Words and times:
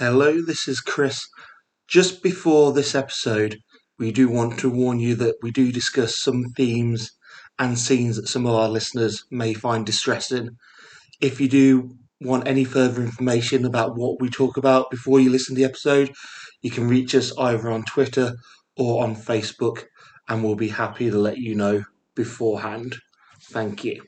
Hello, 0.00 0.40
this 0.40 0.66
is 0.66 0.80
Chris. 0.80 1.28
Just 1.86 2.22
before 2.22 2.72
this 2.72 2.94
episode, 2.94 3.58
we 3.98 4.10
do 4.10 4.30
want 4.30 4.58
to 4.60 4.70
warn 4.70 4.98
you 4.98 5.14
that 5.16 5.34
we 5.42 5.50
do 5.50 5.70
discuss 5.70 6.16
some 6.16 6.42
themes 6.56 7.10
and 7.58 7.78
scenes 7.78 8.16
that 8.16 8.26
some 8.26 8.46
of 8.46 8.54
our 8.54 8.70
listeners 8.70 9.22
may 9.30 9.52
find 9.52 9.84
distressing. 9.84 10.56
If 11.20 11.38
you 11.38 11.50
do 11.50 11.98
want 12.18 12.48
any 12.48 12.64
further 12.64 13.02
information 13.02 13.66
about 13.66 13.94
what 13.94 14.22
we 14.22 14.30
talk 14.30 14.56
about 14.56 14.90
before 14.90 15.20
you 15.20 15.28
listen 15.28 15.54
to 15.54 15.58
the 15.60 15.68
episode, 15.68 16.14
you 16.62 16.70
can 16.70 16.88
reach 16.88 17.14
us 17.14 17.36
either 17.36 17.70
on 17.70 17.82
Twitter 17.82 18.32
or 18.78 19.04
on 19.04 19.14
Facebook, 19.14 19.84
and 20.30 20.42
we'll 20.42 20.54
be 20.54 20.68
happy 20.68 21.10
to 21.10 21.18
let 21.18 21.36
you 21.36 21.54
know 21.54 21.84
beforehand. 22.14 22.96
Thank 23.50 23.84
you. 23.84 24.02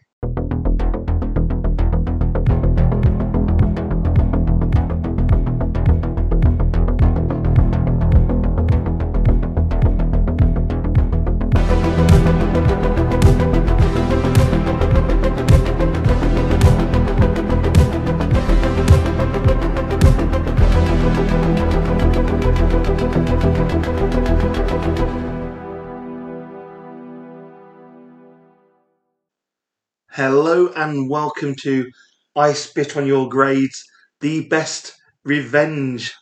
And 30.93 31.09
welcome 31.09 31.55
to 31.63 31.91
I 32.37 32.53
Spit 32.53 32.99
on 32.99 33.07
Your 33.07 33.27
Grades, 33.27 33.83
the 34.21 34.47
best 34.49 34.95
revenge 35.25 36.13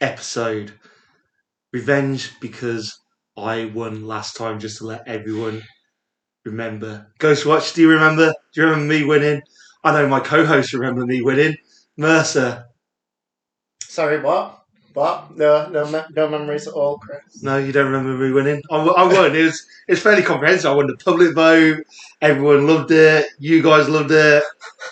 episode. 0.00 0.72
Revenge 1.72 2.38
because 2.40 2.98
I 3.36 3.66
won 3.66 4.06
last 4.06 4.36
time, 4.36 4.60
just 4.60 4.78
to 4.78 4.86
let 4.86 5.08
everyone 5.08 5.62
remember. 6.44 7.12
Ghost 7.18 7.46
Watch, 7.46 7.74
do 7.74 7.82
you 7.82 7.90
remember? 7.90 8.34
Do 8.54 8.60
you 8.62 8.68
remember 8.68 8.94
me 8.94 9.04
winning? 9.04 9.42
I 9.84 9.92
know 9.92 10.08
my 10.08 10.20
co 10.20 10.46
hosts 10.46 10.74
remember 10.74 11.06
me 11.06 11.22
winning. 11.22 11.56
Mercer, 11.96 12.66
Sorry, 13.86 14.18
what? 14.20 14.61
What? 14.94 15.36
No, 15.36 15.68
no, 15.68 15.86
me- 15.90 16.04
no 16.14 16.28
memories 16.28 16.66
at 16.68 16.74
all, 16.74 16.98
Chris. 16.98 17.42
no, 17.42 17.56
you 17.56 17.72
don't 17.72 17.90
remember 17.90 18.12
me 18.22 18.32
winning? 18.32 18.62
I, 18.70 18.76
I 18.76 19.04
won. 19.04 19.34
It 19.34 19.42
was, 19.44 19.66
it 19.88 19.92
was 19.92 20.00
fairly 20.02 20.22
comprehensive. 20.22 20.70
I 20.70 20.74
won 20.74 20.86
the 20.86 20.96
public 20.96 21.34
vote. 21.34 21.84
Everyone 22.20 22.66
loved 22.66 22.90
it. 22.90 23.26
You 23.38 23.62
guys 23.62 23.88
loved 23.88 24.10
it. 24.10 24.42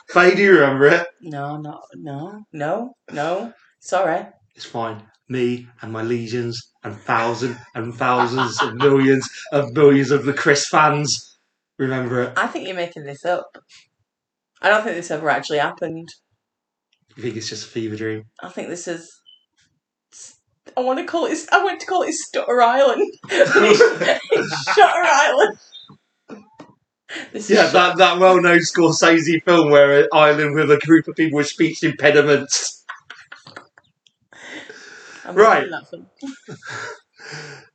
Faye, 0.09 0.35
do 0.35 0.43
you 0.43 0.53
remember 0.55 0.87
it? 0.87 1.07
No, 1.21 1.57
no, 1.59 1.81
no, 1.95 2.45
no, 2.53 2.95
no. 3.13 3.53
Sorry. 3.81 4.27
It's 4.55 4.65
fine. 4.65 5.03
Me 5.29 5.69
and 5.83 5.93
my 5.93 6.03
legions 6.03 6.73
and 6.83 6.97
thousands 6.97 7.57
and 7.75 7.95
thousands 7.95 8.61
of 8.63 8.75
millions 8.75 9.29
of 9.53 9.73
millions 9.73 10.11
of 10.11 10.25
the 10.25 10.33
Chris 10.33 10.69
fans 10.69 11.39
remember 11.79 12.23
it. 12.23 12.33
I 12.37 12.47
think 12.47 12.67
you're 12.67 12.77
making 12.77 13.05
this 13.05 13.25
up. 13.25 13.59
I 14.63 14.69
don't 14.69 14.83
think 14.83 14.97
this 14.97 15.11
ever 15.11 15.31
actually 15.31 15.59
happened. 15.59 16.09
You 17.17 17.23
think 17.23 17.37
it's 17.37 17.49
just 17.49 17.67
a 17.67 17.69
fever 17.69 17.97
dream? 17.97 18.25
I 18.43 18.49
think 18.49 18.69
this 18.69 18.89
is. 18.89 19.20
I 20.81 20.83
want 20.83 20.99
to 20.99 21.05
call 21.05 21.27
it. 21.27 21.39
I 21.53 21.63
want 21.63 21.79
to 21.81 21.87
call 21.87 22.03
it 22.03 22.15
Stutter 22.15 22.63
Island. 22.63 23.13
Shutter 23.31 25.05
Island. 25.05 25.59
This 27.33 27.51
Yeah, 27.51 27.65
Shut- 27.65 27.73
that, 27.75 27.97
that 27.99 28.19
well 28.19 28.41
known 28.41 28.61
Scorsese 28.61 29.43
film 29.45 29.71
where 29.71 30.01
an 30.01 30.09
island 30.11 30.55
with 30.55 30.71
a 30.71 30.79
group 30.79 31.07
of 31.07 31.17
people 31.17 31.37
with 31.37 31.49
speech 31.49 31.85
impediments. 31.85 32.83
I'm 35.27 35.35
right. 35.35 35.59
making 35.59 35.71
that 35.73 35.91
film. 35.91 36.07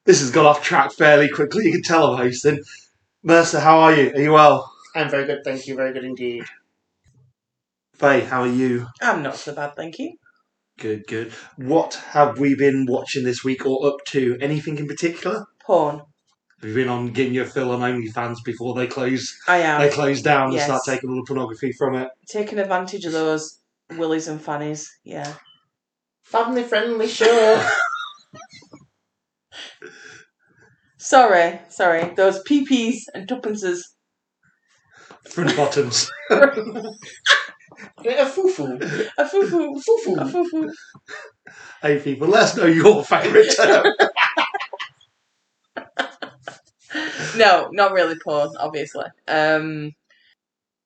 This 0.06 0.19
has 0.19 0.30
gone 0.30 0.45
off 0.45 0.62
track 0.62 0.92
fairly 0.92 1.30
quickly. 1.30 1.66
You 1.66 1.72
can 1.72 1.81
tell 1.81 2.14
I'm 2.14 2.17
hosting. 2.17 2.59
Mercer, 3.23 3.59
how 3.59 3.80
are 3.80 3.95
you? 3.95 4.12
Are 4.14 4.22
you 4.22 4.34
well? 4.34 4.72
I'm 4.96 5.09
very 5.09 5.25
good, 5.25 5.44
thank 5.44 5.66
you. 5.66 5.75
Very 5.75 5.94
good 5.94 6.03
indeed. 6.03 6.44
Faye, 7.96 8.22
how 8.22 8.41
are 8.41 8.47
you? 8.47 8.85
I'm 9.01 9.24
not 9.24 9.35
so 9.35 9.56
bad, 9.56 9.75
thank 9.75 9.97
you. 9.97 10.13
Good, 10.78 11.08
good. 11.08 11.34
What 11.56 11.96
have 12.12 12.40
we 12.40 12.56
been 12.56 12.86
watching 12.88 13.24
this 13.24 13.44
week 13.44 13.66
or 13.66 13.88
up 13.88 14.03
to? 14.08 14.38
Anything 14.41 14.78
in 14.78 14.88
particular? 14.88 15.46
Porn. 15.66 16.02
Have 16.62 16.69
you 16.69 16.75
been 16.75 16.90
on 16.90 17.12
getting 17.12 17.34
your 17.34 17.46
fill 17.46 17.72
on 17.72 17.80
OnlyFans 17.80 18.38
before 18.44 18.74
they 18.74 18.88
close 18.88 19.38
I 19.47 19.58
am 19.58 19.81
they 19.81 19.90
close 19.90 20.22
down 20.22 20.52
and 20.52 20.62
start 20.62 20.81
taking 20.86 21.09
all 21.09 21.18
the 21.18 21.24
pornography 21.28 21.72
from 21.74 21.96
it? 21.96 22.09
taking 22.28 22.59
advantage 22.59 23.06
of 23.06 23.12
those 23.12 23.59
willies 23.97 24.28
and 24.28 24.41
fannies. 24.41 24.90
Yeah. 25.03 25.34
Family 26.24 26.63
friendly 26.63 27.07
show. 27.07 27.69
Sorry, 31.06 31.59
sorry. 31.69 32.16
Those 32.16 32.42
PPs 32.46 33.02
and 33.13 33.28
tuppences. 33.28 33.96
Front 35.30 35.56
bottoms. 35.56 36.09
a 38.06 38.25
foo-foo. 38.25 38.80
A 39.18 39.28
foo 39.28 39.47
foo. 39.47 39.80
Foo-foo. 39.80 40.16
A 40.19 40.25
foo 40.28 40.46
foo. 40.50 40.74
hey 41.81 42.00
people, 42.00 42.28
let 42.28 42.44
us 42.44 42.58
know 42.58 42.66
your 42.66 43.03
favourite 43.03 43.50
term. 43.56 43.86
No, 47.36 47.68
not 47.72 47.91
really 47.91 48.16
porn, 48.24 48.50
obviously. 48.59 49.06
Um, 49.28 49.91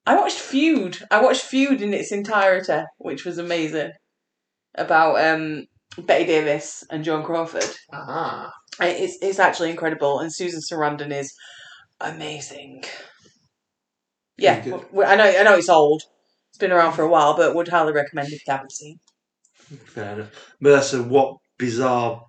I 0.06 0.16
watched 0.16 0.38
Feud. 0.38 0.98
I 1.10 1.22
watched 1.22 1.42
Feud 1.42 1.80
in 1.82 1.94
its 1.94 2.10
entirety, 2.10 2.82
which 2.98 3.24
was 3.24 3.38
amazing. 3.38 3.92
About 4.74 5.24
um, 5.24 5.66
Bette 5.98 6.26
Davis 6.26 6.84
and 6.90 7.04
Joan 7.04 7.22
Crawford. 7.24 7.68
Ah. 7.92 8.52
It's 8.80 9.18
it's 9.22 9.38
actually 9.38 9.70
incredible, 9.70 10.18
and 10.20 10.34
Susan 10.34 10.60
Sarandon 10.60 11.12
is 11.12 11.32
amazing. 12.00 12.82
Yeah, 14.38 14.54
Very 14.60 14.64
good. 14.64 14.70
w- 14.70 14.88
w- 15.04 15.08
I 15.08 15.16
know. 15.16 15.38
I 15.38 15.42
know 15.44 15.56
it's 15.58 15.68
old. 15.68 16.02
It's 16.60 16.66
been 16.68 16.76
around 16.76 16.92
for 16.92 17.00
a 17.00 17.08
while, 17.08 17.34
but 17.38 17.54
would 17.54 17.68
highly 17.68 17.94
recommend 17.94 18.28
if 18.34 18.46
you 18.46 18.52
haven't 18.52 18.72
seen. 18.72 19.00
Fair 19.86 20.12
enough. 20.12 20.52
Mercer, 20.60 21.02
what 21.02 21.38
bizarre 21.58 22.26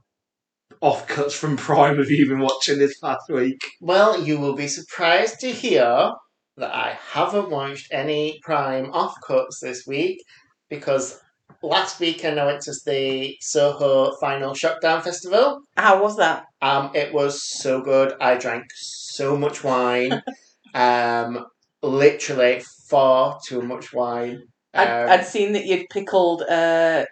offcuts 0.82 1.34
from 1.34 1.58
Prime 1.68 1.98
have 1.98 2.10
you 2.10 2.30
been 2.30 2.40
watching 2.40 2.80
this 2.80 2.98
past 3.00 3.24
week? 3.28 3.60
Well, 3.82 4.24
you 4.24 4.40
will 4.40 4.56
be 4.56 4.70
surprised 4.70 5.42
to 5.42 5.52
hear 5.52 6.14
that 6.56 6.74
I 6.74 6.98
haven't 7.12 7.50
watched 7.50 7.90
any 7.92 8.40
Prime 8.42 8.90
offcuts 8.94 9.60
this 9.62 9.86
week 9.86 10.24
because 10.70 11.20
last 11.62 12.00
weekend 12.00 12.40
I 12.40 12.46
went 12.46 12.62
to 12.62 12.74
the 12.86 13.36
Soho 13.42 14.16
Final 14.22 14.54
Shockdown 14.54 15.04
Festival. 15.04 15.60
How 15.76 16.02
was 16.02 16.16
that? 16.16 16.46
Um, 16.62 16.92
it 16.96 17.14
was 17.14 17.44
so 17.44 17.82
good. 17.82 18.14
I 18.22 18.36
drank 18.36 18.64
so 18.78 19.36
much 19.36 19.62
wine. 19.62 20.24
um, 20.74 21.48
literally 21.84 22.64
far 22.92 23.40
too 23.48 23.62
much 23.62 23.94
wine. 23.94 24.44
I'd, 24.74 24.88
Um, 24.88 25.10
I'd 25.14 25.26
seen 25.26 25.54
that 25.54 25.66
you'd 25.66 25.88
pickled 25.90 26.44
uh, 26.44 27.06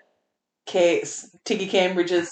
Kate's 0.66 1.36
Tiggy 1.46 1.68
Cambridge's 1.68 2.30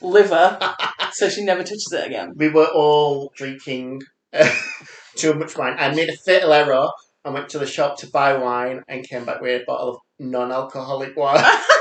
liver, 0.00 0.58
so 1.12 1.28
she 1.28 1.42
never 1.44 1.62
touches 1.62 1.92
it 1.92 2.06
again. 2.06 2.32
we 2.36 2.48
were 2.48 2.70
all 2.82 3.32
drinking 3.36 4.00
too 5.16 5.34
much 5.34 5.56
wine. 5.58 5.74
I 5.78 5.94
made 5.94 6.08
a 6.08 6.16
fatal 6.26 6.52
error. 6.52 6.88
I 7.24 7.30
went 7.30 7.48
to 7.50 7.58
the 7.58 7.66
shop 7.66 7.98
to 7.98 8.06
buy 8.10 8.36
wine 8.36 8.82
and 8.88 9.06
came 9.08 9.24
back 9.24 9.40
with 9.40 9.62
a 9.62 9.64
bottle 9.66 9.88
of 9.90 9.96
non-alcoholic 10.20 11.16
wine. 11.16 11.44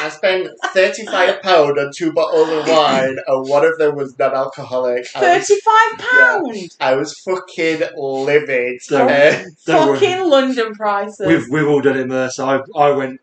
I 0.00 0.08
spent 0.08 0.48
thirty-five 0.74 1.42
pound 1.42 1.78
on 1.78 1.90
two 1.96 2.12
bottles 2.12 2.48
of 2.50 2.68
wine, 2.68 3.16
and 3.26 3.48
one 3.48 3.64
of 3.64 3.78
them 3.78 3.96
was 3.96 4.18
non-alcoholic. 4.18 5.06
Thirty-five 5.08 5.98
pound. 5.98 6.56
I 6.80 6.94
was 6.94 7.18
fucking 7.20 7.80
livid. 7.96 8.80
Don't- 8.88 9.10
Uh, 9.10 9.42
Don't 9.66 9.88
worry. 9.88 9.98
Fucking 9.98 10.24
London 10.28 10.74
prices. 10.74 11.26
We've 11.26 11.46
we've 11.50 11.66
all 11.68 11.80
done 11.80 11.96
it, 11.98 12.06
Mercer. 12.08 12.42
I 12.44 12.60
I 12.76 12.90
went 12.90 13.20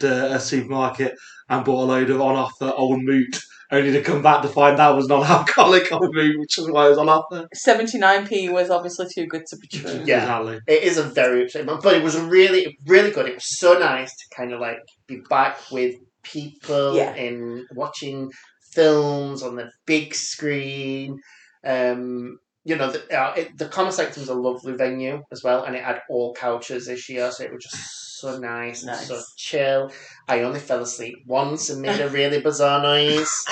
to 0.00 0.34
a 0.34 0.38
supermarket 0.40 1.14
and 1.48 1.64
bought 1.64 1.84
a 1.84 1.86
load 1.86 2.10
of 2.10 2.20
on 2.20 2.36
offer 2.36 2.72
old 2.76 3.02
moot, 3.02 3.40
only 3.70 3.92
to 3.92 4.02
come 4.02 4.20
back 4.20 4.42
to 4.42 4.48
find 4.48 4.78
that 4.78 4.90
was 4.94 5.06
non-alcoholic 5.08 5.90
old 5.92 6.14
moot, 6.14 6.38
which 6.38 6.58
is 6.58 6.68
why 6.68 6.86
it 6.86 6.90
was 6.90 6.98
on 6.98 7.08
offer. 7.08 7.48
Seventy-nine 7.54 8.26
p 8.26 8.48
was 8.50 8.68
obviously 8.68 9.06
too 9.14 9.26
good 9.26 9.46
to 9.46 9.56
be 9.56 9.68
true. 9.68 10.02
Yeah. 10.04 10.20
Exactly. 10.40 10.60
It 10.66 10.82
is 10.82 10.98
a 10.98 11.02
very 11.04 11.44
upsetting, 11.44 11.66
but 11.82 11.94
it 11.94 12.02
was 12.02 12.18
really, 12.18 12.76
really 12.86 13.10
good. 13.10 13.26
It 13.26 13.34
was 13.36 13.58
so 13.58 13.78
nice 13.78 14.10
to 14.16 14.36
kind 14.36 14.52
of 14.52 14.60
like 14.60 14.80
be 15.06 15.20
back 15.30 15.58
with 15.70 15.96
people 16.22 16.96
Yeah. 16.96 17.14
and 17.14 17.64
watching 17.74 18.30
films 18.72 19.42
on 19.42 19.56
the 19.56 19.70
big 19.86 20.14
screen. 20.14 21.20
Um, 21.64 22.38
you 22.64 22.74
know, 22.76 22.90
the, 22.90 22.98
uh, 23.16 23.32
it, 23.36 23.56
the 23.58 23.68
Common 23.68 23.92
Sanctum's 23.92 24.28
a 24.28 24.34
lovely 24.34 24.72
venue 24.74 25.22
as 25.30 25.42
well, 25.44 25.62
and 25.64 25.76
it 25.76 25.84
had 25.84 26.00
all 26.10 26.34
couches 26.34 26.86
this 26.86 27.08
year, 27.08 27.30
so 27.30 27.44
it 27.44 27.52
was 27.52 27.62
just 27.62 28.18
so 28.20 28.38
nice, 28.38 28.82
and 28.82 28.96
so 28.96 29.20
chill. 29.36 29.92
I 30.26 30.40
only 30.42 30.58
fell 30.58 30.80
asleep 30.82 31.18
once 31.26 31.70
and 31.70 31.80
made 31.80 32.00
a 32.00 32.08
really 32.08 32.40
bizarre 32.40 32.82
noise, 32.82 33.44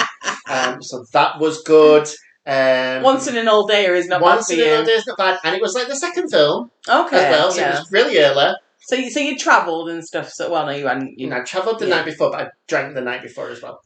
um, 0.49 0.83
so 0.83 1.05
that 1.13 1.39
was 1.39 1.63
good. 1.63 2.09
Um, 2.47 3.03
Once 3.03 3.27
in 3.29 3.37
an 3.39 3.49
all 3.49 3.67
day 3.67 3.87
is 3.87 4.07
not 4.09 4.21
once 4.21 4.49
bad 4.49 4.59
in 4.59 4.65
for 4.65 4.71
a 4.75 4.79
you. 4.81 4.85
day 4.85 4.93
is 4.93 5.07
not 5.07 5.17
bad, 5.17 5.39
and 5.45 5.55
it 5.55 5.63
was 5.63 5.75
like 5.75 5.87
the 5.89 5.97
second 5.97 6.29
film 6.31 6.71
Okay. 6.89 7.17
as 7.17 7.31
well, 7.31 7.51
so 7.53 7.63
it 7.63 7.71
was 7.71 7.93
really 7.93 8.19
early. 8.19 8.53
So 8.87 8.97
you 8.97 9.11
so 9.11 9.21
you 9.21 9.37
travelled 9.39 9.89
and 9.91 10.05
stuff. 10.05 10.31
So 10.31 10.51
well, 10.51 10.67
no, 10.67 10.73
you 10.73 10.87
hadn't. 10.87 11.15
You 11.19 11.29
know, 11.29 11.37
I 11.39 11.41
travelled 11.41 11.79
the 11.79 11.87
Yeah. 11.89 11.97
night 11.97 12.05
before, 12.07 12.31
but 12.31 12.41
I 12.43 12.49
drank 12.69 12.95
the 12.95 13.01
night 13.01 13.23
before 13.23 13.49
as 13.51 13.63
well. 13.63 13.81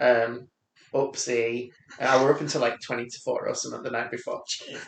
Um, 0.00 0.48
oopsie. 0.94 1.68
I 2.00 2.22
were 2.22 2.34
up 2.34 2.40
until 2.40 2.60
like 2.60 2.76
20 2.84 3.04
to 3.04 3.18
4 3.24 3.48
or 3.48 3.54
something 3.54 3.82
the 3.82 3.90
night 3.90 4.10
before. 4.10 4.42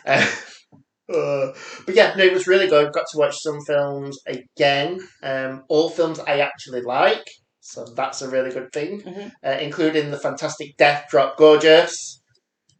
Uh, 0.05 0.25
uh, 1.13 1.51
but 1.85 1.95
yeah, 1.95 2.13
no, 2.17 2.23
it 2.23 2.33
was 2.33 2.47
really 2.47 2.67
good. 2.67 2.91
Got 2.93 3.05
to 3.11 3.17
watch 3.17 3.35
some 3.41 3.59
films 3.65 4.19
again. 4.27 4.99
Um, 5.23 5.63
all 5.69 5.89
films 5.89 6.19
I 6.19 6.39
actually 6.39 6.81
like. 6.81 7.25
So 7.61 7.85
that's 7.95 8.21
a 8.21 8.29
really 8.29 8.51
good 8.51 8.71
thing. 8.73 9.01
Mhm. 9.01 9.31
Uh, 9.43 9.57
including 9.61 10.11
the 10.11 10.19
fantastic 10.19 10.77
Death 10.77 11.05
Drop 11.09 11.37
Gorgeous. 11.37 12.21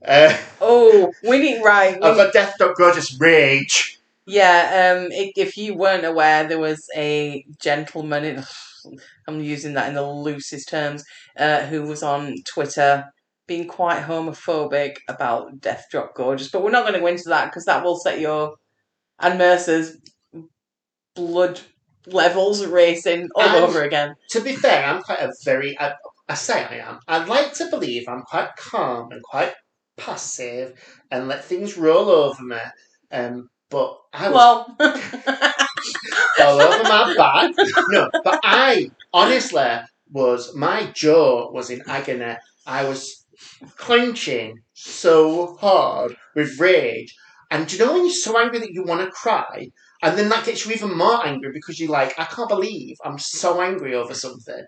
Uh, 0.06 0.36
Oh, 0.62 1.12
we 1.24 1.39
need 1.39 1.63
right. 1.63 1.95
we- 2.00 2.06
I've 2.07 2.18
got 2.18 2.33
Death 2.33 2.56
Drop 2.60 2.75
Gorgeous 2.75 3.18
Rage. 3.19 4.00
Yeah. 4.25 4.95
Um. 4.98 5.12
i- 5.13 5.31
If 5.36 5.57
you 5.57 5.75
weren't 5.75 6.06
aware, 6.06 6.48
there 6.48 6.60
was 6.60 6.88
a 6.95 7.45
gentleman. 7.62 8.24
In, 8.25 8.44
I'm 9.27 9.42
using 9.42 9.74
that 9.74 9.89
in 9.89 9.95
the 9.95 10.06
loosest 10.07 10.69
terms. 10.69 11.04
Uh, 11.38 11.62
who 11.66 11.83
was 11.83 12.04
on 12.04 12.36
Twitter 12.45 13.06
being 13.48 13.68
quite 13.68 14.01
homophobic 14.04 14.95
about 15.07 15.60
Death 15.60 15.86
Drop 15.92 16.16
Gorgeous, 16.16 16.50
but 16.50 16.63
we're 16.63 16.72
not 16.72 16.83
going 16.83 16.94
to 16.95 17.00
go 17.00 17.07
into 17.07 17.30
that 17.30 17.45
because 17.45 17.66
that 17.66 17.83
will 17.83 17.98
set 17.98 18.19
your 18.19 18.56
and 19.19 19.38
Mercer's 19.38 19.98
blood 21.16 21.60
levels 22.07 22.66
racing 22.66 23.30
all 23.36 23.44
And- 23.44 23.63
over 23.66 23.83
again. 23.83 24.16
To 24.31 24.42
be 24.42 24.56
fair, 24.56 24.86
I'm 24.86 25.01
quite 25.01 25.19
a 25.19 25.31
very. 25.44 25.78
I, 25.80 25.94
I 26.28 26.33
say 26.33 26.63
I 26.63 26.78
am. 26.78 27.00
I'd 27.07 27.28
like 27.28 27.54
to 27.56 27.68
believe 27.69 28.06
I'm 28.07 28.24
quite 28.24 28.50
calm 28.57 29.12
and 29.12 29.21
quite 29.24 29.54
passive 29.98 30.74
and 31.12 31.28
let 31.28 31.45
things 31.45 31.78
roll 31.78 32.10
over 32.10 32.42
me. 32.44 32.57
Um, 33.12 33.48
but 33.69 33.97
I 34.13 34.29
was 34.29 34.35
Well, 34.35 34.75
all 36.41 36.62
over 36.62 36.83
my 36.83 37.13
back. 37.17 37.53
No, 37.89 38.09
but 38.23 38.39
I 38.44 38.91
honestly 39.13 39.79
was 40.12 40.56
my 40.56 40.85
jaw 40.94 41.51
was 41.51 41.69
in 41.69 41.81
agony. 41.88 42.35
I 42.65 42.85
was 42.85 43.25
clenching 43.77 44.59
so 44.73 45.56
hard 45.57 46.15
with 46.35 46.59
rage. 46.59 47.15
And 47.51 47.67
do 47.67 47.77
you 47.77 47.85
know 47.85 47.94
when 47.94 48.06
you're 48.06 48.13
so 48.13 48.39
angry 48.39 48.59
that 48.59 48.71
you 48.71 48.83
want 48.83 49.01
to 49.01 49.12
cry? 49.12 49.69
And 50.01 50.18
then 50.18 50.29
that 50.29 50.45
gets 50.45 50.65
you 50.65 50.73
even 50.73 50.97
more 50.97 51.25
angry 51.25 51.51
because 51.53 51.79
you're 51.79 51.89
like, 51.89 52.19
I 52.19 52.25
can't 52.25 52.50
believe 52.50 52.97
I'm 53.03 53.18
so 53.19 53.61
angry 53.61 53.95
over 53.95 54.13
something. 54.13 54.65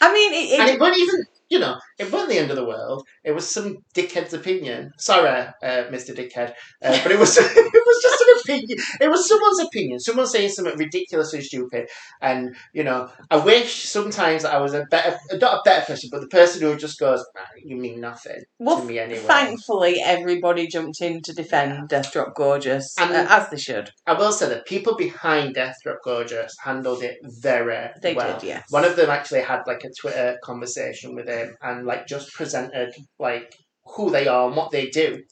I 0.00 0.12
mean, 0.12 0.32
it, 0.32 0.60
And 0.60 0.68
it, 0.68 0.74
it 0.74 0.80
wasn't 0.80 0.98
even, 0.98 1.20
you 1.50 1.58
know, 1.58 1.76
it 1.98 2.10
wasn't 2.12 2.30
the 2.30 2.38
end 2.38 2.50
of 2.50 2.56
the 2.56 2.64
world. 2.66 3.06
It 3.24 3.32
was 3.32 3.48
some 3.52 3.78
dickhead's 3.94 4.34
opinion. 4.34 4.90
Sorry, 4.98 5.28
uh, 5.30 5.84
Mr. 5.90 6.14
Dickhead. 6.14 6.52
Uh, 6.82 6.98
but 7.02 7.12
it 7.12 7.18
was 7.18 7.36
it 7.40 7.82
was 7.86 8.02
just 8.02 8.20
an 8.22 8.34
opinion. 8.54 8.78
It 9.00 9.08
was 9.08 9.28
someone's 9.28 9.60
opinion. 9.60 9.98
Someone 10.00 10.26
saying 10.26 10.50
something 10.50 10.76
ridiculously 10.78 11.40
stupid. 11.40 11.88
And, 12.20 12.54
you 12.72 12.84
know, 12.84 13.08
I 13.30 13.36
wish 13.36 13.84
sometimes 13.84 14.42
that 14.42 14.52
I 14.54 14.58
was 14.60 14.74
a 14.74 14.84
better, 14.90 15.16
not 15.40 15.54
a 15.58 15.60
better 15.64 15.86
person, 15.86 16.10
but 16.12 16.20
the 16.20 16.28
person 16.28 16.60
who 16.62 16.76
just 16.76 16.98
goes, 16.98 17.24
"Nah, 17.34 17.42
you 17.64 17.76
mean 17.76 18.00
nothing 18.00 18.42
well, 18.58 18.80
to 18.80 18.84
me 18.86 18.98
anyway. 18.98 19.20
thankfully, 19.20 20.00
everybody 20.04 20.66
jumped 20.66 21.00
in 21.00 21.22
to 21.22 21.32
defend 21.32 21.88
Death 21.88 22.12
Drop 22.12 22.34
Gorgeous, 22.34 22.94
And- 22.98 23.14
uh, 23.14 23.26
as 23.28 23.48
they 23.50 23.56
should. 23.58 23.90
I 24.06 24.12
will 24.14 24.32
say 24.32 24.48
that 24.48 24.66
people 24.66 24.96
behind 24.96 25.54
Death 25.54 25.76
Drop 25.82 25.98
Gorgeous 26.04 26.54
handled 26.62 27.02
it 27.02 27.16
very 27.22 27.88
They 28.02 28.14
well. 28.14 28.38
did, 28.38 28.46
yes. 28.46 28.64
One 28.70 28.84
of 28.84 28.96
them 28.96 29.10
actually 29.10 29.40
had 29.42 29.62
like 29.66 29.82
a 29.84 29.90
Twitter 30.00 30.38
conversation 30.44 31.14
with 31.14 31.28
him 31.38 31.56
and 31.62 31.86
like 31.86 32.06
just 32.06 32.32
presented 32.34 32.94
like 33.18 33.54
who 33.96 34.10
they 34.10 34.26
are 34.28 34.46
and 34.48 34.56
what 34.56 34.70
they 34.70 34.86
do 34.88 35.22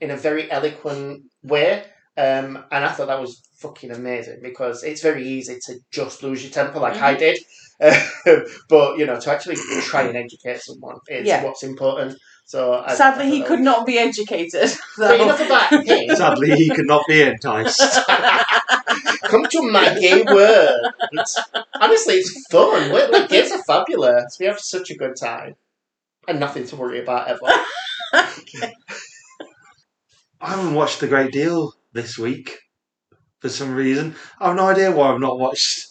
in 0.00 0.10
a 0.10 0.16
very 0.16 0.50
eloquent 0.50 1.22
way. 1.42 1.84
Um, 2.16 2.64
and 2.72 2.84
I 2.84 2.88
thought 2.92 3.06
that 3.08 3.20
was 3.20 3.40
fucking 3.58 3.92
amazing 3.92 4.40
because 4.42 4.82
it's 4.82 5.02
very 5.02 5.26
easy 5.26 5.58
to 5.66 5.74
just 5.92 6.22
lose 6.22 6.42
your 6.42 6.50
temper 6.52 6.78
like 6.80 6.96
I 7.00 7.14
did. 7.14 7.38
but 8.68 8.98
you 8.98 9.06
know, 9.06 9.18
to 9.18 9.30
actually 9.30 9.56
try 9.82 10.02
and 10.02 10.16
educate 10.16 10.60
someone 10.60 10.96
is 11.08 11.26
Yeah. 11.26 11.44
what's 11.44 11.62
important. 11.62 12.18
So 12.44 12.74
I, 12.74 12.94
Sadly, 12.94 13.26
I 13.26 13.30
he 13.30 13.42
could 13.42 13.60
that 13.60 13.64
not 13.64 13.86
be 13.86 13.96
educated. 13.98 14.60
was- 14.62 14.78
But 14.98 15.20
enough 15.20 15.40
about 15.40 15.86
him. 15.86 16.16
Sadly, 16.16 16.50
he 16.56 16.68
could 16.68 16.86
not 16.86 17.04
be 17.06 17.22
enticed. 17.22 17.80
Come 19.24 19.46
to 19.46 19.62
my 19.70 19.98
gay 19.98 20.22
world. 20.22 20.92
Honestly, 21.80 22.14
it's 22.14 22.46
fun. 22.50 22.92
We're, 22.92 23.08
like, 23.10 23.28
gays 23.28 23.52
are 23.52 23.62
fabulous. 23.64 24.36
We 24.38 24.46
have 24.46 24.58
such 24.58 24.90
a 24.90 24.96
good 24.96 25.16
time. 25.16 25.54
And 26.28 26.40
nothing 26.40 26.66
to 26.66 26.76
worry 26.76 27.00
about 27.00 27.28
ever. 27.28 27.40
I 30.40 30.50
haven't 30.50 30.74
watched 30.74 31.02
a 31.02 31.06
great 31.06 31.32
deal 31.32 31.72
this 31.92 32.18
week 32.18 32.58
for 33.40 33.48
some 33.48 33.74
reason. 33.74 34.14
I 34.38 34.48
have 34.48 34.56
no 34.56 34.68
idea 34.68 34.90
why 34.90 35.12
I've 35.12 35.20
not 35.20 35.38
watched 35.38 35.86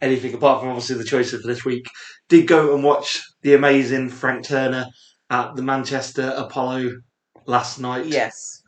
anything 0.00 0.34
apart 0.34 0.60
from 0.60 0.70
obviously 0.70 0.96
the 0.96 1.04
choices 1.04 1.42
for 1.42 1.46
this 1.46 1.64
week. 1.64 1.86
Did 2.28 2.46
go 2.48 2.74
and 2.74 2.82
watch 2.82 3.22
the 3.42 3.54
amazing 3.54 4.08
Frank 4.08 4.44
Turner 4.44 4.86
at 5.30 5.54
the 5.54 5.62
Manchester 5.62 6.32
Apollo 6.36 6.92
last 7.46 7.78
night. 7.78 8.06
yes. 8.06 8.61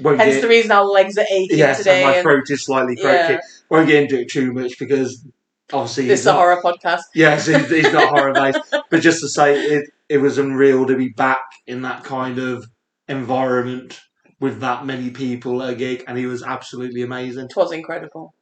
Won't 0.00 0.20
Hence 0.20 0.34
get- 0.36 0.40
the 0.42 0.48
reason 0.48 0.70
our 0.72 0.84
legs 0.84 1.16
are 1.18 1.26
aching 1.30 1.58
yes, 1.58 1.78
today. 1.78 2.02
and 2.04 2.16
my 2.16 2.22
throat 2.22 2.50
is 2.50 2.64
slightly 2.64 2.96
croaky. 2.96 3.34
Yeah. 3.34 3.40
Won't 3.70 3.88
get 3.88 4.02
into 4.02 4.20
it 4.20 4.28
too 4.30 4.52
much 4.52 4.78
because 4.78 5.24
obviously 5.72 6.06
this 6.06 6.20
is 6.20 6.26
a 6.26 6.30
not- 6.32 6.38
horror 6.38 6.60
podcast. 6.62 7.02
Yes, 7.14 7.46
he's, 7.46 7.68
he's 7.70 7.92
not 7.92 8.08
horror 8.10 8.32
based, 8.32 8.60
but 8.90 9.00
just 9.00 9.20
to 9.20 9.28
say 9.28 9.58
it, 9.58 9.90
it 10.08 10.18
was 10.18 10.38
unreal 10.38 10.86
to 10.86 10.96
be 10.96 11.08
back 11.08 11.44
in 11.66 11.82
that 11.82 12.04
kind 12.04 12.38
of 12.38 12.66
environment 13.08 14.00
with 14.38 14.60
that 14.60 14.84
many 14.84 15.10
people 15.10 15.62
at 15.62 15.70
a 15.70 15.74
gig, 15.74 16.04
and 16.06 16.18
he 16.18 16.26
was 16.26 16.42
absolutely 16.42 17.02
amazing. 17.02 17.46
It 17.46 17.56
was 17.56 17.72
incredible. 17.72 18.34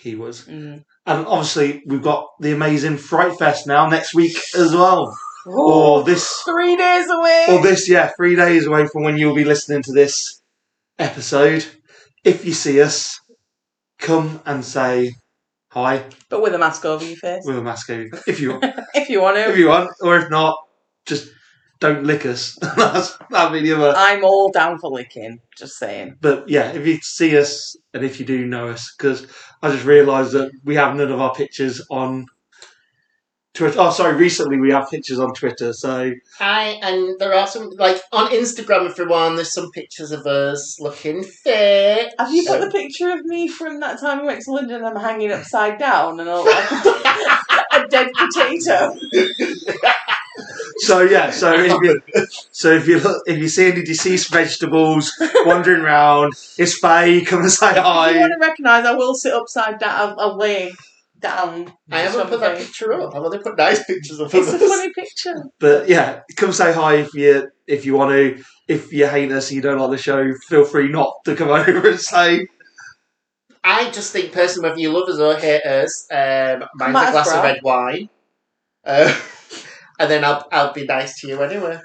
He 0.00 0.14
was, 0.14 0.44
Mm. 0.46 0.84
and 1.06 1.26
obviously 1.26 1.82
we've 1.86 2.02
got 2.02 2.28
the 2.40 2.52
amazing 2.52 2.96
Fright 2.98 3.38
Fest 3.38 3.66
now 3.66 3.86
next 3.88 4.14
week 4.14 4.36
as 4.56 4.74
well, 4.74 5.14
or 5.46 6.02
this, 6.04 6.28
Three 6.44 6.76
days 6.76 7.08
away. 7.10 7.46
or 7.50 7.62
this, 7.62 7.88
yeah, 7.88 8.10
three 8.16 8.34
days 8.36 8.66
away 8.66 8.86
from 8.86 9.04
when 9.04 9.16
you'll 9.16 9.34
be 9.34 9.44
listening 9.44 9.82
to 9.84 9.92
this 9.92 10.35
episode. 10.98 11.66
If 12.24 12.44
you 12.44 12.52
see 12.52 12.80
us, 12.80 13.18
come 13.98 14.40
and 14.44 14.64
say 14.64 15.12
hi 15.70 16.04
but 16.28 16.42
with 16.42 16.54
a 16.54 16.58
mask 16.58 16.84
over 16.84 17.04
your 17.04 17.16
face. 17.16 17.42
with 17.44 17.58
a 17.58 17.62
mask 17.62 17.90
over, 17.90 18.08
if 18.26 18.40
you 18.40 18.58
if 18.94 19.08
you 19.08 19.20
want 19.20 19.36
to. 19.36 19.50
if 19.50 19.58
you 19.58 19.68
want, 19.68 19.90
or 20.02 20.18
if 20.18 20.30
not, 20.30 20.56
just 21.06 21.28
don't 21.80 22.04
lick 22.04 22.24
us. 22.24 22.56
That's 22.76 23.16
that'd 23.30 23.52
be 23.52 23.68
the 23.68 23.76
other. 23.76 23.94
I'm 23.96 24.24
all 24.24 24.50
down 24.50 24.78
for 24.78 24.90
licking. 24.90 25.38
Just 25.56 25.78
saying. 25.78 26.16
But 26.20 26.48
yeah, 26.48 26.72
if 26.72 26.86
you 26.86 26.98
see 27.02 27.36
us 27.36 27.76
and 27.92 28.04
if 28.04 28.18
you 28.18 28.26
do 28.26 28.46
know 28.46 28.68
us, 28.68 28.94
because 28.96 29.26
I 29.62 29.70
just 29.70 29.84
realised 29.84 30.32
that 30.32 30.50
we 30.64 30.74
have 30.76 30.96
none 30.96 31.12
of 31.12 31.20
our 31.20 31.34
pictures 31.34 31.84
on 31.90 32.26
Twitter. 33.56 33.78
Oh, 33.80 33.90
sorry, 33.90 34.14
recently 34.16 34.58
we 34.60 34.70
have 34.70 34.90
pictures 34.90 35.18
on 35.18 35.32
Twitter. 35.34 35.72
So 35.72 36.12
Hi, 36.38 36.64
and 36.82 37.18
there 37.18 37.34
are 37.34 37.46
some, 37.46 37.70
like, 37.70 38.00
on 38.12 38.30
Instagram, 38.30 38.88
everyone, 38.90 39.34
there's 39.36 39.52
some 39.52 39.70
pictures 39.72 40.12
of 40.12 40.26
us 40.26 40.78
looking 40.80 41.22
fit. 41.24 42.14
Have 42.18 42.32
you 42.32 42.42
put 42.42 42.60
So- 42.60 42.64
the 42.66 42.70
picture 42.70 43.10
of 43.10 43.24
me 43.24 43.48
from 43.48 43.80
that 43.80 43.98
time 44.00 44.20
we 44.20 44.26
went 44.26 44.42
to 44.42 44.52
London 44.52 44.76
and 44.84 44.86
I'm 44.86 44.96
hanging 45.02 45.32
upside 45.32 45.78
down 45.78 46.20
and 46.20 46.28
all 46.28 46.44
like 46.44 46.70
a, 46.72 47.84
a 47.84 47.88
dead 47.88 48.08
potato? 48.16 48.94
so 50.78 51.00
yeah, 51.02 51.30
so 51.30 51.52
if 51.54 51.72
you 51.82 52.00
so 52.52 52.70
if 52.72 52.86
you 52.86 52.98
look, 53.00 53.22
if 53.26 53.38
you 53.38 53.48
see 53.48 53.70
any 53.72 53.82
deceased 53.82 54.30
vegetables 54.30 55.12
wandering 55.46 55.80
around, 55.82 56.34
it's 56.58 56.78
Faye. 56.78 57.24
Come 57.24 57.40
and 57.40 57.50
say 57.50 57.70
If 57.70 57.76
you 57.76 57.82
hi. 57.82 58.18
want 58.18 58.32
to 58.34 58.46
recognise, 58.46 58.84
I 58.84 58.92
will 58.92 59.14
sit 59.14 59.32
upside 59.32 59.78
down. 59.78 59.90
I'll, 60.10 60.20
I'll 60.20 60.36
lay 60.36 60.72
down. 61.20 61.72
I 61.90 62.00
haven't 62.00 62.28
put 62.28 62.40
that 62.40 62.46
Something. 62.58 62.66
picture 62.66 62.92
up. 62.92 63.14
I've 63.14 63.22
only 63.22 63.38
put 63.38 63.56
nice 63.56 63.84
pictures 63.84 64.20
of 64.20 64.34
It's 64.34 64.52
a 64.52 64.56
us. 64.56 64.68
funny 64.68 64.92
picture. 64.92 65.34
But 65.58 65.88
yeah, 65.88 66.20
come 66.36 66.52
say 66.52 66.72
hi 66.72 66.96
if 66.96 67.14
you 67.14 67.50
if 67.66 67.84
you 67.86 67.94
want 67.94 68.12
to. 68.12 68.42
If 68.68 68.92
you 68.92 69.06
hate 69.06 69.30
us, 69.30 69.48
and 69.48 69.56
you 69.56 69.62
don't 69.62 69.78
like 69.78 69.90
the 69.92 69.98
show, 69.98 70.32
feel 70.48 70.64
free 70.64 70.88
not 70.88 71.12
to 71.24 71.36
come 71.36 71.48
over 71.60 71.88
and 71.90 72.00
say 72.00 72.46
I 73.62 73.90
just 73.90 74.12
think, 74.12 74.32
personally, 74.32 74.68
whether 74.68 74.80
you 74.80 74.92
love 74.92 75.08
us 75.08 75.18
or 75.18 75.36
hate 75.36 75.64
us, 75.64 76.06
um, 76.10 76.64
mine's 76.76 76.92
Might 76.92 77.04
a 77.04 77.06
as 77.08 77.12
glass 77.12 77.28
of 77.32 77.42
red 77.42 77.60
wine. 77.62 78.08
Uh, 78.84 79.20
and 79.98 80.10
then 80.10 80.24
I'll, 80.24 80.46
I'll 80.52 80.72
be 80.72 80.84
nice 80.84 81.20
to 81.20 81.28
you 81.28 81.42
anyway. 81.42 81.80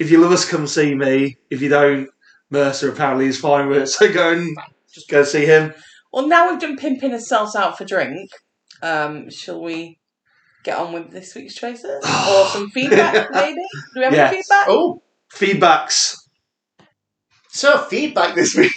if 0.00 0.10
you 0.10 0.18
love 0.20 0.32
us, 0.32 0.48
come 0.48 0.66
see 0.66 0.94
me. 0.94 1.36
If 1.50 1.62
you 1.62 1.68
don't, 1.68 2.08
Mercer 2.50 2.90
apparently 2.90 3.26
is 3.26 3.38
fine 3.38 3.68
with 3.68 3.78
it. 3.82 3.86
So 3.88 4.12
go 4.12 4.32
and 4.32 4.56
just 4.92 5.08
go 5.08 5.22
see 5.22 5.46
him. 5.46 5.72
Well, 6.12 6.26
now 6.28 6.50
we've 6.50 6.60
done 6.60 6.76
pimping 6.76 7.12
ourselves 7.12 7.56
out 7.56 7.78
for 7.78 7.84
drink. 7.84 8.30
Um, 8.82 9.30
shall 9.30 9.62
we 9.62 9.98
get 10.64 10.78
on 10.78 10.92
with 10.92 11.10
this 11.10 11.34
week's 11.34 11.54
choices 11.54 12.04
or 12.04 12.46
some 12.52 12.70
feedback? 12.70 13.30
Maybe. 13.32 13.54
Do 13.94 14.00
we 14.00 14.04
have 14.04 14.12
Yes. 14.12 14.32
any 14.32 14.42
feedback? 14.42 14.66
Oh, 14.68 15.02
Feedbacks. 15.34 16.16
so 17.50 17.78
feedback 17.84 18.34
this 18.34 18.54
week. 18.54 18.72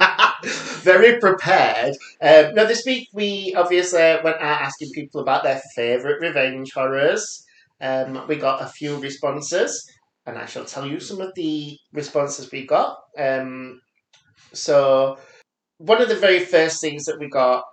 Very 0.82 1.20
prepared. 1.20 1.94
Um, 2.20 2.54
now, 2.54 2.64
this 2.64 2.84
week 2.86 3.08
we 3.12 3.54
obviously 3.56 3.98
went 4.24 4.40
out 4.40 4.62
asking 4.62 4.90
people 4.92 5.20
about 5.20 5.42
their 5.44 5.60
favourite 5.74 6.20
revenge 6.20 6.72
horrors. 6.72 7.44
Um, 7.80 8.26
we 8.28 8.36
got 8.36 8.62
a 8.62 8.66
few 8.66 8.96
responses, 8.98 9.86
and 10.26 10.38
I 10.38 10.46
shall 10.46 10.64
tell 10.64 10.86
you 10.86 11.00
some 11.00 11.20
of 11.20 11.32
the 11.34 11.76
responses 11.92 12.50
we 12.50 12.66
got. 12.66 12.96
Um, 13.18 13.80
so, 14.52 15.18
one 15.78 16.00
of 16.00 16.08
the 16.08 16.16
very 16.16 16.40
first 16.40 16.80
things 16.80 17.04
that 17.04 17.18
we 17.18 17.28
got 17.28 17.64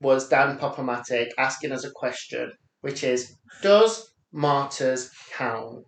was 0.00 0.28
Dan 0.28 0.56
Popomatic 0.58 1.28
asking 1.38 1.72
us 1.72 1.84
a 1.84 1.90
question, 1.90 2.52
which 2.80 3.04
is 3.04 3.36
Does 3.62 4.10
Martyrs 4.32 5.10
count? 5.32 5.84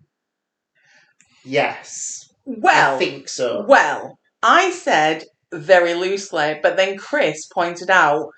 Yes. 1.44 2.28
Well, 2.44 2.96
I 2.96 2.98
think 2.98 3.28
so. 3.28 3.64
Well, 3.66 4.18
I 4.42 4.70
said 4.70 5.24
very 5.52 5.94
loosely, 5.94 6.58
but 6.62 6.76
then 6.76 6.96
Chris 6.98 7.46
pointed 7.46 7.90
out, 7.90 8.28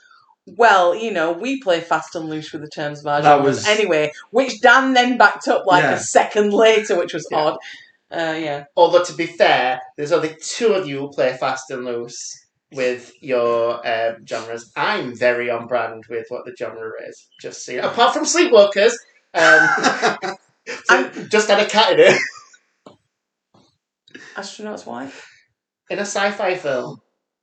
well, 0.46 0.94
you 0.94 1.10
know, 1.10 1.32
we 1.32 1.60
play 1.60 1.80
fast 1.80 2.14
and 2.14 2.28
loose 2.28 2.52
with 2.52 2.60
the 2.62 2.68
terms 2.68 3.00
of 3.00 3.06
our 3.06 3.22
That 3.22 3.38
genres 3.38 3.56
was- 3.56 3.66
anyway, 3.66 4.12
which 4.30 4.60
Dan 4.60 4.92
then 4.92 5.16
backed 5.16 5.48
up 5.48 5.64
like 5.66 5.82
Yeah. 5.84 5.94
a 5.94 5.98
second 6.00 6.52
later, 6.52 6.96
which 6.98 7.14
was 7.14 7.26
Yeah. 7.30 7.38
odd. 7.38 7.56
Uh, 8.10 8.34
yeah. 8.38 8.64
Although, 8.76 9.04
to 9.04 9.14
be 9.14 9.26
fair, 9.26 9.80
there's 9.96 10.12
only 10.12 10.36
two 10.40 10.74
of 10.74 10.86
you 10.86 11.00
who 11.00 11.10
play 11.10 11.34
fast 11.36 11.70
and 11.70 11.84
loose 11.84 12.43
with 12.72 13.12
your 13.22 13.86
um, 13.86 14.26
genres. 14.26 14.72
I'm 14.76 15.16
very 15.16 15.50
on 15.50 15.66
brand 15.66 16.04
with 16.08 16.26
what 16.28 16.44
the 16.44 16.54
genre 16.58 16.90
is. 17.08 17.28
Just 17.40 17.64
see. 17.64 17.76
Apart 17.76 18.14
from 18.14 18.24
Sleepwalkers, 18.24 18.92
um, 19.34 20.36
so 20.84 21.10
just 21.28 21.48
had 21.48 21.60
a 21.60 21.68
cat 21.68 21.92
in 21.98 22.14
it 22.14 22.20
Astronaut's 24.36 24.86
wife? 24.86 25.28
in 25.90 25.98
a 25.98 26.02
sci-fi 26.02 26.54
film. 26.56 26.98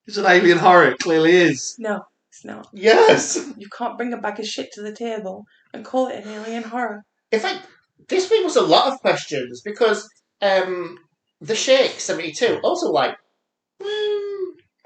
It's 0.07 0.17
an 0.17 0.25
alien 0.25 0.57
horror. 0.57 0.87
It 0.91 0.97
clearly 0.99 1.31
is. 1.31 1.75
No, 1.77 2.01
it's 2.29 2.43
not. 2.43 2.67
Yes. 2.73 3.37
You 3.57 3.67
can't 3.69 3.97
bring 3.97 4.13
a 4.13 4.17
bag 4.17 4.39
of 4.39 4.47
shit 4.47 4.71
to 4.73 4.81
the 4.81 4.91
table 4.93 5.45
and 5.73 5.85
call 5.85 6.07
it 6.07 6.25
an 6.25 6.31
alien 6.31 6.63
horror. 6.63 7.03
In 7.31 7.39
fact, 7.39 7.67
this 8.09 8.29
week 8.31 8.43
was 8.43 8.55
a 8.55 8.61
lot 8.61 8.91
of 8.91 8.99
questions 8.99 9.61
because 9.63 10.09
um, 10.41 10.97
the 11.39 11.55
Shake 11.55 11.99
seventy 11.99 12.31
two 12.31 12.59
also 12.63 12.87
like, 12.91 13.11
"Hmm, 13.11 13.20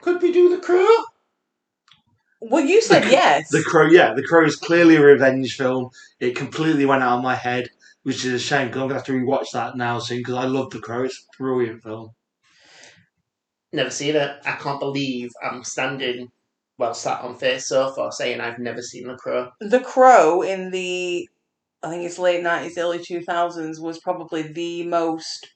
could 0.05 0.21
we 0.21 0.31
do 0.31 0.55
the 0.55 0.61
Crow? 0.61 0.87
Well, 2.39 2.63
you 2.63 2.79
said 2.79 3.05
The- 3.05 3.09
yes. 3.09 3.49
The 3.49 3.63
Crow, 3.63 3.87
yeah, 3.87 4.13
The 4.13 4.21
Crow 4.21 4.45
is 4.45 4.55
clearly 4.55 4.97
a 4.97 5.01
revenge 5.01 5.57
film. 5.57 5.89
It 6.19 6.35
completely 6.35 6.85
went 6.85 7.01
out 7.01 7.17
of 7.17 7.23
my 7.23 7.33
head, 7.33 7.69
which 8.03 8.23
is 8.23 8.33
a 8.33 8.39
shame 8.39 8.67
because 8.67 8.81
I'm 8.83 8.87
gonna 8.89 8.99
have 8.99 9.05
to 9.07 9.13
rewatch 9.13 9.47
that 9.53 9.75
now 9.75 9.97
soon 9.97 10.19
because 10.19 10.35
I 10.35 10.45
love 10.45 10.69
The 10.69 10.79
Crow. 10.79 11.05
It's 11.05 11.17
a 11.17 11.37
brilliant 11.41 11.81
film. 11.81 12.11
Never 13.73 13.89
seen 13.89 14.15
it. 14.15 14.37
I 14.45 14.51
can't 14.51 14.79
believe 14.79 15.31
I'm 15.43 15.63
standing, 15.63 16.31
well, 16.77 16.93
sat 16.93 17.21
on 17.21 17.35
face 17.35 17.67
sofa 17.67 18.11
saying 18.11 18.39
I've 18.41 18.59
never 18.59 18.83
seen 18.83 19.07
the 19.07 19.15
Crow. 19.15 19.49
the 19.59 19.79
Crow 19.79 20.43
in 20.43 20.69
the, 20.69 21.27
I 21.81 21.89
think 21.89 22.03
it's 22.03 22.19
late 22.19 22.43
90s, 22.43 22.77
early 22.77 22.99
2000s, 22.99 23.79
was 23.81 23.99
probably 24.01 24.43
the 24.43 24.83
most 24.85 25.47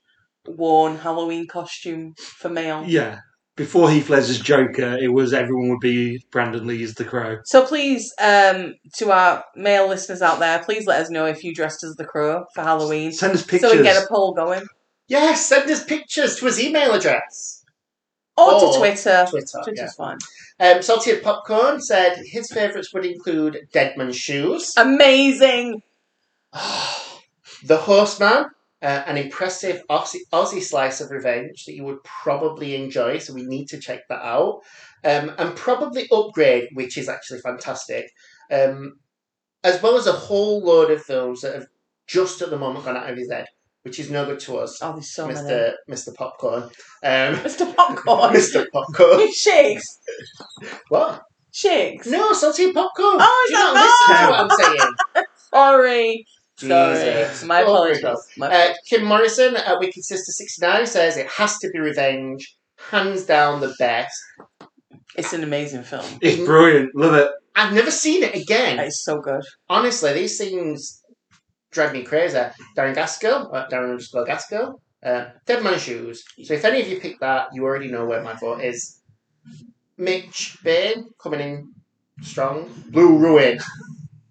worn 0.48 0.98
Halloween 0.98 1.46
costume 1.46 2.16
for 2.18 2.50
male. 2.50 2.84
Yeah, 2.88 3.20
before 3.60 3.92
Heath 3.92 4.10
Ledger's 4.10 4.40
Joker, 4.40 4.98
it 4.98 5.10
was 5.14 5.34
everyone 5.34 5.70
would 5.70 5.82
be 5.82 6.24
Brandon 6.32 6.66
Lee's 6.66 6.96
The 6.96 7.04
Crow. 7.04 7.40
So 7.44 7.66
please, 7.66 8.14
um, 8.18 8.76
to 8.96 9.12
our 9.12 9.44
male 9.54 9.86
listeners 9.86 10.22
out 10.22 10.40
there, 10.40 10.64
please 10.64 10.88
let 10.88 11.02
us 11.02 11.10
know 11.10 11.26
if 11.26 11.44
you 11.44 11.54
dressed 11.54 11.84
as 11.84 11.96
the 11.98 12.06
Crow 12.06 12.46
for 12.56 12.62
Halloween, 12.62 13.12
Send 13.12 13.34
us 13.34 13.44
pictures. 13.44 13.70
so 13.70 13.78
we 13.78 13.84
can 13.84 13.84
get 13.84 14.02
a 14.02 14.08
poll 14.08 14.34
going. 14.34 14.66
Yes, 15.10 15.46
send 15.46 15.70
us 15.70 15.84
pictures 15.84 16.38
to 16.38 16.46
his 16.46 16.58
email 16.64 16.94
address. 16.94 17.66
Or 18.38 18.54
Or 18.54 18.72
to 18.72 18.78
Twitter. 18.80 19.28
Twitter. 19.30 19.60
Twitter's 19.66 19.94
fine. 19.96 20.20
Yeah. 20.58 20.70
Um, 20.76 20.82
Salty 20.82 21.12
and 21.12 21.22
Popcorn 21.22 21.82
said 21.82 22.16
his 22.26 22.50
favourites 22.54 22.94
would 22.94 23.06
include 23.06 23.68
Dead 23.74 23.98
Man's 23.98 24.16
Shoes, 24.16 24.72
Amazing. 24.78 25.82
The 27.66 27.76
Horseman, 27.76 28.46
uh, 28.82 29.04
an 29.08 29.18
impressive 29.18 29.84
Aussie, 29.90 30.20
Aussie 30.32 30.62
slice 30.64 31.02
of 31.02 31.12
revenge 31.12 31.66
that 31.66 31.74
you 31.74 31.84
would 31.84 32.04
probably 32.04 32.76
enjoy, 32.76 33.18
so 33.18 33.34
we 33.34 33.44
need 33.44 33.68
to 33.70 33.80
check 33.80 34.08
that 34.10 34.22
out. 34.22 34.62
Um, 35.04 35.32
and 35.38 35.56
probably 35.56 36.08
Upgrade, 36.12 36.70
which 36.74 36.98
is 36.98 37.10
actually 37.10 37.40
fantastic. 37.40 38.10
Um, 38.52 39.00
as 39.64 39.82
well 39.82 39.98
as 39.98 40.08
a 40.08 40.14
whole 40.14 40.62
load 40.62 40.92
of 40.92 41.02
films 41.04 41.42
that 41.42 41.56
have 41.56 41.68
just 42.08 42.42
at 42.42 42.50
the 42.50 42.58
moment 42.58 42.86
gone 42.86 42.96
out 42.98 43.10
of 43.10 43.18
his 43.18 43.30
head, 43.30 43.48
which 43.84 44.00
is 44.00 44.10
no 44.10 44.26
good 44.26 44.40
to 44.42 44.58
us, 44.58 44.80
Oh, 44.82 44.94
there's 44.94 45.14
so 45.14 45.28
many. 45.28 45.40
Mr. 45.40 45.74
Mr. 45.90 46.16
Popcorn. 46.16 46.64
Um, 46.64 46.72
Mr. 47.04 47.76
Popcorn. 47.76 48.34
Mr. 48.36 48.66
Popcorn. 48.72 49.32
Shakes. 49.34 50.00
What? 50.90 51.22
Shakes. 51.52 52.08
No, 52.08 52.32
salty 52.34 52.72
popcorn. 52.72 53.18
Oh, 53.20 53.46
Do 53.48 53.54
you 53.54 53.60
not 53.60 53.76
no. 53.76 53.82
listen 53.82 54.26
to 54.26 54.32
what 54.32 54.40
I'm 54.40 54.50
saying? 54.78 55.26
Sorry. 55.54 56.26
Sorry. 56.60 56.96
Jesus. 56.96 57.44
My 57.44 57.62
apologies. 57.62 58.02
God. 58.02 58.18
My 58.38 58.48
Uh, 58.48 58.74
Kim 58.88 59.06
Morrison 59.06 59.56
at 59.56 59.80
Wicked 59.80 60.04
Sister 60.04 60.32
69 60.32 60.86
says 60.88 61.18
it 61.18 61.28
has 61.28 61.58
to 61.60 61.70
be 61.70 61.80
Revenge. 61.80 62.56
Hands 62.92 63.24
down 63.26 63.60
the 63.62 63.74
best. 63.78 64.16
It's 65.16 65.34
an 65.34 65.44
amazing 65.44 65.84
film. 65.84 66.06
It's 66.22 66.38
brilliant. 66.46 66.96
Love 66.96 67.14
it. 67.16 67.30
I've 67.56 67.74
never 67.74 67.92
seen 67.92 68.24
it 68.24 68.36
again. 68.36 68.80
It's 68.80 69.04
so 69.04 69.20
good. 69.20 69.42
Honestly, 69.70 70.14
these 70.14 70.38
things 70.38 71.04
drive 71.72 71.94
me 71.94 72.04
crazy. 72.04 72.38
Darren 72.78 72.96
Gaskell, 72.96 73.54
uh, 73.54 73.68
Darren 73.70 73.92
underscore 73.92 74.26
Gaskell, 74.26 74.82
uh, 75.04 75.26
Dead 75.46 75.64
Man 75.64 75.78
Shoes. 75.78 76.24
So 76.44 76.54
if 76.54 76.64
any 76.64 76.82
of 76.82 76.88
you 76.88 77.00
pick 77.00 77.20
that, 77.20 77.50
you 77.54 77.64
already 77.64 77.90
know 77.90 78.06
where 78.06 78.24
my 78.24 78.34
vote 78.34 78.62
is. 78.62 79.02
Mitch 79.98 80.58
Bain 80.64 81.10
coming 81.22 81.42
in 81.42 81.74
strong. 82.22 82.70
Blue 82.90 83.18
Ruin. 83.18 83.60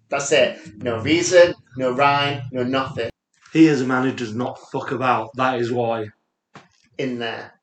That's 0.09 0.31
it. 0.31 0.59
No 0.81 0.99
reason, 1.01 1.53
no 1.79 1.91
rhyme, 1.91 2.41
no 2.51 2.61
nothing 2.63 3.09
He 3.53 3.65
is 3.67 3.81
a 3.81 3.85
man 3.87 4.03
who 4.03 4.11
does 4.11 4.35
not 4.35 4.59
fuck 4.71 4.91
about. 4.91 5.29
That 5.35 5.59
is 5.59 5.71
why. 5.71 6.09
in 6.97 7.19
there. 7.19 7.53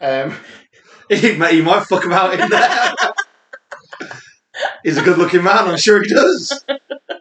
Um, 0.00 0.34
He, 1.08 1.36
may- 1.36 1.54
he 1.54 1.62
might 1.62 1.84
fuck 1.84 2.04
about 2.04 2.34
in 2.40 2.48
there. 2.48 2.94
He's 4.82 4.96
a 4.96 5.02
good 5.02 5.18
looking 5.18 5.44
man, 5.44 5.68
I'm 5.68 5.76
sure 5.78 6.02
he 6.02 6.08
does. 6.08 6.64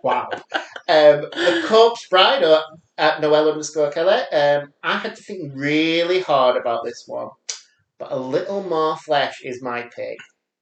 Wow. 0.04 0.30
Um, 0.34 1.28
the 1.32 1.64
Corpse 1.68 2.08
Bride 2.10 2.44
or 2.44 2.62
at 2.98 3.22
Noel 3.22 3.52
underscore 3.52 3.92
Kelly. 3.92 4.22
Um, 4.32 4.74
I 4.82 4.98
had 4.98 5.16
to 5.18 5.22
think 5.24 5.52
really 5.54 6.20
hard 6.20 6.58
about 6.58 6.84
this 6.84 7.04
one, 7.06 7.30
but 8.00 8.12
a 8.12 8.18
little 8.18 8.64
more 8.64 8.98
flesh 8.98 9.42
is 9.44 9.62
my 9.62 9.84
pick. 9.96 10.18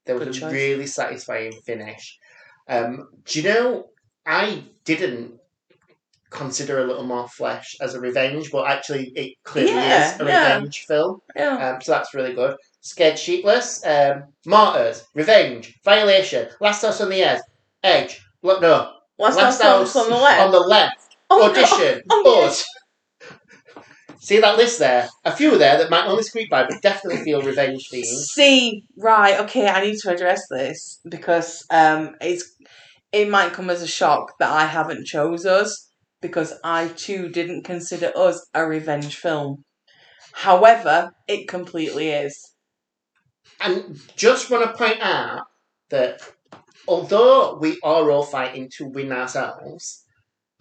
There 0.05 0.17
was 0.17 0.41
a 0.41 0.49
really 0.49 0.87
satisfying 0.87 1.53
finish. 1.65 2.17
Um, 2.67 3.07
do 3.25 3.39
you 3.39 3.47
know? 3.47 3.85
I 4.25 4.63
didn't 4.85 5.39
consider 6.33 6.79
a 6.79 6.87
little 6.87 7.03
more 7.05 7.27
flesh 7.29 7.75
as 7.79 7.93
a 7.95 7.99
revenge, 7.99 8.51
but 8.51 8.67
actually 8.69 9.11
it 9.15 9.35
clearly 9.43 9.71
Yeah, 9.73 10.13
is 10.15 10.19
a 10.21 10.25
yeah. 10.25 10.55
revenge 10.55 10.85
film. 10.85 11.21
Yeah. 11.35 11.69
Um, 11.75 11.81
so 11.81 11.91
that's 11.93 12.13
really 12.13 12.33
good. 12.33 12.57
Scared 12.81 13.17
Sheepless, 13.17 13.85
um, 13.85 14.23
Martyrs, 14.45 15.05
Revenge, 15.15 15.79
Violation, 15.85 16.49
Last 16.59 16.81
House 16.81 16.99
on 17.01 17.09
the 17.09 17.21
Edge, 17.23 17.41
Edge, 17.83 18.21
look 18.41 18.61
no, 18.61 18.91
Last, 19.17 19.37
Last 19.37 19.61
house 19.61 19.95
on 19.95 20.09
the 20.09 20.15
left. 20.17 20.41
on 20.41 20.51
the 20.51 20.59
left, 20.59 21.15
Oh, 21.29 21.49
Audition, 21.49 22.01
Oh, 22.09 22.45
Us. 22.47 22.65
See 24.19 24.39
that 24.39 24.57
list 24.57 24.79
there? 24.79 25.09
A 25.25 25.35
few 25.35 25.57
there 25.57 25.77
that 25.77 25.89
might 25.89 26.07
only 26.07 26.23
squeak 26.23 26.49
by, 26.49 26.63
but 26.65 26.81
definitely 26.81 27.23
feel 27.23 27.41
revenge 27.41 27.89
themed. 27.91 28.03
See, 28.05 28.85
right, 28.97 29.39
okay, 29.41 29.67
I 29.67 29.83
need 29.85 29.97
to 29.99 30.11
address 30.11 30.41
this 30.49 30.99
because 31.09 31.65
um, 31.69 32.15
it's 32.21 32.53
it 33.11 33.29
might 33.29 33.53
come 33.53 33.69
as 33.69 33.81
a 33.81 33.87
shock 33.87 34.33
that 34.39 34.49
I 34.49 34.65
haven't 34.65 35.05
chose 35.05 35.45
us 35.45 35.89
because 36.23 36.53
I 36.63 36.87
too 36.87 37.29
didn't 37.29 37.63
consider 37.65 38.11
us 38.15 38.47
a 38.55 38.65
revenge 38.65 39.17
film. 39.17 39.63
However, 40.31 41.11
it 41.27 41.47
completely 41.47 42.09
is. 42.09 42.55
And 43.61 43.99
just 44.15 44.49
want 44.49 44.63
to 44.65 44.75
point 44.75 45.01
out 45.01 45.43
that 45.91 46.21
although 46.87 47.59
we 47.61 47.77
are 47.83 48.09
all 48.09 48.23
fighting 48.23 48.69
to 48.77 48.87
win 48.87 49.11
ourselves, 49.11 50.05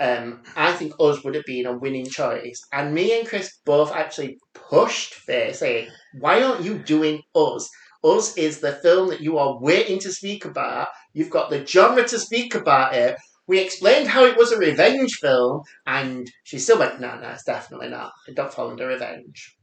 um, 0.01 0.43
I 0.57 0.73
think 0.73 0.95
us 0.99 1.23
would 1.23 1.37
have 1.37 1.45
been 1.47 1.67
a 1.67 1.79
winning 1.79 2.07
choice. 2.07 2.61
And 2.73 2.93
me 2.93 3.19
and 3.19 3.27
Chris 3.27 3.59
both 3.65 3.93
actually 3.93 4.39
pushed 4.53 5.15
Faye, 5.15 5.53
saying, 5.53 5.89
Why 6.19 6.43
aren't 6.43 6.65
you 6.65 6.79
doing 6.79 7.23
us? 7.35 7.71
Us 8.03 8.37
is 8.37 8.59
the 8.59 8.73
film 8.73 9.11
that 9.11 9.21
you 9.21 9.39
are 9.39 9.61
waiting 9.61 10.01
to 10.01 10.11
speak 10.13 10.45
about. 10.45 10.89
You've 11.13 11.31
got 11.31 11.51
the 11.51 11.65
genre 11.65 12.03
to 12.09 12.19
speak 12.19 12.57
about 12.57 12.95
it. 12.97 13.17
We 13.47 13.59
explained 13.59 14.09
how 14.09 14.25
it 14.25 14.37
was 14.37 14.53
a 14.53 14.59
revenge 14.59 15.15
film, 15.21 15.63
and 15.87 16.31
she 16.45 16.59
still 16.59 16.79
went, 16.79 17.01
No, 17.01 17.19
no, 17.19 17.31
it's 17.31 17.45
definitely 17.45 17.89
not. 17.89 18.13
It 18.29 18.37
don't 18.37 18.53
fall 18.53 18.71
under 18.71 18.87
revenge. 18.87 19.57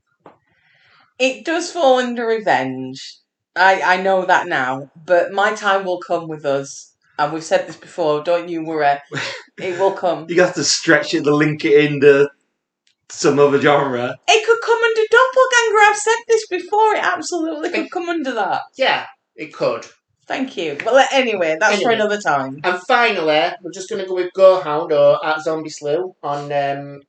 It 1.17 1.45
does 1.45 1.71
fall 1.71 1.99
under 1.99 2.25
revenge. 2.25 3.17
I, 3.55 3.81
I 3.81 4.01
know 4.01 4.25
that 4.25 4.47
now, 4.47 4.89
but 5.05 5.31
my 5.33 5.53
time 5.53 5.85
will 5.85 5.99
come 5.99 6.27
with 6.27 6.45
us. 6.45 6.93
And 7.17 7.33
we've 7.33 7.43
said 7.43 7.67
this 7.67 7.75
before, 7.75 8.23
don't 8.23 8.49
you 8.49 8.63
worry. 8.63 8.97
It 9.57 9.77
will 9.77 9.91
come. 9.91 10.25
You 10.29 10.41
have 10.41 10.55
to 10.55 10.63
stretch 10.63 11.13
it 11.13 11.25
to 11.25 11.35
link 11.35 11.65
it 11.65 11.91
into 11.91 12.29
some 13.09 13.39
other 13.39 13.59
genre. 13.59 14.15
It 14.25 14.45
could 14.45 14.59
come 14.65 14.81
under 14.81 15.01
doppelganger. 15.11 15.89
I've 15.89 15.97
said 15.97 16.15
this 16.29 16.47
before. 16.47 16.95
It 16.95 17.03
absolutely 17.03 17.69
could 17.71 17.91
come 17.91 18.07
under 18.07 18.33
that. 18.35 18.61
Yeah, 18.77 19.05
it 19.35 19.53
could. 19.53 19.85
Thank 20.29 20.55
you. 20.57 20.77
Well, 20.85 21.05
anyway, 21.11 21.57
that's 21.59 21.81
for 21.81 21.91
another 21.91 22.21
time. 22.21 22.53
And 22.63 22.79
finally, 22.87 23.41
we're 23.61 23.71
just 23.79 23.89
going 23.89 24.01
to 24.03 24.07
go 24.07 24.15
with 24.15 24.31
GoHound 24.37 24.91
or 24.91 25.25
at 25.25 25.41
Zombie 25.41 25.71
Slew 25.77 26.15
on 26.23 26.41
um, 26.63 27.01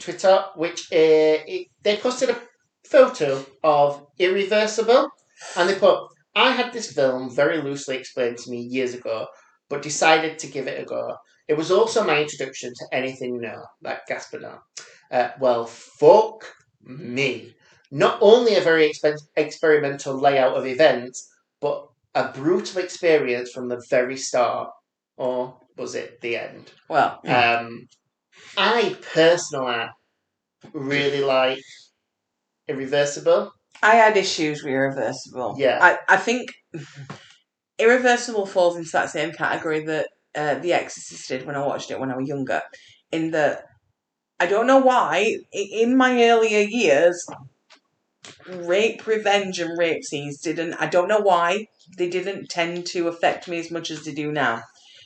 Twitter, 0.00 0.36
which 0.56 0.80
uh, 0.90 1.36
it, 1.54 1.68
they 1.82 1.96
posted 1.98 2.30
a 2.30 2.40
photo 2.84 3.44
of 3.62 4.06
Irreversible, 4.18 5.08
and 5.56 5.68
they 5.68 5.78
put, 5.86 5.98
"I 6.34 6.52
had 6.52 6.72
this 6.72 6.92
film 6.92 7.30
very 7.42 7.58
loosely 7.60 7.96
explained 7.98 8.38
to 8.38 8.50
me 8.50 8.58
years 8.76 8.94
ago. 8.94 9.26
but 9.68 9.80
decided 9.82 10.38
to 10.38 10.46
give 10.54 10.66
it 10.68 10.80
a 10.82 10.84
go. 10.84 11.16
It 11.48 11.56
was 11.56 11.70
also 11.70 12.04
my 12.04 12.20
introduction 12.20 12.72
to 12.74 12.84
anything 12.92 13.40
no, 13.40 13.56
like 13.82 14.06
Gaspar 14.06 14.38
Noé. 14.40 14.58
Uh, 15.10 15.30
well, 15.40 15.64
fuck 15.66 16.38
me. 16.82 17.54
Not 17.90 18.18
only 18.20 18.54
a 18.56 18.60
very 18.60 18.84
expen- 18.90 19.28
experimental 19.36 20.14
layout 20.26 20.56
of 20.58 20.66
events, 20.66 21.28
but 21.60 21.88
a 22.14 22.28
brutal 22.32 22.80
experience 22.82 23.50
from 23.52 23.68
the 23.68 23.82
very 23.90 24.16
start, 24.16 24.70
or 25.16 25.58
was 25.76 25.94
it 25.94 26.20
the 26.20 26.36
end? 26.36 26.70
Well, 26.88 27.20
Um, 27.26 27.88
I 28.56 28.96
personally 29.14 29.86
really 30.72 31.22
like 31.22 31.62
Irreversible. 32.68 33.52
I 33.82 33.96
had 33.96 34.16
issues 34.16 34.62
with 34.62 34.72
Irreversible. 34.72 35.56
Yeah. 35.58 35.78
I, 35.82 36.14
I 36.14 36.16
think 36.16 36.50
Irreversible 37.78 38.46
falls 38.46 38.76
into 38.76 38.90
that 38.92 39.10
same 39.10 39.32
category 39.32 39.84
that 39.86 40.08
uh, 40.34 40.54
The 40.56 40.72
Exorcist 40.72 41.28
did 41.28 41.46
when 41.46 41.56
I 41.56 41.66
watched 41.66 41.90
it 41.90 41.98
when 41.98 42.10
I 42.10 42.16
was 42.16 42.28
younger. 42.28 42.62
In 43.10 43.30
that, 43.32 43.64
I 44.38 44.46
don't 44.46 44.66
know 44.66 44.78
why, 44.78 45.36
in 45.52 45.96
my 45.96 46.22
earlier 46.24 46.66
years, 46.68 47.26
rape, 48.48 49.06
revenge, 49.06 49.58
and 49.58 49.78
rape 49.78 50.04
scenes 50.04 50.40
didn't, 50.40 50.74
I 50.74 50.86
don't 50.86 51.08
know 51.08 51.20
why, 51.20 51.66
they 51.96 52.08
didn't 52.08 52.48
tend 52.48 52.86
to 52.86 53.08
affect 53.08 53.48
me 53.48 53.58
as 53.58 53.70
much 53.70 53.90
as 53.90 54.04
they 54.04 54.12
do 54.12 54.30
now. 54.32 54.62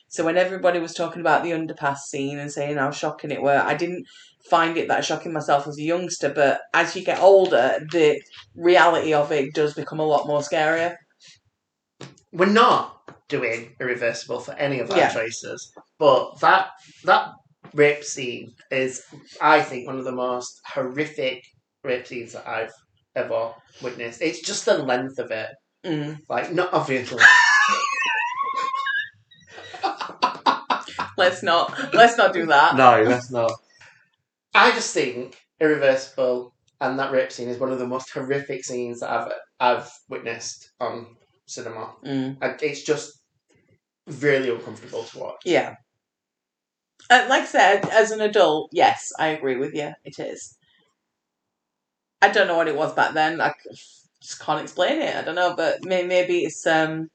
So 0.08 0.24
when 0.24 0.36
everybody 0.36 0.78
was 0.78 0.94
talking 0.94 1.20
about 1.20 1.42
the 1.42 1.50
underpass 1.50 1.98
scene 1.98 2.38
and 2.38 2.50
saying 2.50 2.76
how 2.76 2.90
shocking 2.90 3.30
it 3.30 3.42
were, 3.42 3.58
I 3.58 3.74
didn't 3.74 4.06
find 4.48 4.76
it 4.76 4.88
that 4.88 5.04
shocking 5.04 5.32
myself 5.32 5.66
as 5.66 5.78
a 5.78 5.82
youngster. 5.82 6.32
But 6.32 6.60
as 6.72 6.94
you 6.94 7.04
get 7.04 7.20
older, 7.20 7.78
the 7.90 8.20
reality 8.54 9.12
of 9.12 9.32
it 9.32 9.52
does 9.54 9.74
become 9.74 9.98
a 9.98 10.06
lot 10.06 10.26
more 10.26 10.40
scarier. 10.40 10.96
We're 12.32 12.46
not 12.46 12.92
doing 13.28 13.74
Irreversible 13.80 14.40
for 14.40 14.52
any 14.54 14.78
of 14.78 14.90
our 14.90 14.98
Yeah. 14.98 15.12
choices, 15.12 15.72
but 15.98 16.38
that 16.40 16.70
that 17.04 17.32
rape 17.74 18.04
scene 18.04 18.54
is, 18.70 19.02
I 19.40 19.60
think, 19.62 19.86
one 19.86 19.98
of 19.98 20.04
the 20.04 20.12
most 20.12 20.60
horrific 20.66 21.42
rape 21.82 22.06
scenes 22.06 22.32
that 22.32 22.46
I've 22.46 22.72
ever 23.16 23.54
witnessed. 23.82 24.22
It's 24.22 24.40
just 24.40 24.64
the 24.64 24.78
length 24.78 25.18
of 25.18 25.30
it. 25.30 25.50
Mm. 25.84 26.20
Like, 26.28 26.52
not 26.52 26.72
obviously. 26.72 27.22
Let's 31.18 31.42
not 31.42 31.94
let's 31.94 32.18
not 32.18 32.34
do 32.34 32.46
that. 32.46 32.76
No, 32.76 33.02
let's 33.02 33.30
not. 33.30 33.50
I 34.54 34.70
just 34.72 34.92
think 34.92 35.38
Irreversible 35.60 36.54
and 36.80 36.98
that 36.98 37.12
rape 37.12 37.32
scene 37.32 37.48
is 37.48 37.58
one 37.58 37.72
of 37.72 37.78
the 37.78 37.86
most 37.86 38.10
horrific 38.10 38.64
scenes 38.64 39.00
that 39.00 39.10
I've 39.10 39.32
I've 39.58 39.90
witnessed 40.08 40.70
on 40.80 41.16
cinema. 41.46 41.94
Mm. 42.04 42.36
And 42.42 42.62
It's 42.62 42.82
just 42.82 43.22
really 44.06 44.50
uncomfortable 44.50 45.04
to 45.04 45.18
watch. 45.18 45.40
Yeah. 45.44 45.76
Uh, 47.08 47.26
like 47.28 47.42
I 47.42 47.46
said, 47.46 47.88
as 47.88 48.10
an 48.10 48.20
adult, 48.20 48.70
yes, 48.72 49.12
I 49.18 49.28
agree 49.28 49.56
with 49.56 49.74
you. 49.74 49.92
It 50.04 50.18
is. 50.18 50.56
I 52.22 52.28
don't 52.30 52.46
know 52.46 52.56
what 52.56 52.68
it 52.68 52.76
was 52.76 52.94
back 52.94 53.14
then. 53.14 53.40
I 53.40 53.52
just 54.22 54.40
can't 54.40 54.62
explain 54.62 55.00
it. 55.00 55.14
I 55.14 55.22
don't 55.22 55.34
know, 55.34 55.54
but 55.56 55.84
may- 55.84 56.06
maybe 56.06 56.40
it's 56.40 56.66
um, 56.66 57.08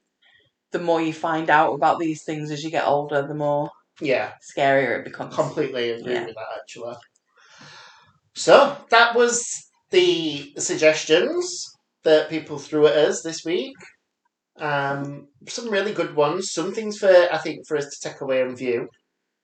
the 0.70 0.78
more 0.78 1.00
you 1.02 1.12
find 1.12 1.50
out 1.50 1.74
about 1.74 1.98
these 1.98 2.24
things 2.24 2.50
as 2.50 2.62
you 2.64 2.70
get 2.70 2.86
older, 2.86 3.26
the 3.26 3.34
more 3.34 3.70
Yeah, 4.00 4.32
scarier 4.56 4.98
it 5.00 5.04
becomes. 5.04 5.34
completely 5.34 5.90
agree 5.90 6.12
Yeah. 6.14 6.26
with 6.26 6.34
that 6.34 6.58
actually. 6.60 6.96
So 8.34 8.76
that 8.90 9.14
was 9.14 9.42
the 9.90 10.52
suggestions 10.58 11.70
that 12.04 12.30
people 12.30 12.58
threw 12.58 12.86
at 12.86 12.96
us 12.96 13.22
this 13.22 13.44
week. 13.44 13.76
Um, 14.58 15.28
some 15.48 15.68
really 15.68 15.92
good 15.92 16.14
ones. 16.14 16.52
Some 16.52 16.72
things 16.74 16.98
for 16.98 17.08
I 17.32 17.38
think 17.38 17.66
for 17.66 17.76
us 17.76 17.88
to 17.88 18.08
take 18.08 18.20
away 18.20 18.42
and 18.42 18.56
view. 18.56 18.88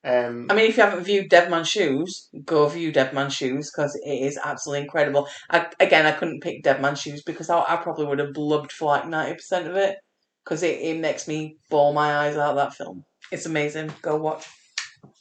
Um, 0.05 0.47
I 0.49 0.55
mean, 0.55 0.67
if 0.71 0.77
you 0.77 0.83
haven't 0.85 1.05
viewed 1.05 1.29
Dead 1.29 1.51
Man's 1.51 1.69
Shoes, 1.69 2.29
go 2.45 2.69
view 2.69 2.93
Dead 2.93 3.13
Man's 3.13 3.35
Shoes 3.35 3.71
because 3.71 3.95
it 3.97 4.09
is 4.09 4.39
absolutely 4.43 4.83
incredible. 4.85 5.29
I, 5.51 5.67
again, 5.81 6.07
I 6.07 6.13
couldn't 6.13 6.41
pick 6.43 6.63
Dead 6.63 6.81
Man's 6.81 7.01
Shoes 7.01 7.23
because 7.23 7.51
I, 7.51 7.65
I 7.69 7.77
probably 7.77 8.07
would 8.07 8.21
have 8.21 8.33
blubbed 8.33 8.73
for 8.73 8.87
like 8.87 9.05
90% 9.05 9.67
of 9.69 9.77
it 9.77 9.97
because 10.45 10.63
it, 10.63 10.81
it 10.81 11.01
makes 11.01 11.27
me 11.27 11.57
bawl 11.69 11.93
my 11.93 12.17
eyes 12.19 12.37
out, 12.37 12.55
that 12.55 12.75
film. 12.75 13.05
It's 13.33 13.47
amazing. 13.47 13.93
Go 14.01 14.17
watch. 14.17 14.47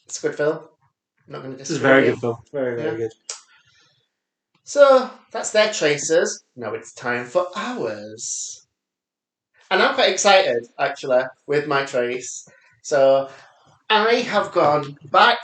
it's 0.06 0.24
a 0.24 0.28
good 0.28 0.38
film. 0.38 0.60
I'm 1.28 1.34
not 1.34 1.42
going 1.42 1.52
to 1.54 1.58
This 1.58 1.72
is 1.72 1.78
a 1.78 1.82
very 1.82 2.04
with 2.04 2.14
good 2.16 2.22
film. 2.22 2.38
Very, 2.54 2.76
very 2.82 2.92
Yeah. 2.92 2.98
good. 2.98 3.12
So 4.64 5.10
that's 5.32 5.52
their 5.52 5.72
choices. 5.74 6.44
Now 6.56 6.74
it's 6.74 6.94
time 6.94 7.26
for 7.26 7.48
ours. 7.56 8.66
And 9.72 9.82
I'm 9.82 9.96
quite 9.96 10.12
excited, 10.14 10.68
actually, 10.80 11.24
with 11.46 11.68
my 11.68 11.84
choice. 11.86 12.48
So 12.84 13.30
I 13.90 14.16
have 14.16 14.52
gone 14.52 14.98
back 15.12 15.40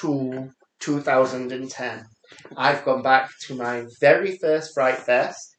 to 0.00 0.50
2010. 0.80 2.04
I've 2.56 2.84
gone 2.84 3.02
back 3.02 3.30
to 3.46 3.54
my 3.54 3.84
very 4.00 4.36
first 4.38 4.74
Fright 4.74 4.98
Fest, 4.98 5.56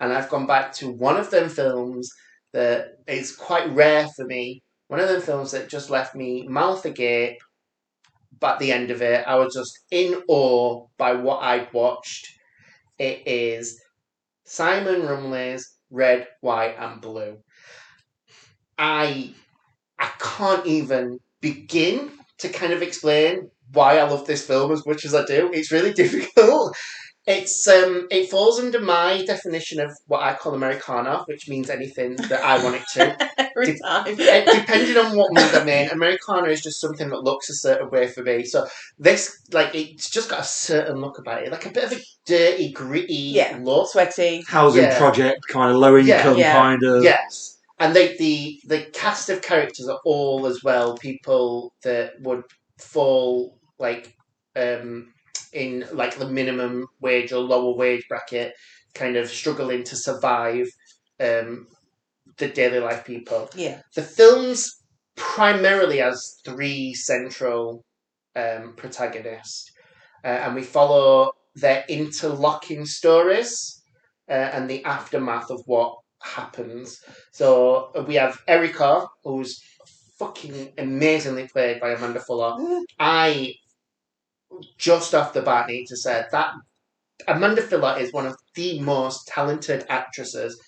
and 0.00 0.10
I've 0.10 0.30
gone 0.30 0.46
back 0.46 0.72
to 0.74 0.92
one 0.92 1.18
of 1.18 1.30
them 1.30 1.50
films 1.50 2.08
that 2.54 2.92
is 3.06 3.36
quite 3.36 3.70
rare 3.74 4.08
for 4.16 4.24
me. 4.24 4.62
One 4.88 4.98
of 4.98 5.08
them 5.08 5.20
films 5.20 5.50
that 5.52 5.68
just 5.68 5.90
left 5.90 6.14
me 6.14 6.46
mouth 6.48 6.86
agape. 6.86 7.38
But 8.40 8.54
at 8.54 8.58
the 8.60 8.72
end 8.72 8.90
of 8.90 9.02
it, 9.02 9.26
I 9.26 9.36
was 9.36 9.54
just 9.54 9.78
in 9.90 10.22
awe 10.26 10.86
by 10.96 11.12
what 11.12 11.42
I'd 11.42 11.72
watched. 11.74 12.26
It 12.98 13.26
is 13.26 13.78
Simon 14.44 15.02
Rumley's 15.02 15.76
Red, 15.90 16.28
White, 16.40 16.76
and 16.78 17.00
Blue. 17.02 17.38
I 18.78 19.34
I 19.98 20.10
can't 20.18 20.66
even 20.66 21.20
begin 21.44 22.10
to 22.38 22.48
kind 22.48 22.72
of 22.72 22.80
explain 22.82 23.50
why 23.72 23.98
I 23.98 24.04
love 24.04 24.26
this 24.26 24.46
film 24.46 24.72
as 24.72 24.84
much 24.86 25.04
as 25.04 25.14
I 25.14 25.24
do. 25.24 25.50
It's 25.52 25.70
really 25.70 25.92
difficult. 26.02 26.74
It's 27.26 27.66
um 27.66 28.06
it 28.10 28.28
falls 28.30 28.60
under 28.60 28.80
my 28.80 29.24
definition 29.24 29.80
of 29.80 29.90
what 30.08 30.22
I 30.22 30.34
call 30.34 30.52
Americana, 30.54 31.22
which 31.26 31.48
means 31.48 31.70
anything 31.70 32.16
that 32.16 32.42
I 32.44 32.62
want 32.62 32.76
it 32.76 32.82
to. 32.94 33.04
Every 33.56 33.66
Dep- 33.72 33.76
time. 33.82 34.12
Uh, 34.14 34.52
depending 34.60 34.96
on 34.98 35.16
what 35.16 35.32
mood 35.32 35.54
I'm 35.54 35.68
in, 35.68 35.88
Americana 35.90 36.48
is 36.48 36.60
just 36.62 36.80
something 36.82 37.08
that 37.08 37.22
looks 37.28 37.48
a 37.48 37.54
certain 37.54 37.88
way 37.88 38.08
for 38.08 38.22
me. 38.22 38.44
So 38.44 38.66
this, 38.98 39.40
like, 39.52 39.74
it's 39.74 40.10
just 40.10 40.28
got 40.28 40.40
a 40.40 40.44
certain 40.44 40.96
look 41.00 41.18
about 41.18 41.44
it, 41.44 41.50
like 41.52 41.64
a 41.64 41.70
bit 41.70 41.84
of 41.84 41.92
a 41.92 42.00
dirty, 42.26 42.72
gritty 42.72 43.14
Yeah. 43.38 43.58
look. 43.62 43.88
Sweaty. 43.90 44.44
Housing 44.46 44.82
Yeah. 44.84 44.98
project, 44.98 45.40
kind 45.48 45.70
of 45.70 45.76
low 45.78 45.94
Yeah. 45.96 46.18
income, 46.18 46.36
Yeah. 46.38 46.52
kind 46.52 46.82
of. 46.82 47.04
Yes, 47.04 47.53
and 47.78 47.94
the 47.94 48.60
the 48.66 48.86
cast 48.92 49.28
of 49.30 49.42
characters 49.42 49.88
are 49.88 50.00
all 50.04 50.46
as 50.46 50.62
well 50.62 50.96
people 50.96 51.72
that 51.82 52.12
would 52.20 52.42
fall 52.78 53.58
like 53.78 54.14
um 54.56 55.12
in 55.52 55.84
like 55.92 56.16
the 56.16 56.28
minimum 56.28 56.86
wage 57.00 57.32
or 57.32 57.38
lower 57.40 57.76
wage 57.76 58.04
bracket, 58.08 58.52
kind 58.94 59.16
of 59.16 59.28
struggling 59.28 59.84
to 59.84 59.96
survive 59.96 60.66
um 61.20 61.66
the 62.38 62.48
daily 62.48 62.80
life 62.80 63.04
people. 63.04 63.48
Yeah. 63.54 63.80
the 63.94 64.02
film's 64.02 64.82
primarily 65.16 65.98
has 65.98 66.40
three 66.44 66.94
central 66.94 67.84
um, 68.36 68.74
protagonists, 68.76 69.70
uh, 70.24 70.28
and 70.28 70.54
we 70.54 70.62
follow 70.62 71.30
their 71.54 71.84
interlocking 71.88 72.84
stories 72.86 73.82
uh, 74.28 74.32
and 74.32 74.68
the 74.68 74.84
aftermath 74.84 75.50
of 75.50 75.62
what 75.66 75.94
happens. 76.24 77.00
So 77.32 77.90
uh, 77.94 78.02
we 78.02 78.14
have 78.14 78.40
Erica, 78.48 79.06
who's 79.22 79.62
fucking 80.18 80.72
amazingly 80.78 81.48
played 81.48 81.80
by 81.80 81.90
Amanda 81.90 82.20
Fuller. 82.20 82.82
I 82.98 83.54
just 84.78 85.14
off 85.14 85.32
the 85.32 85.42
bat 85.42 85.68
need 85.68 85.86
to 85.86 85.96
say 85.96 86.24
that 86.30 86.52
Amanda 87.28 87.62
Fuller 87.62 87.98
is 87.98 88.12
one 88.12 88.26
of 88.26 88.36
the 88.54 88.80
most 88.80 89.28
talented 89.28 89.84
actresses, 89.88 90.60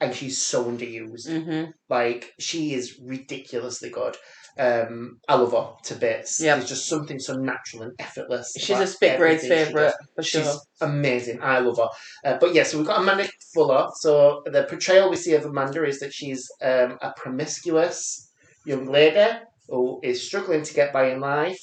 and 0.00 0.14
she's 0.14 0.40
so 0.40 0.64
underused. 0.64 1.28
Mm-hmm. 1.28 1.70
Like 1.88 2.32
she 2.38 2.74
is 2.74 2.98
ridiculously 3.02 3.90
good. 3.90 4.16
Um, 4.58 5.18
I 5.28 5.36
love 5.36 5.52
her 5.52 5.72
to 5.84 5.94
bits. 5.94 6.40
Yep. 6.40 6.58
There's 6.58 6.68
just 6.68 6.88
something 6.88 7.18
so 7.18 7.36
natural 7.36 7.84
and 7.84 7.92
effortless. 7.98 8.54
She's 8.58 8.78
a 8.78 8.86
spit 8.86 9.18
grade 9.18 9.40
favourite 9.40 9.94
for 10.14 10.22
sure. 10.22 10.42
She's 10.42 10.60
amazing. 10.80 11.42
I 11.42 11.58
love 11.60 11.78
her. 11.78 11.88
Uh, 12.24 12.38
but 12.38 12.54
yeah, 12.54 12.62
so 12.62 12.78
we've 12.78 12.86
got 12.86 13.00
Amanda 13.00 13.28
Fuller. 13.54 13.88
So 14.00 14.42
the 14.46 14.64
portrayal 14.64 15.10
we 15.10 15.16
see 15.16 15.34
of 15.34 15.44
Amanda 15.44 15.84
is 15.84 16.00
that 16.00 16.12
she's 16.12 16.50
um, 16.62 16.98
a 17.00 17.12
promiscuous 17.16 18.30
young 18.66 18.86
lady 18.86 19.38
who 19.68 20.00
is 20.02 20.26
struggling 20.26 20.62
to 20.62 20.74
get 20.74 20.92
by 20.92 21.10
in 21.10 21.20
life. 21.20 21.60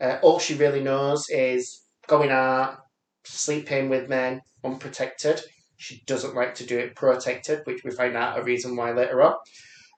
Uh, 0.00 0.18
all 0.22 0.38
she 0.38 0.54
really 0.54 0.82
knows 0.82 1.28
is 1.28 1.82
going 2.06 2.30
out, 2.30 2.78
sleeping 3.24 3.88
with 3.88 4.08
men 4.08 4.40
unprotected. 4.64 5.40
She 5.76 6.02
doesn't 6.06 6.34
like 6.34 6.54
to 6.56 6.66
do 6.66 6.78
it 6.78 6.94
protected, 6.94 7.60
which 7.64 7.82
we 7.84 7.90
find 7.90 8.16
out 8.16 8.38
a 8.38 8.42
reason 8.42 8.76
why 8.76 8.92
later 8.92 9.22
on. 9.22 9.34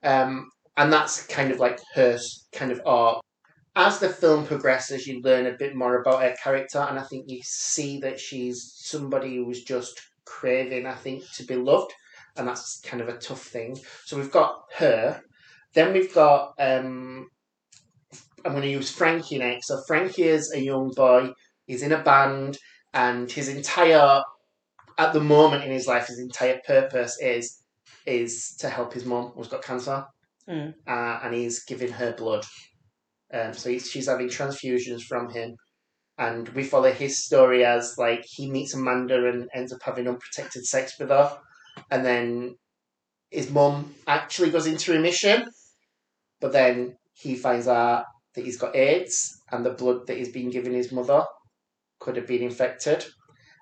Um, 0.03 0.51
and 0.77 0.93
that's 0.93 1.27
kind 1.27 1.51
of 1.51 1.59
like 1.59 1.81
her 1.95 2.19
kind 2.53 2.73
of 2.73 2.81
arc. 2.87 3.21
As 3.77 3.99
the 3.99 4.09
film 4.09 4.47
progresses, 4.47 5.07
you 5.07 5.21
learn 5.23 5.47
a 5.47 5.57
bit 5.59 5.75
more 5.75 6.01
about 6.01 6.23
her 6.23 6.35
character, 6.43 6.79
and 6.79 6.99
I 6.99 7.03
think 7.03 7.25
you 7.29 7.41
see 7.43 7.99
that 8.01 8.21
she's 8.21 8.73
somebody 8.77 9.37
who's 9.37 9.65
just 9.65 10.01
craving, 10.25 10.87
I 10.87 10.95
think, 10.95 11.25
to 11.35 11.45
be 11.45 11.57
loved, 11.57 11.93
and 12.37 12.47
that's 12.47 12.81
kind 12.81 13.03
of 13.03 13.09
a 13.09 13.19
tough 13.19 13.43
thing. 13.43 13.77
So 14.05 14.17
we've 14.17 14.31
got 14.31 14.63
her. 14.77 15.21
Then 15.75 15.93
we've 15.93 16.15
got 16.15 16.55
um, 16.61 17.29
I'm 18.45 18.53
going 18.53 18.63
to 18.63 18.69
use 18.69 18.91
Frankie 18.91 19.39
next. 19.39 19.69
So 19.69 19.81
Frankie 19.87 20.25
is 20.25 20.53
a 20.53 20.61
young 20.61 20.93
boy. 20.95 21.33
He's 21.67 21.83
in 21.83 21.93
a 21.93 22.03
band, 22.03 22.59
and 22.93 23.31
his 23.31 23.49
entire, 23.49 24.23
at 24.99 25.13
the 25.13 25.21
moment 25.21 25.65
in 25.65 25.71
his 25.71 25.87
life, 25.87 26.07
his 26.07 26.19
entire 26.19 26.61
purpose 26.67 27.19
is 27.21 27.63
is 28.07 28.55
to 28.59 28.69
help 28.69 28.93
his 28.93 29.07
mom 29.07 29.33
who's 29.35 29.49
got 29.49 29.63
cancer, 29.63 30.05
Mm. 30.49 30.75
uh, 30.87 31.21
and 31.23 31.35
he's 31.35 31.65
giving 31.65 31.93
her 31.93 32.13
blood. 32.13 32.45
Um, 33.33 33.55
so 33.55 33.71
he's, 33.71 33.91
she's 33.91 34.09
having 34.09 34.29
transfusions 34.29 35.03
from 35.03 35.31
him, 35.31 35.57
and 36.19 36.49
we 36.51 36.65
follow 36.65 36.93
his 36.93 37.25
story 37.25 37.65
as 37.65 37.97
like 37.99 38.25
he 38.29 38.51
meets 38.51 38.75
Amanda 38.75 39.29
and 39.29 39.49
ends 39.55 39.73
up 39.73 39.81
having 39.83 40.07
unprotected 40.07 40.65
sex 40.67 40.99
with 40.99 41.09
her, 41.09 41.39
and 41.91 42.05
then 42.05 42.57
his 43.31 43.51
mum 43.51 43.95
actually 44.07 44.51
goes 44.51 44.67
into 44.67 44.93
remission, 44.93 45.47
but 46.41 46.53
then 46.53 46.97
he 47.15 47.35
finds 47.35 47.67
out 47.67 48.05
that 48.35 48.45
he's 48.45 48.59
got 48.59 48.77
AIDS 48.77 49.41
and 49.51 49.65
the 49.65 49.71
blood 49.71 50.07
that 50.07 50.17
he's 50.17 50.33
been 50.33 50.51
giving 50.51 50.73
his 50.73 50.93
mother 50.93 51.25
could 52.01 52.17
have 52.17 52.27
been 52.27 52.43
infected. 52.43 53.05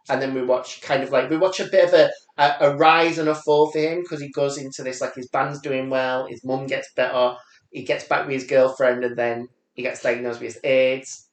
And 0.09 0.21
then 0.21 0.35
we 0.35 0.43
watch 0.43 0.81
kind 0.83 1.03
of 1.03 1.11
like 1.11 1.31
we 1.31 1.37
watch 1.37 1.61
a 1.61 1.69
bit 1.69 1.89
of 1.89 1.95
a, 1.95 2.11
a, 2.39 2.71
a 2.73 2.77
rise 2.77 3.19
and 3.19 3.29
a 3.29 3.35
fall 3.35 3.71
for 3.71 3.79
him 3.79 4.01
because 4.03 4.21
he 4.21 4.31
goes 4.31 4.59
into 4.59 4.83
this 4.83 5.01
like 5.01 5.15
his 5.15 5.29
band's 5.29 5.61
doing 5.61 5.91
well, 5.91 6.27
his 6.27 6.45
mum 6.45 6.67
gets 6.67 6.93
better, 6.95 7.37
he 7.71 7.83
gets 7.83 8.05
back 8.05 8.27
with 8.27 8.35
his 8.35 8.47
girlfriend, 8.47 9.05
and 9.05 9.17
then 9.17 9.49
he 9.75 9.83
gets 9.83 10.03
diagnosed 10.03 10.41
with 10.41 10.65
AIDS. 10.65 11.29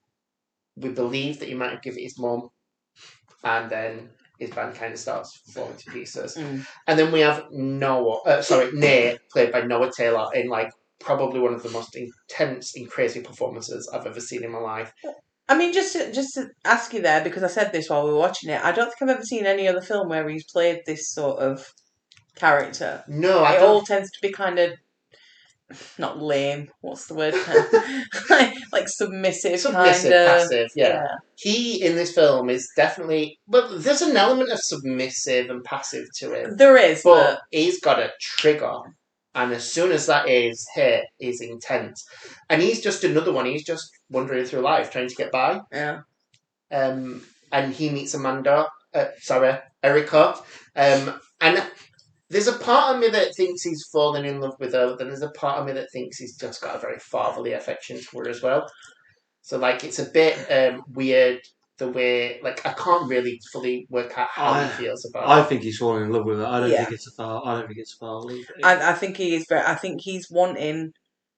We 0.76 0.90
believe 0.90 1.40
that 1.40 1.50
he 1.50 1.56
might 1.56 1.72
have 1.72 1.82
given 1.82 2.00
it 2.00 2.04
his 2.04 2.20
mum, 2.20 2.50
and 3.44 3.70
then 3.70 4.10
his 4.40 4.52
band 4.52 4.76
kind 4.76 4.94
of 4.94 5.00
starts 5.00 5.36
falling 5.54 5.76
to 5.76 5.92
pieces. 5.92 6.36
Mm. 6.36 6.66
And 6.88 6.98
then 6.98 7.12
we 7.12 7.20
have 7.20 7.48
Noah, 7.52 8.22
uh, 8.26 8.42
sorry, 8.42 8.72
Nate, 8.72 9.20
played 9.30 9.52
by 9.52 9.62
Noah 9.62 9.92
Taylor, 9.92 10.28
in 10.34 10.48
like 10.48 10.72
probably 11.00 11.40
one 11.40 11.54
of 11.54 11.64
the 11.64 11.70
most 11.70 11.96
intense 11.96 12.76
and 12.76 12.90
crazy 12.90 13.22
performances 13.22 13.90
I've 13.94 14.06
ever 14.06 14.20
seen 14.20 14.44
in 14.44 14.52
my 14.52 14.60
life. 14.60 14.94
I 15.50 15.58
mean, 15.58 15.74
just 15.74 15.94
to, 15.94 16.12
just 16.14 16.36
to 16.36 16.50
ask 16.64 16.94
you 16.94 17.02
there 17.02 17.24
because 17.24 17.44
I 17.44 17.48
said 17.48 17.72
this 17.74 17.90
while 17.90 18.06
we 18.06 18.12
were 18.14 18.20
watching 18.20 18.52
it. 18.52 18.64
I 18.64 18.72
don't 18.72 18.86
think 18.86 19.02
I've 19.02 19.10
ever 19.18 19.24
seen 19.26 19.46
any 19.48 19.68
other 19.68 19.82
film 19.82 20.08
where 20.08 20.30
he's 20.30 20.46
played 20.46 20.82
this 20.86 21.10
sort 21.12 21.40
of 21.40 21.66
character. 22.36 23.04
No, 23.08 23.44
I 23.44 23.54
it 23.56 23.60
don't. 23.60 23.70
all 23.70 23.82
tends 23.82 24.12
to 24.12 24.20
be 24.22 24.32
kind 24.32 24.60
of 24.60 24.74
not 25.98 26.20
lame. 26.22 26.70
What's 26.82 27.08
the 27.08 27.16
word? 27.16 27.34
like, 28.30 28.54
like 28.72 28.88
submissive, 28.88 29.60
Submissive, 29.60 30.12
kind 30.12 30.14
of. 30.14 30.28
passive, 30.28 30.68
yeah. 30.76 31.04
He 31.36 31.84
in 31.84 31.96
this 31.96 32.14
film 32.14 32.50
is 32.50 32.70
definitely, 32.76 33.40
but 33.48 33.84
there's 33.84 34.02
an 34.02 34.18
element 34.18 34.52
of 34.52 34.60
submissive 34.60 35.50
and 35.50 35.64
passive 35.64 36.06
to 36.20 36.34
him. 36.34 36.58
There 36.58 36.78
is, 36.78 37.02
But 37.04 37.34
but 37.34 37.42
he's 37.52 37.80
got 37.80 38.00
a 38.00 38.12
trigger, 38.20 38.80
and 39.36 39.54
as 39.54 39.72
soon 39.72 39.92
as 39.92 40.08
that 40.08 40.28
is 40.28 40.68
hit, 40.74 41.06
is 41.20 41.42
intense. 41.42 42.06
And 42.50 42.62
he's 42.62 42.82
just 42.82 43.04
another 43.04 43.32
one. 43.32 43.46
He's 43.46 43.66
just 43.66 43.90
wandering 44.10 44.46
through 44.46 44.62
life, 44.62 44.92
trying 44.92 45.08
to 45.08 45.16
get 45.16 45.32
by. 45.32 45.62
yeah, 45.72 46.02
um, 46.72 47.24
and 47.52 47.74
he 47.74 47.90
meets 47.90 48.14
Amanda, 48.14 48.68
uh, 48.94 49.06
sorry, 49.20 49.58
Erica, 49.84 50.36
um, 50.76 51.20
and 51.42 51.64
there's 52.30 52.48
a 52.48 52.54
part 52.54 52.96
of 52.96 53.02
me 53.02 53.10
that 53.10 53.36
thinks 53.36 53.64
he's 53.64 53.88
fallen 53.92 54.26
in 54.26 54.40
love 54.40 54.56
with 54.60 54.74
her, 54.74 54.88
but 54.88 55.00
then 55.00 55.08
there's 55.08 55.24
a 55.24 55.32
part 55.32 55.60
of 55.60 55.66
me 55.66 55.74
that 55.74 55.92
thinks 55.92 56.18
he's 56.18 56.38
just 56.38 56.62
got 56.62 56.76
a 56.76 56.80
very 56.80 57.00
fatherly 57.00 57.54
affection 57.54 57.98
for 57.98 58.24
her 58.24 58.30
as 58.30 58.44
well. 58.44 58.70
So 59.42 59.58
like, 59.58 59.84
it's 59.84 60.00
a 60.00 60.06
bit 60.06 60.38
um, 60.52 60.84
weird 60.90 61.40
the 61.80 61.90
way, 61.90 62.40
like, 62.44 62.64
I 62.66 62.74
can't 62.74 63.10
really 63.10 63.40
fully 63.52 63.88
work 63.90 64.18
out 64.18 64.28
how 64.32 64.52
I- 64.52 64.66
he 64.68 64.84
feels 64.84 65.06
about. 65.10 65.28
I 65.28 65.42
her. 65.42 65.46
think 65.48 65.64
he's 65.64 65.78
falling 65.78 66.04
in 66.04 66.12
love 66.12 66.26
with 66.26 66.38
her. 66.40 66.46
I 66.46 66.60
don't 66.60 66.70
Yeah. 66.70 66.84
think 66.86 66.96
it's 66.96 67.08
a 67.08 67.12
foul. 67.12 67.42
I 67.46 67.56
don't 67.56 67.68
think 67.68 67.80
it's 67.80 67.96
a 67.96 67.98
foul. 67.98 68.32
either. 68.32 68.54
I, 68.64 68.92
I 68.92 68.94
think 68.94 69.18
he 69.18 69.34
is 69.36 69.46
very. 69.50 69.62
I 69.66 69.76
think 69.76 70.02
he's 70.02 70.28
wanting 70.30 70.92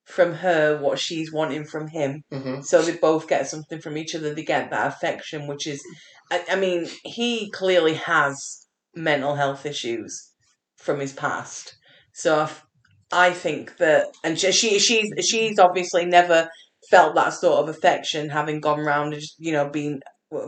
from 0.06 0.34
her 0.34 0.78
what 0.78 1.00
she's 1.00 1.32
wanting 1.32 1.64
from 1.64 1.88
him. 1.88 2.24
Mhm. 2.34 2.66
So 2.66 2.82
they 2.82 2.98
both 2.98 3.28
get 3.28 3.48
something 3.48 3.80
from 3.80 3.98
each 3.98 4.14
other. 4.16 4.34
They 4.34 4.44
get 4.44 4.70
that 4.72 4.88
affection, 4.88 5.48
which 5.48 5.66
is, 5.68 5.82
I, 6.32 6.44
I 6.50 6.56
mean, 6.58 6.90
he 7.04 7.50
clearly 7.52 7.94
has 7.94 8.66
mental 8.96 9.36
health 9.36 9.66
issues 9.66 10.32
from 10.78 11.00
his 11.00 11.14
past. 11.14 11.76
So 12.14 12.50
I 13.12 13.32
think 13.32 13.78
that, 13.78 14.08
and 14.24 14.38
she, 14.40 14.52
she 14.52 14.80
she's 14.80 15.08
she's 15.26 15.60
obviously 15.60 16.06
never 16.06 16.50
felt 16.90 17.14
that 17.16 17.30
sort 17.34 17.60
of 17.60 17.70
affection, 17.70 18.30
having 18.30 18.60
gone 18.60 18.80
round 18.80 19.14
and 19.14 19.22
just, 19.22 19.36
you 19.38 19.52
know 19.52 19.70
being. 19.70 20.02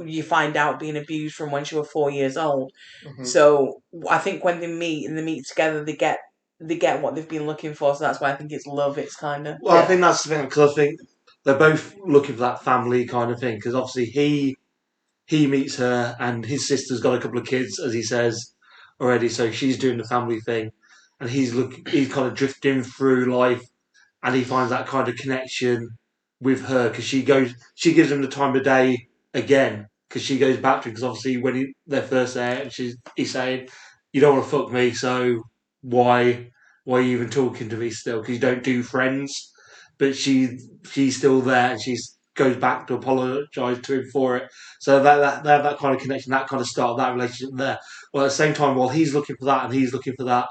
You 0.05 0.23
find 0.23 0.55
out 0.55 0.79
being 0.79 0.95
abused 0.97 1.35
from 1.35 1.51
when 1.51 1.65
she 1.65 1.75
was 1.75 1.89
four 1.91 2.09
years 2.09 2.37
old. 2.37 2.71
Mhm. 3.05 3.25
So 3.27 3.81
I 4.09 4.17
think 4.17 4.43
when 4.43 4.59
they 4.59 4.67
meet 4.67 5.07
and 5.07 5.17
they 5.17 5.23
meet 5.23 5.45
together, 5.45 5.83
they 5.83 5.95
get 5.95 6.19
they 6.59 6.77
get 6.77 7.01
what 7.01 7.15
they've 7.15 7.27
been 7.27 7.45
looking 7.45 7.73
for. 7.73 7.93
So 7.95 8.03
that's 8.05 8.21
why 8.21 8.31
I 8.31 8.35
think 8.35 8.51
it's 8.51 8.65
love. 8.65 8.97
It's 8.97 9.15
kind 9.15 9.47
of 9.47 9.57
Well, 9.61 9.77
I 9.77 9.85
think 9.85 10.01
that's 10.01 10.23
the 10.23 10.29
thing 10.29 10.45
because 10.45 10.71
I 10.71 10.73
think 10.75 10.99
they're 11.43 11.57
both 11.57 11.95
looking 12.05 12.35
for 12.35 12.41
that 12.41 12.63
family 12.63 13.05
kind 13.05 13.31
of 13.31 13.39
thing. 13.39 13.55
Because 13.55 13.75
obviously 13.75 14.05
he 14.05 14.55
he 15.25 15.47
meets 15.47 15.75
her 15.77 16.15
and 16.19 16.45
his 16.45 16.67
sister's 16.67 16.99
got 17.01 17.15
a 17.17 17.21
couple 17.21 17.39
of 17.39 17.45
kids, 17.45 17.79
as 17.79 17.93
he 17.93 18.03
says 18.03 18.53
already. 19.01 19.29
So 19.29 19.51
she's 19.51 19.77
doing 19.77 19.97
the 19.97 20.03
family 20.05 20.39
thing, 20.41 20.71
and 21.19 21.29
he's 21.29 21.53
look 21.53 21.87
he's 21.89 22.11
kind 22.13 22.27
of 22.27 22.35
drifting 22.35 22.83
through 22.83 23.25
life, 23.35 23.63
and 24.23 24.35
he 24.35 24.43
finds 24.43 24.71
that 24.71 24.87
kind 24.87 25.07
of 25.09 25.15
connection 25.17 25.89
with 26.41 26.65
her 26.65 26.89
because 26.89 27.05
she 27.05 27.23
goes 27.23 27.53
she 27.75 27.93
gives 27.93 28.11
him 28.11 28.21
the 28.21 28.27
time 28.27 28.55
of 28.55 28.63
day 28.63 29.07
again 29.33 29.87
because 30.09 30.21
she 30.21 30.37
goes 30.37 30.57
back 30.57 30.81
to 30.81 30.89
him 30.89 30.93
because 30.93 31.03
obviously 31.03 31.37
when 31.37 31.55
he, 31.55 31.73
they're 31.87 32.01
first 32.01 32.35
there 32.35 32.61
and 32.61 32.71
she's 32.71 32.97
he's 33.15 33.31
saying 33.31 33.67
you 34.11 34.21
don't 34.21 34.37
want 34.37 34.45
to 34.45 34.51
fuck 34.51 34.71
me 34.71 34.91
so 34.91 35.41
why 35.81 36.49
why 36.85 36.99
are 36.99 37.01
you 37.01 37.17
even 37.17 37.29
talking 37.29 37.69
to 37.69 37.77
me 37.77 37.89
still? 37.89 38.19
Because 38.19 38.35
you 38.35 38.41
don't 38.41 38.63
do 38.63 38.83
friends. 38.83 39.51
But 39.97 40.15
she 40.15 40.57
she's 40.89 41.17
still 41.17 41.41
there 41.41 41.71
and 41.71 41.81
she's 41.81 42.17
goes 42.35 42.57
back 42.57 42.87
to 42.87 42.95
apologise 42.95 43.79
to 43.81 43.99
him 44.01 44.09
for 44.11 44.37
it. 44.37 44.49
So 44.79 45.01
that, 45.03 45.17
that 45.17 45.43
that 45.43 45.63
that 45.63 45.77
kind 45.77 45.95
of 45.95 46.01
connection 46.01 46.31
that 46.31 46.47
kind 46.47 46.61
of 46.61 46.67
start 46.67 46.97
that 46.97 47.13
relationship 47.13 47.55
there. 47.55 47.77
Well 48.11 48.25
at 48.25 48.27
the 48.29 48.35
same 48.35 48.53
time 48.53 48.75
while 48.75 48.89
he's 48.89 49.13
looking 49.13 49.35
for 49.39 49.45
that 49.45 49.65
and 49.65 49.73
he's 49.73 49.93
looking 49.93 50.15
for 50.17 50.25
that 50.25 50.47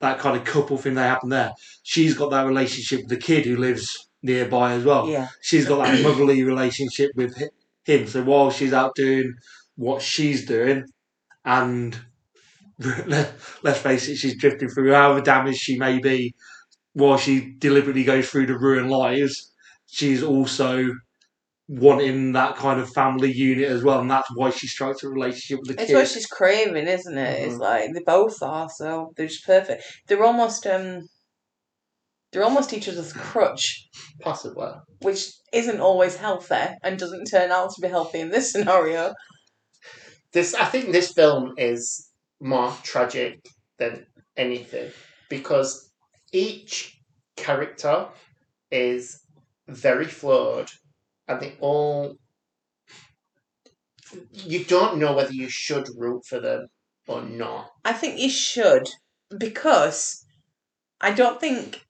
that 0.00 0.18
kind 0.18 0.36
of 0.36 0.44
couple 0.44 0.76
thing 0.76 0.94
that 0.94 1.08
happened 1.08 1.32
there 1.32 1.52
she's 1.82 2.14
got 2.14 2.30
that 2.30 2.46
relationship 2.46 3.00
with 3.00 3.08
the 3.08 3.16
kid 3.16 3.46
who 3.46 3.56
lives 3.56 4.08
nearby 4.22 4.72
as 4.72 4.84
well. 4.84 5.08
Yeah. 5.08 5.28
she's 5.40 5.66
got 5.66 5.84
that 5.84 6.02
motherly 6.02 6.42
relationship 6.44 7.10
with 7.14 7.36
hi- 7.38 7.48
him. 7.84 8.06
So 8.06 8.22
while 8.22 8.50
she's 8.50 8.72
out 8.72 8.94
doing 8.94 9.34
what 9.76 10.02
she's 10.02 10.46
doing, 10.46 10.84
and 11.44 11.98
let's 12.78 13.78
face 13.78 14.08
it, 14.08 14.16
she's 14.16 14.38
drifting 14.38 14.68
through 14.68 14.92
however 14.92 15.20
damaged 15.20 15.58
she 15.58 15.78
may 15.78 15.98
be, 15.98 16.34
while 16.94 17.18
she 17.18 17.54
deliberately 17.58 18.04
goes 18.04 18.28
through 18.28 18.46
the 18.46 18.58
ruined 18.58 18.90
lives, 18.90 19.52
she's 19.86 20.22
also 20.22 20.90
wanting 21.66 22.32
that 22.32 22.56
kind 22.56 22.78
of 22.78 22.90
family 22.90 23.32
unit 23.32 23.68
as 23.68 23.82
well, 23.82 24.00
and 24.00 24.10
that's 24.10 24.28
why 24.34 24.50
she 24.50 24.66
strikes 24.66 25.02
a 25.02 25.08
relationship 25.08 25.60
with 25.60 25.68
the 25.68 25.74
kids. 25.74 25.82
It's 25.82 25.90
kid. 25.90 25.96
what 25.96 26.08
she's 26.08 26.26
craving, 26.26 26.86
isn't 26.86 27.16
it? 27.18 27.46
It's 27.46 27.54
Mhm. 27.54 27.60
like 27.60 27.94
they 27.94 28.00
both 28.04 28.42
are, 28.42 28.68
so 28.68 29.12
they're 29.16 29.28
just 29.28 29.46
perfect. 29.46 29.82
They're 30.06 30.22
almost 30.24 30.66
um, 30.66 31.08
they're 32.34 32.42
almost 32.42 32.72
each 32.72 32.88
other's 32.88 33.12
crutch, 33.12 33.88
Possibly. 34.20 34.72
which 35.02 35.30
isn't 35.52 35.78
always 35.78 36.16
healthy 36.16 36.66
and 36.82 36.98
doesn't 36.98 37.26
turn 37.26 37.52
out 37.52 37.72
to 37.72 37.80
be 37.80 37.86
healthy 37.86 38.18
in 38.18 38.30
this 38.30 38.50
scenario. 38.50 39.14
This 40.32 40.52
I 40.52 40.64
think 40.64 40.90
this 40.90 41.12
film 41.12 41.54
is 41.56 42.10
more 42.40 42.74
tragic 42.82 43.46
than 43.78 44.04
anything 44.36 44.90
because 45.28 45.92
each 46.32 46.98
character 47.36 48.08
is 48.72 49.20
very 49.68 50.06
flawed 50.06 50.72
and 51.28 51.40
they 51.40 51.54
all 51.60 52.16
you 54.32 54.64
don't 54.64 54.98
know 54.98 55.12
whether 55.12 55.32
you 55.32 55.48
should 55.48 55.86
root 55.96 56.24
for 56.26 56.40
them 56.40 56.66
or 57.06 57.22
not. 57.22 57.70
I 57.84 57.92
think 57.92 58.18
you 58.18 58.28
should 58.28 58.88
because 59.38 60.26
I 61.00 61.12
don't 61.12 61.40
think 61.40 61.83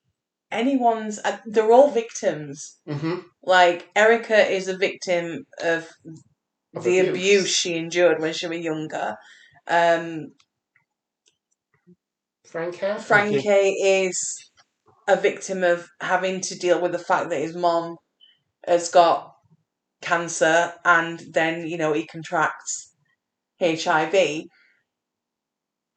anyone's. 0.54 1.18
uh, 1.24 1.38
They're 1.46 1.72
all 1.72 1.90
victims. 1.90 2.78
Mm-hmm. 2.88 3.20
Like 3.42 3.88
Erica 3.94 4.50
is 4.50 4.68
a 4.68 4.76
victim 4.76 5.44
of 5.62 5.88
Of 6.74 6.84
the 6.84 6.98
abuse. 7.00 7.08
abuse. 7.10 7.50
she 7.56 7.74
endured 7.76 8.20
when 8.20 8.32
she 8.32 8.46
was 8.46 8.58
younger. 8.60 9.16
Um, 9.66 10.32
Franca? 12.46 12.98
Frankie 12.98 13.70
is 13.82 14.50
a 15.08 15.16
victim 15.16 15.62
of 15.62 15.88
having 16.00 16.40
to 16.42 16.58
deal 16.58 16.80
with 16.80 16.92
the 16.92 16.98
fact 16.98 17.30
that 17.30 17.40
his 17.40 17.54
mom 17.56 17.96
has 18.66 18.90
got 18.90 19.32
cancer 20.00 20.72
and 20.84 21.20
then, 21.32 21.66
you 21.66 21.76
know, 21.76 21.92
he 21.92 22.06
contracts 22.06 22.92
HIV. 23.60 24.44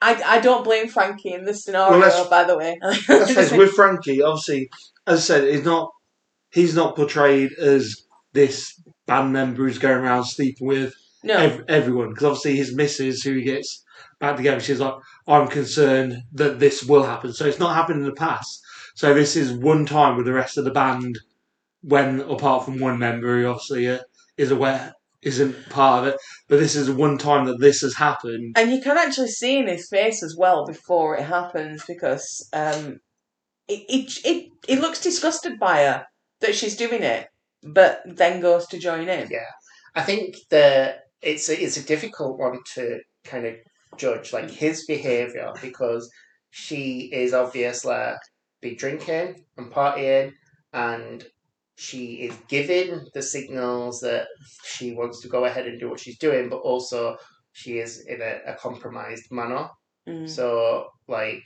I, 0.02 0.22
I 0.24 0.40
don't 0.40 0.64
blame 0.64 0.88
Frankie 0.88 1.34
in 1.34 1.44
this 1.44 1.64
scenario, 1.64 2.00
Well, 2.00 2.30
by 2.30 2.44
the 2.44 2.58
way. 2.58 2.80
It, 2.84 3.58
with 3.58 3.72
Frankie, 3.72 4.22
obviously, 4.22 4.70
as 5.08 5.20
I 5.20 5.22
said, 5.22 5.54
he's 5.54 5.66
not 5.66 5.92
he's 6.52 6.76
not 6.76 6.96
portrayed 6.96 7.54
as 7.54 8.04
this 8.34 8.80
band 9.06 9.34
member 9.34 9.64
who's 9.64 9.80
going 9.80 9.98
around 9.98 10.26
sleeping 10.26 10.68
with 10.68 10.94
no, 11.24 11.38
ev- 11.38 11.64
everyone 11.68 12.10
because 12.10 12.26
obviously 12.26 12.56
his 12.56 12.76
missus 12.76 13.24
who 13.24 13.34
he 13.34 13.44
gets 13.44 13.84
back 14.20 14.36
together 14.38 14.60
she's 14.60 14.80
like 14.80 14.94
i'm 15.28 15.48
concerned 15.48 16.24
that 16.34 16.60
this 16.60 16.84
will 16.84 17.04
happen. 17.04 17.34
So 17.34 17.46
it's 17.46 17.60
not 17.60 17.76
happened 17.76 18.00
in 18.00 18.06
the 18.06 18.14
past. 18.14 18.62
So 18.96 19.14
this 19.14 19.36
is 19.36 19.52
one 19.52 19.86
time 19.86 20.18
with 20.18 20.26
the 20.26 20.34
rest 20.34 20.58
of 20.58 20.66
the 20.66 20.72
band 20.72 21.20
when 21.82 22.22
apart 22.22 22.66
from 22.66 22.80
one 22.80 22.98
member 23.00 23.42
who 23.42 23.48
obviously 23.48 23.88
uh, 23.88 24.00
is 24.38 24.52
aware 24.52 24.94
isn't 25.22 25.70
part 25.70 26.04
of 26.04 26.14
it. 26.14 26.20
But 26.48 26.60
this 26.60 26.76
is 26.76 26.90
one 26.90 27.18
time 27.18 27.46
that 27.46 27.60
this 27.60 27.82
has 27.82 27.96
happened. 27.96 28.56
And 28.58 28.72
you 28.72 28.82
can 28.82 28.98
actually 28.98 29.30
see 29.30 29.58
in 29.58 29.68
his 29.68 29.88
face 29.90 30.24
as 30.24 30.36
well 30.38 30.66
before 30.66 31.18
it 31.18 31.24
happens 31.24 31.84
because 31.88 32.48
um, 32.54 33.00
it, 33.68 33.84
it, 33.90 34.26
it, 34.26 34.50
it 34.68 34.80
looks 34.80 35.02
disgusted 35.02 35.60
by 35.60 35.78
her 35.80 36.06
that 36.42 36.56
she's 36.56 36.78
doing 36.78 37.04
it, 37.04 37.28
but 37.64 38.02
then 38.06 38.42
goes 38.42 38.68
to 38.68 38.80
join 38.80 39.10
in. 39.10 39.28
Yeah. 39.30 39.52
I 39.96 40.04
think 40.04 40.36
that 40.52 41.06
it's 41.22 41.50
a, 41.50 41.62
it's 41.62 41.78
a 41.78 41.86
difficult 41.86 42.38
one 42.38 42.60
to 42.76 43.00
kind 43.24 43.46
of 43.46 43.56
judge, 43.98 44.32
like 44.34 44.50
his 44.52 44.86
behaviour, 44.86 45.52
because 45.62 46.10
she 46.52 47.10
is 47.12 47.34
obviously 47.34 48.14
be 48.62 48.76
drinking 48.76 49.44
and 49.58 49.72
partying, 49.72 50.34
and 50.74 51.26
she 51.78 52.16
is 52.28 52.36
giving 52.48 53.06
the 53.14 53.22
signals 53.22 54.02
that 54.02 54.28
she 54.64 54.96
wants 54.96 55.22
to 55.22 55.28
go 55.28 55.46
ahead 55.46 55.68
and 55.68 55.80
do 55.80 55.90
what 55.90 56.00
she's 56.00 56.18
doing, 56.18 56.50
but 56.50 56.58
also 56.58 57.18
she 57.52 57.78
is 57.78 58.06
in 58.08 58.20
a, 58.20 58.52
a 58.52 58.56
compromised 58.56 59.32
manner. 59.32 59.70
Mm. 60.10 60.28
So, 60.28 60.88
like 61.08 61.44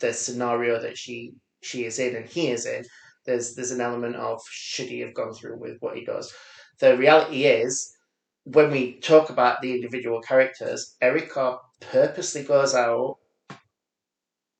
the 0.00 0.12
scenario 0.12 0.80
that 0.80 0.98
she 0.98 1.32
she 1.62 1.86
is 1.86 1.98
in 1.98 2.14
and 2.14 2.26
he 2.26 2.50
is 2.50 2.66
in, 2.66 2.84
there's 3.24 3.54
there's 3.54 3.70
an 3.70 3.80
element 3.80 4.16
of 4.16 4.42
should 4.50 4.88
he 4.88 5.00
have 5.00 5.14
gone 5.14 5.32
through 5.32 5.58
with 5.58 5.78
what 5.80 5.96
he 5.96 6.04
does. 6.04 6.30
The 6.78 6.96
reality 6.98 7.44
is, 7.44 7.90
when 8.44 8.70
we 8.70 9.00
talk 9.00 9.30
about 9.30 9.62
the 9.62 9.72
individual 9.72 10.20
characters, 10.20 10.94
Erica 11.00 11.56
purposely 11.80 12.42
goes 12.42 12.74
out, 12.74 13.16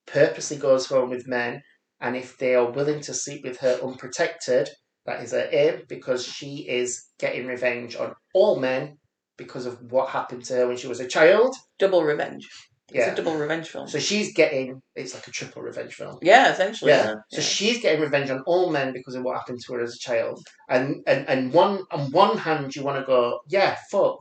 purposely 0.07 0.57
goes 0.57 0.87
home 0.87 1.11
with 1.11 1.29
men, 1.29 1.63
and 2.01 2.17
if 2.17 2.37
they 2.39 2.55
are 2.55 2.71
willing 2.71 3.01
to 3.03 3.15
sleep 3.15 3.45
with 3.45 3.59
her 3.61 3.79
unprotected, 3.83 4.69
that 5.07 5.23
is 5.23 5.33
her 5.33 5.49
aim 5.53 5.83
because 5.89 6.25
she 6.27 6.67
is 6.69 7.09
getting 7.19 7.47
revenge 7.47 7.97
on 7.97 8.15
all 8.35 8.59
men 8.59 8.99
because 9.37 9.67
of 9.67 9.79
what 9.91 10.09
happened 10.11 10.45
to 10.45 10.55
her 10.55 10.67
when 10.69 10.77
she 10.77 10.87
was 10.87 11.01
a 11.01 11.07
child. 11.09 11.55
Double 11.79 12.03
revenge. 12.05 12.47
It's 12.89 13.07
Yeah. 13.07 13.13
a 13.13 13.17
double 13.17 13.37
revenge 13.37 13.69
film. 13.71 13.89
So 13.89 13.99
she's 13.99 14.35
getting 14.35 14.81
it's 14.95 15.15
like 15.15 15.27
a 15.27 15.31
triple 15.31 15.63
revenge 15.63 15.95
film. 15.95 16.19
yeah, 16.23 16.53
essentially. 16.53 16.91
Yeah. 16.93 17.07
Yeah. 17.07 17.15
So 17.33 17.41
she's 17.41 17.81
getting 17.81 18.01
revenge 18.03 18.31
on 18.31 18.43
all 18.47 18.71
men 18.71 18.93
because 18.93 19.15
of 19.15 19.23
what 19.25 19.37
happened 19.37 19.61
to 19.67 19.73
her 19.75 19.81
as 19.81 19.95
a 19.95 19.99
child. 19.99 20.39
And 20.69 21.03
and, 21.07 21.29
and 21.29 21.53
one 21.53 21.83
on 21.91 22.11
one 22.13 22.37
hand 22.39 22.77
you 22.77 22.83
want 22.85 22.99
to 23.01 23.07
go, 23.07 23.41
yeah, 23.49 23.77
fuck, 23.91 24.19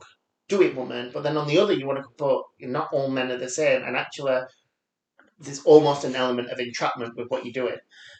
do 0.48 0.62
it, 0.62 0.74
woman. 0.74 1.10
But 1.12 1.22
then 1.24 1.36
on 1.36 1.46
the 1.46 1.58
other 1.58 1.74
you 1.74 1.86
want 1.86 1.98
to 1.98 2.04
go, 2.18 2.44
but 2.60 2.68
not 2.70 2.88
all 2.92 3.10
men 3.10 3.30
are 3.30 3.38
the 3.38 3.50
same. 3.50 3.82
And 3.82 3.96
actually, 3.96 4.40
there's 5.38 5.62
almost 5.64 6.04
an 6.04 6.14
element 6.16 6.50
of 6.50 6.58
entrapment 6.58 7.16
with 7.16 7.28
what 7.28 7.44
you're 7.44 7.52
doing 7.52 7.76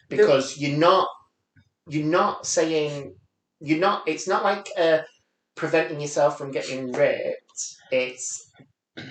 because 0.09 0.57
you're 0.57 0.77
not 0.77 1.07
you're 1.87 2.05
not 2.05 2.45
saying 2.45 3.15
you're 3.59 3.79
not. 3.79 4.07
It's 4.07 4.27
not 4.27 4.43
like 4.43 4.67
uh, 4.77 4.99
preventing 5.55 6.01
yourself 6.01 6.37
from 6.37 6.51
getting 6.51 6.91
raped. 6.91 7.75
It's 7.91 8.51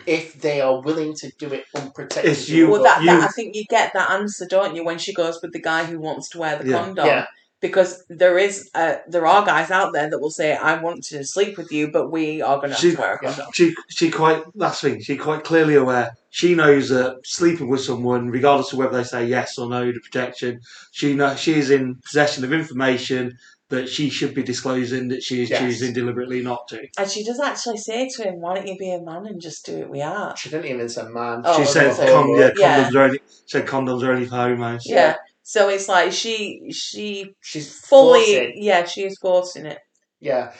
if 0.06 0.40
they 0.40 0.60
are 0.60 0.80
willing 0.80 1.14
to 1.14 1.30
do 1.38 1.52
it 1.52 1.64
unprotected. 1.74 2.30
It's 2.32 2.48
you- 2.48 2.70
well, 2.70 2.82
that, 2.82 3.00
you- 3.00 3.06
that 3.06 3.22
I 3.22 3.28
think 3.28 3.54
you 3.54 3.64
get 3.68 3.92
that 3.94 4.10
answer, 4.10 4.46
don't 4.48 4.74
you, 4.74 4.84
when 4.84 4.98
she 4.98 5.12
goes 5.14 5.40
with 5.42 5.52
the 5.52 5.60
guy 5.60 5.84
who 5.84 5.98
wants 5.98 6.28
to 6.30 6.38
wear 6.38 6.58
the 6.58 6.68
Yeah. 6.70 6.78
condom? 6.84 7.06
Yeah. 7.06 7.26
Because 7.64 8.04
there 8.10 8.36
is, 8.36 8.68
uh, 8.74 8.96
there 9.08 9.26
are 9.26 9.42
guys 9.42 9.70
out 9.70 9.94
there 9.94 10.10
that 10.10 10.18
will 10.20 10.30
say, 10.30 10.54
"I 10.54 10.72
want 10.82 11.02
to 11.04 11.24
sleep 11.24 11.56
with 11.56 11.72
you, 11.72 11.90
but 11.90 12.10
we 12.10 12.42
are 12.42 12.56
going 12.58 12.68
to 12.68 12.74
have 12.74 12.80
She- 12.82 12.94
to 12.94 13.00
wear 13.00 13.14
a 13.14 13.18
condom." 13.18 13.46
She 13.54 13.74
she 13.88 14.10
quite 14.10 14.42
that's 14.54 14.82
the 14.82 14.90
thing. 14.90 15.00
She 15.00 15.16
quite 15.16 15.44
clearly 15.44 15.74
aware. 15.74 16.10
She 16.28 16.54
knows 16.54 16.90
that 16.90 17.20
sleeping 17.24 17.68
with 17.68 17.80
someone, 17.80 18.28
regardless 18.28 18.72
of 18.74 18.78
whether 18.80 18.98
they 18.98 19.04
say 19.04 19.24
yes 19.24 19.56
or 19.56 19.66
no 19.70 19.90
to 19.90 19.98
protection, 20.00 20.60
she 20.92 21.14
know 21.14 21.34
she 21.36 21.54
is 21.54 21.70
in 21.70 21.94
possession 22.04 22.44
of 22.44 22.52
information 22.52 23.38
that 23.70 23.88
she 23.88 24.10
should 24.10 24.34
be 24.34 24.42
disclosing 24.42 25.08
that 25.08 25.22
she 25.22 25.42
is 25.42 25.48
Yes. 25.48 25.60
choosing 25.60 25.94
deliberately 25.94 26.42
not 26.42 26.68
to. 26.68 26.82
And 26.98 27.10
she 27.10 27.24
does 27.24 27.40
actually 27.40 27.78
say 27.78 28.10
to 28.14 28.24
him, 28.24 28.42
"Why 28.42 28.56
don't 28.56 28.66
you 28.68 28.76
be 28.76 28.92
a 28.92 29.00
man 29.00 29.24
and 29.26 29.40
just 29.40 29.64
do 29.64 29.78
it 29.78 29.88
with 29.88 30.02
art?" 30.02 30.36
She 30.38 30.50
didn't 30.50 30.66
even 30.66 30.88
say 30.90 31.04
man. 31.04 31.40
Oh, 31.46 31.56
she 31.58 31.64
said, 31.64 31.86
that's 31.86 31.96
said- 31.96 32.10
con- 32.12 32.28
yeah, 32.38 32.50
Yeah. 32.58 32.84
condoms 32.84 32.94
are 32.94 33.02
only 33.04 33.20
said 33.46 33.66
condoms 33.66 34.02
are 34.02 34.12
only 34.12 34.26
for 34.26 34.36
homos. 34.36 34.82
Yeah. 34.84 35.14
So 35.46 35.68
it's 35.68 35.88
like 35.88 36.10
she 36.12 36.70
she 36.72 37.34
She's 37.40 37.78
fully 37.78 38.24
forcing. 38.24 38.52
yeah 38.56 38.84
she 38.86 39.02
is 39.04 39.18
forcing 39.20 39.66
it. 39.66 39.78
Yeah. 40.20 40.52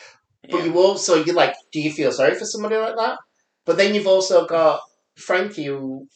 But 0.49 0.59
Yeah. 0.59 0.65
you 0.67 0.79
also 0.79 1.25
you 1.25 1.33
like, 1.33 1.55
do 1.73 1.81
you 1.81 1.91
feel 1.91 2.13
sorry 2.13 2.35
for 2.35 2.45
somebody 2.45 2.77
like 2.77 2.95
that? 2.97 3.19
But 3.65 3.79
then 3.79 3.95
you've 3.95 4.07
also 4.07 4.47
got 4.47 4.81
Frankie 5.17 5.65
who 5.65 6.07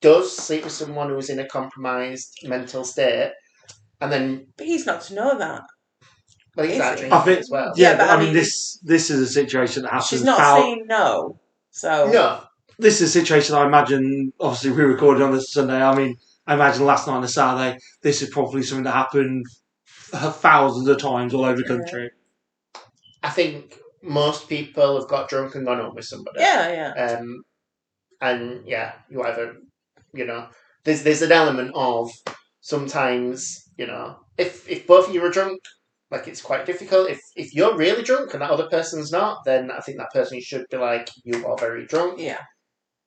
does 0.00 0.36
sleep 0.36 0.62
with 0.64 0.72
someone 0.72 1.10
who's 1.10 1.30
in 1.30 1.40
a 1.40 1.48
compromised 1.48 2.38
mental 2.44 2.84
state, 2.84 3.32
and 4.00 4.12
then 4.12 4.46
But 4.56 4.66
he's 4.66 4.86
not 4.86 5.00
to 5.02 5.14
know 5.14 5.36
that. 5.38 5.62
well, 6.56 6.66
he's 6.66 6.76
Is 6.76 6.80
out 6.80 6.94
he? 6.94 7.00
drinking 7.00 7.18
I 7.18 7.24
think- 7.24 7.38
as 7.40 7.48
well. 7.50 7.72
Yeah, 7.76 7.90
Yeah, 7.90 7.96
but 7.96 8.04
but 8.04 8.10
I 8.10 8.14
I 8.14 8.16
mean, 8.18 8.24
mean- 8.26 8.34
this 8.34 8.78
this 8.84 9.10
is 9.10 9.20
a 9.20 9.32
situation 9.32 9.82
that 9.82 9.90
happens. 9.90 10.08
She's 10.10 10.22
not 10.24 10.38
foul- 10.38 10.62
saying 10.62 10.84
no. 10.86 11.40
So 11.72 12.08
No, 12.12 12.40
this 12.78 13.00
is 13.00 13.08
a 13.08 13.20
situation 13.20 13.56
I 13.56 13.66
imagine. 13.66 14.32
Obviously, 14.38 14.70
we 14.70 14.84
recorded 14.84 15.22
on 15.24 15.32
this 15.32 15.52
Sunday. 15.52 15.80
I 15.82 15.92
mean, 15.96 16.16
I 16.46 16.54
imagine 16.54 16.84
last 16.84 17.06
night 17.06 17.14
on 17.14 17.24
a 17.24 17.28
Saturday. 17.28 17.78
This 18.02 18.22
is 18.22 18.30
probably 18.30 18.62
something 18.62 18.84
that 18.84 18.94
happened 18.94 19.46
thousands 19.86 20.88
of 20.88 20.98
times 20.98 21.34
all 21.34 21.44
over 21.44 21.56
the 21.56 21.64
country. 21.64 22.10
I 23.22 23.30
think 23.30 23.78
most 24.02 24.48
people 24.48 24.98
have 24.98 25.08
got 25.08 25.28
drunk 25.28 25.54
and 25.54 25.64
gone 25.64 25.78
home 25.78 25.94
with 25.94 26.04
somebody. 26.04 26.40
yeah, 26.40 26.92
yeah. 26.94 27.04
Um, 27.04 27.42
and 28.20 28.66
yeah, 28.66 28.92
you 29.08 29.22
either, 29.22 29.56
you 30.12 30.26
know, 30.26 30.48
there's 30.84 31.02
there's 31.02 31.22
an 31.22 31.32
element 31.32 31.72
of 31.74 32.10
sometimes, 32.60 33.68
you 33.76 33.86
know, 33.86 34.16
if 34.36 34.68
if 34.68 34.86
both 34.86 35.08
of 35.08 35.14
you 35.14 35.24
are 35.24 35.30
drunk, 35.30 35.60
like 36.10 36.26
it's 36.28 36.42
quite 36.42 36.66
difficult. 36.66 37.10
If 37.10 37.20
if 37.36 37.54
you're 37.54 37.76
really 37.76 38.02
drunk 38.02 38.32
and 38.32 38.42
that 38.42 38.50
other 38.50 38.68
person's 38.68 39.12
not, 39.12 39.44
then 39.44 39.70
I 39.70 39.80
think 39.80 39.98
that 39.98 40.12
person 40.12 40.40
should 40.40 40.66
be 40.70 40.76
like, 40.76 41.08
you 41.24 41.46
are 41.46 41.56
very 41.56 41.86
drunk. 41.86 42.20
Yeah. 42.20 42.40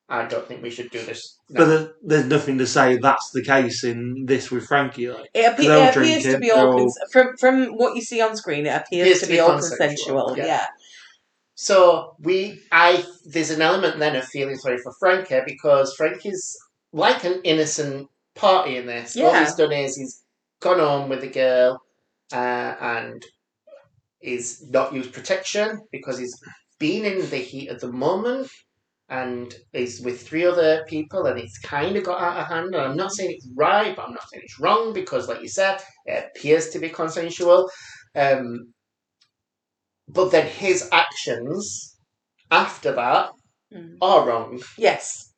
I 0.08 0.26
don't 0.28 0.48
think 0.48 0.62
we 0.62 0.70
should 0.70 0.92
do 0.92 1.04
this. 1.04 1.38
But 1.50 1.60
now." 1.62 1.66
there, 1.66 1.92
there's 2.04 2.26
nothing 2.26 2.58
to 2.60 2.68
say 2.68 2.98
that's 2.98 3.32
the 3.32 3.44
case 3.44 3.84
in 3.84 4.26
this 4.26 4.52
with 4.52 4.66
Frankie. 4.68 5.10
Like, 5.10 5.30
It, 5.34 5.46
appe- 5.54 5.58
They're 5.66 5.88
it 5.88 5.96
appears 5.98 6.24
to 6.24 6.30
drinking, 6.30 6.40
be 6.42 6.52
all 6.52 6.58
they're 6.58 6.68
all- 6.68 6.78
cons- 6.80 7.00
from 7.12 7.38
from 7.38 7.66
what 7.78 7.96
you 7.96 8.02
see 8.02 8.22
on 8.22 8.36
screen. 8.38 8.66
It 8.68 8.70
appears, 8.70 9.08
Appears 9.08 9.20
to 9.22 9.26
to 9.26 9.30
be, 9.32 9.36
be 9.36 9.40
all 9.40 9.50
consensual, 9.50 9.88
consensual. 10.28 10.38
yeah. 10.38 10.46
Yeah. 10.46 10.66
So 11.56 12.16
we, 12.20 12.62
I, 12.72 13.04
there's 13.26 13.50
an 13.50 13.62
element 13.62 13.98
then 14.00 14.16
of 14.16 14.26
feeling 14.26 14.58
sorry 14.58 14.78
for 14.78 14.92
Frankie 15.00 15.40
because 15.46 15.96
Frankie's 15.96 16.56
like 16.92 17.24
an 17.24 17.40
innocent 17.44 18.10
party 18.36 18.76
in 18.78 18.86
this. 18.86 19.16
All 19.16 19.24
Yeah. 19.32 19.40
he's 19.46 19.56
done 19.56 19.72
is 19.72 19.96
he's 19.96 20.22
gone 20.60 20.80
home 20.80 21.08
with 21.10 21.24
a 21.24 21.28
girl, 21.28 21.82
uh, 22.34 22.76
and 22.82 23.24
is 24.22 24.66
not 24.70 24.94
used 24.94 25.14
protection 25.14 25.80
because 25.92 26.18
he's 26.18 26.36
been 26.80 27.06
in 27.06 27.30
the 27.30 27.38
heat 27.38 27.70
of 27.70 27.80
the 27.80 27.92
moment, 27.92 28.50
and 29.10 29.54
is 29.74 30.02
with 30.02 30.28
three 30.28 30.46
other 30.46 30.84
people, 30.88 31.26
and 31.28 31.40
it's 31.40 31.60
kind 31.60 31.96
of 31.96 32.04
got 32.04 32.22
out 32.22 32.38
of 32.42 32.48
hand. 32.48 32.74
And 32.74 32.84
I'm 32.84 32.98
not 32.98 33.14
saying 33.14 33.32
it's 33.32 33.48
right, 33.56 33.96
but 33.96 34.06
I'm 34.08 34.14
not 34.14 34.28
saying 34.30 34.44
it's 34.46 34.60
wrong 34.60 34.94
because, 34.94 35.28
like 35.28 35.42
you 35.42 35.50
said, 35.50 35.82
it 36.06 36.32
appears 36.36 36.70
to 36.70 36.80
be 36.80 36.90
consensual. 36.90 37.70
Um, 38.16 38.74
but 40.08 40.30
then 40.32 40.48
his 40.48 40.90
actions 40.92 41.96
after 42.52 42.92
that 42.94 43.32
Mm. 43.74 43.98
are 44.00 44.28
wrong. 44.28 44.62
Yes. 44.78 45.34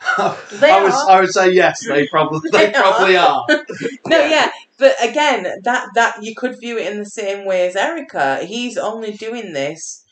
I 0.18 0.36
would 0.82 0.92
are. 0.92 1.10
I 1.10 1.20
would 1.20 1.30
say 1.30 1.52
yes. 1.52 1.86
They 1.86 2.06
probably 2.06 2.50
they, 2.52 2.66
They 2.66 2.72
probably 2.72 3.16
are. 3.16 3.44
No, 4.06 4.24
yeah, 4.24 4.50
but 4.78 4.94
again, 5.02 5.44
that 5.64 5.88
that 5.94 6.22
you 6.22 6.34
could 6.36 6.56
view 6.60 6.78
it 6.78 6.92
in 6.92 6.98
the 6.98 7.06
same 7.06 7.46
way 7.46 7.66
as 7.66 7.76
Erica. 7.76 8.44
He's 8.44 8.76
only 8.76 9.12
doing 9.12 9.52
this 9.52 10.04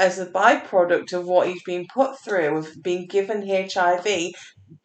as 0.00 0.18
a 0.18 0.26
byproduct 0.26 1.12
of 1.12 1.26
what 1.26 1.46
he's 1.48 1.62
been 1.62 1.86
put 1.92 2.18
through, 2.18 2.56
of 2.58 2.82
being 2.82 3.06
given 3.06 3.46
HIV, 3.46 4.32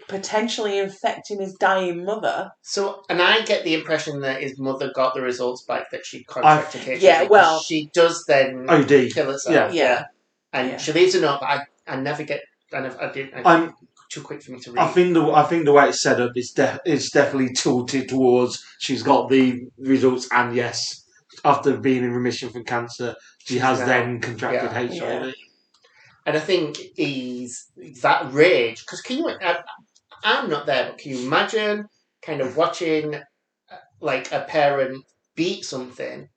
potentially 0.07 0.77
infecting 0.77 1.39
his 1.41 1.53
dying 1.53 2.05
mother. 2.05 2.51
So, 2.61 3.03
and 3.09 3.21
I 3.21 3.41
get 3.41 3.63
the 3.63 3.73
impression 3.73 4.21
that 4.21 4.41
his 4.41 4.59
mother 4.59 4.91
got 4.93 5.13
the 5.13 5.21
results 5.21 5.63
back 5.63 5.89
that 5.91 6.05
she 6.05 6.23
contracted 6.25 6.81
HIV. 6.81 7.01
Yeah, 7.01 7.23
well- 7.23 7.59
she 7.61 7.89
does 7.93 8.23
then 8.27 8.65
OD. 8.69 9.09
kill 9.13 9.31
herself. 9.31 9.73
Yeah. 9.73 9.83
Yeah. 9.85 10.03
and 10.53 10.71
Yeah. 10.71 10.77
she 10.77 10.91
leaves 10.93 11.15
a 11.15 11.21
note, 11.21 11.39
but 11.41 11.49
I, 11.49 11.59
I 11.87 11.95
never 11.97 12.23
get. 12.23 12.41
I, 12.73 12.81
never, 12.81 13.01
I 13.01 13.11
didn't. 13.11 13.45
I, 13.45 13.53
I'm 13.55 13.73
too 14.09 14.21
quick 14.21 14.41
for 14.41 14.51
me 14.51 14.59
to 14.59 14.71
read. 14.71 14.81
I 14.81 14.87
think 14.87 15.13
the 15.13 15.23
I 15.31 15.43
think 15.43 15.65
the 15.65 15.73
way 15.73 15.87
it's 15.89 16.01
set 16.01 16.19
up 16.19 16.31
is 16.35 16.51
de- 16.51 16.79
it's 16.85 17.09
definitely 17.11 17.53
tilted 17.53 18.09
towards 18.09 18.63
she's 18.79 19.03
got 19.03 19.29
the 19.29 19.67
results 19.77 20.27
and 20.31 20.55
yes, 20.55 21.04
after 21.45 21.77
being 21.77 22.03
in 22.03 22.11
remission 22.11 22.49
from 22.49 22.65
cancer, 22.65 23.15
she 23.39 23.59
has 23.59 23.79
Now, 23.79 23.85
then 23.85 24.19
contracted 24.19 24.71
yeah. 24.71 25.19
HIV. 25.21 25.33
And 26.25 26.35
I 26.35 26.39
think 26.39 26.77
he's 26.95 27.67
that 28.01 28.33
rage 28.33 28.81
because 28.81 29.01
can 29.01 29.17
you? 29.17 29.29
I, 29.29 29.59
I'm 30.23 30.49
not 30.49 30.65
there, 30.65 30.89
but 30.89 30.97
can 30.97 31.11
you 31.11 31.19
imagine 31.27 31.85
kind 32.23 32.41
of 32.41 32.57
watching 32.57 33.15
uh, 33.15 33.21
like 34.01 34.31
a 34.31 34.41
parent 34.41 35.05
beat 35.35 35.63
something, 35.63 36.27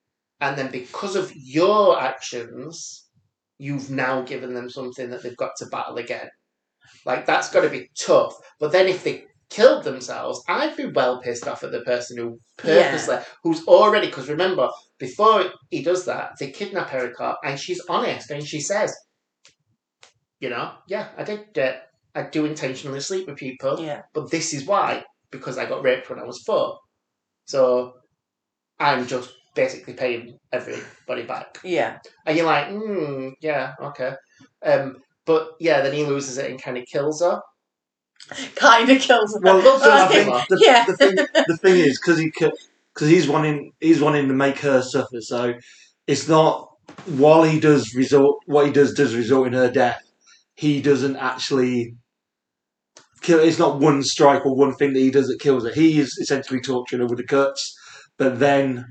and 0.42 0.59
then 0.59 0.71
because 0.71 1.16
of 1.16 1.33
your 1.35 1.99
actions, 1.99 3.09
you've 3.57 3.90
now 3.90 4.21
given 4.23 4.53
them 4.53 4.68
something 4.68 5.09
that 5.09 5.23
they've 5.23 5.37
got 5.37 5.57
to 5.57 5.66
battle 5.66 5.97
again. 5.97 6.29
Like 7.07 7.25
that's 7.25 7.51
got 7.51 7.62
to 7.62 7.71
be 7.71 7.90
tough. 7.99 8.35
But 8.61 8.73
then 8.73 8.88
if 8.88 9.05
they 9.05 9.25
killed 9.49 9.85
themselves, 9.85 10.42
I'd 10.49 10.77
be 10.77 10.87
well 10.87 11.23
pissed 11.23 11.49
off 11.49 11.64
at 11.64 11.73
the 11.73 11.81
person 11.81 12.18
who 12.18 12.40
purposely, 12.59 13.16
who's 13.42 13.66
already, 13.66 14.09
because 14.09 14.29
remember, 14.29 14.68
before 14.98 15.44
he 15.70 15.82
does 15.82 16.04
that, 16.06 16.32
they 16.38 16.50
kidnap 16.50 16.92
Erica 16.92 17.37
and 17.44 17.58
she's 17.58 17.80
honest 17.88 18.30
and 18.30 18.46
she 18.46 18.61
says, 18.61 18.94
you 20.40 20.50
know, 20.50 20.72
yeah, 20.88 21.08
I 21.16 21.24
did, 21.24 21.58
uh, 21.58 21.72
I 22.14 22.22
do 22.22 22.44
intentionally 22.44 23.00
sleep 23.00 23.26
with 23.26 23.37
people, 23.37 23.80
Yeah. 23.80 24.02
but 24.14 24.30
this 24.30 24.52
is 24.54 24.64
why, 24.66 25.04
because 25.30 25.58
I 25.58 25.66
got 25.66 25.82
raped 25.84 26.08
when 26.11 26.18
I 26.18 26.24
was 26.24 26.42
four. 26.46 26.78
So 27.46 27.94
I'm 28.78 29.06
just 29.06 29.32
basically 29.54 29.94
paying 29.94 30.38
everybody 30.52 31.22
back. 31.24 31.58
Yeah. 31.64 31.98
And 32.26 32.37
you're 32.37 32.46
like, 32.46 32.68
hmm, 32.70 33.30
yeah, 33.40 33.74
okay. 33.80 34.14
Um, 34.64 34.96
but 35.26 35.50
yeah, 35.61 35.80
then 35.82 35.92
he 35.92 36.04
loses 36.04 36.38
it 36.38 36.50
and 36.50 36.62
kind 36.62 36.78
of 36.78 36.84
kills 36.87 37.20
her. 37.22 37.40
Kind 38.56 38.90
of 38.90 39.00
kills 39.00 39.32
her. 39.34 39.40
Well, 39.42 39.58
Well, 39.62 39.90
I 39.90 40.04
I 40.04 40.08
think 40.08 40.32
think- 40.34 40.48
the, 40.48 40.58
yeah. 40.64 40.84
the 40.87 40.96
thing 40.96 41.14
the 41.46 41.56
thing 41.56 41.76
is 41.78 41.98
because 42.00 42.18
he 42.18 42.30
because 42.98 43.12
he's 43.12 43.28
wanting 43.28 43.70
he's 43.78 44.00
wanting 44.00 44.26
to 44.26 44.34
make 44.34 44.58
her 44.58 44.82
suffer. 44.82 45.20
So 45.20 45.54
it's 46.08 46.26
not 46.26 46.68
while 47.06 47.44
he 47.44 47.61
does 47.61 47.94
result 47.94 48.40
what 48.46 48.66
he 48.66 48.72
does 48.72 48.92
does 48.92 49.14
result 49.14 49.46
in 49.46 49.52
her 49.52 49.70
death. 49.70 50.02
He 50.54 50.82
doesn't 50.82 51.14
actually 51.14 51.94
kill. 53.22 53.38
It's 53.38 53.61
not 53.61 53.78
one 53.78 54.02
strike 54.02 54.44
or 54.44 54.56
one 54.56 54.74
thing 54.74 54.94
that 54.94 54.98
he 54.98 55.12
does 55.12 55.28
that 55.28 55.38
kills 55.40 55.64
her. 55.64 55.70
He 55.70 56.00
is 56.00 56.18
essentially 56.18 56.61
torturing 56.61 57.02
her 57.02 57.06
with 57.06 57.18
the 57.18 57.24
cuts. 57.24 57.72
But 58.16 58.40
then 58.40 58.84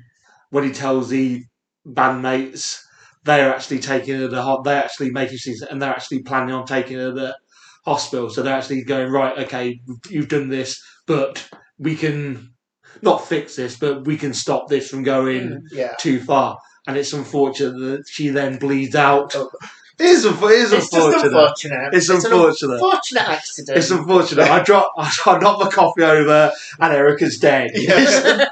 when 0.52 0.64
he 0.64 0.72
tells 0.72 1.10
the 1.10 1.44
bandmates. 1.86 2.80
They're 3.26 3.54
actually 3.54 3.80
taking 3.80 4.16
her 4.16 4.22
to 4.22 4.28
the 4.30 4.62
they're 4.64 4.84
actually 4.84 5.10
making 5.12 5.40
things 5.40 5.62
and 5.62 5.82
they're 5.82 5.90
actually 5.90 6.24
planning 6.24 6.56
on 6.56 6.66
taking 6.66 6.98
her 6.98 7.10
to 7.10 7.12
the 7.12 7.38
hospital. 7.84 8.30
So 8.30 8.42
they're 8.42 8.56
actually 8.56 8.86
going 8.86 9.12
right. 9.12 9.38
Okay, 9.40 9.82
you've 10.10 10.30
done 10.30 10.48
this, 10.48 10.82
but 11.08 11.50
we 11.78 11.98
can 11.98 12.54
not 13.02 13.28
fix 13.28 13.56
this, 13.56 13.78
but 13.78 14.06
we 14.06 14.18
can 14.18 14.34
stop 14.34 14.68
this 14.70 14.90
from 14.90 15.04
going 15.04 15.50
Mm. 15.50 15.62
Yeah. 15.72 15.94
too 16.00 16.20
far. 16.22 16.60
And 16.88 16.96
it's 16.98 17.14
unfortunate 17.14 17.78
that 17.80 18.08
she 18.10 18.30
then 18.30 18.58
bleeds 18.58 18.96
out. 18.96 19.34
Oh. 19.36 19.50
It 20.00 20.06
is, 20.06 20.26
unf- 20.26 20.52
it 20.52 20.56
is 20.60 20.72
It's 20.74 20.90
just 20.92 20.94
unfortunate. 20.94 21.26
unfortunate. 21.34 21.94
It's 21.94 22.10
an 22.10 22.16
unfortunate. 22.18 22.74
unfortunate 22.76 23.30
accident. 23.30 23.78
It's 23.80 23.90
unfortunate. 23.90 24.48
I 24.48 24.62
dropped, 24.62 24.92
I 25.26 25.38
knocked 25.40 25.64
my 25.64 25.70
coffee 25.72 26.04
over, 26.04 26.52
and 26.80 26.94
Erica's 26.94 27.40
dead. 27.40 27.72
Yeah. 27.74 28.46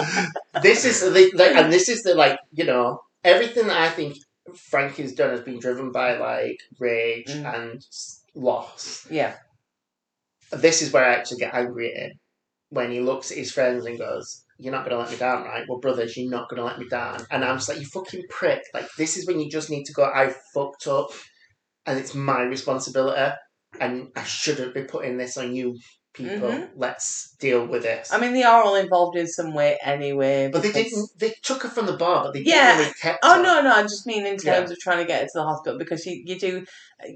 this 0.62 0.84
is 0.86 1.00
the, 1.02 1.30
the 1.36 1.44
and 1.56 1.72
this 1.72 1.88
is 1.88 2.02
the 2.02 2.14
like 2.14 2.38
you 2.52 2.64
know 2.64 3.02
everything 3.24 3.66
that 3.66 3.76
I 3.80 3.90
think 3.90 4.16
Frankie's 4.56 5.12
done 5.14 5.30
has 5.30 5.40
been 5.42 5.58
driven 5.58 5.92
by 5.92 6.16
like 6.16 6.60
rage 6.78 7.26
Mm. 7.28 7.54
and 7.54 7.86
loss. 8.34 9.06
Yeah. 9.10 9.34
This 10.52 10.80
is 10.82 10.90
where 10.92 11.04
I 11.04 11.14
actually 11.14 11.38
get 11.40 11.54
angry 11.54 11.94
at 11.94 12.02
him 12.02 12.18
when 12.70 12.90
he 12.90 13.00
looks 13.00 13.30
at 13.30 13.38
his 13.38 13.52
friends 13.52 13.86
and 13.86 13.98
goes, 13.98 14.44
"You're 14.58 14.72
not 14.72 14.84
going 14.84 14.96
to 14.96 15.02
let 15.02 15.10
me 15.10 15.16
down, 15.16 15.44
right? 15.44 15.64
Well, 15.68 15.78
brothers, 15.78 16.16
you're 16.16 16.30
not 16.30 16.48
going 16.48 16.60
to 16.60 16.66
let 16.66 16.78
me 16.78 16.88
down." 16.88 17.26
And 17.30 17.44
I'm 17.44 17.56
just 17.56 17.68
like, 17.68 17.80
"You 17.80 17.86
fucking 17.86 18.24
prick!" 18.28 18.62
Like 18.74 18.88
this 18.96 19.16
is 19.16 19.26
when 19.26 19.40
you 19.40 19.50
just 19.50 19.70
need 19.70 19.84
to 19.84 19.92
go, 19.92 20.04
"I 20.04 20.34
fucked 20.54 20.86
up, 20.86 21.10
and 21.86 21.98
it's 21.98 22.14
my 22.14 22.42
responsibility, 22.42 23.34
and 23.80 24.08
I 24.16 24.24
shouldn't 24.24 24.74
be 24.74 24.84
putting 24.84 25.16
this 25.18 25.36
on 25.36 25.54
you." 25.54 25.78
People, 26.14 26.48
Mhm. 26.48 26.70
let's 26.74 27.36
deal 27.38 27.64
with 27.64 27.82
this. 27.82 28.12
I 28.12 28.18
mean, 28.18 28.32
they 28.32 28.42
are 28.42 28.62
all 28.64 28.74
involved 28.74 29.16
in 29.16 29.28
some 29.28 29.54
way 29.54 29.78
anyway. 29.84 30.48
But 30.52 30.62
they 30.62 30.72
didn't. 30.72 31.10
They 31.16 31.32
took 31.44 31.62
her 31.62 31.68
from 31.68 31.86
the 31.86 31.92
bar, 31.96 32.24
but 32.24 32.32
they 32.32 32.40
Yeah. 32.40 32.70
didn't 32.70 32.78
really 32.78 32.94
kept 33.00 33.18
Oh 33.22 33.36
her. 33.36 33.42
no, 33.42 33.60
no! 33.60 33.72
I 33.72 33.82
just 33.82 34.04
mean 34.04 34.26
in 34.26 34.36
Yeah. 34.42 34.54
terms 34.56 34.72
of 34.72 34.78
trying 34.78 34.98
to 34.98 35.04
get 35.04 35.20
her 35.20 35.26
to 35.26 35.32
the 35.34 35.44
hospital 35.44 35.78
because 35.78 36.04
you, 36.06 36.20
you 36.24 36.36
do 36.38 36.64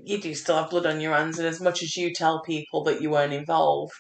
you 0.05 0.19
do 0.21 0.33
still 0.37 0.57
have 0.57 0.71
blood 0.71 0.87
on 0.87 1.01
your 1.01 1.15
hands, 1.15 1.39
and 1.41 1.49
as 1.49 1.61
much 1.61 1.83
as 1.83 1.97
you 1.97 2.13
tell 2.15 2.43
people 2.43 2.85
that 2.85 3.03
you 3.03 3.11
weren't 3.11 3.33
involved, 3.33 3.93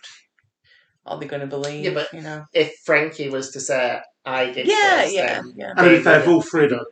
are 1.06 1.18
they 1.18 1.26
going 1.26 1.40
to 1.40 1.46
believe? 1.46 1.84
Yeah, 1.84 1.94
but- 1.94 2.12
you 2.12 2.20
know. 2.22 2.44
If 2.52 2.74
Frankie 2.84 3.28
was 3.28 3.50
to 3.50 3.60
say, 3.60 4.00
"I 4.24 4.46
did," 4.50 4.66
Yeah, 4.66 5.02
this, 5.02 5.14
yeah, 5.14 5.42
then 5.42 5.52
yeah. 5.56 5.70
And 5.70 5.78
to 5.78 5.82
be 5.90 5.96
they 5.96 6.02
fair, 6.02 6.28
all 6.28 6.42
three 6.42 6.64
of 6.64 6.70
them, 6.70 6.84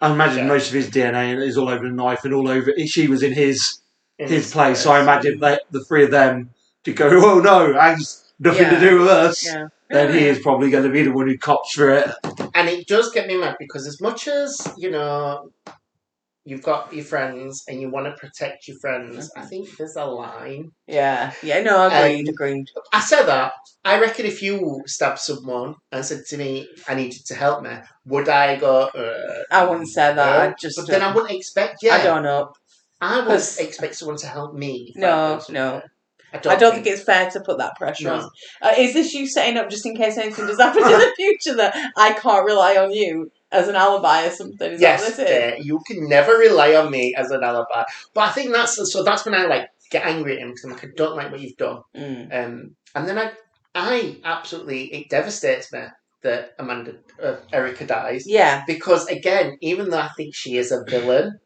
I 0.00 0.12
imagine 0.12 0.38
Yeah. 0.44 0.48
most 0.48 0.68
of 0.68 0.74
his 0.74 0.90
DNA 0.90 1.36
is 1.46 1.56
all 1.56 1.68
over 1.68 1.86
the 1.86 1.92
knife 1.94 2.24
and 2.24 2.34
all 2.34 2.48
over. 2.48 2.72
She 2.86 3.06
was 3.06 3.22
in 3.22 3.32
his 3.32 3.78
in 4.18 4.28
his 4.28 4.44
this 4.44 4.52
place, 4.52 4.80
so 4.80 4.92
I 4.92 5.00
imagine 5.02 5.40
they, 5.40 5.58
the 5.70 5.84
three 5.84 6.04
of 6.04 6.10
them 6.10 6.50
to 6.84 6.92
go. 6.92 7.08
Oh 7.24 7.40
no, 7.40 7.72
has 7.78 8.32
nothing 8.38 8.62
Yeah. 8.62 8.70
to 8.78 8.80
do 8.80 8.98
with 9.00 9.08
us. 9.08 9.44
Yeah. 9.46 9.66
Then 9.90 10.12
he 10.12 10.26
is 10.26 10.38
probably 10.40 10.70
going 10.70 10.84
to 10.84 10.90
be 10.90 11.02
the 11.02 11.12
one 11.12 11.28
who 11.28 11.38
cops 11.38 11.74
for 11.74 11.90
it. 11.90 12.08
and 12.54 12.68
it 12.68 12.86
does 12.88 13.10
get 13.12 13.26
me 13.28 13.36
mad 13.38 13.56
because 13.60 13.86
as 13.86 14.00
much 14.00 14.26
as 14.26 14.56
you 14.76 14.90
know, 14.90 15.50
you've 16.44 16.62
got 16.62 16.92
your 16.92 17.04
friends 17.04 17.64
and 17.68 17.80
you 17.80 17.88
want 17.90 18.06
to 18.06 18.12
protect 18.12 18.68
your 18.68 18.78
friends, 18.78 19.30
I 19.36 19.42
think 19.42 19.76
there's 19.76 19.96
a 19.96 20.04
line. 20.04 20.72
Yeah, 20.86 21.32
yeah. 21.42 21.60
No, 21.62 21.86
agreed, 21.86 22.28
Um, 22.28 22.34
agreed. 22.34 22.66
I 22.92 23.00
said 23.00 23.24
that. 23.24 23.52
I 23.84 23.98
reckon 24.00 24.26
if 24.26 24.42
you 24.42 24.82
stabbed 24.86 25.18
someone 25.18 25.76
and 25.92 26.04
said 26.04 26.24
to 26.28 26.36
me, 26.36 26.68
"I 26.88 26.94
need 26.94 27.14
you 27.14 27.20
to 27.26 27.34
help 27.34 27.62
me," 27.62 27.72
would 28.06 28.28
I 28.28 28.56
go? 28.56 28.82
Uh, 28.88 29.42
I 29.50 29.64
wouldn't 29.64 29.88
say 29.88 30.14
that. 30.14 30.40
I 30.50 30.54
just 30.60 30.76
But 30.76 30.86
then 30.88 31.02
I 31.02 31.12
wouldn't 31.14 31.32
expect. 31.32 31.82
Yeah, 31.82 31.94
I 31.96 32.02
don't 32.02 32.22
know. 32.22 32.52
I 33.00 33.20
would 33.26 33.34
expect 33.58 33.96
someone 33.96 34.16
to 34.18 34.26
help 34.26 34.54
me. 34.54 34.92
if 34.94 35.00
No, 35.00 35.08
I 35.08 35.30
no. 35.30 35.38
something. 35.40 35.82
I 36.32 36.38
don't, 36.38 36.58
don't 36.58 36.74
think 36.74 36.86
it's 36.88 37.04
fair 37.04 37.30
to 37.30 37.40
put 37.40 37.58
that 37.58 37.76
pressure 37.76 38.04
No. 38.08 38.14
on. 38.14 38.30
Uh, 38.60 38.72
is 38.76 38.92
this 38.92 39.14
you 39.14 39.26
setting 39.28 39.56
up 39.56 39.70
just 39.70 39.86
in 39.86 39.94
case 39.96 40.18
anything 40.18 40.46
does 40.48 40.58
happen 40.58 40.82
in 40.82 40.88
the 40.98 41.12
future 41.16 41.54
that 41.56 41.76
I 41.96 42.12
can't 42.14 42.44
rely 42.44 42.76
on 42.76 42.90
you 42.92 43.30
as 43.54 43.68
an 43.68 43.76
alibi 43.76 44.26
or 44.26 44.30
something? 44.30 44.72
Is 44.72 44.80
yes, 44.80 45.00
that 45.00 45.18
what 45.18 45.28
this 45.28 45.58
is? 45.60 45.66
you 45.66 45.80
can 45.86 46.08
never 46.08 46.32
rely 46.32 46.74
on 46.74 46.90
me 46.90 47.14
as 47.16 47.30
an 47.30 47.42
alibi. 47.42 47.84
But 48.12 48.28
I 48.28 48.32
think 48.32 48.52
that's 48.52 48.76
so. 48.92 49.02
That's 49.02 49.24
when 49.24 49.34
I 49.34 49.46
like 49.46 49.68
get 49.90 50.04
angry 50.04 50.34
at 50.34 50.42
him 50.42 50.48
because 50.48 50.64
I'm 50.64 50.70
like, 50.72 50.84
I 50.84 50.88
don't 50.96 51.16
like 51.16 51.30
what 51.30 51.40
you've 51.40 51.56
done. 51.56 51.82
Mm. 51.96 52.46
Um, 52.46 52.76
and 52.94 53.08
then 53.08 53.18
I, 53.18 53.32
I 53.74 54.20
absolutely 54.24 54.92
it 54.94 55.08
devastates 55.08 55.72
me 55.72 55.82
that 56.22 56.54
Amanda 56.58 56.94
uh, 57.22 57.36
Erica 57.52 57.86
dies 57.86 58.24
Yeah, 58.26 58.64
because 58.66 59.06
again, 59.06 59.56
even 59.60 59.90
though 59.90 59.98
I 59.98 60.10
think 60.16 60.34
she 60.34 60.56
is 60.56 60.72
a 60.72 60.84
villain, 60.88 61.38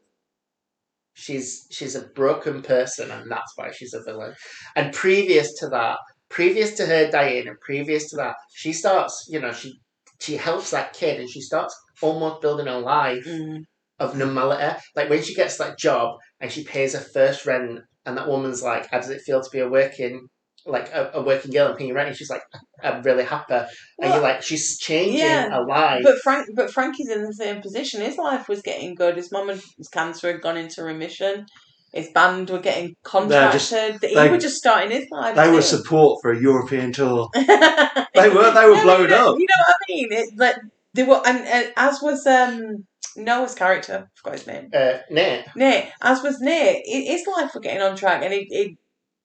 she's 1.13 1.67
she's 1.69 1.95
a 1.95 2.07
broken 2.07 2.61
person, 2.61 3.11
and 3.11 3.29
that's 3.29 3.53
why 3.55 3.71
she's 3.71 3.93
a 3.93 4.03
villain. 4.03 4.33
And 4.75 4.93
previous 4.93 5.53
to 5.59 5.67
that, 5.69 5.97
previous 6.29 6.73
to 6.77 6.85
her 6.85 7.11
dying, 7.11 7.47
and 7.47 7.59
previous 7.59 8.09
to 8.11 8.15
that, 8.17 8.35
she 8.53 8.73
starts, 8.73 9.27
you 9.29 9.39
know, 9.39 9.51
she 9.51 9.79
she 10.19 10.37
helps 10.37 10.71
that 10.71 10.93
kid, 10.93 11.19
and 11.19 11.29
she 11.29 11.41
starts 11.41 11.77
almost 12.01 12.41
building 12.41 12.67
a 12.67 12.79
life 12.79 13.25
mm. 13.25 13.63
of 13.99 14.17
normality. 14.17 14.79
Like 14.95 15.09
when 15.09 15.23
she 15.23 15.35
gets 15.35 15.57
that 15.57 15.77
job 15.77 16.17
and 16.39 16.51
she 16.51 16.63
pays 16.63 16.93
her 16.93 16.99
first 16.99 17.45
rent, 17.45 17.79
and 18.05 18.17
that 18.17 18.27
woman's 18.27 18.63
like, 18.63 18.87
"How 18.89 18.99
does 18.99 19.09
it 19.09 19.21
feel 19.21 19.41
to 19.41 19.49
be 19.51 19.59
a 19.59 19.69
working?" 19.69 20.27
Like 20.65 20.89
a, 20.89 21.11
a 21.13 21.23
working 21.23 21.51
girl 21.51 21.67
and 21.67 21.77
paying 21.77 21.93
rent, 21.93 22.09
and 22.09 22.17
she's 22.17 22.29
like, 22.29 22.41
"I'm 22.83 23.01
really 23.03 23.23
happy." 23.23 23.53
and 23.99 24.13
you're 24.13 24.21
like, 24.21 24.41
"She's 24.41 24.77
changing 24.77 25.19
yeah, 25.19 25.57
a 25.57 25.61
life." 25.61 26.03
But 26.03 26.19
Frank, 26.19 26.47
but 26.55 26.71
Frankie's 26.71 27.09
in 27.09 27.23
the 27.23 27.33
same 27.33 27.61
position. 27.61 28.01
His 28.01 28.17
life 28.17 28.49
was 28.49 28.61
getting 28.61 28.95
good. 28.95 29.15
His 29.15 29.31
mum's 29.31 29.63
cancer 29.91 30.31
had 30.31 30.41
gone 30.41 30.57
into 30.57 30.83
remission. 30.83 31.45
His 31.93 32.09
band 32.11 32.49
were 32.51 32.59
getting 32.59 32.95
contracted. 33.03 33.59
just- 33.59 34.03
he 34.03 34.13
they- 34.13 34.29
were 34.29 34.37
just 34.37 34.57
starting 34.57 34.91
his 34.91 35.07
life. 35.11 35.35
They 35.35 35.49
were 35.49 35.61
support 35.61 36.19
for 36.21 36.31
a 36.31 36.39
European 36.39 36.91
tour. 36.91 37.29
they 37.33 38.29
were- 38.29 38.51
they 38.51 38.65
were 38.69 38.81
blown 38.83 39.11
up. 39.11 39.39
You 39.39 39.47
know 39.47 39.63
what 39.65 39.75
I 39.75 39.85
mean? 39.87 40.07
It, 40.11 40.29
like 40.37 40.57
they 40.93 41.03
were, 41.03 41.21
and, 41.25 41.39
and 41.47 41.73
as 41.77 42.01
was 42.01 42.25
um 42.27 42.85
Noah's 43.15 43.55
character, 43.55 44.07
I 44.07 44.19
forgot 44.21 44.37
his 44.39 44.47
name. 44.47 44.69
uh, 44.73 44.99
Nate, 45.09 45.45
Nate, 45.55 45.89
as 46.01 46.21
was 46.23 46.39
Nate, 46.39 46.83
his 46.85 47.25
life 47.27 47.53
were 47.53 47.61
getting 47.61 47.81
on 47.81 47.95
track, 47.95 48.23
and 48.23 48.33
it, 48.33 48.47
it 48.49 48.77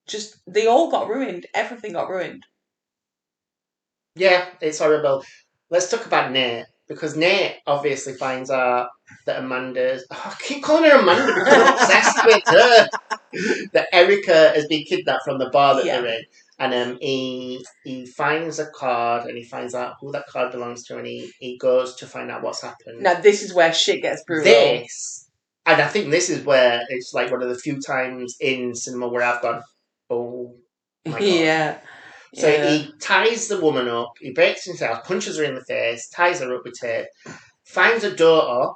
just 0.06 0.36
they 0.46 0.66
all 0.66 0.90
got 0.90 1.08
ruined. 1.08 1.46
Everything 1.54 1.92
got 1.92 2.08
ruined. 2.10 2.44
Yeah, 4.16 4.46
it's 4.60 4.78
horrible. 4.78 5.24
Let's 5.70 5.90
talk 5.90 6.06
about 6.06 6.30
Nate 6.32 6.66
because 6.88 7.16
Nate 7.16 7.56
obviously 7.66 8.14
finds 8.14 8.50
out 8.50 8.88
that 9.26 9.40
Amanda's. 9.42 10.06
Oh, 10.10 10.22
I 10.24 10.34
keep 10.42 10.62
calling 10.62 10.88
her 10.90 10.98
Amanda 11.00 11.32
because 11.34 11.48
I'm 11.48 11.72
obsessed 11.74 12.24
with 12.24 12.42
her. 12.48 12.88
That 13.72 13.88
Erica 13.92 14.52
has 14.54 14.66
been 14.68 14.84
kidnapped 14.84 15.24
from 15.24 15.38
the 15.40 15.50
bar 15.50 15.74
that 15.74 15.84
Yeah. 15.86 16.02
they're 16.02 16.18
in, 16.18 16.22
and 16.58 16.72
um, 16.72 16.98
he 17.00 17.64
he 17.84 18.06
finds 18.06 18.58
a 18.58 18.70
card 18.70 19.26
and 19.26 19.36
he 19.36 19.44
finds 19.44 19.74
out 19.74 19.96
who 20.00 20.12
that 20.12 20.26
card 20.28 20.52
belongs 20.52 20.84
to, 20.84 20.98
and 20.98 21.06
he, 21.06 21.32
he 21.38 21.58
goes 21.58 21.96
to 21.96 22.06
find 22.06 22.30
out 22.30 22.42
what's 22.42 22.62
happened. 22.62 23.00
Now 23.00 23.20
this 23.20 23.42
is 23.42 23.54
where 23.54 23.72
shit 23.72 24.02
gets 24.02 24.22
brutal. 24.24 24.44
this, 24.44 25.28
and 25.66 25.80
I 25.80 25.88
think 25.88 26.10
this 26.10 26.30
is 26.30 26.44
where 26.44 26.82
it's 26.88 27.12
like 27.12 27.30
one 27.30 27.42
of 27.42 27.48
the 27.48 27.58
few 27.58 27.80
times 27.80 28.36
in 28.40 28.74
cinema 28.74 29.08
where 29.08 29.22
I've 29.22 29.42
gone, 29.42 29.62
oh 30.10 30.54
my 31.04 31.12
God. 31.12 31.22
yeah. 31.22 31.78
So 32.34 32.48
yeah. 32.48 32.68
he 32.68 32.92
ties 33.00 33.46
the 33.46 33.60
woman 33.60 33.88
up, 33.88 34.12
he 34.20 34.32
breaks 34.32 34.64
himself, 34.64 35.04
punches 35.04 35.38
her 35.38 35.44
in 35.44 35.54
the 35.54 35.64
face, 35.64 36.08
ties 36.08 36.40
her 36.40 36.52
up 36.54 36.62
with 36.64 36.74
tape, 36.74 37.06
finds 37.64 38.02
a 38.02 38.14
daughter, 38.14 38.72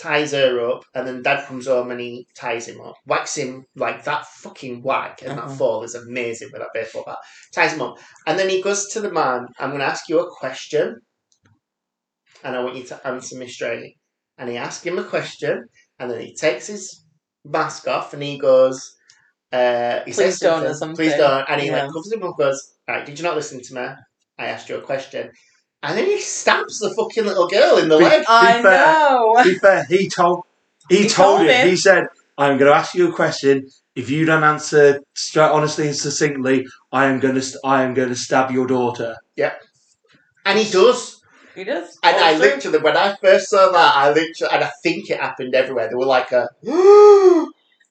ties 0.00 0.32
her 0.32 0.60
up, 0.70 0.82
and 0.94 1.06
then 1.06 1.22
dad 1.22 1.46
comes 1.46 1.66
home 1.66 1.90
and 1.90 2.00
he 2.00 2.26
ties 2.34 2.66
him 2.66 2.80
up. 2.80 2.96
Whacks 3.04 3.36
him 3.36 3.64
like 3.76 4.04
that 4.04 4.26
fucking 4.26 4.82
whack, 4.82 5.22
and 5.22 5.32
Uh-huh. 5.32 5.48
that 5.48 5.56
fall 5.58 5.82
is 5.82 5.94
amazing 5.94 6.48
with 6.52 6.60
that 6.62 6.70
baseball 6.72 7.04
bat. 7.06 7.18
Ties 7.54 7.74
him 7.74 7.82
up. 7.82 7.98
And 8.26 8.38
then 8.38 8.48
he 8.48 8.62
goes 8.62 8.88
to 8.92 9.00
the 9.00 9.12
man, 9.12 9.46
I'm 9.58 9.70
going 9.70 9.80
to 9.80 9.86
ask 9.86 10.08
you 10.08 10.20
a 10.20 10.30
question, 10.30 11.00
and 12.44 12.56
I 12.56 12.62
want 12.64 12.76
you 12.76 12.84
to 12.84 13.06
answer 13.06 13.36
me 13.36 13.48
straight. 13.48 13.96
And 14.38 14.48
he 14.48 14.56
asks 14.56 14.84
him 14.84 14.98
a 14.98 15.04
question, 15.04 15.64
and 15.98 16.10
then 16.10 16.20
he 16.20 16.34
takes 16.34 16.66
his 16.66 17.04
mask 17.44 17.86
off 17.88 18.14
and 18.14 18.22
he 18.22 18.38
goes, 18.38 18.96
Uh, 19.52 19.98
he 20.06 20.12
Please 20.12 20.14
says 20.14 20.38
don't 20.38 20.64
or 20.64 20.74
something, 20.74 20.96
Please 20.96 21.16
don't. 21.16 21.44
And 21.48 21.60
he 21.60 21.66
Yeah. 21.66 21.82
like 21.82 21.92
covers 21.92 22.12
him 22.12 22.22
up 22.22 22.28
and 22.28 22.36
goes, 22.38 22.74
Right, 22.88 23.04
did 23.04 23.18
you 23.18 23.24
not 23.24 23.34
listen 23.34 23.60
to 23.60 23.74
me? 23.74 23.86
I 24.38 24.46
asked 24.46 24.68
you 24.68 24.76
a 24.76 24.80
question. 24.80 25.30
And 25.82 25.96
then 25.96 26.06
he 26.06 26.20
stabs 26.20 26.78
the 26.78 26.92
fucking 26.94 27.24
little 27.24 27.48
girl 27.48 27.78
in 27.78 27.88
the 27.88 27.96
Be- 27.98 28.04
leg. 28.04 28.24
I 28.28 28.62
fair. 28.62 28.86
know. 28.86 29.42
Be 29.44 29.54
fair, 29.58 29.84
he 29.84 30.08
told 30.08 30.44
he, 30.88 31.02
He 31.04 31.08
told, 31.08 31.38
told 31.38 31.40
him, 31.42 31.48
him. 31.48 31.68
He 31.68 31.76
said, 31.76 32.08
"I'm 32.36 32.58
going 32.58 32.70
to 32.70 32.76
ask 32.76 32.94
you 32.94 33.08
a 33.08 33.12
question. 33.14 33.68
If 33.94 34.10
you 34.10 34.24
don't 34.24 34.44
answer 34.44 35.00
straight, 35.14 35.50
honestly 35.50 35.86
and 35.86 35.96
succinctly, 35.96 36.66
I 36.92 37.06
am 37.06 37.18
going 37.20 37.34
to 37.40 37.58
I 37.64 37.82
am 37.82 37.94
going 37.94 38.08
to 38.10 38.14
stab 38.16 38.50
your 38.50 38.66
daughter." 38.66 39.16
Yep. 39.36 39.62
And 40.44 40.58
he 40.58 40.70
does. 40.70 41.22
He 41.54 41.64
does. 41.64 41.98
And 42.02 42.16
I 42.16 42.18
Follows 42.34 42.38
through. 42.38 42.50
literally, 42.72 42.78
when 42.78 42.96
I 42.96 43.16
first 43.16 43.48
saw 43.50 43.70
that, 43.72 43.92
I 43.96 44.08
literally, 44.12 44.52
and 44.54 44.64
I 44.64 44.70
think 44.82 45.10
it 45.10 45.18
happened 45.20 45.54
everywhere. 45.54 45.88
They 45.88 45.94
were 45.96 46.06
like 46.06 46.30
a, 46.32 46.48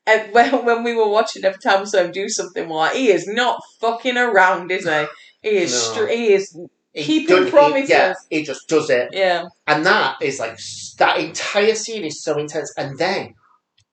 And 0.08 0.34
when, 0.34 0.66
when 0.66 0.84
we 0.84 0.96
were 0.96 1.08
watching, 1.10 1.44
every 1.46 1.60
time 1.60 1.82
we 1.82 1.86
saw 1.86 2.00
him 2.00 2.12
do 2.12 2.30
something, 2.30 2.68
we're 2.68 2.76
like, 2.78 2.96
he 2.96 3.10
is 3.10 3.28
not 3.28 3.62
fucking 3.80 4.18
around, 4.18 4.72
is 4.72 4.88
he? 4.88 5.06
He 5.42 5.50
is. 5.58 5.72
No. 5.72 5.94
Str- 5.94 6.08
he 6.08 6.34
is. 6.34 6.58
He 6.94 7.04
Keeping 7.04 7.36
done- 7.36 7.46
he- 7.46 7.52
promises. 7.52 7.90
yeah, 7.90 8.14
he 8.30 8.44
just 8.44 8.68
does 8.68 8.90
it. 8.90 9.10
Yeah. 9.12 9.46
And 9.68 9.86
that 9.86 10.18
is 10.22 10.40
like, 10.40 10.58
that 10.98 11.20
entire 11.20 11.76
scene 11.76 12.04
is 12.04 12.24
so 12.24 12.38
intense. 12.38 12.74
And 12.78 12.98
then, 12.98 13.36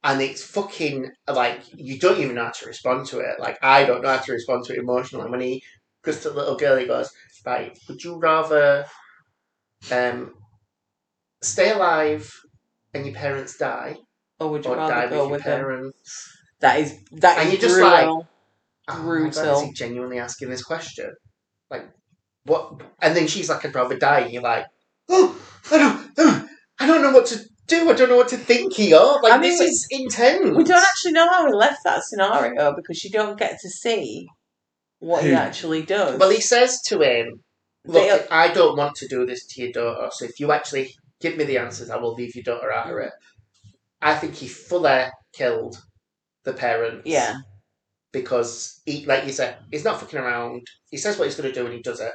and 0.03 0.21
it's 0.23 0.43
fucking, 0.43 1.11
like, 1.29 1.61
you 1.75 1.99
don't 1.99 2.21
even 2.21 2.37
know 2.37 2.45
how 2.45 2.51
to 2.53 2.67
respond 2.67 3.07
to 3.09 3.19
it. 3.21 3.39
Like, 3.39 3.59
I 3.63 3.85
don't 3.85 4.03
know 4.03 4.09
how 4.17 4.19
to 4.19 4.33
respond 4.33 4.65
to 4.67 4.73
it 4.73 4.79
emotionally. 4.79 5.31
When 5.31 5.41
he 5.41 5.63
goes 6.03 6.21
to 6.21 6.31
the 6.31 6.37
little 6.37 6.57
girl, 6.57 6.77
he 6.77 6.87
goes, 6.87 7.11
right, 7.45 7.77
would 7.89 8.03
you 8.03 8.17
rather 8.17 8.87
um, 9.91 10.35
stay 11.43 11.73
alive 11.73 12.33
and 12.95 13.05
your 13.05 13.15
parents 13.15 13.57
die, 13.57 13.97
Or 14.41 14.49
would 14.51 14.65
you 14.65 14.71
or 14.73 14.77
die 14.77 14.89
rather 14.89 15.03
with 15.03 15.11
go 15.11 15.23
your 15.23 15.31
with 15.33 15.43
him? 15.43 15.59
parents? 15.61 16.33
That 16.61 16.81
is 16.81 16.99
that 17.13 17.39
And 17.39 17.49
is 17.49 17.53
you're 17.55 17.61
just 17.63 17.75
brutal. 17.75 18.17
like, 18.19 18.27
Oh 18.89 19.03
my 19.03 19.29
God, 19.31 19.57
is 19.59 19.63
he 19.63 19.73
genuinely 19.75 20.19
asking 20.19 20.49
this 20.49 20.63
question? 20.65 21.13
Like, 21.71 21.89
what? 22.47 22.83
And 23.01 23.17
then 23.17 23.27
she's 23.27 23.49
like, 23.49 23.65
I'd 23.65 23.75
rather 23.75 23.99
die. 23.99 24.21
And 24.21 24.33
you're 24.33 24.43
like, 24.43 24.67
oh, 25.09 25.37
I 25.71 25.79
don't, 25.79 26.11
oh, 26.19 26.49
I 26.79 26.87
don't 26.87 27.03
know 27.03 27.13
what 27.13 27.27
to 27.27 27.41
do. 27.67 27.91
I 27.91 27.95
don't 27.95 28.09
know 28.09 28.17
what 28.17 28.29
to 28.29 28.37
think 28.37 28.75
here. 28.75 28.99
Like, 29.23 29.33
I 29.33 29.39
mean, 29.39 29.51
this 29.51 29.61
is 29.61 29.87
intense. 29.91 30.57
we 30.57 30.65
don't 30.65 30.83
actually 30.83 31.13
know 31.13 31.29
how 31.29 31.47
he 31.47 31.53
left 31.53 31.85
that 31.85 32.05
scenario 32.05 32.75
because 32.75 33.05
you 33.05 33.11
don't 33.11 33.39
get 33.39 33.59
to 33.61 33.69
see 33.69 34.29
what 34.99 35.25
he 35.25 35.31
hmm. 35.31 35.37
actually 35.37 35.83
does. 35.83 36.19
Well, 36.19 36.31
he 36.31 36.41
says 36.41 36.81
to 36.87 37.01
him, 37.01 37.43
Look, 37.85 38.03
They- 38.03 38.29
I 38.31 38.53
don't 38.53 38.77
want 38.77 38.97
to 38.97 39.09
do 39.09 39.25
this 39.27 39.47
to 39.47 39.63
your 39.63 39.73
daughter, 39.73 40.09
so 40.11 40.25
if 40.25 40.41
you 40.41 40.51
actually 40.51 40.95
give 41.21 41.37
me 41.37 41.45
the 41.45 41.59
answers, 41.59 41.89
I 41.89 41.97
will 41.97 42.15
leave 42.15 42.35
your 42.35 42.43
daughter 42.43 42.73
out 42.73 42.91
of 42.91 42.99
it. 42.99 43.13
I 44.03 44.17
think 44.17 44.35
he 44.35 44.49
fully 44.49 45.05
killed 45.33 45.77
the 46.45 46.53
parents. 46.53 47.03
yeah, 47.05 47.37
because 48.13 48.81
he, 48.87 49.05
like 49.05 49.25
you 49.27 49.33
said, 49.33 49.59
he's 49.71 49.85
not 49.85 50.01
fucking 50.01 50.19
around. 50.19 50.67
He 50.91 50.97
says 50.97 51.19
what 51.19 51.27
he's 51.27 51.37
going 51.37 51.53
to 51.53 51.55
do 51.55 51.67
and 51.67 51.75
he 51.75 51.83
does 51.83 52.01
it. 52.01 52.13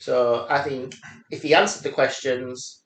So 0.00 0.46
I 0.48 0.62
think 0.62 0.94
if 1.30 1.42
he 1.42 1.54
answered 1.54 1.82
the 1.82 1.90
questions 1.90 2.82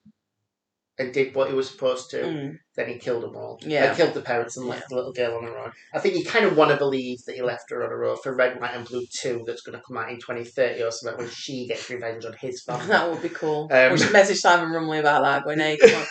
and 0.97 1.13
did 1.13 1.35
what 1.35 1.49
he 1.49 1.55
was 1.55 1.69
supposed 1.69 2.09
to, 2.11 2.19
Mm. 2.23 2.57
then 2.77 2.89
he 2.89 2.99
killed 2.99 3.25
them 3.25 3.35
all. 3.35 3.59
Yeah. 3.63 3.91
He 3.91 3.97
killed 3.97 4.15
the 4.15 4.21
parents 4.21 4.57
and 4.57 4.67
left 4.69 4.89
the 4.91 4.95
little 4.95 5.13
girl 5.13 5.37
on 5.39 5.43
her 5.45 5.59
own. 5.59 5.73
I 5.93 5.99
think 5.99 6.15
you 6.17 6.25
kind 6.25 6.45
of 6.45 6.57
want 6.57 6.71
to 6.71 6.77
believe 6.77 7.19
that 7.27 7.35
he 7.35 7.43
left 7.43 7.69
her 7.71 7.83
on 7.83 7.91
her 7.91 8.05
own 8.05 8.17
for 8.23 8.33
Red, 8.35 8.61
White, 8.61 8.75
and 8.77 8.85
Blue 8.87 9.05
2 9.21 9.43
that's 9.45 9.63
going 9.63 9.77
to 9.77 9.83
come 9.85 9.97
out 9.97 10.11
in 10.11 10.21
2030 10.21 10.83
or 10.85 10.93
something 10.93 11.19
when 11.25 11.31
she 11.35 11.67
gets 11.67 11.91
revenge 11.91 12.25
on 12.25 12.33
his 12.35 12.63
family. 12.63 12.87
that 12.89 13.11
would 13.11 13.23
be 13.23 13.29
cool. 13.29 13.69
Um, 13.73 13.93
we 13.93 13.99
should 13.99 14.13
message 14.13 14.39
Simon 14.39 14.69
Rumley 14.73 15.01
about 15.01 15.23
that. 15.25 15.43
Going, 15.43 15.59
hey, 15.59 15.79
come 15.79 15.95
on. 15.97 16.07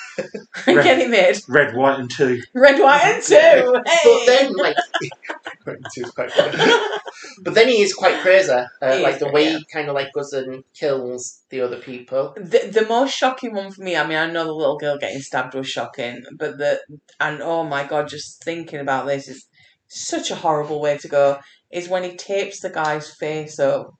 Red- 0.75 0.83
get 0.83 0.99
him 0.99 1.11
made. 1.11 1.37
Red, 1.47 1.75
white, 1.77 1.99
and 1.99 2.11
two. 2.11 2.41
Red, 2.53 2.81
white, 2.81 3.01
and 3.03 3.23
two. 3.23 3.35
Hey. 3.35 3.99
But 4.03 4.25
then, 4.25 4.53
like, 4.53 4.75
Two's 4.75 5.09
quite 5.27 5.37
funny. 5.41 5.42
but 7.43 7.53
then 7.53 7.67
he 7.67 7.81
is 7.81 7.93
quite 7.93 8.19
crazy. 8.21 8.51
Uh, 8.51 8.67
like 8.81 9.15
is, 9.15 9.19
the 9.19 9.31
way 9.31 9.45
yeah. 9.45 9.57
he 9.57 9.65
kind 9.71 9.89
of 9.89 9.95
like 9.95 10.11
goes 10.13 10.33
and 10.33 10.63
kills 10.73 11.41
the 11.49 11.61
other 11.61 11.77
people. 11.79 12.33
The, 12.35 12.69
the 12.71 12.85
most 12.87 13.15
shocking 13.15 13.53
one 13.53 13.71
for 13.71 13.83
me, 13.83 13.95
I 13.95 14.05
mean, 14.05 14.17
I 14.17 14.29
know 14.29 14.45
the 14.45 14.53
little 14.53 14.77
girl 14.77 14.97
getting 14.97 15.21
stabbed 15.21 15.53
was 15.55 15.67
shocking, 15.67 16.23
but 16.37 16.57
the, 16.57 16.79
and 17.19 17.41
oh 17.41 17.63
my 17.63 17.85
god, 17.85 18.07
just 18.07 18.43
thinking 18.43 18.79
about 18.79 19.05
this 19.05 19.27
is 19.27 19.47
such 19.87 20.31
a 20.31 20.35
horrible 20.35 20.81
way 20.81 20.97
to 20.97 21.07
go, 21.07 21.39
is 21.71 21.89
when 21.89 22.03
he 22.03 22.15
tapes 22.15 22.59
the 22.59 22.69
guy's 22.69 23.13
face 23.15 23.59
up. 23.59 23.91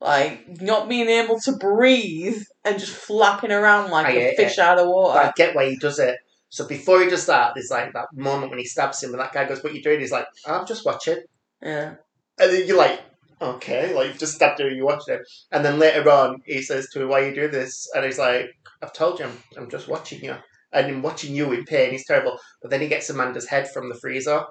Like, 0.00 0.62
not 0.62 0.88
being 0.88 1.08
able 1.08 1.40
to 1.40 1.56
breathe 1.56 2.40
and 2.64 2.78
just 2.78 2.92
flapping 2.92 3.50
around 3.50 3.90
like 3.90 4.06
I 4.06 4.10
a 4.10 4.36
fish 4.36 4.52
it. 4.52 4.58
out 4.60 4.78
of 4.78 4.86
But 4.86 4.92
water. 4.92 5.18
I 5.18 5.32
get 5.34 5.56
why 5.56 5.70
he 5.70 5.76
does 5.76 5.98
it. 5.98 6.16
So 6.50 6.66
before 6.66 7.00
he 7.02 7.10
does 7.10 7.26
that, 7.26 7.52
there's 7.54 7.70
like 7.70 7.92
that 7.92 8.08
moment 8.14 8.50
when 8.50 8.58
he 8.58 8.64
stabs 8.64 9.02
him, 9.02 9.10
and 9.10 9.20
that 9.20 9.32
guy 9.32 9.46
goes, 9.46 9.62
"What 9.62 9.74
you 9.74 9.82
doing?" 9.82 10.00
He's 10.00 10.12
like, 10.12 10.26
"I'm 10.46 10.66
just 10.66 10.84
watching." 10.84 11.18
Yeah. 11.62 11.94
And 12.38 12.52
then 12.52 12.66
you're 12.66 12.76
like, 12.76 13.00
"Okay, 13.40 13.94
like 13.94 14.08
you've 14.08 14.18
just 14.18 14.34
stabbed 14.34 14.60
him, 14.60 14.74
you're 14.74 14.86
watching 14.86 15.14
him." 15.14 15.24
And 15.52 15.64
then 15.64 15.78
later 15.78 16.08
on, 16.10 16.40
he 16.46 16.62
says 16.62 16.88
to 16.90 17.02
him, 17.02 17.08
"Why 17.08 17.22
are 17.22 17.28
you 17.28 17.34
doing 17.34 17.50
this?" 17.50 17.88
And 17.94 18.04
he's 18.04 18.18
like, 18.18 18.50
"I've 18.82 18.92
told 18.92 19.18
you, 19.18 19.26
I'm, 19.26 19.38
I'm 19.56 19.70
just 19.70 19.88
watching 19.88 20.24
you." 20.24 20.36
And 20.72 20.88
in 20.88 21.02
watching 21.02 21.34
you 21.34 21.52
in 21.52 21.64
pain 21.64 21.94
is 21.94 22.04
terrible. 22.04 22.38
But 22.62 22.70
then 22.70 22.80
he 22.80 22.88
gets 22.88 23.10
Amanda's 23.10 23.48
head 23.48 23.70
from 23.70 23.88
the 23.88 23.94
freezer, 23.94 24.44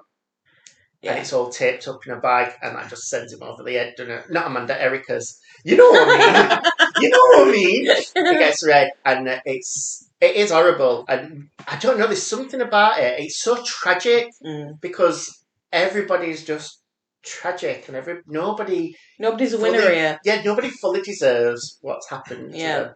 and 1.04 1.20
it's 1.20 1.34
all 1.34 1.50
taped 1.50 1.88
up 1.88 2.06
in 2.06 2.14
a 2.14 2.20
bag, 2.20 2.54
and 2.62 2.76
that 2.76 2.90
just 2.90 3.08
sends 3.08 3.34
him 3.34 3.44
over 3.44 3.64
the 3.64 3.78
edge, 3.78 3.96
doesn't 3.98 4.12
it? 4.12 4.26
Not 4.32 4.48
Amanda, 4.48 4.80
Erica's. 4.82 5.40
You 5.64 5.78
know 5.78 5.90
what 5.90 6.08
I 6.10 6.62
mean? 6.62 6.62
you 7.02 7.10
know 7.10 7.18
what 7.18 7.48
I 7.48 7.52
mean? 7.52 7.86
It 7.90 8.40
gets 8.40 8.66
red, 8.66 8.92
and 9.06 9.42
it's 9.46 10.10
it 10.22 10.36
is 10.36 10.52
horrible. 10.52 11.06
And 11.08 11.50
I 11.68 11.78
don't 11.78 11.98
know. 12.00 12.08
There's 12.08 12.26
something 12.26 12.62
about 12.62 13.00
it. 13.00 13.20
It's 13.20 13.40
so 13.42 13.62
tragic 13.64 14.30
Mm. 14.46 14.80
because 14.82 15.30
everybody's 15.72 16.44
just 16.46 16.82
tragic, 17.24 17.88
and 17.88 17.96
every 17.98 18.22
nobody, 18.28 18.96
Nobody's 19.20 19.54
a 19.54 19.60
winner 19.60 19.80
Fully- 19.82 19.96
here. 19.96 20.20
yeah, 20.24 20.42
nobody 20.44 20.70
fully 20.70 21.02
deserves 21.02 21.78
what's 21.82 22.10
happened. 22.10 22.54
to 22.54 22.58
Yeah. 22.58 22.90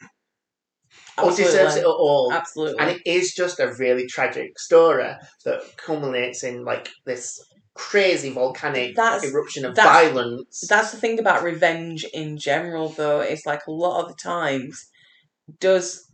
or 1.17 1.29
deserves 1.35 1.75
it 1.75 1.81
at 1.81 1.85
all. 1.85 2.31
Absolutely. 2.33 2.79
And 2.79 2.89
it 2.91 3.01
is 3.05 3.33
just 3.33 3.59
a 3.59 3.73
really 3.73 4.07
tragic 4.07 4.57
story 4.59 5.11
that 5.45 5.61
culminates 5.77 6.43
in 6.43 6.63
like 6.65 6.89
this 7.05 7.39
crazy 7.73 8.29
volcanic 8.29 8.95
That's- 8.95 9.23
eruption 9.23 9.65
of 9.65 9.75
that's- 9.75 10.09
violence. 10.09 10.61
That's 10.67 10.91
the 10.91 10.97
thing 10.97 11.19
about 11.19 11.43
revenge 11.43 12.03
in 12.13 12.37
general, 12.37 12.89
though. 12.89 13.21
It's 13.21 13.45
like 13.45 13.65
a 13.67 13.71
lot 13.71 14.01
of 14.03 14.09
the 14.09 14.15
times, 14.21 14.87
does 15.59 16.05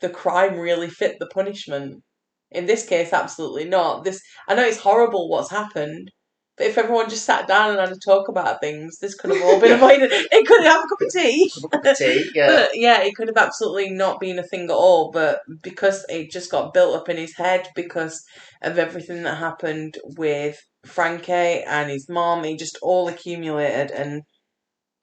the 0.00 0.10
crime 0.10 0.58
really 0.58 0.88
fit 0.90 1.16
the 1.18 1.26
punishment? 1.26 2.02
In 2.50 2.66
this 2.66 2.86
case, 2.86 3.12
absolutely 3.12 3.64
not. 3.66 4.04
This 4.04 4.20
I 4.48 4.54
know 4.54 4.64
it's 4.64 4.78
horrible 4.78 5.28
what's 5.28 5.50
happened, 5.50 6.10
but 6.58 6.66
if 6.66 6.76
everyone 6.76 7.08
just 7.08 7.24
sat 7.24 7.46
down 7.48 7.70
and 7.70 7.80
had 7.80 7.92
a 7.92 7.96
talk 7.98 8.28
about 8.28 8.60
things, 8.60 8.98
this 8.98 9.14
could 9.14 9.30
have 9.30 9.42
all 9.42 9.60
been 9.60 9.72
avoided. 9.80 10.10
It 10.12 10.46
could 10.46 10.64
have 10.64 10.84
a 10.84 10.88
cup 10.88 11.00
of 11.00 11.12
tea. 11.12 11.50
Cup 11.72 11.84
of 11.84 11.96
tea, 11.96 12.30
yeah. 12.34 12.46
But 12.52 12.70
yeah, 12.74 13.02
it 13.02 13.14
could 13.14 13.28
have 13.28 13.36
absolutely 13.36 13.90
not 13.90 14.20
been 14.20 14.38
a 14.38 14.42
thing 14.42 14.64
at 14.64 14.70
all. 14.70 15.10
But 15.12 15.40
because 15.62 16.04
it 16.08 16.30
just 16.30 16.50
got 16.50 16.74
built 16.74 16.96
up 16.96 17.08
in 17.08 17.16
his 17.16 17.36
head 17.36 17.68
because 17.74 18.22
of 18.62 18.78
everything 18.78 19.22
that 19.22 19.38
happened 19.38 19.96
with 20.04 20.58
Frankie 20.84 21.62
and 21.62 21.88
his 21.90 22.08
mom, 22.08 22.44
it 22.44 22.58
just 22.58 22.78
all 22.82 23.08
accumulated. 23.08 23.90
And 23.92 24.22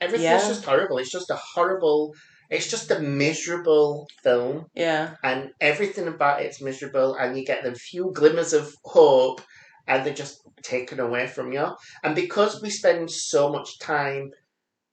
Everything's 0.02 0.24
Yeah. 0.24 0.48
just 0.48 0.66
horrible. 0.66 0.98
It's 0.98 1.12
just 1.12 1.30
a 1.30 1.40
horrible. 1.54 2.14
It's 2.50 2.70
just 2.70 2.92
a 2.92 3.00
miserable 3.00 4.08
film, 4.22 4.66
yeah, 4.76 5.16
and 5.24 5.50
everything 5.60 6.08
about 6.08 6.44
it's 6.44 6.62
miserable. 6.62 7.16
And 7.16 7.36
you 7.36 7.44
get 7.44 7.64
the 7.64 7.74
few 7.74 8.12
glimmers 8.14 8.54
of 8.54 8.72
hope, 8.84 9.42
and 9.88 10.06
they're 10.06 10.14
just 10.14 10.42
taken 10.64 11.00
away 11.00 11.28
from 11.28 11.52
you. 11.54 11.68
And 12.04 12.16
because 12.16 12.62
we 12.62 12.70
spend 12.70 13.10
so 13.12 13.52
much 13.52 13.80
time 13.80 14.32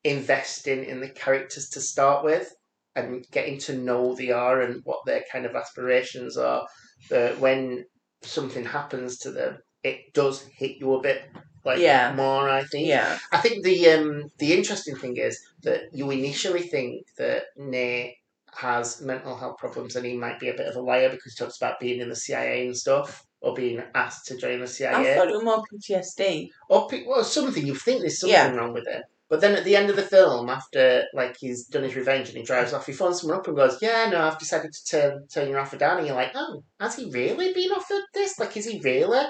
investing 0.05 0.85
in 0.85 1.01
the 1.01 1.09
characters 1.09 1.69
to 1.71 1.81
start 1.81 2.25
with, 2.25 2.53
and 2.95 3.25
getting 3.31 3.59
to 3.59 3.75
know 3.77 4.09
who 4.11 4.17
they 4.17 4.31
are 4.31 4.61
and 4.61 4.83
what 4.85 4.99
their 5.07 5.25
kind 5.33 5.47
of 5.47 5.57
aspirations 5.57 6.37
are, 6.37 6.67
that 7.09 7.39
when 7.41 7.85
something 8.23 8.65
happens 8.65 9.19
to 9.19 9.31
them, 9.31 9.57
it 9.83 10.13
does 10.13 10.43
hit 10.59 10.77
you 10.79 10.95
a 10.95 11.01
bit 11.01 11.23
like 11.65 11.79
Yeah. 11.79 12.13
more. 12.15 12.49
I 12.51 12.65
think. 12.65 12.87
yeah, 12.89 13.19
I 13.33 13.39
think 13.39 13.65
the 13.65 13.89
um 13.89 14.31
the 14.39 14.53
interesting 14.53 14.97
thing 14.97 15.17
is 15.17 15.41
that 15.63 15.85
you 15.93 16.11
initially 16.11 16.63
think 16.63 17.07
that 17.17 17.45
Nate 17.57 18.15
has 18.55 19.01
mental 19.01 19.37
health 19.37 19.57
problems 19.57 19.97
and 19.97 20.05
he 20.05 20.15
might 20.17 20.39
be 20.39 20.51
a 20.51 20.55
bit 20.55 20.67
of 20.69 20.77
a 20.77 20.81
liar 20.83 21.09
because 21.09 21.33
he 21.33 21.43
talks 21.43 21.57
about 21.57 21.81
being 21.81 22.01
in 22.01 22.11
the 22.11 22.17
CIA 22.17 22.67
and 22.67 22.77
stuff 22.77 23.25
or 23.43 23.55
being 23.55 23.83
asked 23.95 24.27
to 24.27 24.37
join 24.37 24.61
the 24.61 24.67
CIA. 24.67 24.95
I 24.95 25.03
CIA 25.03 25.17
thought 25.17 25.29
it 25.29 25.35
was 25.35 25.45
more 25.45 25.63
PTSD. 25.73 26.49
or 26.69 26.89
pe- 26.89 27.05
well 27.07 27.25
something 27.25 27.67
you 27.67 27.75
think 27.75 28.01
there's 28.01 28.21
something 28.21 28.35
Yeah. 28.35 28.55
wrong 28.55 28.73
with 28.73 28.87
it. 28.87 29.03
But 29.29 29.41
then 29.41 29.55
at 29.55 29.65
the 29.65 29.77
end 29.77 29.89
of 29.89 29.97
the 29.97 30.03
film, 30.03 30.51
after 30.51 31.05
like 31.15 31.37
he's 31.41 31.67
done 31.67 31.85
his 31.85 31.97
revenge 31.97 32.29
and 32.29 32.37
he 32.37 32.45
drives 32.45 32.73
off, 32.75 32.85
he 32.87 32.93
phones 32.93 33.21
someone 33.21 33.39
up 33.39 33.47
and 33.49 33.57
goes, 33.57 33.79
"Yeah, 33.81 34.09
no, 34.11 34.21
I've 34.23 34.39
decided 34.39 34.73
to 34.75 34.85
turn 34.91 35.27
turn 35.33 35.49
your 35.49 35.59
offer 35.59 35.79
down." 35.79 35.99
And 35.99 36.07
you're 36.07 36.17
like, 36.17 36.33
"Oh, 36.35 36.63
has 36.81 36.97
he 36.97 37.11
really 37.11 37.53
been 37.55 37.71
offered 37.73 38.03
this? 38.13 38.39
Like, 38.39 38.55
is 38.59 38.67
he 38.67 38.79
really 38.81 39.27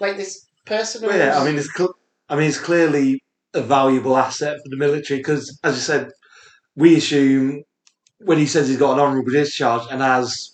like 0.00 0.16
this 0.16 0.46
person?" 0.64 1.04
Well, 1.06 1.16
yeah, 1.18 1.38
I 1.40 1.44
mean, 1.44 1.56
it's 1.58 1.74
cl- 1.76 1.94
I 2.28 2.36
mean, 2.36 2.46
it's 2.48 2.58
clearly 2.60 3.20
a 3.52 3.60
valuable 3.62 4.16
asset 4.16 4.58
for 4.62 4.68
the 4.70 4.76
military 4.76 5.18
because, 5.18 5.58
as 5.64 5.74
you 5.74 5.80
said, 5.82 6.10
we 6.76 6.96
assume 6.96 7.64
when 8.20 8.38
he 8.38 8.46
says 8.46 8.68
he's 8.68 8.78
got 8.78 8.92
an 8.94 9.00
honourable 9.00 9.32
discharge, 9.32 9.82
and 9.90 10.02
as 10.04 10.51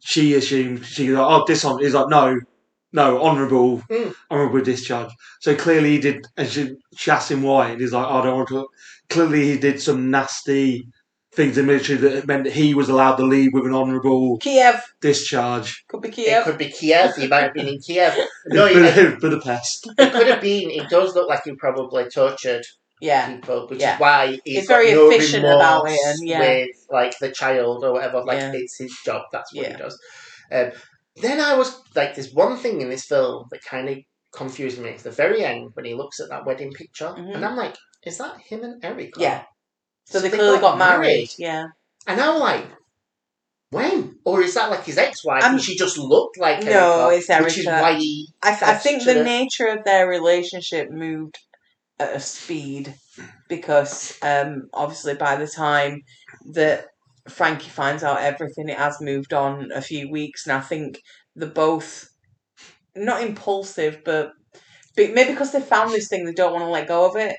she 0.00 0.34
assumed 0.34 0.84
she 0.84 1.10
was 1.10 1.18
like, 1.18 1.26
"Oh, 1.30 1.44
dishonor." 1.46 1.78
He's 1.84 1.94
like, 1.94 2.08
"No, 2.08 2.38
no 2.92 3.22
honourable 3.22 3.78
Mm. 3.90 4.14
honourable 4.30 4.60
discharge. 4.62 5.10
So 5.40 5.54
clearly 5.54 5.90
he 5.92 5.98
did. 5.98 6.26
And 6.36 6.48
she, 6.48 6.70
she 6.96 7.10
asked 7.10 7.30
him 7.30 7.42
why, 7.42 7.70
and 7.70 7.80
he's 7.80 7.92
like, 7.92 8.06
"I 8.06 8.22
don't 8.24 8.36
want 8.36 8.48
to." 8.48 8.66
Clearly 9.10 9.46
he 9.52 9.58
did 9.58 9.80
some 9.80 10.10
nasty 10.10 10.86
things 11.34 11.56
in 11.58 11.66
military 11.66 11.98
that 11.98 12.26
meant 12.26 12.44
that 12.44 12.52
he 12.54 12.74
was 12.74 12.88
allowed 12.88 13.16
to 13.16 13.22
leave 13.24 13.50
with 13.52 13.64
an 13.66 13.74
honourable 13.74 14.38
Kiev 14.38 14.82
discharge. 15.00 15.84
could 15.88 16.00
be 16.00 16.08
Kiev. 16.08 16.26
It 16.26 16.30
Kiev. 16.30 16.44
could 16.44 16.58
be 16.58 16.70
Kiev. 16.70 17.14
He 17.16 17.26
might 17.28 17.42
have 17.44 17.54
been 17.54 17.68
in 17.68 17.78
Kiev. 17.80 18.14
No, 18.46 18.66
in 18.66 18.82
it, 18.84 19.20
Bud- 19.20 19.20
Budapest. 19.20 19.88
it 19.98 20.12
could 20.12 20.26
have 20.26 20.40
been. 20.40 20.70
It 20.70 20.88
does 20.88 21.14
look 21.14 21.28
like 21.28 21.42
he 21.44 21.54
probably 21.54 22.08
tortured 22.08 22.64
Yeah, 23.00 23.34
people, 23.36 23.66
which 23.68 23.80
Yeah. 23.80 23.94
is 23.94 24.00
why 24.00 24.38
he's, 24.44 24.66
got 24.66 24.74
very 24.76 24.92
no 24.92 25.10
efficient 25.10 25.44
about 25.44 25.88
it, 25.88 25.98
and 26.04 26.28
yeah. 26.28 26.40
with 26.40 26.86
like 26.90 27.18
the 27.18 27.30
child 27.30 27.84
or 27.84 27.92
whatever. 27.92 28.22
Like 28.24 28.38
Yeah. 28.38 28.52
it's 28.54 28.78
his 28.78 28.94
job. 29.04 29.22
That's 29.32 29.54
what 29.54 29.66
he 29.66 29.72
does. 29.74 29.98
Um, 30.50 30.72
then 31.16 31.40
I 31.40 31.54
was 31.54 31.80
like, 31.94 32.14
there's 32.14 32.32
one 32.32 32.56
thing 32.56 32.80
in 32.80 32.90
this 32.90 33.04
film 33.06 33.46
that 33.50 33.62
kind 33.64 33.88
of 33.88 33.98
confused 34.32 34.78
me. 34.78 34.90
It's 34.90 35.02
the 35.02 35.10
very 35.10 35.44
end 35.44 35.70
when 35.74 35.84
he 35.84 35.94
looks 35.94 36.20
at 36.20 36.28
that 36.30 36.44
wedding 36.46 36.72
picture, 36.72 37.08
Mhm. 37.08 37.34
and 37.34 37.44
I'm 37.44 37.56
like, 37.56 37.76
is 38.04 38.18
that 38.18 38.38
him 38.40 38.62
and 38.64 38.84
Eric? 38.84 39.14
Yeah. 39.16 39.42
So 40.04 40.20
they 40.20 40.30
clearly 40.30 40.58
got 40.60 40.78
married. 40.78 41.30
Yeah. 41.38 41.66
And 42.06 42.20
I'm 42.20 42.38
like, 42.40 42.64
when? 43.70 44.18
Or 44.24 44.40
is 44.42 44.54
that 44.54 44.70
like 44.70 44.84
his 44.84 44.96
ex-wife? 44.96 45.44
And 45.44 45.60
she 45.60 45.76
just 45.76 45.98
looked 45.98 46.38
like 46.38 46.62
No, 46.64 47.10
Erica, 47.10 47.16
it's 47.34 47.44
Which 47.44 47.58
is 47.58 47.66
Erica. 47.66 47.82
why 47.82 47.94
he. 47.94 48.28
I, 48.42 48.50
I 48.62 48.74
think 48.74 49.04
the 49.04 49.22
nature 49.22 49.66
of 49.66 49.84
their 49.84 50.08
relationship 50.08 50.90
moved 50.90 51.38
at 52.00 52.14
a 52.16 52.20
speed 52.20 52.94
because 53.48 54.18
um, 54.22 54.68
obviously 54.74 55.14
by 55.14 55.36
the 55.36 55.46
time 55.48 56.02
that 56.52 56.86
Frankie 57.28 57.68
finds 57.70 58.02
out 58.04 58.20
everything, 58.20 58.68
it 58.68 58.78
has 58.78 59.00
moved 59.00 59.32
on 59.34 59.70
a 59.72 59.82
few 59.82 60.10
weeks, 60.10 60.46
and 60.46 60.56
I 60.56 60.60
think 60.60 61.02
they're 61.36 61.48
both 61.48 62.10
not 62.96 63.22
impulsive, 63.22 64.02
but 64.04 64.32
but 64.96 65.12
maybe 65.12 65.32
because 65.32 65.52
they 65.52 65.60
found 65.60 65.92
this 65.92 66.08
thing, 66.08 66.24
they 66.24 66.32
don't 66.32 66.52
want 66.52 66.64
to 66.64 66.70
let 66.70 66.88
go 66.88 67.08
of 67.08 67.16
it, 67.16 67.36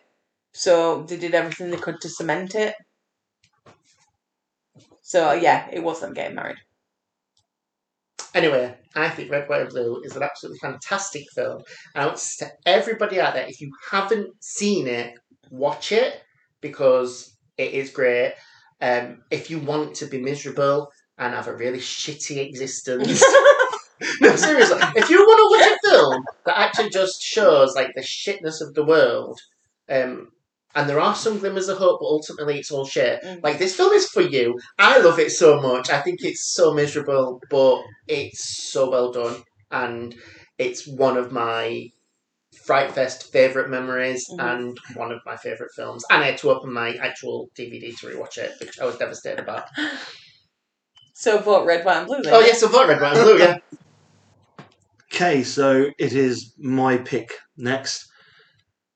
so 0.53 1.03
they 1.03 1.17
did 1.17 1.35
everything 1.35 1.71
they 1.71 1.77
could 1.77 2.01
to 2.01 2.09
cement 2.09 2.55
it. 2.55 2.75
So 5.01 5.33
yeah, 5.33 5.67
it 5.71 5.83
was 5.83 6.01
them 6.01 6.13
getting 6.13 6.35
married. 6.35 6.57
Anyway, 8.35 8.75
I 8.95 9.09
think 9.09 9.31
Red, 9.31 9.49
White, 9.49 9.61
and 9.61 9.69
Blue 9.69 10.01
is 10.03 10.15
an 10.15 10.23
absolutely 10.23 10.59
fantastic 10.59 11.23
film. 11.33 11.61
And 11.95 12.03
I 12.03 12.05
want 12.07 12.17
to 12.17 12.45
to 12.45 12.51
everybody 12.65 13.19
out 13.19 13.33
there, 13.33 13.47
if 13.47 13.59
you 13.59 13.71
haven't 13.89 14.29
seen 14.39 14.87
it, 14.87 15.13
watch 15.49 15.91
it 15.91 16.21
because 16.61 17.35
it 17.57 17.73
is 17.73 17.89
great. 17.89 18.35
Um, 18.81 19.23
if 19.31 19.49
you 19.49 19.59
want 19.59 19.95
to 19.95 20.05
be 20.05 20.21
miserable 20.21 20.91
and 21.17 21.33
have 21.33 21.47
a 21.47 21.55
really 21.55 21.79
shitty 21.79 22.37
existence, 22.37 23.23
no, 24.21 24.35
seriously, 24.35 24.77
if 24.95 25.09
you 25.09 25.17
want 25.17 25.37
to 25.37 25.57
watch 25.57 25.77
a 25.77 25.89
film 25.89 26.23
that 26.45 26.57
actually 26.57 26.89
just 26.89 27.21
shows 27.21 27.73
like 27.75 27.91
the 27.95 28.01
shitness 28.01 28.61
of 28.61 28.73
the 28.73 28.85
world, 28.85 29.39
um, 29.89 30.29
and 30.75 30.89
there 30.89 30.99
are 30.99 31.15
some 31.15 31.39
glimmers 31.39 31.67
of 31.69 31.77
hope, 31.77 31.99
but 32.01 32.07
ultimately 32.07 32.59
it's 32.59 32.71
all 32.71 32.85
shit. 32.85 33.21
Mm. 33.23 33.43
Like 33.43 33.57
this 33.59 33.75
film 33.75 33.93
is 33.93 34.07
for 34.09 34.21
you. 34.21 34.57
I 34.77 34.99
love 34.99 35.19
it 35.19 35.31
so 35.31 35.59
much. 35.61 35.89
I 35.89 36.01
think 36.01 36.19
it's 36.23 36.53
so 36.53 36.73
miserable, 36.73 37.41
but 37.49 37.81
it's 38.07 38.69
so 38.71 38.89
well 38.89 39.11
done, 39.11 39.43
and 39.71 40.15
it's 40.57 40.87
one 40.87 41.17
of 41.17 41.31
my 41.31 41.87
Fright 42.65 42.91
Fest 42.91 43.31
favorite 43.31 43.69
memories 43.69 44.27
Mhm. 44.31 44.43
and 44.51 44.77
one 44.95 45.11
of 45.11 45.19
my 45.25 45.35
favorite 45.37 45.71
films. 45.75 46.03
And 46.09 46.23
I 46.23 46.27
had 46.27 46.37
to 46.39 46.51
open 46.51 46.71
my 46.73 46.93
actual 46.95 47.49
DVD 47.57 47.91
to 47.99 48.07
rewatch 48.07 48.37
it, 48.37 48.51
which 48.59 48.79
I 48.79 48.85
was 48.85 48.97
devastated 48.97 49.39
about. 49.39 49.65
so 51.15 51.37
vote 51.39 51.65
red, 51.65 51.83
white, 51.85 51.97
and 51.97 52.07
blue. 52.07 52.21
Then. 52.21 52.33
Oh 52.33 52.39
yes, 52.41 52.63
I 52.63 52.67
vote 52.67 52.87
Red, 52.87 53.01
White, 53.01 53.15
and 53.17 53.23
Blue. 53.23 53.37
Yeah. 53.39 53.57
Okay, 55.11 55.43
so 55.43 55.89
it 55.97 56.13
is 56.13 56.53
my 56.59 56.97
pick 56.97 57.33
next. 57.57 58.05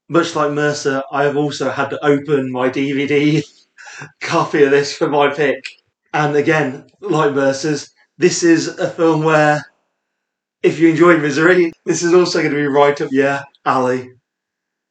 Much 0.09 0.35
like 0.35 0.51
Mercer, 0.51 1.01
I 1.11 1.23
have 1.23 1.37
also 1.37 1.71
had 1.71 1.89
to 1.89 2.05
open 2.05 2.51
my 2.51 2.69
DVD 2.69 3.41
copy 4.21 4.63
of 4.63 4.71
this 4.71 4.95
for 4.95 5.09
my 5.09 5.33
pick. 5.33 5.63
And 6.13 6.35
again, 6.35 6.87
like 7.01 7.33
Mercer's, 7.33 7.89
this 8.17 8.43
is 8.43 8.67
a 8.79 8.89
film 8.89 9.23
where, 9.23 9.63
if 10.61 10.79
you 10.79 10.89
enjoy 10.89 11.17
Misery, 11.17 11.71
this 11.85 12.03
is 12.03 12.13
also 12.13 12.39
going 12.39 12.51
to 12.51 12.57
be 12.57 12.67
right 12.67 12.99
up 13.01 13.11
your 13.11 13.41
alley. 13.65 14.11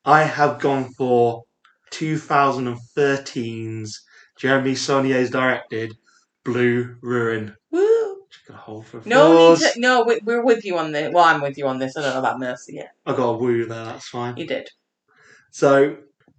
I 0.05 0.25
have 0.25 0.59
gone 0.59 0.93
for 0.95 1.45
2013's 1.93 4.03
Jeremy 4.39 4.75
Saulnier's 4.75 5.31
directed 5.31 5.95
Blue 6.45 6.97
Ruin. 7.01 7.55
Woo. 7.71 8.17
Just 8.31 8.47
got 8.47 8.55
a 8.55 8.59
hold 8.59 8.87
for 8.87 9.01
No, 9.05 9.55
need 9.55 9.61
to, 9.61 9.81
no, 9.81 10.05
we, 10.05 10.19
we're 10.25 10.45
with 10.45 10.65
you 10.65 10.79
on 10.79 10.91
this. 10.91 11.13
Well, 11.13 11.25
I'm 11.25 11.41
with 11.41 11.57
you 11.57 11.69
on 11.69 11.79
this. 11.79 11.97
I 11.97 12.03
don't 12.03 12.15
know 12.15 12.19
about 12.19 12.41
Mercy 12.41 12.75
yet. 12.75 12.95
I 13.07 13.15
got 13.15 13.35
a 13.35 13.37
woo 13.37 13.67
there, 13.67 13.85
that's 13.85 14.09
fine. 14.09 14.37
You 14.37 14.47
did. 14.47 14.69
So, 15.53 15.97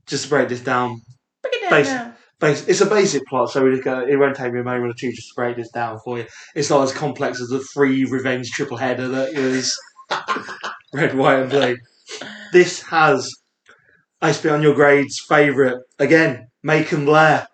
just 0.07 0.24
to 0.26 0.30
break 0.30 0.49
this 0.49 0.59
down, 0.61 1.01
Break 1.41 1.53
it 1.55 1.61
down 1.61 1.70
Basic. 1.70 1.93
now. 1.93 2.16
it's 2.72 2.82
a 2.82 2.86
basic 2.86 3.26
plot, 3.28 3.51
so 3.51 3.64
we 3.64 3.80
go, 3.80 4.05
it 4.05 4.18
won't 4.18 4.36
take 4.36 4.51
me 4.51 4.59
a 4.59 4.64
moment 4.64 4.91
or 4.91 4.93
two 4.93 5.11
just 5.11 5.30
to 5.30 5.36
break 5.36 5.55
this 5.55 5.70
down 5.70 5.99
for 6.03 6.18
you. 6.18 6.26
It's 6.55 6.70
not 6.70 6.84
as 6.84 6.91
complex 6.91 7.39
as 7.39 7.47
the 7.49 7.59
free 7.74 8.05
revenge 8.05 8.49
triple 8.51 8.78
header 8.78 9.07
that 9.07 9.30
is 9.30 9.80
red, 10.93 11.16
white, 11.16 11.39
and 11.41 11.49
blue. 11.49 11.78
This 12.51 12.82
has 12.82 13.32
I 14.22 14.32
spit 14.32 14.51
on 14.51 14.61
your 14.61 14.74
Grave's 14.74 15.20
favourite 15.20 15.78
again, 15.99 16.47
Macon 16.64 17.05
Blair, 17.05 17.47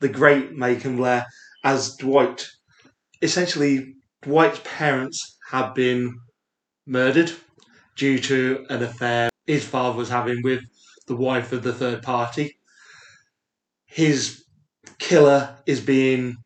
the 0.00 0.08
great 0.08 0.52
Macon 0.52 0.96
Blair 0.96 1.26
as 1.62 1.94
Dwight. 1.96 2.48
Essentially, 3.22 3.94
Dwight's 4.22 4.60
parents 4.64 5.36
have 5.50 5.74
been 5.74 6.18
murdered 6.86 7.32
due 7.96 8.18
to 8.18 8.66
an 8.70 8.82
affair 8.82 9.28
his 9.46 9.64
father 9.64 9.96
was 9.96 10.08
having 10.10 10.42
with 10.42 10.62
the 11.06 11.16
wife 11.16 11.52
of 11.52 11.62
the 11.62 11.72
third 11.72 12.02
party. 12.02 12.58
His 13.86 14.44
killer 14.98 15.56
is 15.66 15.80
being 15.80 16.36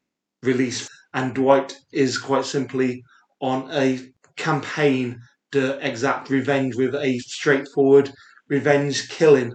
released, 0.43 0.89
and 1.15 1.35
Dwight 1.35 1.77
is 1.93 2.17
quite 2.19 2.45
simply 2.45 3.03
on 3.41 3.69
a 3.73 4.13
campaign 4.37 5.21
to 5.53 5.79
exact 5.85 6.31
revenge 6.31 6.77
with 6.77 6.95
a 6.95 7.19
straightforward 7.21 8.13
revenge 8.49 9.09
killing. 9.09 9.53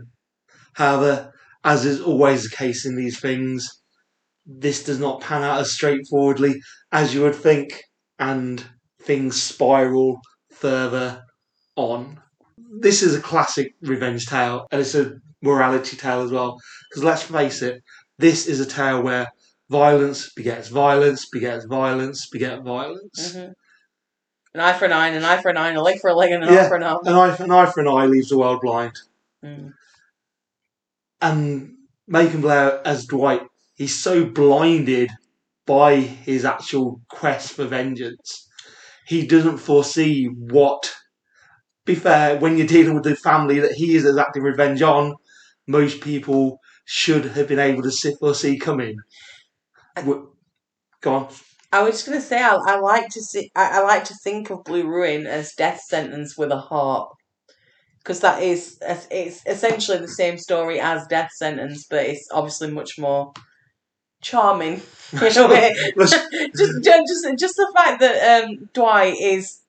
However, 0.76 1.34
as 1.64 1.86
is 1.86 2.02
always 2.02 2.44
the 2.44 2.56
case 2.56 2.86
in 2.86 2.96
these 2.96 3.20
things, 3.20 3.68
this 4.46 4.84
does 4.84 5.00
not 5.00 5.22
pan 5.22 5.44
out 5.44 5.60
as 5.62 5.74
straightforwardly 5.74 6.62
as 6.92 7.14
you 7.14 7.22
would 7.24 7.36
think, 7.36 7.84
and 8.20 8.66
things 9.02 9.42
spiral 9.42 10.20
further 10.52 11.24
on. 11.76 12.22
This 12.84 13.02
is 13.02 13.16
a 13.16 13.22
classic 13.22 13.74
revenge 13.82 14.26
tale, 14.26 14.68
and 14.70 14.82
it's 14.82 14.94
a 14.94 15.14
morality 15.42 15.96
tale 15.96 16.22
as 16.22 16.32
well. 16.32 16.60
Because 16.90 17.04
let's 17.06 17.24
face 17.24 17.62
it, 17.62 17.82
this 18.20 18.46
is 18.46 18.60
a 18.60 18.66
tale 18.66 19.02
where 19.02 19.32
violence 19.70 20.30
begets 20.34 20.68
violence, 20.68 21.30
begets 21.30 21.64
violence, 21.64 22.28
begets 22.30 22.62
violence. 22.62 23.34
hmm 23.34 23.52
An 24.54 24.60
eye 24.60 24.74
for 24.74 24.84
an 24.84 24.92
eye, 24.92 25.08
an 25.08 25.24
eye 25.24 25.42
for 25.42 25.50
an 25.50 25.56
eye, 25.58 25.72
a 25.72 25.82
leg 25.82 26.02
for 26.02 26.10
a 26.10 26.14
leg, 26.14 26.34
and 26.34 26.44
an 26.44 26.54
Yeah. 26.54 26.66
eye 26.66 26.68
for. 26.68 26.76
An 26.76 26.84
eye, 26.84 27.36
an 27.40 27.52
eye 27.52 27.66
for 27.72 27.80
an 27.80 27.88
eye 27.88 28.06
leaves 28.06 28.28
the 28.30 28.38
world 28.38 28.60
blind. 28.62 29.00
Mm. 29.44 29.74
and 31.22 31.76
Macon 32.08 32.42
Blair 32.42 32.86
as 32.86 33.06
Dwight, 33.06 33.44
he's 33.76 33.98
so 33.98 34.26
blinded 34.26 35.10
by 35.66 35.96
his 35.96 36.44
actual 36.44 37.00
quest 37.10 37.54
for 37.54 37.66
vengeance. 37.66 38.50
He 39.08 39.26
doesn't 39.26 39.60
foresee 39.60 40.26
what. 40.26 40.94
Be 41.86 41.96
fair, 41.96 42.38
when 42.40 42.58
you're 42.58 42.68
dealing 42.68 42.96
with 42.96 43.04
the 43.04 43.16
family 43.16 43.60
that 43.60 43.74
he 43.74 43.96
is 43.96 44.06
exacting 44.06 44.44
revenge 44.44 44.82
on, 44.82 45.16
most 45.68 46.02
people 46.02 46.60
should 46.86 47.26
have 47.26 47.48
been 47.48 47.60
able 47.60 47.84
to 47.84 47.92
see, 47.92 48.14
foresee 48.20 48.58
coming. 48.58 48.98
W- 49.96 50.32
Go 51.02 51.14
on. 51.16 51.28
I 51.72 51.82
was 51.84 51.96
just 51.96 52.06
gonna 52.06 52.22
say, 52.22 52.42
I, 52.42 52.56
I 52.56 52.80
like 52.80 53.10
to 53.10 53.22
see, 53.22 53.52
I, 53.56 53.80
I 53.80 53.84
like 53.84 54.06
to 54.06 54.16
think 54.24 54.50
of 54.50 54.64
Blue 54.64 54.88
Ruin 54.88 55.26
as 55.28 55.54
death 55.56 55.82
sentence 55.82 56.38
with 56.38 56.52
a 56.52 56.58
heart, 56.58 57.10
because 58.00 58.20
that 58.22 58.42
is, 58.44 58.78
it's 58.82 59.42
essentially 59.46 59.98
the 59.98 60.08
same 60.08 60.38
story 60.38 60.80
as 60.80 61.08
Death 61.08 61.32
Sentence, 61.36 61.86
but 61.90 62.06
it's 62.06 62.28
obviously 62.34 62.70
much 62.70 63.00
more 63.00 63.32
charming 64.22 64.82
in 65.14 65.38
a 65.38 65.48
way. 65.48 65.76
Just, 65.98 66.32
just, 66.56 66.84
just 67.40 67.56
the 67.56 67.74
fact 67.76 68.02
that 68.02 68.44
um, 68.44 68.70
Dwight 68.74 69.16
is 69.20 69.62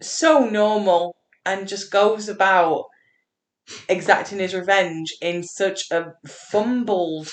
so 0.00 0.48
normal 0.48 1.16
and 1.44 1.68
just 1.68 1.90
goes 1.90 2.28
about 2.28 2.84
exacting 3.88 4.38
his 4.38 4.54
revenge 4.54 5.14
in 5.20 5.42
such 5.42 5.90
a 5.90 6.12
fumbled 6.26 7.28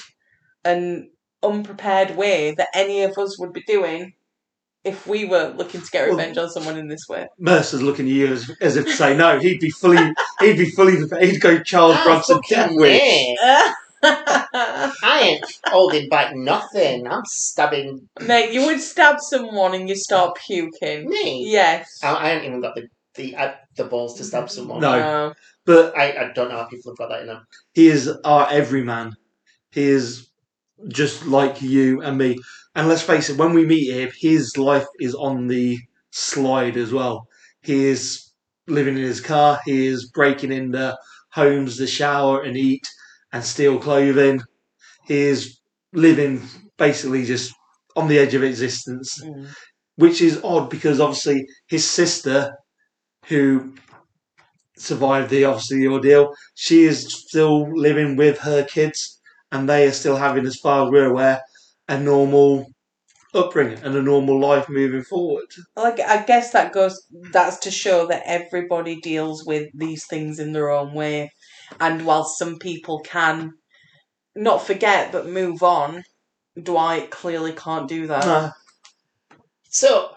and 0.64 1.08
unprepared 1.44 2.16
way 2.16 2.54
that 2.56 2.68
any 2.74 3.04
of 3.04 3.18
us 3.18 3.40
would 3.40 3.54
be 3.54 3.64
doing 3.68 4.14
if 4.84 5.06
we 5.08 5.26
were 5.26 5.54
looking 5.58 5.82
to 5.82 5.92
get 5.92 6.08
Well- 6.08 6.18
revenge 6.18 6.38
on 6.38 6.50
someone 6.50 6.78
in 6.78 6.88
this 6.88 7.08
way. 7.10 7.28
Mercer's 7.40 7.82
looking 7.82 8.06
at 8.08 8.12
you 8.12 8.28
as, 8.28 8.50
as 8.62 8.76
if 8.78 8.86
to 8.86 8.92
say 8.92 9.16
no. 9.18 9.40
He'd 9.40 9.60
be 9.60 9.70
fully. 9.70 9.98
He'd 10.40 10.58
be 10.58 10.70
fully. 10.72 10.98
He'd 11.26 11.42
go 11.42 11.60
Charles 11.60 11.96
Ah, 11.98 12.04
Bronson 12.06 12.36
fucking 12.38 12.58
Death 12.58 12.72
Wish. 12.76 13.38
I 14.04 15.20
ain't 15.24 15.46
holding 15.66 16.08
back 16.08 16.36
nothing. 16.36 17.08
I'm 17.08 17.24
stabbing 17.26 18.08
Mate, 18.22 18.54
you 18.54 18.66
would 18.68 18.80
stab 18.80 19.20
someone 19.20 19.74
and 19.74 19.90
you 19.90 19.96
start 19.96 20.38
puking. 20.46 21.10
me. 21.10 21.50
Yes. 21.52 22.00
I, 22.04 22.14
I 22.14 22.30
ain't 22.32 22.46
even 22.46 22.62
got 22.62 22.76
the 22.76 22.88
the 23.18 23.36
uh, 23.36 23.54
the 23.76 23.86
balls 23.86 24.16
to 24.18 24.24
stab 24.24 24.50
someone. 24.50 24.82
No. 24.82 24.98
No. 25.00 25.34
But 25.66 25.98
I, 25.98 26.06
I 26.30 26.34
don't 26.34 26.50
know 26.50 26.58
how 26.58 26.66
people 26.68 26.92
have 26.94 26.98
got 26.98 27.10
that 27.10 27.22
in 27.22 27.28
them. 27.28 27.46
he 27.74 27.88
is 27.90 28.08
our 28.24 28.48
everyman. 28.50 29.16
He 29.72 29.84
is 29.84 30.30
just 30.90 31.26
like 31.26 31.62
you 31.62 32.02
and 32.02 32.18
me. 32.18 32.38
And 32.76 32.88
let's 32.88 33.02
face 33.02 33.30
it, 33.30 33.38
when 33.38 33.54
we 33.54 33.66
meet 33.66 33.92
him, 33.92 34.12
his 34.20 34.58
life 34.58 34.86
is 35.00 35.16
on 35.16 35.48
the 35.48 35.78
slide 36.12 36.78
as 36.78 36.94
well. 36.94 37.28
He 37.64 37.86
is 37.86 38.32
living 38.68 38.98
in 38.98 39.04
his 39.04 39.22
car. 39.22 39.60
He 39.66 39.88
is 39.88 40.10
breaking 40.14 40.52
into 40.52 40.96
homes 41.32 41.78
to 41.78 41.88
shower 41.88 42.44
and 42.44 42.56
eat 42.56 42.88
and 43.34 43.44
steal 43.44 43.80
clothing. 43.80 44.42
He 45.06 45.18
is 45.20 45.60
living 45.94 46.44
basically 46.78 47.26
just 47.26 47.54
on 47.96 48.08
the 48.08 48.20
edge 48.20 48.36
of 48.36 48.44
existence, 48.44 49.10
Mm. 49.24 49.48
which 49.96 50.22
is 50.22 50.40
odd 50.44 50.70
because 50.70 51.00
obviously 51.00 51.46
his 51.68 51.86
sister, 51.90 52.54
who 53.28 53.74
survived 54.78 55.30
the 55.30 55.46
obviously 55.46 55.80
the 55.80 55.88
ordeal, 55.88 56.34
she 56.56 56.84
is 56.84 57.12
still 57.14 57.70
living 57.76 58.16
with 58.16 58.38
her 58.40 58.64
kids, 58.64 59.20
and 59.52 59.68
they 59.68 59.88
are 59.88 59.92
still 59.92 60.16
having, 60.16 60.46
as 60.46 60.58
far 60.58 60.86
as 60.86 60.92
we're 60.92 61.10
aware, 61.10 61.42
a 61.88 62.00
normal 62.00 62.68
upbringing 63.34 63.80
and 63.84 63.96
a 63.96 64.02
normal 64.02 64.40
life 64.40 64.68
moving 64.70 65.04
forward. 65.04 65.46
Well, 65.76 65.86
I 65.88 66.20
I 66.20 66.24
guess 66.24 66.52
that 66.52 66.74
goes. 66.74 67.00
That's 67.32 67.58
to 67.60 67.72
show 67.72 68.08
that 68.08 68.24
everybody 68.26 69.00
deals 69.02 69.46
with 69.46 69.70
these 69.74 70.06
things 70.08 70.40
in 70.40 70.54
their 70.54 70.70
own 70.70 70.94
way, 70.94 71.32
and 71.80 72.06
while 72.06 72.24
some 72.26 72.58
people 72.60 73.00
can 73.00 73.54
not 74.36 74.66
forget 74.66 75.12
but 75.12 75.28
move 75.28 75.64
on, 75.64 76.04
Dwight 76.62 77.10
clearly 77.12 77.54
can't 77.54 77.88
do 77.88 78.08
that. 78.08 78.26
Uh, 78.26 78.52
So, 79.70 80.12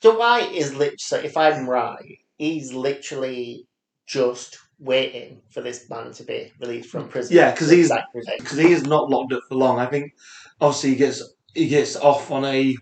Dwight 0.00 0.52
is 0.52 0.74
lit. 0.74 1.00
So, 1.00 1.16
if 1.16 1.36
I'm 1.36 1.68
right, 1.68 2.18
he's 2.38 2.72
literally 2.72 3.66
just 4.06 4.58
waiting 4.78 5.40
for 5.50 5.62
this 5.62 5.88
man 5.88 6.12
to 6.12 6.22
be 6.24 6.52
released 6.60 6.90
from 6.90 7.08
prison. 7.08 7.34
Yeah, 7.36 7.54
'cause 7.54 7.70
he's- 7.70 7.90
because 8.38 8.58
he 8.58 8.72
is 8.72 8.82
not 8.84 9.08
locked 9.08 9.32
up 9.32 9.42
for 9.48 9.54
long. 9.54 9.78
I 9.78 9.86
think 9.86 10.12
obviously 10.60 10.90
he 10.90 10.96
gets 10.96 11.22
he 11.54 11.68
gets 11.68 11.96
off 11.96 12.30
on 12.30 12.44
a 12.44 12.76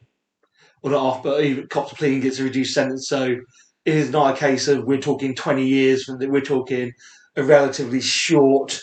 well 0.82 0.92
not 0.92 1.00
off, 1.00 1.22
but 1.22 1.44
he 1.44 1.62
cops 1.68 1.92
a 1.92 1.94
plea 1.94 2.14
and 2.14 2.22
gets 2.22 2.40
a 2.40 2.44
reduced 2.44 2.74
sentence. 2.74 3.08
So 3.08 3.36
it 3.84 3.94
is 3.94 4.10
not 4.10 4.34
a 4.34 4.38
case 4.38 4.66
of 4.66 4.84
we're 4.84 4.98
talking 4.98 5.34
twenty 5.34 5.66
years. 5.68 6.08
We're 6.08 6.40
talking 6.40 6.92
a 7.36 7.44
relatively 7.44 8.00
short 8.00 8.80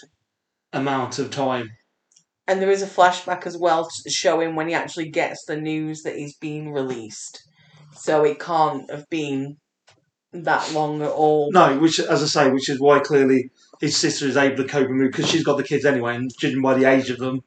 amount 0.73 1.19
of 1.19 1.29
time. 1.31 1.69
And 2.47 2.61
there 2.61 2.71
is 2.71 2.81
a 2.81 2.87
flashback 2.87 3.45
as 3.45 3.57
well 3.57 3.87
t- 3.89 4.09
showing 4.09 4.55
when 4.55 4.67
he 4.69 4.73
actually 4.73 5.09
gets 5.09 5.43
the 5.45 5.57
news 5.57 6.03
that 6.03 6.15
he's 6.15 6.35
been 6.37 6.69
released. 6.69 7.43
So 7.93 8.23
it 8.23 8.39
can't 8.39 8.89
have 8.89 9.09
been 9.09 9.57
that 10.33 10.71
long 10.73 11.01
at 11.01 11.11
all. 11.11 11.51
No, 11.51 11.77
which 11.77 11.99
as 11.99 12.23
I 12.23 12.25
say, 12.25 12.51
which 12.51 12.69
is 12.69 12.79
why 12.79 12.99
clearly 12.99 13.51
his 13.79 13.97
sister 13.97 14.25
is 14.25 14.37
able 14.37 14.57
to 14.57 14.67
cope 14.67 14.87
and 14.87 14.97
move 14.97 15.11
because 15.11 15.29
she's 15.29 15.43
got 15.43 15.57
the 15.57 15.63
kids 15.63 15.85
anyway, 15.85 16.15
and 16.15 16.31
judging 16.39 16.61
by 16.61 16.73
the 16.73 16.85
age 16.85 17.09
of 17.09 17.17
them, 17.17 17.41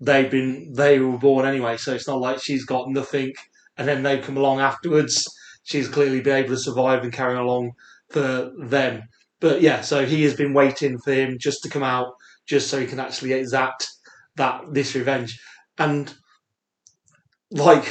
they've 0.00 0.30
been 0.30 0.72
they 0.72 0.98
were 0.98 1.18
born 1.18 1.46
anyway. 1.46 1.76
So 1.76 1.94
it's 1.94 2.08
not 2.08 2.20
like 2.20 2.40
she's 2.40 2.64
got 2.64 2.88
nothing, 2.88 3.32
and 3.76 3.88
then 3.88 4.02
they 4.02 4.18
come 4.18 4.36
along 4.36 4.60
afterwards. 4.60 5.24
She's 5.64 5.88
clearly 5.88 6.20
been 6.20 6.36
able 6.36 6.50
to 6.50 6.56
survive 6.56 7.02
and 7.02 7.12
carry 7.12 7.36
along 7.36 7.72
for 8.10 8.52
them. 8.58 9.02
But 9.40 9.60
yeah, 9.60 9.80
so 9.80 10.06
he 10.06 10.22
has 10.24 10.34
been 10.34 10.54
waiting 10.54 10.98
for 10.98 11.12
him 11.12 11.38
just 11.38 11.62
to 11.62 11.68
come 11.68 11.82
out, 11.82 12.14
just 12.46 12.68
so 12.68 12.78
he 12.78 12.86
can 12.86 13.00
actually 13.00 13.32
exact 13.32 13.88
that 14.36 14.62
this 14.72 14.94
revenge, 14.94 15.38
and 15.78 16.14
like 17.50 17.86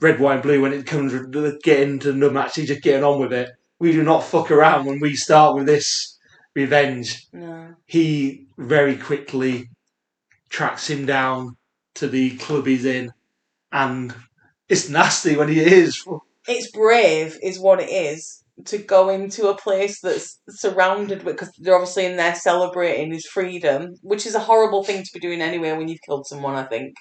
red, 0.00 0.18
white, 0.18 0.34
and 0.34 0.42
blue 0.42 0.60
when 0.60 0.72
it 0.72 0.86
comes 0.86 1.12
to 1.12 1.58
getting 1.62 1.98
to 2.00 2.12
them 2.12 2.36
actually 2.36 2.66
just 2.66 2.82
getting 2.82 3.04
on 3.04 3.20
with 3.20 3.32
it. 3.32 3.50
We 3.78 3.92
do 3.92 4.02
not 4.02 4.24
fuck 4.24 4.50
around 4.50 4.86
when 4.86 5.00
we 5.00 5.14
start 5.16 5.56
with 5.56 5.66
this 5.66 6.18
revenge. 6.54 7.26
No. 7.32 7.74
He 7.86 8.46
very 8.58 8.96
quickly 8.96 9.70
tracks 10.48 10.88
him 10.88 11.06
down 11.06 11.56
to 11.94 12.08
the 12.08 12.36
club 12.36 12.66
he's 12.66 12.84
in, 12.84 13.12
and 13.72 14.14
it's 14.68 14.88
nasty 14.88 15.36
when 15.36 15.48
he 15.48 15.60
is. 15.60 16.04
It's 16.48 16.70
brave, 16.70 17.38
is 17.42 17.58
what 17.58 17.80
it 17.80 17.90
is, 17.90 18.42
to 18.66 18.78
go 18.78 19.08
into 19.08 19.48
a 19.48 19.56
place 19.56 20.00
that's 20.00 20.40
surrounded 20.48 21.22
with, 21.22 21.36
because 21.36 21.52
they're 21.58 21.74
obviously 21.74 22.06
in 22.06 22.16
there 22.16 22.34
celebrating 22.34 23.12
his 23.12 23.26
freedom, 23.26 23.94
which 24.02 24.26
is 24.26 24.34
a 24.34 24.40
horrible 24.40 24.84
thing 24.84 25.02
to 25.02 25.10
be 25.12 25.20
doing 25.20 25.40
anyway 25.40 25.72
when 25.72 25.88
you've 25.88 26.02
killed 26.06 26.26
someone, 26.26 26.54
I 26.54 26.64
think. 26.64 26.94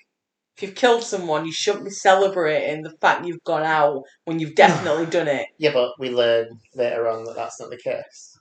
If 0.60 0.64
you've 0.64 0.76
killed 0.76 1.04
someone, 1.06 1.46
you 1.46 1.54
shouldn't 1.54 1.86
be 1.86 1.90
celebrating 1.90 2.82
the 2.84 2.90
fact 3.00 3.26
you've 3.26 3.46
gone 3.46 3.64
out 3.64 4.04
when 4.26 4.40
you've 4.40 4.56
definitely 4.56 5.06
done 5.06 5.30
it. 5.30 5.46
Yeah, 5.58 5.72
but 5.72 5.94
we 5.98 6.10
learn 6.10 6.50
later 6.76 7.08
on 7.08 7.24
that 7.24 7.38
that's 7.38 7.62
not 7.62 7.70
the 7.70 7.78
case. 7.78 8.38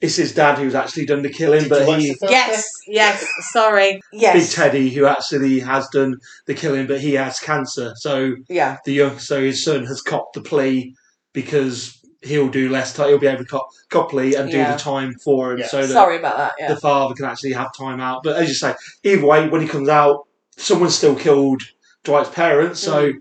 It's 0.00 0.16
his 0.16 0.34
dad 0.34 0.58
who's 0.58 0.74
actually 0.74 1.06
done 1.06 1.22
the 1.22 1.28
killing, 1.30 1.60
Did 1.60 1.68
but 1.68 1.82
you 1.82 1.86
watch 1.86 2.00
he 2.00 2.08
the 2.08 2.14
film? 2.16 2.32
Yes, 2.32 2.68
yes, 2.88 3.24
sorry. 3.52 4.00
Yes 4.12 4.32
Big 4.32 4.42
Yes. 4.42 4.54
Teddy 4.54 4.90
who 4.90 5.06
actually 5.06 5.60
has 5.60 5.86
done 5.90 6.16
the 6.48 6.54
killing, 6.54 6.88
but 6.88 7.00
he 7.00 7.14
has 7.14 7.38
cancer. 7.38 7.92
So 7.98 8.34
Yeah. 8.48 8.78
the 8.84 8.94
young, 8.94 9.20
so 9.20 9.40
his 9.40 9.62
son 9.62 9.86
has 9.86 10.02
copped 10.02 10.34
the 10.34 10.40
plea 10.42 10.96
because 11.32 11.96
he'll 12.22 12.48
do 12.48 12.70
less 12.70 12.92
time. 12.92 13.10
He'll 13.10 13.18
be 13.18 13.28
able 13.28 13.44
to 13.44 13.48
cop, 13.48 13.68
cop 13.90 14.10
plea 14.10 14.34
and 14.34 14.50
do 14.50 14.56
Yeah. 14.56 14.72
the 14.72 14.78
time 14.80 15.14
for 15.22 15.52
him, 15.52 15.58
Yeah. 15.60 15.68
so 15.68 15.86
that 15.86 15.92
Sorry 15.92 16.16
about 16.18 16.38
that, 16.38 16.54
yeah. 16.58 16.74
the 16.74 16.80
father 16.80 17.14
can 17.14 17.26
actually 17.26 17.52
have 17.52 17.68
time 17.78 18.00
out. 18.00 18.24
But 18.24 18.34
as 18.34 18.48
you 18.48 18.54
say, 18.54 18.74
either 19.04 19.24
way, 19.24 19.48
when 19.48 19.60
he 19.60 19.68
comes 19.68 19.88
out, 19.88 20.24
someone's 20.56 20.96
still 20.96 21.14
killed 21.16 21.62
Dwight's 22.04 22.30
parents, 22.30 22.80
so 22.80 23.12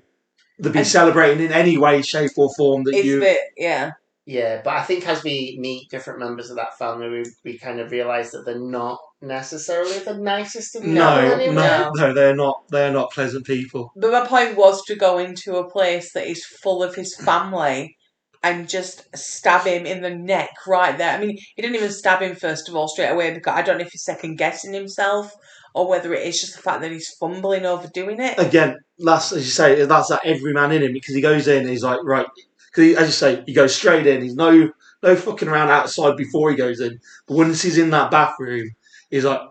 they'll 0.59 0.71
be 0.71 0.77
Mm. 0.79 0.81
And- 0.81 0.87
celebrating 0.87 1.45
in 1.45 1.51
any 1.51 1.77
way, 1.77 2.01
shape, 2.01 2.31
or 2.37 2.49
form 2.55 2.83
that 2.85 2.95
It's 2.95 3.05
you. 3.05 3.17
a 3.17 3.21
bit, 3.21 3.39
yeah. 3.57 3.91
Yeah, 4.27 4.61
but 4.63 4.73
I 4.75 4.81
think 4.83 5.07
as 5.07 5.23
we 5.23 5.55
meet 5.59 5.89
different 5.91 6.19
members 6.19 6.49
of 6.49 6.55
that 6.55 6.75
family, 6.79 7.09
we, 7.09 7.23
we 7.43 7.57
kind 7.59 7.79
of 7.79 7.91
realise 7.91 8.31
that 8.31 8.43
they're 8.43 8.57
not 8.57 8.99
necessarily 9.21 9.99
the 9.99 10.15
nicest 10.17 10.75
of 10.75 10.81
people 10.81 10.95
no, 10.95 11.17
anyway. 11.19 11.53
no, 11.53 11.91
no, 11.93 12.11
they're 12.13 12.35
not. 12.35 12.63
They're 12.69 12.91
not 12.91 13.11
pleasant 13.11 13.45
people. 13.45 13.91
But 13.95 14.11
my 14.11 14.25
point 14.25 14.55
was 14.57 14.83
to 14.85 14.95
go 14.95 15.19
into 15.19 15.57
a 15.57 15.69
place 15.69 16.11
that 16.13 16.25
is 16.27 16.43
full 16.43 16.81
of 16.81 16.95
his 16.95 17.15
family 17.15 17.95
and 18.41 18.67
just 18.67 19.05
stab 19.15 19.65
him 19.67 19.85
in 19.85 20.01
the 20.01 20.09
neck 20.15 20.49
right 20.67 20.97
there. 20.97 21.15
I 21.15 21.19
mean, 21.19 21.37
he 21.55 21.61
didn't 21.61 21.75
even 21.75 21.91
stab 21.91 22.21
him 22.21 22.35
first 22.35 22.67
of 22.67 22.75
all 22.75 22.87
straight 22.87 23.09
away 23.09 23.31
because 23.31 23.53
I 23.55 23.61
don't 23.61 23.77
know 23.77 23.85
if 23.85 23.91
he's 23.91 24.03
second 24.03 24.37
guessing 24.37 24.73
himself 24.73 25.31
or 25.75 25.89
whether 25.89 26.13
it 26.13 26.25
is 26.25 26.39
just 26.39 26.55
the 26.55 26.61
fact 26.61 26.81
that 26.81 26.91
he's 26.91 27.09
fumbling 27.09 27.65
over 27.65 27.87
doing 27.89 28.19
it. 28.21 28.39
Again, 28.39 28.79
that's 28.97 29.33
as 29.33 29.45
you 29.45 29.51
say, 29.51 29.85
that's 29.85 30.07
that 30.07 30.21
every 30.23 30.53
man 30.53 30.71
in 30.71 30.81
him 30.81 30.93
because 30.93 31.13
he 31.13 31.21
goes 31.21 31.49
in, 31.49 31.67
he's 31.67 31.83
like, 31.83 31.99
right, 32.03 32.25
because 32.73 32.95
as 32.95 33.07
you 33.07 33.11
say, 33.11 33.43
he 33.45 33.53
goes 33.53 33.75
straight 33.75 34.07
in. 34.07 34.21
He's 34.21 34.35
no 34.35 34.71
no 35.03 35.15
fucking 35.17 35.49
around 35.49 35.69
outside 35.69 36.15
before 36.15 36.49
he 36.49 36.55
goes 36.55 36.79
in. 36.79 36.99
But 37.27 37.35
once 37.35 37.61
he's 37.61 37.77
in 37.77 37.89
that 37.89 38.09
bathroom, 38.09 38.69
he's 39.11 39.25
like, 39.25 39.41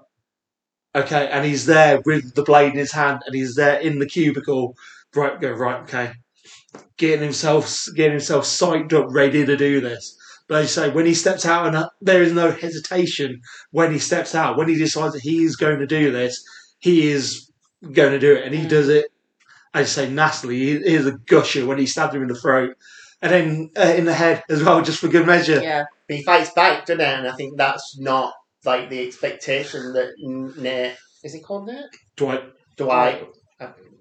okay, 0.95 1.29
and 1.29 1.45
he's 1.45 1.67
there 1.67 2.01
with 2.07 2.35
the 2.35 2.43
blade 2.43 2.73
in 2.73 2.79
his 2.79 2.93
hand, 2.93 3.21
and 3.27 3.35
he's 3.35 3.55
there 3.55 3.79
in 3.79 3.99
the 3.99 4.07
cubicle. 4.07 4.77
Right, 5.15 5.39
go 5.39 5.53
right, 5.53 5.83
okay, 5.83 6.13
getting 6.97 7.23
himself 7.23 7.87
getting 7.95 8.13
himself 8.13 8.45
psyched 8.45 8.95
up, 8.95 9.09
ready 9.11 9.45
to 9.45 9.59
do 9.59 9.83
this. 9.83 10.19
But 10.55 10.63
as 10.63 10.77
you 10.77 10.83
say, 10.85 10.91
when 10.91 11.05
he 11.05 11.15
steps 11.15 11.45
out, 11.45 11.67
and 11.67 11.75
uh, 11.75 11.89
there 12.01 12.23
is 12.23 12.33
no 12.33 12.53
hesitation 12.53 13.41
when 13.73 13.91
he 13.91 13.99
steps 13.99 14.37
out. 14.37 14.57
When 14.57 14.69
he 14.69 14.77
decides 14.77 15.15
that 15.15 15.23
he 15.23 15.43
is 15.43 15.57
going 15.57 15.81
to 15.81 15.87
do 15.87 16.13
this, 16.13 16.41
he 16.79 17.11
is 17.11 17.51
going 17.91 18.13
to 18.13 18.21
do 18.21 18.37
it, 18.37 18.45
and 18.45 18.55
he 18.55 18.65
Mm. 18.65 18.69
does 18.69 18.89
it. 18.89 19.07
As 19.75 19.89
you 19.89 20.05
say, 20.05 20.09
nastily. 20.09 20.59
He, 20.61 20.67
he 20.79 20.95
is 20.95 21.09
a 21.09 21.19
gusher 21.27 21.67
when 21.67 21.79
he 21.79 21.87
stabs 21.87 22.15
him 22.15 22.23
in 22.23 22.29
the 22.29 22.37
throat, 22.37 22.77
and 23.21 23.33
then 23.33 23.71
uh, 23.77 23.95
in 23.97 24.05
the 24.05 24.15
head 24.15 24.45
as 24.49 24.63
well, 24.63 24.81
just 24.81 25.01
for 25.01 25.09
good 25.09 25.27
measure. 25.27 25.61
Yeah. 25.61 25.87
But 26.07 26.19
he 26.19 26.23
fights 26.23 26.53
back, 26.53 26.87
doesn't 26.87 27.01
he? 27.01 27.05
And 27.05 27.27
I 27.27 27.35
think 27.35 27.57
that's 27.57 27.99
not 27.99 28.33
like 28.65 28.91
the 28.91 29.05
expectation 29.05 29.93
that 29.95 30.13
Nate 30.57 30.95
is 31.25 31.33
he 31.35 31.41
called 31.41 31.67
Nate? 31.67 31.87
Dwight. 32.15 32.45
Dwight. 32.77 33.27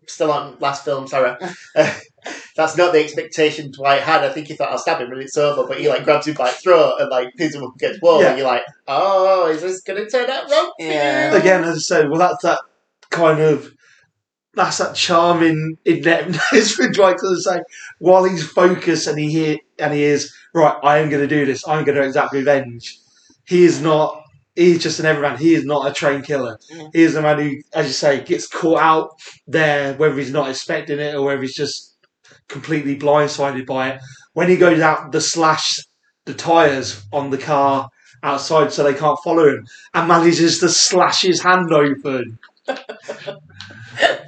Uh, 0.04 0.08
Still 0.08 0.32
on 0.32 0.58
last 0.60 0.86
film, 0.86 1.08
sorry. 1.08 1.36
that's 2.56 2.78
not 2.78 2.94
the 2.94 3.04
expectation 3.04 3.72
Dwight 3.72 4.02
had. 4.02 4.24
I 4.24 4.30
think 4.30 4.48
he 4.48 4.56
thought 4.56 4.70
I'll 4.70 4.78
stab 4.78 5.02
him 5.02 5.12
and 5.12 5.22
it's 5.22 5.38
over, 5.38 5.68
but 5.68 5.80
he 5.80 5.90
like 5.90 6.04
grabs 6.04 6.28
him 6.28 6.36
by 6.36 6.50
the 6.50 6.56
throat 6.58 6.96
and 7.00 7.10
like 7.10 7.34
pins 7.38 7.56
him 7.56 7.64
up 7.64 7.76
against 7.76 8.00
the 8.02 8.06
wall, 8.06 8.22
Yeah. 8.22 8.30
and 8.30 8.38
you're 8.38 8.48
like, 8.48 8.64
oh, 8.88 9.48
is 9.48 9.62
this 9.62 9.82
gonna 9.82 10.10
turn 10.10 10.30
out 10.30 10.50
wrong? 10.50 10.72
for 10.80 10.86
Yeah. 10.86 11.32
you? 11.32 11.38
Again, 11.38 11.64
as 11.64 11.76
I 11.76 11.80
said, 11.80 12.10
well, 12.10 12.20
that's 12.20 12.44
that 12.44 12.60
kind 13.10 13.40
of 13.40 13.74
that's 14.56 14.78
that 14.78 14.96
charming 14.96 15.78
ineptness 15.86 16.72
for 16.76 16.88
Dwight 16.90 17.18
to 17.18 17.36
say 17.42 17.60
while 18.00 18.24
he's 18.24 18.48
focused 18.48 19.08
and 19.08 19.18
he 19.18 19.32
hear 19.32 19.58
and 19.80 19.94
he 19.94 20.04
is 20.04 20.32
right. 20.54 20.78
I 20.84 21.00
am 21.00 21.10
going 21.10 21.28
to 21.28 21.28
do 21.28 21.46
this. 21.46 21.68
I'm 21.68 21.84
going 21.84 21.96
to 21.98 22.04
exact 22.04 22.34
revenge. 22.34 22.98
He 23.46 23.66
is 23.66 23.82
not. 23.82 24.23
He's 24.56 24.84
just 24.84 25.00
an 25.00 25.06
everyman. 25.06 25.38
He 25.38 25.56
is 25.56 25.66
not 25.66 25.90
a 25.90 25.94
trained 25.94 26.26
killer. 26.26 26.60
Mm. 26.72 26.90
He 26.94 27.04
is 27.04 27.16
a 27.16 27.22
man 27.22 27.40
who, 27.40 27.58
as 27.74 27.88
you 27.88 27.94
say, 27.94 28.24
gets 28.24 28.48
caught 28.48 28.80
out 28.80 29.10
there, 29.48 29.96
whether 29.96 30.16
he's 30.16 30.32
not 30.32 30.50
expecting 30.50 31.00
it 31.00 31.16
or 31.16 31.24
whether 31.24 31.42
he's 31.42 31.56
just 31.56 31.98
completely 32.48 32.98
blindsided 32.98 33.66
by 33.66 33.92
it. 33.92 34.02
When 34.34 34.50
he 34.50 34.58
goes 34.58 34.80
out, 34.80 35.12
the 35.12 35.22
slash 35.22 35.80
the 36.26 36.34
tires 36.34 37.04
on 37.12 37.30
the 37.32 37.38
car 37.38 37.90
outside 38.22 38.72
so 38.72 38.84
they 38.84 38.94
can't 38.94 39.20
follow 39.24 39.48
him, 39.50 39.66
and 39.94 40.08
manages 40.08 40.60
to 40.60 40.70
slash 40.70 41.22
his 41.24 41.42
hand 41.42 41.72
open. 41.72 42.40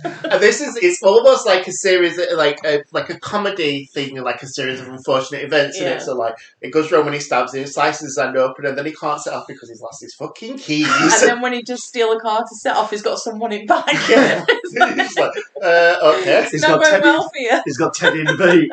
And 0.05 0.41
this 0.41 0.61
is 0.61 0.75
it's 0.77 1.01
almost 1.03 1.45
like 1.45 1.67
a 1.67 1.71
series 1.71 2.17
of, 2.17 2.27
like 2.35 2.59
a 2.63 2.83
like 2.91 3.09
a 3.09 3.19
comedy 3.19 3.85
thing, 3.85 4.15
like 4.21 4.41
a 4.43 4.47
series 4.47 4.79
of 4.81 4.87
unfortunate 4.89 5.43
events 5.43 5.79
in 5.79 5.87
it. 5.87 6.01
So 6.01 6.15
like 6.15 6.35
it 6.61 6.71
goes 6.71 6.91
wrong 6.91 7.05
when 7.05 7.13
he 7.13 7.19
stabs 7.19 7.53
him, 7.53 7.65
slices 7.67 8.01
his 8.01 8.17
hand 8.17 8.37
open, 8.37 8.65
and 8.65 8.77
then 8.77 8.85
he 8.85 8.93
can't 8.93 9.19
set 9.21 9.33
off 9.33 9.45
because 9.47 9.69
he's 9.69 9.81
lost 9.81 10.01
his 10.01 10.13
fucking 10.15 10.57
keys. 10.57 10.87
And 10.89 11.29
then 11.29 11.41
when 11.41 11.53
he 11.53 11.61
does 11.61 11.83
steal 11.83 12.11
a 12.11 12.19
car 12.19 12.41
to 12.41 12.55
set 12.55 12.75
off, 12.75 12.91
he's 12.91 13.01
got 13.01 13.19
someone 13.19 13.51
in 13.51 13.65
back. 13.65 13.85
Yeah. 14.09 14.45
He's 14.65 15.17
like, 15.17 15.31
uh, 15.61 15.95
okay. 16.19 16.41
it's 16.43 16.51
He's 16.51 16.61
not 16.61 16.81
got 16.81 17.01
going 17.01 17.01
Teddy- 17.01 17.47
well. 17.49 17.61
He's 17.65 17.77
got 17.77 17.93
Teddy 17.93 18.19
in 18.19 18.25
the 18.25 18.35
beat. 18.35 18.71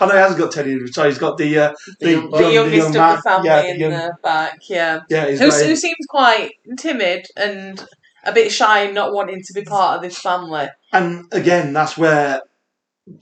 I 0.00 0.06
know 0.06 0.12
he 0.12 0.18
hasn't 0.18 0.40
got 0.40 0.52
Teddy 0.52 0.72
in 0.72 0.78
the 0.78 0.84
beat. 0.84 0.94
So 0.94 1.04
he's 1.04 1.18
got 1.18 1.36
the 1.38 1.58
uh, 1.58 1.74
The 2.00 2.06
the, 2.06 2.10
young 2.10 2.22
young, 2.22 2.30
boy. 2.30 2.38
The 2.38 2.44
the 2.44 2.52
youngest 2.54 2.76
young 2.76 2.86
of 2.88 2.94
man. 2.94 3.16
the 3.16 3.22
family 3.22 3.48
yeah, 3.48 3.62
the 3.62 3.68
in 3.68 3.80
young, 3.80 3.90
the 3.90 4.16
back, 4.22 4.68
yeah. 4.68 5.00
yeah, 5.08 5.28
he's 5.28 5.38
Who, 5.40 5.50
got 5.50 5.66
who 5.66 5.76
seems 5.76 6.06
quite 6.08 6.52
timid 6.76 7.26
and 7.36 7.86
a 8.26 8.32
bit 8.32 8.50
shy 8.52 8.84
and 8.84 8.94
not 8.94 9.12
wanting 9.12 9.42
to 9.42 9.52
be 9.52 9.62
part 9.62 9.96
of 9.96 10.02
this 10.02 10.18
family. 10.18 10.68
And 10.92 11.24
again, 11.32 11.72
that's 11.72 11.96
where 11.96 12.40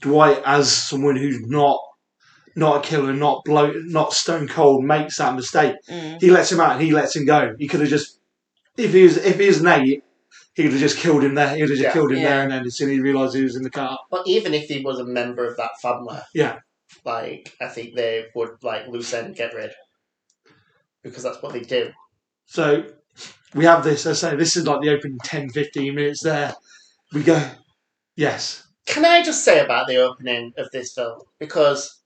Dwight, 0.00 0.42
as 0.44 0.72
someone 0.72 1.16
who's 1.16 1.40
not 1.46 1.78
not 2.54 2.84
a 2.84 2.88
killer, 2.88 3.14
not 3.14 3.44
blow, 3.44 3.72
not 3.86 4.12
stone 4.12 4.46
cold, 4.46 4.84
makes 4.84 5.16
that 5.16 5.34
mistake. 5.34 5.74
Mm. 5.88 6.20
He 6.20 6.30
lets 6.30 6.52
him 6.52 6.60
out. 6.60 6.72
and 6.72 6.82
He 6.82 6.90
lets 6.92 7.16
him 7.16 7.24
go. 7.24 7.54
He 7.58 7.66
could 7.66 7.80
have 7.80 7.88
just, 7.88 8.18
if 8.76 8.92
he 8.92 9.04
was, 9.04 9.16
if 9.16 9.38
he 9.40 9.46
was 9.46 9.62
Nate, 9.62 10.04
he'd 10.54 10.70
have 10.70 10.78
just 10.78 10.98
killed 10.98 11.24
him 11.24 11.34
there. 11.34 11.54
He'd 11.54 11.60
have 11.60 11.70
just 11.70 11.80
Yeah. 11.80 11.92
killed 11.94 12.12
him 12.12 12.18
Yeah. 12.18 12.28
there, 12.28 12.42
and 12.42 12.52
then 12.52 12.66
as 12.66 12.76
soon 12.76 12.90
as 12.90 12.96
he 12.96 13.00
realised 13.00 13.34
he 13.34 13.42
was 13.42 13.56
in 13.56 13.62
the 13.62 13.70
car, 13.70 13.98
But 14.10 14.26
even 14.26 14.52
if 14.52 14.68
he 14.68 14.80
was 14.80 14.98
a 14.98 15.04
member 15.04 15.46
of 15.46 15.56
that 15.56 15.80
family, 15.80 16.18
Yeah. 16.34 16.58
like 17.06 17.56
I 17.58 17.68
think 17.68 17.94
they 17.94 18.26
would 18.34 18.62
like 18.62 18.86
loose 18.86 19.14
end 19.14 19.34
get 19.34 19.54
rid 19.54 19.72
because 21.02 21.22
that's 21.22 21.40
what 21.40 21.54
they 21.54 21.60
do. 21.60 21.90
So 22.44 22.84
we 23.54 23.64
have 23.64 23.84
this. 23.84 24.06
I 24.06 24.12
say 24.14 24.36
this 24.36 24.56
is 24.56 24.66
like 24.66 24.80
the 24.80 24.90
opening 24.90 25.18
10, 25.24 25.50
15 25.50 25.94
minutes 25.94 26.22
there. 26.22 26.54
We 27.12 27.22
go, 27.22 27.42
yes, 28.16 28.66
Can 28.86 29.04
I 29.04 29.22
just 29.22 29.44
say 29.44 29.60
about 29.60 29.86
the 29.86 29.96
opening 29.98 30.52
of 30.56 30.70
this 30.72 30.94
film 30.94 31.20
because 31.38 32.00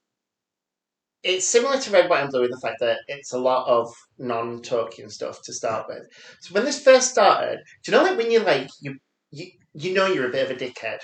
it's 1.23 1.47
similar 1.47 1.79
to 1.79 1.91
Red, 1.91 2.09
White, 2.09 2.23
and 2.23 2.31
Blue 2.31 2.45
in 2.45 2.51
the 2.51 2.61
fact 2.61 2.77
that 2.81 2.99
it's 3.09 3.33
a 3.33 3.39
lot 3.39 3.67
of 3.67 3.93
non-talking 4.19 5.09
stuff 5.09 5.41
to 5.45 5.53
start 5.53 5.87
with. 5.89 6.03
So 6.41 6.55
when 6.55 6.65
this 6.65 6.83
first 6.83 7.11
started, 7.11 7.59
do 7.85 7.91
you 7.93 7.99
know 7.99 8.05
like 8.05 8.17
when 8.19 8.31
you 8.31 8.41
like 8.41 8.69
you 8.81 8.97
you 9.31 9.47
you 9.75 9.93
know 9.95 10.07
you're 10.07 10.29
a 10.29 10.33
bit 10.33 10.51
of 10.51 10.57
a 10.57 10.61
dickhead? 10.65 10.99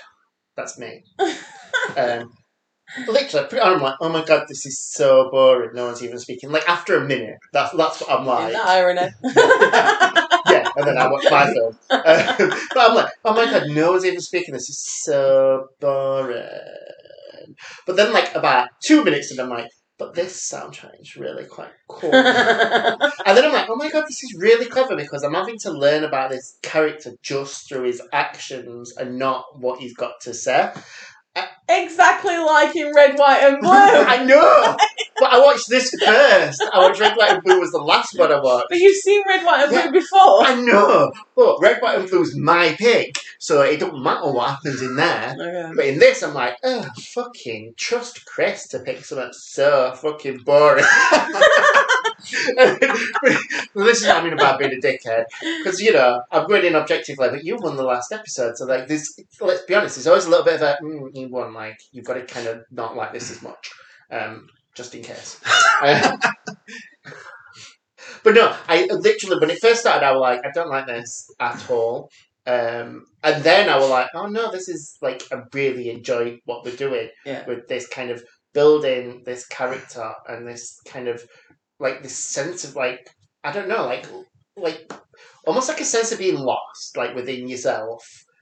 That's 0.55 0.77
me. 0.79 1.03
um, 1.97 2.31
literally, 3.07 3.47
pretty- 3.47 3.61
I'm 3.65 3.81
like, 3.81 3.95
oh 4.01 4.09
my 4.09 4.23
god, 4.23 4.45
this 4.47 4.65
is 4.65 4.79
so 4.81 5.29
boring. 5.31 5.71
No 5.73 5.87
one's 5.87 6.03
even 6.03 6.19
speaking. 6.19 6.51
Like 6.51 6.69
after 6.69 6.95
a 6.97 7.05
minute, 7.05 7.37
that's 7.51 7.75
that's 7.75 8.01
what 8.01 8.11
I'm 8.11 8.21
In 8.21 8.25
like. 8.27 8.53
the 8.53 8.61
irony. 8.65 9.07
and 10.75 10.87
then 10.87 10.97
I 10.97 11.11
watch 11.11 11.25
my 11.29 11.51
film. 11.53 11.77
Um, 11.89 12.51
but 12.73 12.89
I'm 12.89 12.95
like, 12.95 13.13
oh 13.25 13.33
my 13.33 13.45
god, 13.45 13.69
no 13.69 13.91
one's 13.91 14.05
even 14.05 14.21
speaking. 14.21 14.53
This 14.53 14.69
is 14.69 14.83
so 15.03 15.67
boring. 15.79 16.47
But 17.85 17.95
then, 17.95 18.13
like 18.13 18.33
about 18.35 18.69
two 18.83 19.03
minutes, 19.03 19.31
and 19.31 19.39
I'm 19.39 19.49
like, 19.49 19.69
but 19.97 20.15
this 20.15 20.51
soundtrack 20.51 20.99
is 20.99 21.15
really 21.15 21.45
quite 21.45 21.71
cool. 21.87 22.11
and 22.13 23.37
then 23.37 23.45
I'm 23.45 23.53
like, 23.53 23.69
oh 23.69 23.75
my 23.75 23.89
god, 23.89 24.05
this 24.07 24.23
is 24.23 24.35
really 24.39 24.65
clever 24.65 24.95
because 24.95 25.23
I'm 25.23 25.33
having 25.33 25.59
to 25.59 25.71
learn 25.71 26.03
about 26.03 26.31
this 26.31 26.57
character 26.63 27.13
just 27.21 27.69
through 27.69 27.83
his 27.83 28.01
actions 28.11 28.95
and 28.97 29.19
not 29.19 29.45
what 29.59 29.79
he's 29.79 29.93
got 29.93 30.19
to 30.21 30.33
say. 30.33 30.73
Exactly 31.69 32.37
like 32.37 32.75
in 32.75 32.93
Red, 32.93 33.17
White, 33.17 33.41
and 33.41 33.59
Blue. 33.59 33.69
I 33.71 34.23
know, 34.25 34.75
but 35.19 35.33
I 35.33 35.39
watched 35.39 35.69
this 35.69 35.89
first. 36.03 36.63
I 36.71 36.79
watched 36.79 36.99
Red, 36.99 37.15
White, 37.17 37.31
and 37.31 37.43
Blue 37.43 37.59
was 37.59 37.71
the 37.71 37.79
last 37.79 38.17
one 38.17 38.31
I 38.31 38.39
watched. 38.39 38.67
but 38.69 38.77
you've 38.77 38.95
seen 38.97 39.23
Red, 39.27 39.45
White, 39.45 39.63
and 39.63 39.71
Yeah. 39.71 39.89
Blue 39.89 39.99
before. 39.99 40.43
I 40.43 40.61
know, 40.61 41.11
but 41.35 41.57
Red, 41.61 41.81
White, 41.81 41.99
and 41.99 42.09
Blue's 42.09 42.37
my 42.37 42.75
pick, 42.77 43.15
so 43.39 43.61
it 43.61 43.79
don't 43.79 44.03
matter 44.03 44.31
what 44.31 44.49
happens 44.51 44.81
in 44.81 44.95
there. 44.95 45.35
Oh, 45.39 45.43
okay. 45.43 45.71
But 45.75 45.85
in 45.85 45.99
this, 45.99 46.21
I'm 46.21 46.33
like, 46.33 46.57
oh, 46.63 46.87
fucking 47.13 47.73
trust 47.77 48.25
Chris 48.25 48.67
to 48.69 48.79
pick 48.79 49.03
something 49.03 49.29
so 49.33 49.93
fucking 49.95 50.39
boring. 50.43 50.85
well, 52.55 53.85
this 53.85 54.01
is 54.01 54.07
what 54.07 54.17
I 54.17 54.23
mean 54.23 54.33
about 54.33 54.59
being 54.59 54.73
a 54.73 54.75
dickhead. 54.81 55.25
Because, 55.59 55.79
you 55.81 55.93
know, 55.93 56.21
I'm 56.31 56.47
going 56.47 56.65
in 56.65 56.75
objectively, 56.75 57.29
but 57.29 57.43
you 57.43 57.57
won 57.57 57.75
the 57.75 57.83
last 57.83 58.11
episode, 58.11 58.57
so, 58.57 58.65
like, 58.65 58.87
this, 58.87 59.19
let's 59.41 59.63
be 59.63 59.75
honest, 59.75 59.95
there's 59.95 60.07
always 60.07 60.25
a 60.25 60.29
little 60.29 60.45
bit 60.45 60.55
of 60.55 60.61
a, 60.61 60.77
mm, 60.83 61.09
you 61.15 61.29
won, 61.29 61.53
like, 61.53 61.79
you've 61.91 62.05
got 62.05 62.15
to 62.15 62.25
kind 62.25 62.47
of 62.47 62.63
not 62.71 62.95
like 62.95 63.13
this 63.13 63.31
as 63.31 63.41
much, 63.41 63.71
um, 64.11 64.47
just 64.75 64.95
in 64.95 65.03
case. 65.03 65.39
Um, 65.83 66.17
but 68.23 68.35
no, 68.35 68.55
I 68.69 68.85
literally, 68.89 69.37
when 69.39 69.49
it 69.49 69.59
first 69.61 69.81
started, 69.81 70.05
I 70.05 70.11
was 70.13 70.21
like, 70.21 70.39
I 70.45 70.51
don't 70.53 70.69
like 70.69 70.87
this 70.87 71.29
at 71.39 71.69
all. 71.69 72.09
Um, 72.45 73.05
and 73.23 73.43
then 73.43 73.69
I 73.69 73.77
was 73.77 73.89
like, 73.89 74.07
oh 74.13 74.27
no, 74.27 74.51
this 74.51 74.69
is 74.69 74.97
like 75.01 75.23
I 75.31 75.41
really 75.53 75.89
enjoy 75.89 76.39
what 76.45 76.63
we're 76.65 76.75
doing 76.75 77.09
Yeah. 77.25 77.45
with 77.45 77.67
this 77.67 77.87
kind 77.87 78.11
of 78.11 78.23
building 78.53 79.23
this 79.25 79.45
character 79.47 80.11
and 80.27 80.47
this 80.47 80.79
kind 80.85 81.07
of 81.07 81.23
like 81.83 82.01
this 82.01 82.15
sense 82.15 82.63
of 82.63 82.75
like 82.75 83.07
I 83.43 83.51
don't 83.51 83.67
know, 83.67 83.85
like 83.85 84.07
like 84.55 84.91
almost 85.45 85.69
like 85.69 85.81
a 85.81 85.85
sense 85.85 86.11
of 86.11 86.19
being 86.19 86.39
lost, 86.39 86.97
like 86.97 87.13
within 87.13 87.47
yourself. 87.47 88.01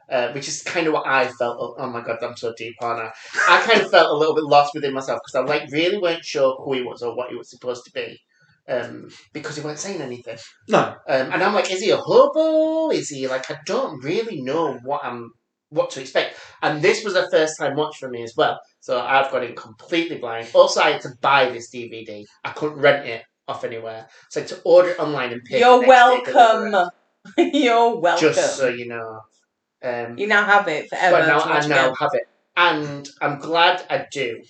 Uh, 0.09 0.29
which 0.33 0.49
is 0.49 0.61
kind 0.63 0.87
of 0.87 0.93
what 0.93 1.07
I 1.07 1.29
felt. 1.39 1.55
Oh, 1.57 1.73
oh 1.77 1.89
my 1.89 2.01
god, 2.01 2.17
I'm 2.21 2.35
so 2.35 2.53
deep, 2.57 2.75
aren't 2.81 2.99
I? 2.99 3.11
I 3.47 3.61
kind 3.61 3.79
of 3.81 3.89
felt 3.89 4.11
a 4.11 4.17
little 4.17 4.35
bit 4.35 4.43
lost 4.43 4.73
within 4.73 4.93
myself 4.93 5.21
because 5.23 5.39
I 5.41 5.49
like 5.53 5.71
really 5.71 5.99
weren't 5.99 6.25
sure 6.25 6.53
who 6.57 6.73
he 6.73 6.81
was 6.83 7.01
or 7.01 7.15
what 7.15 7.29
he 7.29 7.35
was 7.37 7.49
supposed 7.49 7.85
to 7.85 7.91
be, 7.93 8.19
um, 8.67 9.07
because 9.31 9.55
he 9.55 9.61
weren't 9.63 9.79
saying 9.79 10.01
anything. 10.01 10.37
no, 10.67 10.97
Um, 11.07 11.31
and 11.31 11.41
I'm 11.41 11.53
like, 11.53 11.71
is 11.71 11.79
he 11.79 11.91
a 11.91 11.97
hobo? 11.97 12.91
Is 12.91 13.07
he 13.07 13.29
like? 13.29 13.49
I 13.49 13.59
don't 13.65 14.03
really 14.03 14.41
know 14.41 14.77
what 14.83 14.99
I'm 15.05 15.31
what 15.69 15.91
to 15.91 16.01
expect. 16.01 16.35
And 16.61 16.81
this 16.81 17.05
was 17.05 17.15
a 17.15 17.29
first 17.31 17.57
time 17.57 17.77
watch 17.77 17.95
for 17.97 18.09
me 18.09 18.21
as 18.23 18.33
well, 18.35 18.59
so 18.81 18.99
I've 18.99 19.31
got 19.31 19.43
it 19.43 19.55
completely 19.55 20.17
blind. 20.17 20.49
Also, 20.53 20.81
I 20.81 20.91
had 20.91 21.01
to 21.03 21.11
buy 21.21 21.49
this 21.49 21.73
DVD. 21.73 22.25
I 22.43 22.51
couldn't 22.51 22.79
rent 22.79 23.07
it 23.07 23.23
off 23.47 23.63
anywhere, 23.63 24.07
so 24.29 24.43
to 24.43 24.61
order 24.63 24.89
it 24.89 24.99
online 24.99 25.33
and 25.33 25.43
pay. 25.43 25.59
You're 25.59 25.81
for 25.83 25.87
next 25.87 26.25
day 26.25 26.31
delivery. 26.33 26.71
welcome. 26.71 26.89
You're 27.53 27.99
welcome. 27.99 28.33
Just 28.33 28.57
so 28.57 28.67
you 28.69 28.87
know. 28.87 29.21
Um, 29.83 30.17
you 30.17 30.27
now 30.27 30.45
have 30.45 30.67
it 30.67 30.89
forever. 30.89 31.17
but 31.17 31.27
now 31.27 31.39
I 31.41 31.67
now 31.67 31.85
again. 31.85 31.95
have 31.99 32.09
it, 32.13 32.27
and 32.55 33.09
I'm 33.21 33.39
glad 33.39 33.85
I 33.89 34.05
do. 34.11 34.41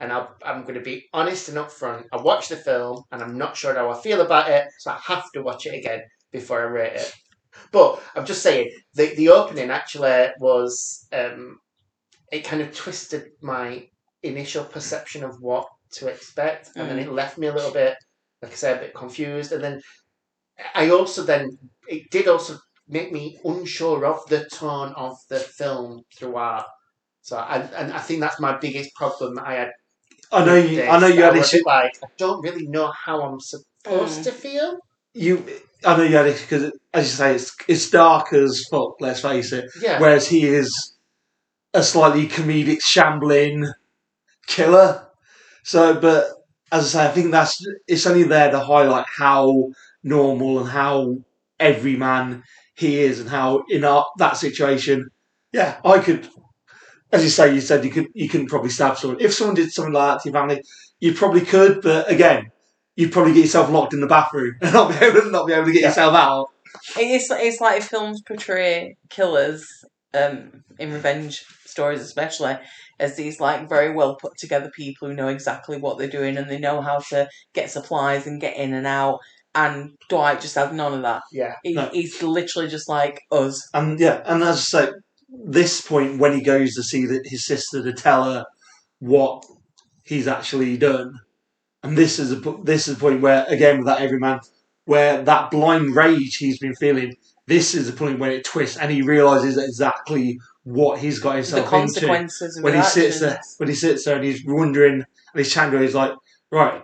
And 0.00 0.10
I'll, 0.10 0.34
I'm 0.42 0.62
going 0.62 0.76
to 0.76 0.80
be 0.80 1.08
honest 1.12 1.50
and 1.50 1.58
upfront. 1.58 2.04
I 2.10 2.16
watched 2.16 2.48
the 2.48 2.56
film, 2.56 3.04
and 3.12 3.22
I'm 3.22 3.36
not 3.36 3.56
sure 3.56 3.74
how 3.74 3.90
I 3.90 4.00
feel 4.00 4.22
about 4.22 4.48
it, 4.50 4.66
so 4.78 4.92
I 4.92 4.98
have 5.04 5.30
to 5.34 5.42
watch 5.42 5.66
it 5.66 5.74
again 5.74 6.00
before 6.32 6.60
I 6.60 6.64
rate 6.64 6.94
it. 6.94 7.12
But 7.70 8.02
I'm 8.16 8.24
just 8.24 8.42
saying 8.42 8.70
the 8.94 9.14
the 9.14 9.28
opening 9.28 9.70
actually 9.70 10.28
was 10.38 11.06
um, 11.12 11.58
it 12.32 12.44
kind 12.44 12.62
of 12.62 12.74
twisted 12.74 13.30
my 13.42 13.88
initial 14.22 14.64
perception 14.64 15.24
of 15.24 15.40
what 15.40 15.68
to 15.92 16.08
expect, 16.08 16.70
and 16.76 16.88
then 16.88 16.98
it 16.98 17.12
left 17.12 17.38
me 17.38 17.48
a 17.48 17.54
little 17.54 17.72
bit, 17.72 17.94
like 18.42 18.52
I 18.52 18.54
said, 18.54 18.76
a 18.78 18.80
bit 18.80 18.94
confused. 18.94 19.52
And 19.52 19.62
then 19.62 19.82
I 20.74 20.90
also 20.90 21.22
then 21.22 21.58
it 21.88 22.10
did 22.10 22.28
also 22.28 22.58
make 22.88 23.12
me 23.12 23.38
unsure 23.44 24.04
of 24.04 24.26
the 24.28 24.44
tone 24.52 24.92
of 24.96 25.16
the 25.28 25.38
film 25.40 26.02
throughout. 26.16 26.64
So 27.22 27.36
I, 27.36 27.58
and 27.58 27.92
I 27.92 27.98
think 27.98 28.20
that's 28.20 28.40
my 28.40 28.56
biggest 28.58 28.94
problem 28.94 29.34
that 29.36 29.46
I 29.46 29.54
had. 29.54 29.70
I 30.32 30.44
know 30.44 30.56
you. 30.56 30.76
this, 30.76 30.88
I 30.90 30.98
know 30.98 31.06
you 31.06 31.22
had 31.22 31.36
was 31.36 31.52
issue. 31.52 31.62
Like 31.66 31.92
I 32.02 32.08
don't 32.18 32.42
really 32.42 32.66
know 32.66 32.92
how 32.92 33.22
I'm 33.22 33.40
supposed 33.40 34.20
Mm. 34.20 34.24
to 34.24 34.32
feel. 34.32 34.78
You, 35.14 35.44
I 35.84 35.96
know 35.96 36.02
you 36.04 36.16
had 36.16 36.26
issue 36.26 36.42
because, 36.44 36.72
as 36.94 37.06
you 37.06 37.12
say, 37.16 37.34
it's 37.34 37.56
it's 37.68 37.90
dark 37.90 38.32
as 38.32 38.64
fuck. 38.70 39.00
Let's 39.00 39.20
face 39.22 39.52
it. 39.52 39.70
Yeah, 39.80 39.98
Whereas 40.00 40.28
he 40.28 40.44
is 40.46 40.94
a 41.74 41.82
slightly 41.82 42.28
comedic, 42.28 42.82
shambling 42.82 43.66
killer. 44.46 45.08
So, 45.64 46.00
but 46.00 46.28
as 46.72 46.94
I 46.94 46.98
say, 47.04 47.08
I 47.08 47.12
think 47.12 47.30
that's 47.30 47.64
it's 47.86 48.06
only 48.06 48.24
there 48.24 48.50
to 48.50 48.60
highlight 48.60 49.06
how 49.08 49.70
normal 50.02 50.60
and 50.60 50.68
how 50.68 51.16
everyman 51.58 52.42
he 52.74 53.00
is, 53.00 53.20
and 53.20 53.28
how 53.28 53.64
in 53.68 53.84
our, 53.84 54.06
that 54.18 54.36
situation, 54.36 55.10
yeah, 55.52 55.80
I 55.84 55.98
could, 55.98 56.28
as 57.12 57.22
you 57.24 57.30
say, 57.30 57.54
you 57.54 57.60
said 57.60 57.84
you 57.84 57.90
could 57.90 58.08
you 58.14 58.28
can 58.28 58.46
probably 58.46 58.70
stab 58.70 58.96
someone 58.96 59.20
if 59.20 59.34
someone 59.34 59.56
did 59.56 59.72
something 59.72 59.92
like 59.92 60.14
that 60.16 60.22
to 60.22 60.30
your 60.30 60.40
family, 60.40 60.62
you 61.00 61.12
probably 61.14 61.42
could, 61.42 61.82
but 61.82 62.10
again. 62.10 62.50
You'd 62.96 63.12
probably 63.12 63.32
get 63.32 63.42
yourself 63.42 63.70
locked 63.70 63.94
in 63.94 64.00
the 64.00 64.06
bathroom 64.06 64.56
and 64.60 64.74
not 64.74 64.90
be 64.90 65.06
able 65.06 65.22
to, 65.22 65.30
not 65.30 65.46
be 65.46 65.54
able 65.54 65.64
to 65.66 65.72
get 65.72 65.80
Yeah. 65.82 65.88
yourself 65.88 66.14
out. 66.14 66.48
It's 66.98 67.30
it's 67.30 67.58
like 67.60 67.82
films 67.82 68.20
portray 68.20 68.96
killers 69.08 69.66
um, 70.12 70.64
in 70.78 70.92
revenge 70.92 71.44
stories, 71.80 72.00
especially 72.00 72.56
as 72.98 73.16
these 73.16 73.40
like 73.40 73.68
very 73.68 73.92
well 73.92 74.16
put 74.16 74.36
together 74.36 74.70
people 74.76 75.08
who 75.08 75.14
know 75.14 75.28
exactly 75.28 75.78
what 75.78 75.96
they're 75.98 76.08
doing 76.08 76.36
and 76.36 76.50
they 76.50 76.58
know 76.58 76.80
how 76.82 76.98
to 76.98 77.26
get 77.54 77.70
supplies 77.70 78.26
and 78.26 78.40
get 78.40 78.56
in 78.56 78.74
and 78.74 78.86
out. 78.86 79.18
And 79.54 79.92
Dwight 80.08 80.40
just 80.40 80.54
has 80.54 80.72
none 80.72 80.94
of 80.94 81.02
that. 81.02 81.22
yeah, 81.32 81.54
He, 81.64 81.72
No. 81.72 81.88
He's 81.92 82.22
literally 82.22 82.68
just 82.68 82.88
like 82.88 83.22
us. 83.32 83.68
And 83.74 83.98
yeah, 83.98 84.22
and 84.26 84.42
as 84.42 84.56
I 84.56 84.84
say, 84.84 84.92
this 85.28 85.80
point 85.80 86.18
when 86.20 86.34
he 86.34 86.42
goes 86.42 86.74
to 86.74 86.82
see 86.82 87.06
the, 87.06 87.20
his 87.24 87.44
sister 87.46 87.82
to 87.82 87.92
tell 87.92 88.24
her 88.24 88.44
what 89.00 89.44
he's 90.04 90.28
actually 90.28 90.76
done, 90.76 91.18
and 91.82 91.96
this 91.96 92.18
is 92.18 92.30
a 92.32 92.36
this 92.62 92.86
is 92.86 92.94
the 92.94 93.00
point 93.00 93.22
where 93.22 93.44
again 93.48 93.78
with 93.78 93.86
that 93.86 94.02
everyman, 94.02 94.40
where 94.84 95.22
that 95.22 95.50
blind 95.50 95.96
rage 95.96 96.36
he's 96.36 96.58
been 96.58 96.74
feeling, 96.74 97.14
this 97.46 97.74
is 97.74 97.90
the 97.90 97.96
point 97.96 98.20
when 98.20 98.30
it 98.30 98.44
twists 98.44 98.76
and 98.76 98.92
he 98.92 99.02
realizes 99.02 99.56
exactly 99.56 100.38
what 100.64 100.98
he's 101.00 101.18
got 101.18 101.36
himself 101.36 101.60
into. 101.60 101.70
consequences 101.70 102.56
of 102.56 102.64
When 102.64 102.74
he 102.74 102.80
his 102.80 102.92
sits 102.92 103.20
there, 103.20 103.40
when 103.58 103.68
he 103.68 103.74
sits 103.74 104.04
there 104.04 104.16
and 104.16 104.24
he's 104.24 104.44
wondering, 104.44 104.94
and 104.94 105.06
he's 105.34 105.52
chatting, 105.52 105.80
he's 105.80 105.94
like, 105.94 106.12
right. 106.50 106.82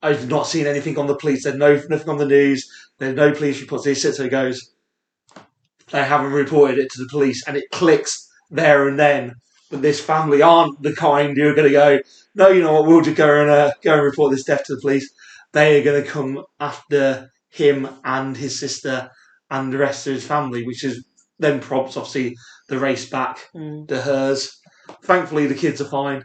I've 0.00 0.28
not 0.28 0.46
seen 0.46 0.66
anything 0.66 0.96
on 0.96 1.08
the 1.08 1.16
police. 1.16 1.44
There's 1.44 1.56
no 1.56 1.80
nothing 1.88 2.08
on 2.08 2.18
the 2.18 2.26
news. 2.26 2.68
There's 2.98 3.16
no 3.16 3.32
police 3.32 3.60
reports. 3.60 3.84
He 3.84 3.94
sits 3.94 4.18
there 4.18 4.26
and 4.26 4.30
goes, 4.30 4.72
they 5.90 6.04
haven't 6.04 6.32
reported 6.32 6.78
it 6.78 6.90
to 6.92 7.02
the 7.02 7.08
police, 7.10 7.46
and 7.46 7.56
it 7.56 7.70
clicks 7.72 8.28
there 8.50 8.86
and 8.88 8.98
then. 8.98 9.34
But 9.70 9.82
this 9.82 10.00
family 10.00 10.40
aren't 10.40 10.82
the 10.82 10.94
kind 10.94 11.36
who 11.36 11.48
are 11.48 11.54
going 11.54 11.68
to 11.68 11.72
go, 11.72 11.98
no, 12.34 12.48
you 12.48 12.62
know 12.62 12.74
what, 12.74 12.86
we'll 12.86 13.00
just 13.02 13.16
go 13.16 13.40
and 13.40 13.50
uh, 13.50 13.72
go 13.82 13.94
and 13.94 14.02
report 14.02 14.30
this 14.30 14.44
death 14.44 14.64
to 14.64 14.74
the 14.74 14.80
police. 14.80 15.10
They 15.52 15.80
are 15.80 15.84
going 15.84 16.02
to 16.02 16.08
come 16.08 16.44
after 16.60 17.30
him 17.50 17.88
and 18.04 18.36
his 18.36 18.58
sister 18.58 19.10
and 19.50 19.72
the 19.72 19.78
rest 19.78 20.06
of 20.06 20.14
his 20.14 20.26
family, 20.26 20.64
which 20.64 20.84
is 20.84 21.04
then 21.38 21.60
prompts 21.60 21.96
obviously 21.96 22.36
the 22.68 22.78
race 22.78 23.08
back 23.08 23.48
Mm. 23.54 23.88
to 23.88 24.00
hers. 24.00 24.58
Thankfully, 25.04 25.46
the 25.46 25.54
kids 25.54 25.80
are 25.80 25.88
fine. 25.88 26.22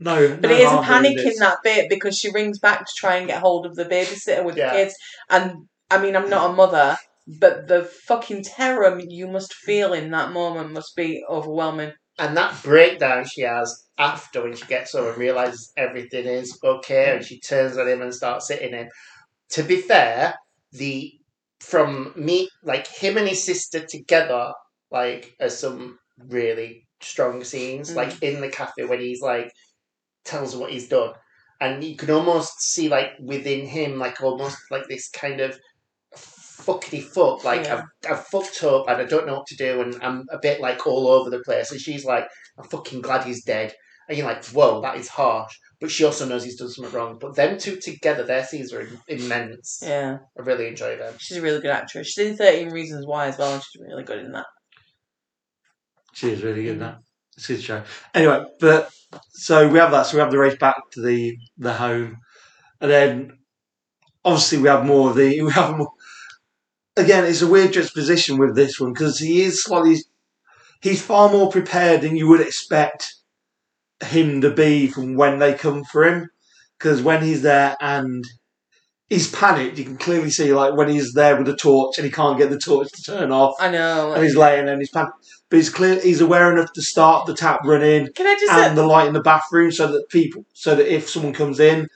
No, 0.00 0.28
But 0.40 0.48
no 0.48 0.50
it 0.50 0.60
is 0.60 0.72
a 0.72 0.82
panic 0.82 1.18
in 1.18 1.34
that 1.38 1.58
bit 1.62 1.88
because 1.88 2.18
she 2.18 2.30
rings 2.30 2.58
back 2.58 2.80
to 2.86 2.92
try 2.96 3.16
and 3.16 3.26
get 3.28 3.40
hold 3.40 3.66
of 3.66 3.74
the 3.76 3.84
babysitter 3.84 4.44
with 4.44 4.56
Yeah. 4.56 4.70
the 4.72 4.76
kids. 4.78 4.94
And 5.30 5.68
I 5.90 5.98
mean, 5.98 6.16
I'm 6.16 6.28
not 6.28 6.50
a 6.50 6.52
mother, 6.52 6.96
but 7.26 7.68
the 7.68 7.84
fucking 7.84 8.42
terror 8.44 9.00
you 9.06 9.28
must 9.28 9.54
feel 9.54 9.92
in 9.92 10.10
that 10.10 10.32
moment 10.32 10.72
must 10.72 10.96
be 10.96 11.24
overwhelming. 11.28 11.92
And 12.18 12.36
that 12.36 12.60
breakdown 12.62 13.24
she 13.26 13.42
has 13.42 13.84
after 13.98 14.42
when 14.42 14.54
she 14.56 14.64
gets 14.66 14.92
home 14.92 15.08
and 15.08 15.18
realizes 15.18 15.72
everything 15.76 16.26
is 16.26 16.58
okay, 16.64 17.14
and 17.14 17.24
she 17.24 17.38
turns 17.40 17.76
on 17.76 17.88
him 17.88 18.02
and 18.02 18.14
starts 18.14 18.48
hitting 18.48 18.72
him. 18.72 18.88
To 19.50 19.62
be 19.62 19.80
fair, 19.80 20.34
the 20.72 21.12
from 21.60 22.12
me 22.16 22.48
like 22.62 22.86
him 22.86 23.16
and 23.16 23.28
his 23.28 23.44
sister 23.44 23.80
together, 23.86 24.52
like 24.96 25.34
are 25.40 25.48
some 25.48 25.98
really 26.28 26.86
strong 27.00 27.44
scenes. 27.44 27.92
Mm. 27.92 27.96
Like 27.96 28.22
in 28.22 28.40
the 28.40 28.48
cafe 28.48 28.84
when 28.84 29.00
he's 29.00 29.20
like 29.20 29.50
tells 30.24 30.56
what 30.56 30.70
he's 30.70 30.88
done, 30.88 31.12
and 31.60 31.82
you 31.84 31.96
can 31.96 32.10
almost 32.10 32.60
see 32.60 32.88
like 32.88 33.10
within 33.20 33.66
him, 33.66 33.98
like 33.98 34.22
almost 34.22 34.58
like 34.70 34.88
this 34.88 35.08
kind 35.10 35.40
of 35.40 35.58
fuckity 36.66 37.02
fuck. 37.02 37.44
Like 37.44 37.64
Yeah. 37.64 37.82
I've, 38.04 38.12
I've 38.12 38.26
fucked 38.26 38.62
up 38.64 38.88
and 38.88 39.00
I 39.00 39.04
don't 39.04 39.26
know 39.26 39.36
what 39.36 39.46
to 39.48 39.56
do, 39.56 39.80
and 39.82 39.96
I'm 40.02 40.24
a 40.30 40.38
bit 40.38 40.60
like 40.60 40.86
all 40.86 41.08
over 41.08 41.30
the 41.30 41.40
place. 41.40 41.70
And 41.70 41.80
she's 41.80 42.04
like, 42.04 42.26
I'm 42.58 42.68
fucking 42.68 43.02
glad 43.02 43.24
he's 43.24 43.44
dead. 43.44 43.74
And 44.08 44.16
you're 44.16 44.26
like, 44.26 44.44
whoa, 44.46 44.80
that 44.82 44.96
is 44.96 45.08
harsh. 45.08 45.52
But 45.80 45.90
she 45.90 46.04
also 46.04 46.26
knows 46.26 46.44
he's 46.44 46.56
done 46.56 46.70
something 46.70 46.94
wrong. 46.94 47.18
But 47.20 47.34
them 47.34 47.58
two 47.58 47.76
together, 47.80 48.22
their 48.22 48.44
scenes 48.44 48.72
are 48.72 48.88
immense. 49.08 49.80
Yeah. 49.82 50.18
I 50.38 50.42
really 50.42 50.68
enjoy 50.68 50.96
them. 50.96 51.14
She's 51.18 51.38
a 51.38 51.42
really 51.42 51.60
good 51.60 51.70
actress. 51.70 52.06
She's 52.12 52.26
in 52.26 52.36
13 52.36 52.70
Reasons 52.70 53.04
Why 53.04 53.26
as 53.26 53.36
well, 53.36 53.54
and 53.54 53.62
she's 53.62 53.82
really 53.82 54.04
good 54.04 54.24
in 54.24 54.32
that. 54.32 54.46
She 56.16 56.30
is 56.30 56.42
really 56.42 56.62
good 56.62 56.72
in 56.72 56.78
that. 56.78 57.00
It's 57.36 57.50
a 57.50 57.52
good 57.52 57.62
show. 57.62 57.82
Anyway, 58.14 58.46
but 58.58 58.90
so 59.32 59.68
we 59.68 59.78
have 59.78 59.90
that. 59.90 60.04
So 60.04 60.16
we 60.16 60.22
have 60.22 60.30
the 60.30 60.38
race 60.38 60.56
back 60.56 60.76
to 60.92 61.02
the 61.02 61.36
the 61.58 61.74
home, 61.74 62.16
and 62.80 62.90
then 62.90 63.38
obviously 64.24 64.56
we 64.56 64.68
have 64.68 64.86
more 64.86 65.10
of 65.10 65.16
the 65.16 65.42
we 65.42 65.52
have 65.52 65.76
more. 65.76 65.90
Again, 66.96 67.26
it's 67.26 67.42
a 67.42 67.46
weird 67.46 67.74
juxtaposition 67.74 68.38
with 68.38 68.56
this 68.56 68.80
one 68.80 68.94
because 68.94 69.18
he 69.18 69.42
is 69.42 69.62
slightly. 69.62 69.98
He's 70.80 71.02
far 71.02 71.28
more 71.28 71.50
prepared 71.50 72.00
than 72.00 72.16
you 72.16 72.28
would 72.28 72.40
expect 72.40 73.14
him 74.02 74.40
to 74.40 74.50
be 74.50 74.86
from 74.86 75.16
when 75.16 75.38
they 75.38 75.52
come 75.52 75.84
for 75.84 76.02
him. 76.04 76.30
Because 76.78 77.02
when 77.02 77.22
he's 77.22 77.42
there 77.42 77.76
and 77.78 78.24
he's 79.08 79.30
panicked, 79.30 79.78
you 79.78 79.84
can 79.84 79.96
clearly 79.96 80.30
see 80.30 80.52
like 80.52 80.74
when 80.74 80.88
he's 80.88 81.12
there 81.12 81.36
with 81.36 81.46
the 81.46 81.56
torch 81.56 81.98
and 81.98 82.04
he 82.04 82.10
can't 82.10 82.38
get 82.38 82.50
the 82.50 82.58
torch 82.58 82.90
to 82.92 83.02
turn 83.02 83.32
off, 83.32 83.54
I 83.60 83.70
know. 83.70 84.12
and 84.12 84.22
he's 84.22 84.36
laying 84.36 84.64
there 84.64 84.74
and 84.74 84.82
he's 84.82 84.90
panicked. 84.90 85.14
But 85.48 85.58
he's 85.58 85.70
clear. 85.70 86.00
He's 86.00 86.20
aware 86.20 86.52
enough 86.52 86.72
to 86.72 86.82
start 86.82 87.26
the 87.26 87.34
tap 87.34 87.60
running 87.64 88.08
Can 88.14 88.26
I 88.26 88.34
just 88.34 88.52
and 88.52 88.76
the 88.76 88.84
light 88.84 89.06
in 89.06 89.14
the 89.14 89.22
bathroom, 89.22 89.70
so 89.70 89.92
that 89.92 90.08
people, 90.08 90.44
so 90.54 90.74
that 90.74 90.92
if 90.92 91.08
someone 91.08 91.32
comes 91.32 91.60
in, 91.60 91.86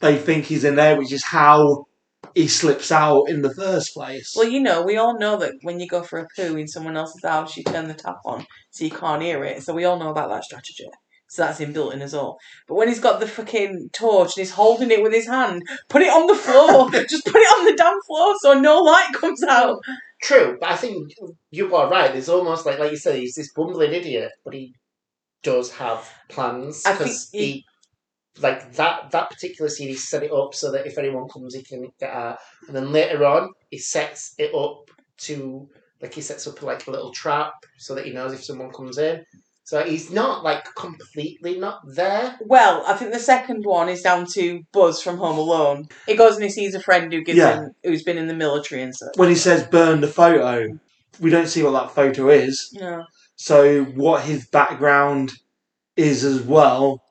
they 0.00 0.18
think 0.18 0.44
he's 0.44 0.64
in 0.64 0.76
there, 0.76 0.98
which 0.98 1.12
is 1.12 1.24
how 1.24 1.86
he 2.34 2.46
slips 2.46 2.92
out 2.92 3.24
in 3.24 3.40
the 3.40 3.54
first 3.54 3.94
place. 3.94 4.34
well, 4.36 4.46
you 4.46 4.60
know, 4.60 4.82
we 4.82 4.98
all 4.98 5.18
know 5.18 5.38
that 5.38 5.54
when 5.62 5.80
you 5.80 5.88
go 5.88 6.02
for 6.02 6.18
a 6.18 6.26
poo 6.36 6.56
in 6.56 6.68
someone 6.68 6.96
else's 6.96 7.24
house, 7.24 7.56
you 7.56 7.64
turn 7.64 7.88
the 7.88 7.94
tap 7.94 8.18
on 8.26 8.46
so 8.70 8.84
you 8.84 8.90
can't 8.90 9.22
hear 9.22 9.42
it. 9.42 9.62
So 9.62 9.74
we 9.74 9.84
all 9.84 9.98
know 9.98 10.10
about 10.10 10.28
that 10.28 10.44
strategy. 10.44 10.86
So 11.28 11.42
that's 11.42 11.60
him 11.60 11.74
built 11.74 11.92
in 11.92 12.00
as 12.00 12.14
well. 12.14 12.38
But 12.66 12.76
when 12.76 12.88
he's 12.88 13.00
got 13.00 13.20
the 13.20 13.26
fucking 13.26 13.90
torch 13.92 14.36
and 14.36 14.42
he's 14.42 14.50
holding 14.50 14.90
it 14.90 15.02
with 15.02 15.12
his 15.12 15.26
hand, 15.26 15.62
put 15.88 16.02
it 16.02 16.08
on 16.08 16.26
the 16.26 16.34
floor. 16.34 16.90
Just 17.08 17.26
put 17.26 17.36
it 17.36 17.58
on 17.58 17.66
the 17.66 17.76
damn 17.76 18.00
floor 18.06 18.34
so 18.40 18.58
no 18.58 18.78
light 18.78 19.12
comes 19.12 19.42
out. 19.42 19.78
True, 20.22 20.56
but 20.58 20.70
I 20.70 20.76
think 20.76 21.12
you 21.50 21.74
are 21.76 21.90
right. 21.90 22.12
There's 22.12 22.30
almost 22.30 22.64
like, 22.64 22.78
like 22.78 22.90
you 22.90 22.96
said, 22.96 23.16
he's 23.16 23.34
this 23.34 23.52
bumbling 23.52 23.92
idiot, 23.92 24.32
but 24.42 24.54
he 24.54 24.74
does 25.42 25.70
have 25.72 26.10
plans 26.28 26.82
because 26.82 27.28
he, 27.30 27.64
like 28.40 28.72
that 28.74 29.10
that 29.10 29.30
particular 29.30 29.68
scene, 29.68 29.88
he 29.88 29.94
set 29.94 30.22
it 30.22 30.32
up 30.32 30.54
so 30.54 30.72
that 30.72 30.86
if 30.86 30.98
anyone 30.98 31.28
comes, 31.28 31.54
he 31.54 31.62
can 31.62 31.88
get 32.00 32.10
out. 32.10 32.38
And 32.66 32.74
then 32.74 32.90
later 32.90 33.24
on, 33.26 33.50
he 33.70 33.78
sets 33.78 34.34
it 34.38 34.54
up 34.54 34.90
to 35.18 35.68
like 36.00 36.14
he 36.14 36.20
sets 36.20 36.46
up 36.46 36.62
like 36.62 36.86
a 36.86 36.90
little 36.90 37.12
trap 37.12 37.52
so 37.76 37.94
that 37.94 38.06
he 38.06 38.12
knows 38.12 38.32
if 38.32 38.44
someone 38.44 38.72
comes 38.72 38.98
in. 38.98 39.24
So 39.68 39.84
he's 39.84 40.10
not 40.10 40.44
like 40.44 40.74
completely 40.76 41.58
not 41.58 41.82
there. 41.84 42.38
Well, 42.40 42.82
I 42.86 42.94
think 42.94 43.12
the 43.12 43.18
second 43.18 43.66
one 43.66 43.90
is 43.90 44.00
down 44.00 44.24
to 44.32 44.62
Buzz 44.72 45.02
from 45.02 45.18
Home 45.18 45.36
Alone. 45.36 45.88
He 46.06 46.16
goes 46.16 46.36
and 46.36 46.44
he 46.44 46.48
sees 46.48 46.74
a 46.74 46.80
friend 46.80 47.12
who 47.12 47.22
gives 47.22 47.36
Yeah. 47.36 47.56
him, 47.56 47.72
who's 47.84 48.02
been 48.02 48.16
in 48.16 48.28
the 48.28 48.34
military 48.34 48.80
and 48.80 48.96
such. 48.96 49.14
when 49.16 49.28
he 49.28 49.34
says 49.34 49.64
burn 49.64 50.00
the 50.00 50.08
photo, 50.08 50.68
we 51.20 51.28
don't 51.28 51.48
see 51.48 51.62
what 51.62 51.72
that 51.72 51.94
photo 51.94 52.30
is. 52.30 52.70
No. 52.80 53.04
So 53.36 53.84
what 53.84 54.22
his 54.22 54.46
background 54.46 55.32
is 55.98 56.24
as 56.24 56.40
well, 56.40 57.02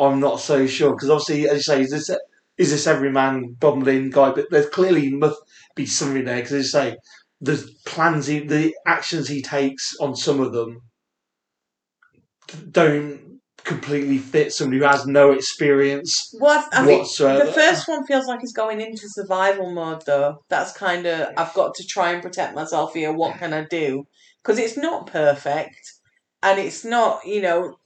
I'm 0.00 0.18
not 0.18 0.40
so 0.40 0.66
sure 0.66 0.90
because 0.96 1.08
obviously, 1.08 1.48
as 1.48 1.58
you 1.58 1.62
say, 1.62 1.80
is 1.82 1.90
this 1.90 2.10
is 2.58 2.72
this 2.72 2.88
every 2.88 3.12
man 3.12 3.54
bumbling 3.60 4.10
guy? 4.10 4.32
But 4.32 4.50
there 4.50 4.68
clearly 4.68 5.12
must 5.12 5.38
be 5.76 5.86
something 5.86 6.24
there 6.24 6.38
because 6.38 6.52
as 6.52 6.64
you 6.64 6.68
say, 6.70 6.96
the 7.40 7.70
plans, 7.86 8.26
he, 8.26 8.40
the 8.40 8.74
actions 8.88 9.28
he 9.28 9.40
takes 9.40 9.94
on 10.00 10.16
some 10.16 10.40
of 10.40 10.52
them 10.52 10.82
don't 12.70 13.40
completely 13.64 14.18
fit 14.18 14.52
somebody 14.52 14.78
who 14.78 14.86
has 14.86 15.06
no 15.06 15.32
experience 15.32 16.34
Well, 16.40 16.66
I, 16.72 16.82
I 16.82 16.86
think 16.86 17.00
whatsoever. 17.00 17.44
the 17.44 17.52
first 17.52 17.86
one 17.86 18.06
feels 18.06 18.26
like 18.26 18.40
he's 18.40 18.54
going 18.54 18.80
into 18.80 19.02
survival 19.06 19.70
mode, 19.70 20.02
though. 20.06 20.38
That's 20.48 20.72
kind 20.72 21.06
of 21.06 21.28
I've 21.36 21.54
got 21.54 21.74
to 21.74 21.84
try 21.86 22.12
and 22.12 22.22
protect 22.22 22.54
myself 22.54 22.94
here. 22.94 23.12
What 23.12 23.38
can 23.38 23.52
I 23.52 23.64
do? 23.64 24.04
Because 24.42 24.58
it's 24.58 24.76
not 24.76 25.06
perfect, 25.06 25.78
and 26.42 26.58
it's 26.58 26.84
not 26.84 27.26
you 27.26 27.42
know 27.42 27.76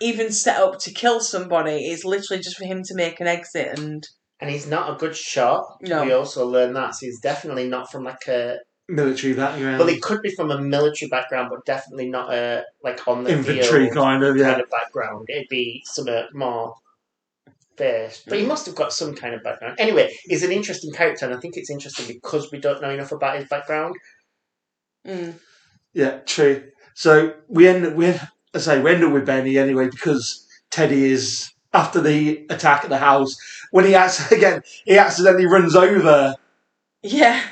even 0.00 0.32
set 0.32 0.56
up 0.60 0.78
to 0.80 0.90
kill 0.92 1.20
somebody. 1.20 1.88
It's 1.88 2.04
literally 2.04 2.42
just 2.42 2.56
for 2.56 2.64
him 2.64 2.82
to 2.84 2.94
make 2.94 3.20
an 3.20 3.26
exit 3.26 3.78
and 3.78 4.02
And 4.40 4.48
he's 4.50 4.66
not 4.66 4.90
a 4.94 4.96
good 4.96 5.14
shot. 5.14 5.64
No. 5.82 6.02
We 6.04 6.12
also 6.12 6.46
learn 6.46 6.72
that. 6.72 6.94
So 6.94 7.04
he's 7.04 7.20
definitely 7.20 7.68
not 7.68 7.92
from 7.92 8.04
like 8.04 8.26
a 8.26 8.56
military 8.90 9.34
background, 9.34 9.78
Well, 9.78 9.88
he 9.88 9.98
could 10.00 10.20
be 10.22 10.30
from 10.30 10.50
a 10.50 10.60
military 10.60 11.08
background, 11.08 11.48
but 11.50 11.64
definitely 11.64 12.08
not 12.08 12.32
a 12.32 12.64
like 12.82 13.06
on 13.08 13.24
the 13.24 13.32
infantry 13.32 13.86
field 13.86 13.94
kind 13.94 14.22
of 14.22 14.36
yeah. 14.36 14.50
kind 14.50 14.60
of 14.60 14.70
background. 14.70 15.26
It'd 15.28 15.48
be 15.48 15.82
something 15.86 16.26
more 16.34 16.74
based. 17.76 18.26
But 18.28 18.38
he 18.38 18.46
must 18.46 18.66
have 18.66 18.74
got 18.74 18.92
some 18.92 19.14
kind 19.14 19.34
of 19.34 19.42
background. 19.42 19.76
Anyway, 19.78 20.14
he's 20.24 20.42
an 20.42 20.52
interesting 20.52 20.92
character, 20.92 21.26
and 21.26 21.34
I 21.34 21.40
think 21.40 21.56
it's 21.56 21.70
interesting 21.70 22.06
because 22.06 22.50
we 22.52 22.58
don't 22.58 22.82
know 22.82 22.90
enough 22.90 23.12
about 23.12 23.36
his 23.36 23.48
background. 23.48 23.96
mm, 25.06 25.34
Yeah, 25.92 26.18
true. 26.18 26.70
So 26.94 27.34
we 27.48 27.66
end 27.66 27.96
we 27.96 28.14
I 28.54 28.58
say 28.58 28.80
we 28.80 28.92
end 28.92 29.04
up 29.04 29.12
with 29.12 29.26
Benny 29.26 29.58
anyway 29.58 29.88
because 29.88 30.46
Teddy 30.70 31.04
is 31.06 31.50
after 31.72 32.00
the 32.00 32.46
attack 32.50 32.84
at 32.84 32.90
the 32.90 32.98
house 32.98 33.36
when 33.70 33.84
he 33.84 33.94
acts 33.94 34.30
again 34.38 34.62
he 34.84 34.98
accidentally 34.98 35.46
runs 35.46 35.74
over. 35.76 36.34
yeah, 37.02 37.42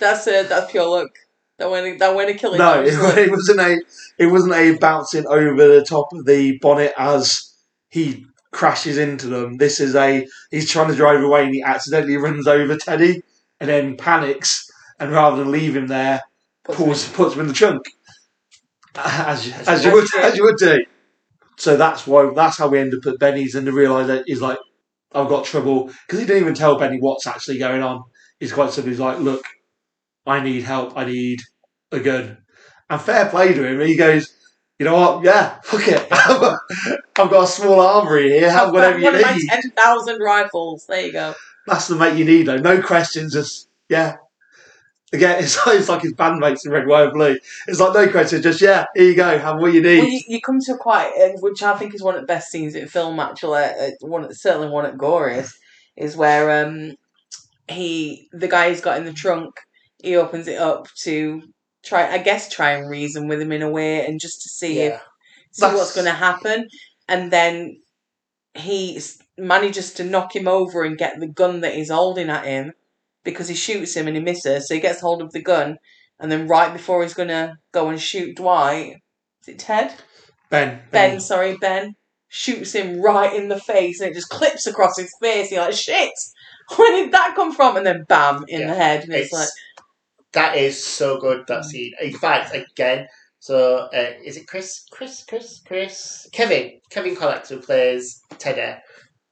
that's 0.00 0.26
it. 0.26 0.48
that's 0.48 0.70
pure 0.72 0.86
luck. 0.86 1.10
That 1.58 1.70
went 1.70 1.98
that 1.98 2.14
went 2.14 2.30
a 2.30 2.34
killing. 2.34 2.58
No, 2.58 2.82
it, 2.82 2.88
it 3.18 3.30
wasn't 3.30 3.60
a 3.60 3.80
it 4.18 4.26
wasn't 4.26 4.54
a 4.54 4.76
bouncing 4.78 5.26
over 5.26 5.68
the 5.68 5.84
top 5.84 6.12
of 6.12 6.24
the 6.24 6.58
bonnet 6.58 6.92
as 6.96 7.54
he 7.90 8.24
crashes 8.50 8.98
into 8.98 9.26
them. 9.28 9.58
This 9.58 9.78
is 9.78 9.94
a 9.94 10.26
he's 10.50 10.70
trying 10.70 10.88
to 10.88 10.96
drive 10.96 11.22
away 11.22 11.44
and 11.44 11.54
he 11.54 11.62
accidentally 11.62 12.16
runs 12.16 12.46
over 12.46 12.76
Teddy 12.76 13.22
and 13.60 13.68
then 13.68 13.96
panics 13.96 14.70
and 14.98 15.12
rather 15.12 15.36
than 15.36 15.52
leave 15.52 15.76
him 15.76 15.86
there 15.86 16.22
Puts 16.64 16.78
pulls 16.78 17.08
puts 17.10 17.34
him 17.34 17.40
in 17.42 17.46
the 17.48 17.52
trunk. 17.54 17.82
As, 18.96 19.46
you- 19.46 19.52
As 19.54 19.68
as 19.68 19.84
you 19.84 19.92
would 19.92 20.14
as 20.16 20.36
you 20.36 20.44
would 20.44 20.56
do. 20.56 20.84
So 21.58 21.76
that's 21.76 22.06
why 22.06 22.32
that's 22.34 22.56
how 22.58 22.68
we 22.68 22.78
end 22.78 22.94
up 22.94 23.06
at 23.06 23.18
Benny's 23.18 23.54
and 23.54 23.66
to 23.66 23.72
realise 23.72 24.06
that 24.08 24.24
he's 24.26 24.40
like, 24.40 24.58
I've 25.12 25.28
got 25.28 25.44
trouble 25.44 25.84
because 26.06 26.18
he 26.20 26.26
didn't 26.26 26.42
even 26.42 26.54
tell 26.54 26.78
Benny 26.78 26.98
what's 27.00 27.26
actually 27.26 27.58
going 27.58 27.82
on. 27.82 28.02
He's 28.40 28.52
quite 28.52 28.70
simply 28.70 28.92
he's 28.92 29.00
like, 29.00 29.18
look, 29.18 29.44
I 30.26 30.40
need 30.40 30.62
help. 30.62 30.96
I 30.96 31.04
need 31.04 31.40
a 31.92 32.00
gun. 32.00 32.38
And 32.88 33.00
fair 33.00 33.26
play 33.26 33.52
to 33.54 33.64
him. 33.66 33.80
He 33.80 33.96
goes, 33.96 34.32
you 34.78 34.86
know 34.86 34.94
what? 34.94 35.24
Yeah, 35.24 35.60
fuck 35.62 35.86
it. 35.86 36.06
I've 36.10 37.30
got 37.30 37.44
a 37.44 37.46
small 37.46 37.80
armory 37.80 38.30
here. 38.30 38.50
Have 38.50 38.72
whatever 38.72 38.98
you 38.98 39.04
one 39.04 39.14
of 39.14 39.22
my 39.22 39.34
need. 39.34 39.48
ten 39.48 39.70
thousand 39.72 40.20
rifles. 40.20 40.86
There 40.86 41.04
you 41.04 41.12
go. 41.12 41.34
That's 41.66 41.88
the 41.88 41.96
mate 41.96 42.16
you 42.16 42.24
need 42.24 42.46
though. 42.46 42.56
No 42.56 42.80
questions. 42.80 43.34
Just 43.34 43.68
yeah. 43.90 44.16
Again, 45.12 45.36
it's, 45.44 45.58
it's 45.66 45.88
like 45.88 46.02
his 46.02 46.14
bandmates 46.14 46.64
in 46.64 46.72
Red, 46.72 46.86
White, 46.86 47.04
and 47.04 47.12
Blue. 47.12 47.36
It's 47.66 47.78
like 47.78 47.92
no 47.92 48.08
questions. 48.10 48.42
just 48.42 48.62
yeah, 48.62 48.86
here 48.94 49.04
you 49.04 49.14
go, 49.14 49.38
have 49.38 49.60
what 49.60 49.74
you 49.74 49.82
need. 49.82 49.98
Well, 49.98 50.08
you, 50.08 50.20
you 50.28 50.40
come 50.40 50.58
to 50.60 50.74
a 50.74 50.78
quite, 50.78 51.12
uh, 51.20 51.38
which 51.40 51.62
I 51.62 51.76
think 51.76 51.94
is 51.94 52.02
one 52.02 52.14
of 52.14 52.22
the 52.22 52.26
best 52.26 52.50
scenes 52.50 52.74
in 52.74 52.88
film. 52.88 53.20
Actually, 53.20 53.64
uh, 53.64 53.90
one 54.00 54.32
certainly 54.34 54.68
one 54.68 54.86
at 54.86 54.96
Glorious 54.96 55.58
is 55.96 56.16
where 56.16 56.64
um 56.64 56.94
he 57.68 58.28
the 58.32 58.48
guy 58.48 58.70
he's 58.70 58.80
got 58.80 58.98
in 58.98 59.04
the 59.04 59.12
trunk. 59.12 59.60
He 60.02 60.16
opens 60.16 60.48
it 60.48 60.58
up 60.58 60.88
to 61.02 61.42
try, 61.84 62.08
I 62.10 62.18
guess, 62.18 62.48
try 62.48 62.72
and 62.72 62.88
reason 62.88 63.28
with 63.28 63.40
him 63.40 63.52
in 63.52 63.62
a 63.62 63.70
way, 63.70 64.04
and 64.06 64.20
just 64.20 64.42
to 64.42 64.48
see 64.48 64.80
if 64.80 65.00
see 65.52 65.62
That's- 65.62 65.78
what's 65.78 65.94
going 65.94 66.06
to 66.06 66.12
happen. 66.12 66.68
And 67.08 67.30
then 67.32 67.80
he 68.54 69.00
manages 69.38 69.92
to 69.94 70.04
knock 70.04 70.34
him 70.34 70.46
over 70.48 70.82
and 70.82 70.98
get 70.98 71.18
the 71.18 71.26
gun 71.26 71.60
that 71.60 71.74
he's 71.74 71.90
holding 71.90 72.30
at 72.30 72.44
him 72.44 72.72
because 73.24 73.48
he 73.48 73.54
shoots 73.54 73.94
him 73.94 74.06
and 74.06 74.16
he 74.16 74.22
misses. 74.22 74.68
So 74.68 74.74
he 74.74 74.80
gets 74.80 75.00
hold 75.00 75.22
of 75.22 75.32
the 75.32 75.42
gun, 75.42 75.78
and 76.18 76.30
then 76.30 76.46
right 76.48 76.72
before 76.72 77.02
he's 77.02 77.14
going 77.14 77.28
to 77.28 77.54
go 77.72 77.88
and 77.88 78.00
shoot 78.00 78.36
Dwight, 78.36 78.96
is 79.42 79.48
it 79.48 79.58
Ted? 79.58 79.94
Ben, 80.50 80.80
Ben, 80.90 81.20
sorry, 81.20 81.56
Ben 81.58 81.94
shoots 82.28 82.72
him 82.72 83.00
right 83.00 83.34
in 83.34 83.48
the 83.48 83.58
face, 83.60 84.00
and 84.00 84.10
it 84.10 84.14
just 84.14 84.28
clips 84.28 84.66
across 84.66 84.98
his 84.98 85.10
face. 85.20 85.50
You're 85.50 85.62
like, 85.64 85.74
shit. 85.74 86.12
Where 86.76 86.92
did 86.96 87.12
that 87.12 87.34
come 87.34 87.52
from? 87.52 87.76
And 87.76 87.84
then 87.86 88.04
bam 88.08 88.44
in 88.48 88.60
Yeah. 88.60 88.66
the 88.68 88.74
head, 88.74 89.02
and 89.04 89.12
it's, 89.12 89.26
It's, 89.26 89.32
like, 89.32 89.48
that 90.32 90.56
is 90.56 90.82
so 90.84 91.18
good 91.18 91.44
that 91.48 91.64
scene. 91.64 91.92
In 92.00 92.12
fact, 92.12 92.54
again, 92.54 93.06
so 93.40 93.88
uh, 93.94 94.12
is 94.24 94.36
it 94.36 94.46
Chris? 94.46 94.84
Chris? 94.90 95.24
Chris? 95.28 95.60
Chris? 95.66 96.28
Kevin? 96.32 96.80
Kevin 96.90 97.16
Kolack 97.16 97.48
who 97.48 97.58
plays 97.58 98.20
Teddy 98.38 98.78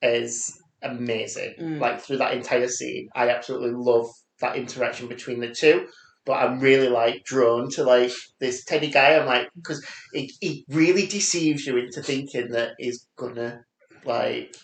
is 0.02 0.60
amazing. 0.82 1.54
Mm. 1.60 1.80
Like 1.80 2.00
through 2.00 2.18
that 2.18 2.34
entire 2.34 2.68
scene, 2.68 3.08
I 3.14 3.28
absolutely 3.28 3.72
love 3.72 4.06
that 4.40 4.56
interaction 4.56 5.08
between 5.08 5.40
the 5.40 5.50
two. 5.50 5.86
But 6.24 6.42
I'm 6.42 6.60
really 6.60 6.88
like 6.88 7.24
drawn 7.24 7.70
to 7.70 7.84
like 7.84 8.12
this 8.38 8.64
Teddy 8.64 8.90
guy. 8.90 9.18
I'm 9.18 9.26
like 9.26 9.48
because 9.54 9.84
he, 10.12 10.32
he 10.40 10.64
really 10.68 11.06
deceives 11.06 11.66
you 11.66 11.76
into 11.76 12.02
thinking 12.02 12.50
that 12.50 12.72
he's 12.78 13.06
gonna 13.16 13.62
like 14.04 14.54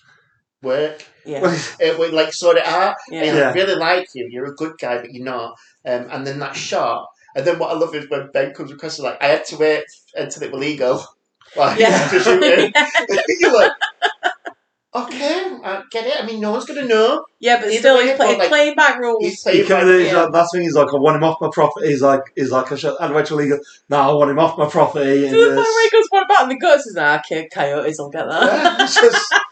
work. 0.65 1.05
yeah, 1.25 1.57
It 1.81 1.99
would 1.99 2.13
like 2.13 2.33
sort 2.33 2.57
it 2.57 2.67
out. 2.67 2.97
yeah. 3.11 3.21
I 3.21 3.25
Yeah. 3.25 3.53
really 3.53 3.77
like 3.77 4.09
you. 4.15 4.27
You're 4.31 4.53
a 4.53 4.55
good 4.55 4.73
guy, 4.81 4.99
but 4.99 5.13
you're 5.13 5.25
not. 5.25 5.55
Um, 5.87 6.09
and 6.11 6.27
then 6.27 6.39
that 6.41 6.57
shot. 6.57 7.07
And 7.37 7.47
then 7.47 7.59
what 7.59 7.71
I 7.71 7.75
love 7.75 7.95
is 7.95 8.09
when 8.11 8.31
Ben 8.33 8.53
comes 8.55 8.71
across, 8.73 8.99
like, 8.99 9.23
I 9.23 9.27
had 9.27 9.45
to 9.47 9.57
wait 9.57 9.85
until 10.15 10.43
it 10.45 10.53
was 10.53 10.61
legal. 10.69 11.05
Like, 11.57 11.79
Yeah. 11.79 12.09
to 12.09 12.19
shoot 12.21 12.43
him. 12.43 12.73
you're 13.41 13.53
like, 13.55 13.73
okay, 14.95 15.59
I 15.65 15.83
get 15.91 16.07
it. 16.07 16.23
I 16.23 16.27
mean, 16.27 16.41
no 16.41 16.53
one's 16.53 16.65
going 16.67 16.81
to 16.81 16.87
know. 16.87 17.25
Yeah, 17.41 17.57
but 17.61 17.67
Either 17.71 17.79
still, 17.79 17.97
way, 17.97 18.07
he's 18.09 18.17
play, 18.17 18.39
like, 18.39 18.49
playing 18.49 18.75
back 18.77 18.99
rules. 18.99 19.25
He's 19.25 19.43
playing 19.43 19.67
kind 19.67 19.87
by- 19.87 19.93
of, 19.93 19.99
he's 20.01 20.13
yeah. 20.13 20.23
like, 20.23 20.33
that's 20.33 20.53
the 20.53 20.59
thing. 20.59 20.65
He's 20.67 20.77
like, 20.77 20.89
I 20.95 20.97
want 20.99 21.17
him 21.17 21.25
off 21.25 21.41
my 21.41 21.51
property. 21.53 21.89
He's 21.89 22.03
like, 22.03 22.21
he's 22.37 22.51
like, 22.53 22.71
I 22.71 22.77
should, 22.77 22.95
and 23.01 23.11
eventually, 23.11 23.45
he 23.45 23.51
goes, 23.51 23.83
no, 23.89 23.97
I 23.99 24.13
want 24.13 24.31
him 24.31 24.39
off 24.39 24.57
my 24.59 24.69
property. 24.69 25.25
And 25.27 25.35
To 25.35 25.41
the 25.41 25.47
point 25.47 25.57
where 25.57 25.85
he 25.85 25.91
goes, 25.91 26.07
what 26.11 26.25
about 26.31 26.49
the 26.49 26.57
guts? 26.57 26.85
He's 26.85 26.95
like, 26.97 27.21
okay, 27.21 27.49
coyotes 27.53 27.99
will 27.99 28.11
get 28.11 28.29
that. 28.29 28.99
Yeah. 29.03 29.51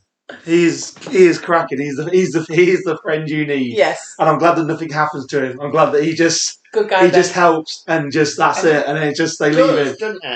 he's 0.45 0.97
he 1.09 1.25
is 1.25 1.39
cracking. 1.39 1.79
He's 1.79 1.95
the 1.97 2.09
he's 2.09 2.31
the 2.31 2.45
he's 2.53 2.83
the 2.83 2.97
friend 3.03 3.27
you 3.29 3.45
need. 3.45 3.77
Yes, 3.77 4.15
And 4.19 4.29
I'm 4.29 4.37
glad 4.39 4.55
that 4.55 4.65
nothing 4.65 4.89
happens 4.89 5.25
to 5.27 5.43
him. 5.51 5.59
I'm 5.61 5.71
glad 5.71 5.91
that 5.91 6.03
he 6.03 6.13
just 6.13 6.59
good 6.71 6.89
guy. 6.89 7.05
he 7.05 7.11
Ben. 7.11 7.21
just 7.21 7.33
helps 7.33 7.83
and 7.87 8.11
just 8.11 8.37
that's 8.37 8.63
And 8.63 8.77
it. 8.77 8.85
And 8.87 8.97
then 8.97 9.07
it 9.09 9.15
just 9.15 9.39
they 9.39 9.51
leave 9.51 9.69
him. 9.69 9.75
Does, 9.75 9.97
doesn't 9.97 10.23
he? 10.25 10.35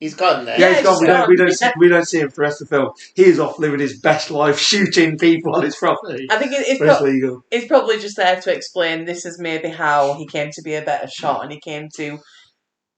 He's 0.00 0.14
gone 0.14 0.44
there. 0.46 0.58
Yeah, 0.58 0.70
Yeah, 0.70 0.74
he's 0.78 0.84
gone. 0.84 1.00
We 1.00 1.06
don't, 1.06 1.28
we 1.28 1.36
don't, 1.36 1.52
see, 1.52 1.68
we 1.78 1.88
don't 1.88 2.04
see 2.08 2.18
him 2.18 2.28
for 2.28 2.34
the 2.36 2.40
rest 2.42 2.60
of 2.60 2.68
the 2.68 2.74
film. 2.76 2.90
He 3.14 3.22
is 3.22 3.38
off 3.38 3.60
living 3.60 3.78
his 3.78 4.00
best 4.00 4.32
life, 4.32 4.58
shooting 4.70 5.16
people 5.16 5.54
on 5.54 5.62
his 5.62 5.76
property. 5.76 6.26
I 6.28 6.38
think 6.38 6.50
it, 6.50 6.64
it's, 6.66 6.80
But 6.80 6.88
it's 6.88 6.98
pro- 6.98 7.06
legal. 7.06 7.44
it's 7.52 7.66
probably 7.68 8.00
just 8.00 8.16
there 8.16 8.40
to 8.40 8.52
explain 8.52 9.04
this 9.04 9.24
is 9.24 9.38
maybe 9.38 9.68
how 9.68 10.14
he 10.14 10.26
came 10.26 10.50
to 10.54 10.62
be 10.62 10.74
a 10.74 10.82
better 10.82 11.06
shot 11.06 11.44
and 11.44 11.52
he 11.52 11.60
came 11.60 11.88
to, 11.98 12.18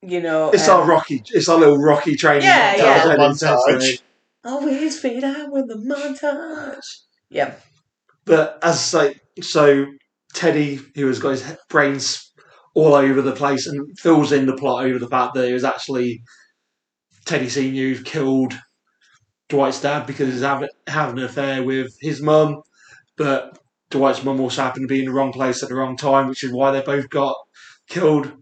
you 0.07 0.21
know. 0.21 0.51
It's 0.51 0.69
um, 0.69 0.81
our 0.81 0.87
Rocky. 0.87 1.23
It's 1.31 1.49
our 1.49 1.59
little 1.59 1.79
Rocky 1.79 2.17
training. 2.17 2.43
Yeah, 2.43 2.77
yeah. 2.77 3.17
montage, 3.17 3.59
essentially. 3.59 4.01
Always 4.45 5.01
fade 5.01 5.25
out 5.25 5.51
with 5.51 5.69
the 5.69 5.77
montage. 5.77 7.01
Yeah. 7.31 7.55
But 8.25 8.59
as 8.63 8.95
like 8.95 9.21
so, 9.43 9.87
Teddy, 10.33 10.81
who 10.95 11.07
has 11.07 11.19
got 11.19 11.31
his 11.31 11.57
brains 11.69 12.33
all 12.75 12.95
over 12.95 13.23
the 13.23 13.33
place, 13.33 13.67
and 13.67 13.99
fills 13.99 14.33
in 14.33 14.47
the 14.47 14.57
plot 14.57 14.85
over 14.85 14.99
the 14.99 15.09
fact 15.09 15.35
that 15.35 15.49
it 15.49 15.53
was 15.53 15.65
actually 15.65 16.23
Teddy 17.25 17.49
Senior 17.49 17.95
who 17.95 18.03
killed 18.03 18.55
Dwight's 19.49 19.81
dad 19.81 20.07
because 20.07 20.33
he's 20.33 20.43
having, 20.43 20.69
having 20.87 21.19
an 21.19 21.25
affair 21.25 21.63
with 21.63 21.97
his 22.01 22.21
mum, 22.21 22.63
but 23.17 23.59
Dwight's 23.91 24.25
mum 24.25 24.41
also 24.41 24.63
happened 24.63 24.85
to 24.85 24.93
be 24.93 25.01
in 25.01 25.07
the 25.07 25.13
wrong 25.13 25.33
place 25.33 25.63
at 25.63 25.69
the 25.69 25.75
wrong 25.75 25.97
time, 25.97 26.29
which 26.29 26.45
is 26.45 26.53
why 26.53 26.71
they 26.71 26.81
both 26.81 27.09
got 27.09 27.37
killed. 27.89 28.33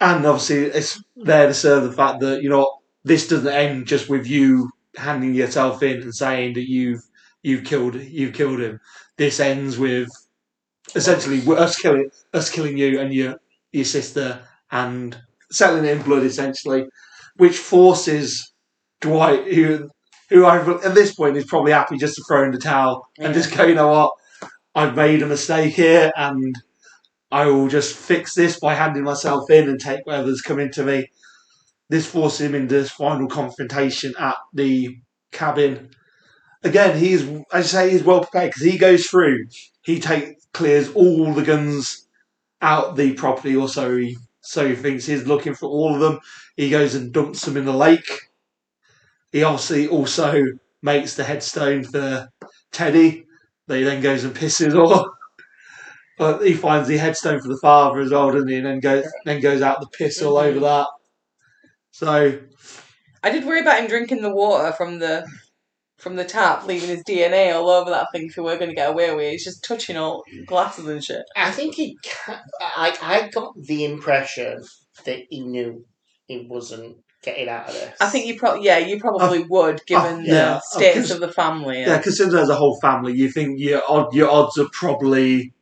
And 0.00 0.26
obviously, 0.26 0.64
it's 0.66 1.02
there 1.16 1.46
to 1.46 1.54
serve 1.54 1.84
the 1.84 1.92
fact 1.92 2.20
that 2.20 2.42
you 2.42 2.48
know 2.48 2.78
this 3.04 3.28
doesn't 3.28 3.52
end 3.52 3.86
just 3.86 4.08
with 4.08 4.26
you 4.26 4.70
handing 4.96 5.34
yourself 5.34 5.82
in 5.82 6.02
and 6.02 6.14
saying 6.14 6.54
that 6.54 6.68
you've 6.68 7.02
you've 7.42 7.64
killed 7.64 7.94
you've 7.96 8.34
killed 8.34 8.60
him. 8.60 8.80
This 9.16 9.40
ends 9.40 9.78
with 9.78 10.08
essentially 10.94 11.42
us 11.56 11.76
killing 11.78 12.10
us 12.32 12.50
killing 12.50 12.76
you 12.78 13.00
and 13.00 13.12
your 13.12 13.36
your 13.72 13.84
sister 13.84 14.40
and 14.70 15.16
settling 15.50 15.84
it 15.84 15.96
in 15.96 16.02
blood 16.02 16.24
essentially, 16.24 16.86
which 17.36 17.56
forces 17.56 18.52
Dwight 19.00 19.52
who 19.52 19.90
who 20.30 20.44
I, 20.44 20.58
at 20.84 20.94
this 20.94 21.14
point 21.14 21.36
is 21.36 21.44
probably 21.46 21.72
happy 21.72 21.96
just 21.98 22.16
to 22.16 22.24
throw 22.28 22.44
in 22.44 22.50
the 22.50 22.58
towel 22.58 23.06
and 23.18 23.34
just 23.34 23.56
go, 23.56 23.64
you 23.64 23.74
know 23.74 23.88
what, 23.88 24.12
I've 24.74 24.96
made 24.96 25.22
a 25.22 25.26
mistake 25.26 25.74
here 25.74 26.10
and 26.16 26.54
I 27.34 27.46
will 27.46 27.66
just 27.66 27.96
fix 27.96 28.32
this 28.32 28.60
by 28.60 28.74
handing 28.74 29.02
myself 29.02 29.50
in 29.50 29.68
and 29.68 29.80
take 29.80 30.06
whatever's 30.06 30.40
coming 30.40 30.70
to 30.70 30.84
me. 30.84 31.08
This 31.88 32.06
forces 32.06 32.42
him 32.42 32.54
into 32.54 32.76
this 32.76 32.92
final 32.92 33.26
confrontation 33.26 34.14
at 34.20 34.36
the 34.52 34.96
cabin. 35.32 35.90
Again, 36.62 36.96
he's 36.96 37.22
as 37.52 37.74
I 37.74 37.86
say, 37.86 37.90
he's 37.90 38.04
well 38.04 38.20
prepared 38.20 38.50
because 38.50 38.62
he 38.62 38.78
goes 38.78 39.06
through. 39.06 39.46
He 39.82 39.98
take 39.98 40.36
clears 40.52 40.92
all 40.92 41.34
the 41.34 41.42
guns 41.42 42.06
out 42.62 42.94
the 42.94 43.14
property, 43.14 43.56
or 43.56 43.68
so 43.68 43.96
he 43.96 44.16
so 44.40 44.68
he 44.68 44.76
thinks 44.76 45.04
he's 45.04 45.26
looking 45.26 45.54
for 45.54 45.68
all 45.68 45.92
of 45.92 46.00
them. 46.00 46.20
He 46.56 46.70
goes 46.70 46.94
and 46.94 47.12
dumps 47.12 47.44
them 47.44 47.56
in 47.56 47.64
the 47.64 47.72
lake. 47.72 48.30
He 49.32 49.42
obviously 49.42 49.88
also 49.88 50.40
makes 50.82 51.16
the 51.16 51.24
headstone 51.24 51.82
for 51.82 52.28
Teddy. 52.70 53.26
That 53.66 53.78
he 53.78 53.82
then 53.82 54.02
goes 54.02 54.22
and 54.22 54.36
pisses 54.36 54.76
off. 54.76 55.08
But 56.16 56.46
he 56.46 56.54
finds 56.54 56.86
the 56.88 56.96
headstone 56.96 57.40
for 57.40 57.48
the 57.48 57.58
father 57.60 58.00
as 58.00 58.10
well, 58.10 58.30
doesn't 58.30 58.48
he? 58.48 58.56
And 58.56 58.66
then 58.66 58.80
goes 58.80 59.04
then 59.24 59.40
goes 59.40 59.62
out 59.62 59.80
the 59.80 59.88
piss 59.88 60.22
all 60.22 60.36
over 60.36 60.60
that. 60.60 60.86
So 61.90 62.38
I 63.22 63.30
did 63.30 63.44
worry 63.44 63.60
about 63.60 63.80
him 63.80 63.88
drinking 63.88 64.22
the 64.22 64.34
water 64.34 64.72
from 64.72 64.98
the 64.98 65.26
from 65.98 66.16
the 66.16 66.24
tap, 66.24 66.66
leaving 66.66 66.88
his 66.88 67.02
DNA 67.04 67.54
all 67.54 67.68
over 67.70 67.90
that 67.90 68.08
thing 68.12 68.26
if 68.26 68.36
we 68.36 68.42
were 68.42 68.56
going 68.56 68.68
to 68.68 68.74
get 68.74 68.90
away 68.90 69.14
with 69.14 69.24
it. 69.24 69.30
He's 69.32 69.44
just 69.44 69.64
touching 69.64 69.96
all 69.96 70.22
glasses 70.46 70.86
and 70.86 71.02
shit. 71.02 71.22
I 71.36 71.50
think 71.50 71.74
he. 71.74 71.96
ca- 72.04 72.42
I 72.60 72.96
I 73.00 73.28
got 73.28 73.54
the 73.56 73.84
impression 73.84 74.62
that 75.04 75.20
he 75.30 75.40
knew 75.40 75.84
he 76.26 76.46
wasn't 76.48 76.98
getting 77.22 77.48
out 77.48 77.68
of 77.68 77.74
this. 77.74 77.96
I 78.00 78.08
think 78.10 78.26
you 78.26 78.38
probably, 78.38 78.66
yeah, 78.66 78.78
you 78.78 79.00
probably 79.00 79.44
would, 79.44 79.80
given 79.86 80.20
uh, 80.20 80.22
yeah, 80.24 80.44
the 80.44 80.56
of 80.56 80.62
status 80.62 80.94
course. 80.94 81.10
of 81.12 81.20
the 81.20 81.32
family. 81.32 81.80
yeah, 81.80 81.98
considering 81.98 82.36
there's 82.36 82.50
a 82.50 82.54
whole 82.54 82.78
family, 82.80 83.14
you 83.14 83.30
think 83.30 83.58
your 83.58 83.82
odd, 83.88 84.12
your 84.14 84.30
odds 84.30 84.58
are 84.58 84.68
probably 84.72 85.52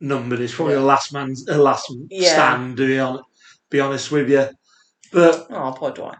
numbered. 0.00 0.40
It's 0.40 0.54
probably 0.54 0.74
Yeah. 0.74 0.80
the 0.80 0.86
last 0.86 1.12
man's 1.12 1.44
the 1.44 1.58
last 1.58 1.92
Yeah. 2.10 2.32
stand. 2.32 2.76
To 2.76 2.86
be 2.86 2.98
honest, 2.98 3.24
be 3.70 3.80
honest 3.80 4.10
with 4.10 4.30
you, 4.30 4.48
but 5.12 5.46
Oh, 5.50 5.72
poor 5.76 5.90
Dwight. 5.92 6.18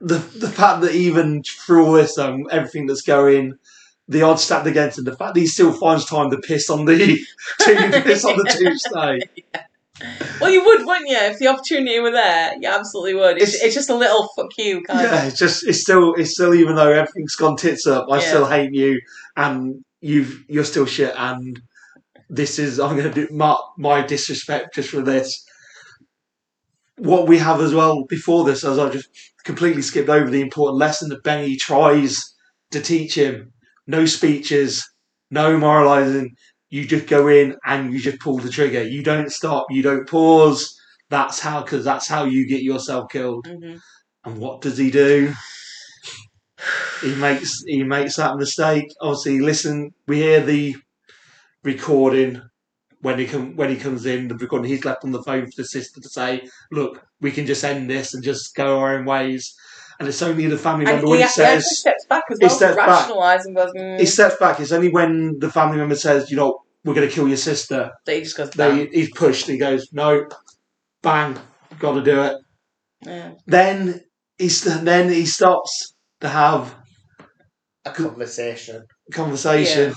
the 0.00 0.18
the 0.18 0.48
fact 0.48 0.80
that 0.82 0.92
even 0.94 1.42
through 1.42 1.86
all 1.86 1.92
this, 1.92 2.18
um, 2.18 2.44
everything 2.50 2.86
that's 2.86 3.02
going, 3.02 3.54
the 4.08 4.22
odds 4.22 4.42
stacked 4.44 4.66
against 4.66 4.98
him. 4.98 5.04
The 5.04 5.16
fact 5.16 5.34
that 5.34 5.40
he 5.40 5.46
still 5.46 5.72
finds 5.72 6.04
time 6.04 6.30
to 6.30 6.38
piss 6.38 6.68
on 6.70 6.84
the 6.84 6.96
to 7.60 8.02
piss 8.04 8.24
on 8.24 8.36
the 8.36 8.44
tombstone. 8.60 9.20
Well, 10.40 10.50
you 10.50 10.64
would, 10.64 10.84
wouldn't 10.84 11.08
you? 11.08 11.16
If 11.16 11.38
the 11.38 11.46
opportunity 11.46 12.00
were 12.00 12.10
there, 12.10 12.54
you 12.60 12.68
absolutely 12.68 13.14
would. 13.14 13.36
It's, 13.40 13.54
It's- 13.54 13.62
it's 13.66 13.74
just 13.74 13.90
a 13.90 13.94
little 13.94 14.28
fuck 14.34 14.48
you, 14.58 14.82
kind 14.82 15.00
Yeah, 15.00 15.22
of. 15.22 15.28
it's 15.28 15.38
just 15.38 15.64
it's 15.66 15.80
still 15.82 16.14
it's 16.14 16.32
still 16.32 16.54
even 16.54 16.74
though 16.74 16.90
everything's 16.90 17.36
gone 17.36 17.56
tits 17.56 17.86
up, 17.86 18.06
I 18.10 18.16
Yeah. 18.18 18.28
still 18.28 18.46
hate 18.46 18.74
you, 18.74 19.00
and 19.36 19.84
you've 20.00 20.42
you're 20.48 20.64
still 20.64 20.86
shit, 20.86 21.14
and 21.16 21.60
this 22.32 22.58
is 22.58 22.80
I'm 22.80 22.96
going 22.96 23.12
to 23.12 23.26
do 23.26 23.34
my 23.34 23.56
my 23.78 24.02
disrespect 24.02 24.74
just 24.74 24.90
for 24.90 25.02
this. 25.02 25.44
What 26.98 27.26
we 27.26 27.38
have 27.38 27.60
as 27.60 27.74
well 27.74 28.04
before 28.08 28.44
this, 28.44 28.64
as 28.64 28.78
I 28.78 28.88
just 28.90 29.08
completely 29.44 29.82
skipped 29.82 30.08
over 30.08 30.30
the 30.30 30.40
important 30.40 30.78
lesson 30.78 31.08
that 31.08 31.22
Benny 31.24 31.56
tries 31.56 32.18
to 32.70 32.80
teach 32.80 33.14
him: 33.16 33.52
no 33.86 34.06
speeches, 34.06 34.82
no 35.30 35.56
moralising. 35.58 36.34
You 36.70 36.86
just 36.86 37.06
go 37.08 37.28
in 37.28 37.56
and 37.66 37.92
you 37.92 37.98
just 38.00 38.20
pull 38.20 38.38
the 38.38 38.48
trigger. 38.50 38.82
You 38.82 39.02
don't 39.02 39.30
stop. 39.30 39.66
You 39.70 39.82
don't 39.82 40.08
pause. 40.08 40.74
That's 41.10 41.40
how, 41.40 41.62
because 41.62 41.84
that's 41.84 42.08
how 42.08 42.24
you 42.24 42.48
get 42.48 42.62
yourself 42.62 43.10
killed. 43.10 43.46
hmm 43.46 43.76
And 44.24 44.38
what 44.38 44.60
does 44.62 44.78
he 44.78 44.90
do? 44.90 45.34
He 47.02 47.14
makes 47.16 47.62
he 47.66 47.82
makes 47.82 48.16
that 48.16 48.36
mistake. 48.36 48.86
Obviously, 49.00 49.40
listen. 49.40 49.90
We 50.06 50.18
hear 50.18 50.40
the 50.40 50.76
recording 51.64 52.40
when 53.00 53.18
he 53.18 53.26
come 53.26 53.56
when 53.56 53.68
he 53.68 53.76
comes 53.76 54.06
in 54.06 54.28
the 54.28 54.36
recording, 54.36 54.68
he's 54.70 54.84
left 54.84 55.04
on 55.04 55.10
the 55.12 55.22
phone 55.22 55.46
for 55.46 55.52
the 55.56 55.64
sister 55.64 56.00
to 56.00 56.08
say, 56.08 56.48
"Look, 56.70 57.04
we 57.20 57.32
can 57.32 57.46
just 57.46 57.64
end 57.64 57.90
this 57.90 58.14
and 58.14 58.22
just 58.22 58.54
go 58.54 58.78
our 58.78 58.96
own 58.96 59.04
ways." 59.04 59.54
And 59.98 60.08
it's 60.08 60.22
only 60.22 60.46
the 60.46 60.58
family 60.58 60.84
member 60.84 61.02
he, 61.02 61.10
when 61.10 61.18
he 61.18 61.22
he 61.22 61.24
actually 61.24 61.44
says 61.44 61.78
steps 61.80 62.06
back 62.08 62.24
as 62.30 62.38
he 62.38 62.44
well 62.46 62.50
to 62.50 62.56
steps 62.56 62.76
back. 62.76 62.88
rationalise 62.88 63.44
and 63.44 63.54
goes, 63.56 63.72
mm, 63.76 64.00
he 64.00 64.06
steps 64.06 64.36
back. 64.40 64.58
It's 64.58 64.72
only 64.72 64.88
when 64.88 65.38
the 65.38 65.50
family 65.50 65.76
member 65.78 65.94
says, 65.94 66.30
"You 66.30 66.36
know, 66.38 66.60
we're 66.84 66.94
going 66.94 67.08
to 67.08 67.14
kill 67.14 67.28
your 67.28 67.36
sister." 67.36 67.90
that 68.06 68.14
he 68.14 68.22
just 68.22 68.36
goes, 68.36 68.50
They 68.50 68.86
he's 68.86 69.10
pushed. 69.12 69.46
He 69.46 69.58
goes, 69.58 69.88
"No, 69.92 70.26
bang, 71.02 71.38
got 71.78 71.94
to 71.94 72.02
do 72.02 72.22
it." 72.22 72.36
Yeah. 73.04 73.32
Then 73.46 74.00
he 74.38 74.48
then 74.48 75.08
he 75.10 75.26
stops 75.26 75.94
to 76.20 76.28
have 76.28 76.74
A 77.84 77.90
conversation. 77.90 78.84
conversation, 79.12 79.90
Yeah. 79.90 79.94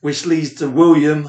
Which 0.00 0.26
leads 0.26 0.54
to 0.54 0.68
William, 0.68 1.28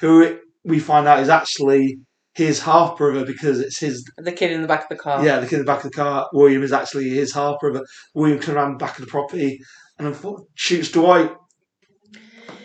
who 0.00 0.38
we 0.64 0.78
find 0.78 1.06
out 1.06 1.20
is 1.20 1.28
actually 1.28 1.98
his 2.34 2.60
half 2.60 2.98
brother 2.98 3.24
because 3.24 3.60
it's 3.60 3.78
his. 3.78 4.04
The 4.18 4.32
kid 4.32 4.52
in 4.52 4.62
the 4.62 4.68
back 4.68 4.82
of 4.82 4.88
the 4.88 4.96
car. 4.96 5.24
Yeah, 5.24 5.40
the 5.40 5.46
kid 5.46 5.60
in 5.60 5.64
the 5.64 5.72
back 5.72 5.84
of 5.84 5.90
the 5.90 5.96
car. 5.96 6.28
William 6.32 6.62
is 6.62 6.72
actually 6.72 7.10
his 7.10 7.32
half 7.32 7.60
brother. 7.60 7.84
William 8.14 8.38
comes 8.38 8.56
around 8.56 8.72
the 8.72 8.84
back 8.84 8.98
of 8.98 9.04
the 9.04 9.10
property 9.10 9.60
and 9.98 10.16
shoots 10.54 10.90
Dwight. 10.90 11.32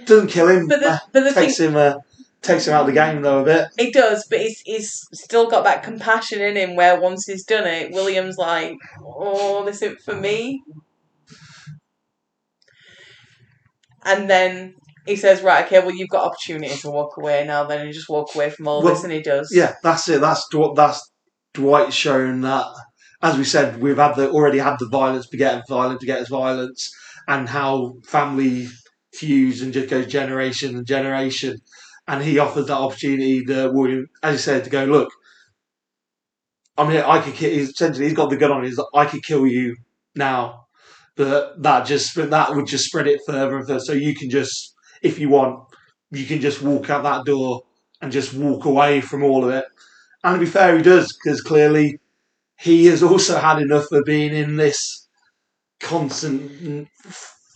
Doesn't 0.06 0.30
kill 0.30 0.50
him. 0.50 0.68
But 0.68 0.80
the, 0.80 1.02
but 1.14 1.24
the 1.24 1.32
thing, 1.32 1.46
takes 1.46 1.60
him. 1.60 1.76
Uh, 1.76 1.96
takes 2.42 2.68
him 2.68 2.74
out 2.74 2.82
of 2.82 2.88
the 2.88 2.94
game 2.94 3.22
though 3.22 3.42
a 3.42 3.46
bit. 3.46 3.68
It 3.78 3.94
does, 3.94 4.26
but 4.30 4.40
he's, 4.40 4.60
he's 4.62 5.08
still 5.14 5.50
got 5.50 5.64
that 5.66 5.84
compassion 5.84 6.42
in 6.42 6.56
him 6.56 6.76
where 6.76 7.00
once 7.00 7.26
he's 7.28 7.44
done 7.44 7.68
it, 7.68 7.92
William's 7.92 8.38
like, 8.38 8.78
oh, 9.04 9.66
this 9.66 9.82
isn't 9.82 10.02
for 10.02 10.16
me. 10.16 10.64
And 14.06 14.30
then 14.30 14.76
he 15.10 15.16
says, 15.16 15.42
right, 15.42 15.66
okay, 15.66 15.80
well, 15.80 15.96
you've 15.96 16.10
got 16.10 16.26
opportunity 16.26 16.76
to 16.76 16.90
walk 16.90 17.18
away 17.18 17.46
now 17.46 17.64
then, 17.66 17.82
and 17.82 17.94
just 17.94 18.10
walk 18.10 18.34
away 18.36 18.50
from 18.50 18.68
all 18.68 18.82
Well, 18.84 18.94
this, 18.94 19.04
and 19.04 19.12
he 19.14 19.22
does. 19.22 19.52
Yeah, 19.54 19.74
that's 19.84 20.08
it. 20.10 20.22
That's 20.22 20.46
Dw- 20.54 20.76
that's 20.76 21.02
Dwight 21.54 21.94
showing 21.94 22.42
that. 22.42 22.66
As 23.22 23.38
we 23.38 23.44
said, 23.44 23.82
we've 23.82 23.98
had 23.98 24.16
the 24.16 24.30
already 24.30 24.60
had 24.60 24.78
the 24.80 24.88
violence 24.88 25.28
begetting 25.28 25.64
violence 25.68 26.00
begets 26.00 26.30
violence, 26.30 26.90
and 27.28 27.50
how 27.50 27.96
family 28.06 28.68
fuse 29.14 29.62
and 29.62 29.74
just 29.74 29.90
goes 29.90 30.06
generation 30.08 30.78
and 30.78 30.86
generation. 30.88 31.58
And 32.08 32.24
he 32.24 32.40
offers 32.40 32.68
that 32.68 32.78
opportunity 32.78 33.44
to 33.46 33.70
William, 33.74 34.08
as 34.24 34.34
you 34.34 34.40
said, 34.40 34.64
to 34.64 34.70
go 34.70 34.86
look. 34.86 35.10
I 36.78 36.88
mean, 36.88 37.02
I 37.02 37.20
could. 37.22 37.34
ki- 37.34 37.56
He's 37.56 37.70
essentially 37.70 38.06
he's 38.06 38.16
got 38.16 38.30
the 38.30 38.38
gun 38.38 38.52
on. 38.52 38.64
He's 38.64 38.78
like, 38.78 38.88
I 38.96 39.06
could 39.06 39.24
kill 39.24 39.46
you 39.46 39.76
now, 40.16 40.66
but 41.16 41.62
that 41.62 41.86
just 41.86 42.16
that 42.16 42.56
would 42.56 42.68
just 42.68 42.86
spread 42.86 43.08
it 43.08 43.20
further 43.28 43.58
and 43.58 43.68
further. 43.68 43.80
So 43.80 43.94
you 43.94 44.16
can 44.16 44.30
just, 44.30 44.74
if 45.02 45.20
you 45.20 45.30
want, 45.30 45.66
you 46.12 46.26
can 46.26 46.42
just 46.42 46.62
walk 46.62 46.90
out 46.90 47.04
that 47.04 47.26
door 47.26 47.64
and 48.02 48.12
just 48.12 48.34
walk 48.34 48.66
away 48.66 49.02
from 49.02 49.24
all 49.24 49.44
of 49.44 49.52
it. 49.52 49.66
And 50.24 50.36
to 50.36 50.40
be 50.40 50.46
fair, 50.46 50.76
he 50.76 50.84
does 50.84 51.16
because 51.18 51.42
clearly 51.42 52.00
he 52.60 52.88
has 52.88 53.02
also 53.04 53.38
had 53.38 53.62
enough 53.62 53.92
of 53.92 54.06
being 54.06 54.34
in 54.34 54.58
this 54.58 55.08
constant 55.80 56.88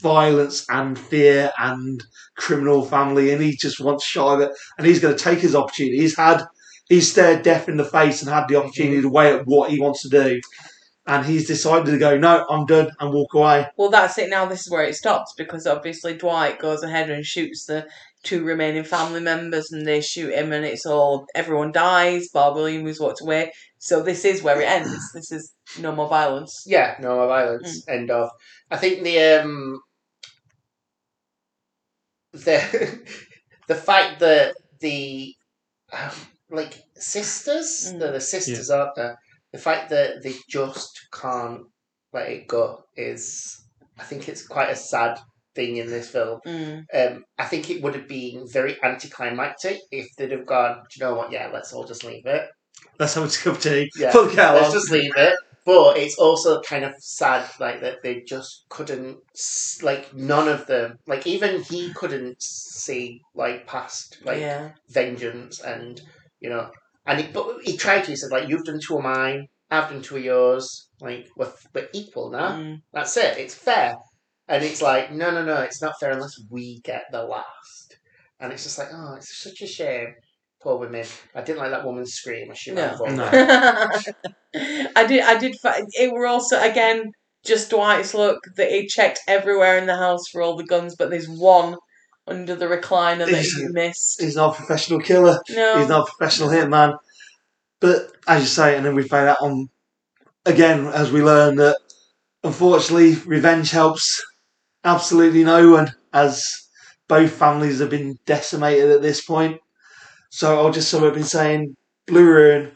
violence 0.02 0.66
and 0.70 0.98
fear 0.98 1.52
and 1.60 2.04
criminal 2.38 2.86
family, 2.86 3.32
and 3.32 3.42
he 3.42 3.56
just 3.56 3.80
wants 3.80 4.06
shy 4.06 4.34
of 4.34 4.42
it. 4.42 4.52
And 4.78 4.88
he's 4.88 5.00
going 5.00 5.16
to 5.16 5.24
take 5.24 5.40
his 5.40 5.56
opportunity. 5.56 5.98
He's 5.98 6.18
had 6.18 6.44
he's 6.90 7.12
stared 7.12 7.44
death 7.44 7.68
in 7.68 7.78
the 7.78 7.86
face 7.86 8.22
and 8.22 8.32
had 8.32 8.48
the 8.48 8.58
opportunity 8.58 8.98
mm. 8.98 9.04
to 9.04 9.10
weigh 9.10 9.34
up 9.34 9.44
what 9.46 9.72
he 9.72 9.80
wants 9.80 10.02
to 10.04 10.10
do. 10.10 10.40
And 11.06 11.26
he's 11.26 11.48
decided 11.48 11.92
to 11.92 11.98
go, 11.98 12.18
no, 12.18 12.46
I'm 12.50 12.66
done, 12.66 12.90
and 13.00 13.14
walk 13.14 13.34
away. 13.34 13.68
Well, 13.78 13.90
that's 13.90 14.18
it 14.18 14.30
now. 14.30 14.46
This 14.46 14.62
is 14.62 14.72
where 14.72 14.86
it 14.86 14.96
stops 14.96 15.34
because 15.38 15.68
obviously 15.68 16.16
Dwight 16.16 16.60
goes 16.60 16.82
ahead 16.82 17.10
and 17.10 17.26
shoots 17.26 17.66
the 17.66 17.88
two 18.24 18.46
remaining 18.46 18.86
family 18.86 19.20
members 19.20 19.70
and 19.74 19.86
they 19.86 20.00
shoot 20.00 20.34
him, 20.34 20.54
and 20.54 20.64
it's 20.66 20.86
all 20.86 21.26
everyone 21.36 21.74
dies. 21.74 22.30
Bob 22.34 22.56
Williams 22.56 23.02
walked 23.02 23.22
away. 23.22 23.52
So 23.80 24.02
this 24.02 24.24
is 24.24 24.42
where 24.44 24.62
it 24.62 24.66
ends. 24.70 25.12
This 25.14 25.30
is 25.34 25.54
no 25.78 25.92
more 25.94 26.08
violence. 26.08 26.64
Yeah, 26.66 26.96
no 27.02 27.16
more 27.18 27.28
violence. 27.28 27.84
End 27.90 28.10
of. 28.10 28.30
I 28.72 28.78
think 28.78 29.04
the 29.04 29.20
um 29.42 29.80
the 32.32 33.02
the 33.68 33.76
fact 33.76 34.20
that 34.20 34.56
the 34.80 35.34
um, 35.92 36.12
like 36.50 36.80
sisters, 36.96 37.92
Mm. 37.94 38.00
the, 38.00 38.12
the 38.14 38.22
sisters 38.22 38.70
aren't 38.70 38.96
there. 38.96 39.18
The 39.54 39.60
fact 39.60 39.92
that 39.92 40.24
they 40.24 40.34
just 40.50 41.00
can't 41.14 41.62
let 42.12 42.30
it 42.30 42.48
go 42.48 42.84
is, 42.98 43.56
I 44.00 44.04
think 44.04 44.28
it's 44.28 44.46
quite 44.46 44.70
a 44.70 44.76
sad 44.76 45.20
thing 45.56 45.78
in 45.78 45.88
this 45.88 46.10
film. 46.10 46.40
Mm. 46.46 46.86
Um, 46.94 47.24
I 47.38 47.46
think 47.46 47.70
it 47.70 47.82
would 47.82 47.96
have 47.96 48.08
been 48.08 48.48
very 48.52 48.82
anticlimactic 48.84 49.80
if 49.92 50.08
they'd 50.18 50.32
have 50.32 50.48
gone. 50.48 50.84
Do 50.90 51.00
you 51.00 51.06
know 51.06 51.16
what? 51.16 51.32
Yeah, 51.32 51.50
let's 51.54 51.72
all 51.72 51.86
just 51.86 52.04
leave 52.04 52.26
it. 52.26 52.50
Let's 53.00 53.14
have 53.14 53.26
a 53.26 53.28
cup 53.30 53.56
of 53.56 53.62
tea. 53.62 53.90
Yeah, 53.96 54.12
Put 54.12 54.30
the 54.30 54.36
kettle 54.36 54.62
let's 54.62 54.74
just 54.74 54.92
leave 54.92 55.12
it. 55.16 55.36
But 55.66 55.98
it's 55.98 56.18
also 56.18 56.62
kind 56.62 56.84
of 56.84 56.94
sad, 57.00 57.50
like 57.60 57.80
that 57.82 58.04
they 58.04 58.22
just 58.28 58.66
couldn't, 58.70 59.20
like 59.82 60.14
none 60.14 60.50
of 60.50 60.68
them, 60.68 60.98
like 61.08 61.26
even 61.26 61.62
he 61.62 61.94
couldn't 61.94 62.42
see 62.42 63.22
like 63.34 63.66
past 63.66 64.18
like 64.26 64.42
yeah. 64.42 64.72
vengeance 64.90 65.62
and 65.62 66.02
you 66.42 66.50
know, 66.50 66.70
and 67.06 67.20
he, 67.22 67.28
but 67.32 67.58
he 67.64 67.78
tried 67.78 68.04
to. 68.06 68.12
He 68.12 68.16
said 68.16 68.32
like 68.32 68.48
you've 68.50 68.66
done 68.66 68.80
two 68.80 68.98
of 68.98 69.04
mine, 69.04 69.48
I've 69.72 69.90
done 69.90 70.02
two 70.02 70.18
of 70.18 70.24
yours. 70.24 70.88
Like 71.02 71.28
we're 71.36 71.52
we're 71.74 71.90
equal 71.94 72.30
now. 72.30 72.52
Mm. 72.58 72.82
That's 72.94 73.18
it. 73.18 73.38
It's 73.38 73.56
fair. 73.56 73.96
And 74.48 74.64
it's 74.64 74.82
like 74.82 75.12
no, 75.12 75.32
no, 75.32 75.44
no. 75.44 75.62
It's 75.62 75.82
not 75.82 76.00
fair 76.00 76.12
unless 76.12 76.40
we 76.50 76.80
get 76.84 77.06
the 77.12 77.24
last. 77.24 77.98
And 78.40 78.52
it's 78.54 78.64
just 78.64 78.78
like 78.78 78.90
oh, 78.94 79.16
it's 79.16 79.42
such 79.42 79.62
a 79.62 79.68
shame. 79.68 80.14
Poor 80.62 80.78
women. 80.78 81.06
I 81.36 81.42
didn't 81.42 81.60
like 81.60 81.72
that 81.72 81.86
woman's 81.86 82.14
scream 82.14 82.52
as 82.52 82.58
she 82.58 82.72
No. 82.72 82.88
ran 82.88 82.98
forward. 82.98 83.16
No. 83.18 83.26
I 84.96 85.06
did. 85.08 85.22
I 85.24 85.38
did. 85.38 85.56
It 85.94 86.14
were 86.14 86.28
also 86.28 86.62
again 86.62 87.12
just 87.44 87.70
Dwight's 87.72 88.14
look 88.14 88.40
that 88.56 88.70
he 88.72 88.88
checked 88.88 89.20
everywhere 89.28 89.78
in 89.78 89.88
the 89.88 89.98
house 89.98 90.28
for 90.32 90.42
all 90.42 90.56
the 90.56 90.64
guns, 90.64 90.96
but 90.96 91.10
there's 91.10 91.28
one 91.28 91.76
under 92.28 92.56
the 92.56 92.66
recliner 92.66 93.20
that 93.26 93.30
He's- 93.30 93.54
he 93.54 93.68
missed. 93.68 94.22
He's 94.22 94.36
not 94.36 94.54
a 94.54 94.56
professional 94.56 95.00
killer. 95.00 95.40
No, 95.50 95.80
He's 95.80 95.90
not 95.90 96.08
a 96.08 96.12
professional 96.12 96.50
hitman. 96.50 96.98
But 97.80 98.12
as 98.28 98.42
you 98.42 98.48
say, 98.48 98.78
and 98.78 98.86
then 98.86 98.96
we 98.96 99.08
find 99.08 99.28
out 99.28 99.42
on 99.42 99.70
again 100.46 100.88
as 100.88 101.12
we 101.12 101.22
learn 101.22 101.56
that 101.58 101.78
unfortunately 102.44 103.16
revenge 103.26 103.72
helps 103.72 104.24
absolutely 104.86 105.44
no 105.44 105.72
one, 105.72 105.94
as 106.14 106.46
both 107.08 107.32
families 107.32 107.80
have 107.80 107.90
been 107.90 108.18
decimated 108.26 108.90
at 108.92 109.02
this 109.02 109.22
point. 109.22 109.60
So 110.30 110.58
I'll 110.58 110.72
just 110.72 110.90
sum 110.90 111.04
up 111.04 111.16
in 111.16 111.24
saying 111.24 111.76
Blue 112.08 112.26
Ruin, 112.26 112.72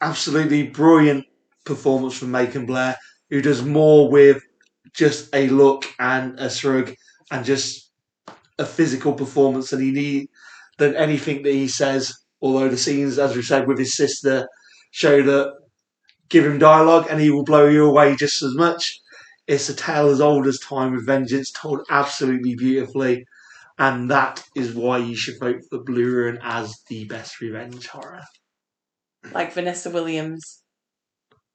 absolutely 0.00 0.64
brilliant 0.68 1.24
performance 1.64 2.18
from 2.18 2.30
Macon 2.30 2.66
Blair, 2.66 2.96
who 3.30 3.40
does 3.42 3.62
more 3.62 4.10
with 4.10 4.42
just 4.92 5.34
a 5.34 5.48
look 5.48 5.84
and 5.98 6.38
a 6.38 6.48
shrug 6.50 6.94
and 7.30 7.44
just 7.44 7.85
a 8.58 8.66
physical 8.66 9.12
performance 9.12 9.70
than 9.70 9.80
he 9.80 9.90
need 9.90 10.28
than 10.78 10.94
anything 10.96 11.42
that 11.42 11.52
he 11.52 11.68
says. 11.68 12.14
Although 12.40 12.68
the 12.68 12.76
scenes, 12.78 13.18
as 13.18 13.34
we 13.34 13.42
said, 13.42 13.66
with 13.66 13.78
his 13.78 13.96
sister, 13.96 14.46
show 14.90 15.22
that 15.22 15.54
give 16.28 16.44
him 16.44 16.58
dialogue 16.58 17.06
and 17.10 17.20
he 17.20 17.30
will 17.30 17.44
blow 17.44 17.66
you 17.66 17.86
away 17.86 18.16
just 18.16 18.42
as 18.42 18.54
much. 18.54 18.98
It's 19.46 19.68
a 19.68 19.74
tale 19.74 20.08
as 20.08 20.20
old 20.20 20.46
as 20.46 20.58
time 20.58 20.92
with 20.92 21.06
vengeance, 21.06 21.52
told 21.52 21.86
absolutely 21.88 22.56
beautifully, 22.56 23.24
and 23.78 24.10
that 24.10 24.42
is 24.56 24.74
why 24.74 24.98
you 24.98 25.14
should 25.16 25.38
vote 25.38 25.60
for 25.70 25.78
Blue 25.84 26.10
Ruin 26.10 26.38
as 26.42 26.74
the 26.88 27.04
best 27.04 27.40
revenge 27.40 27.86
horror. 27.86 28.22
like 29.32 29.52
Vanessa 29.52 29.90
Williams. 29.90 30.62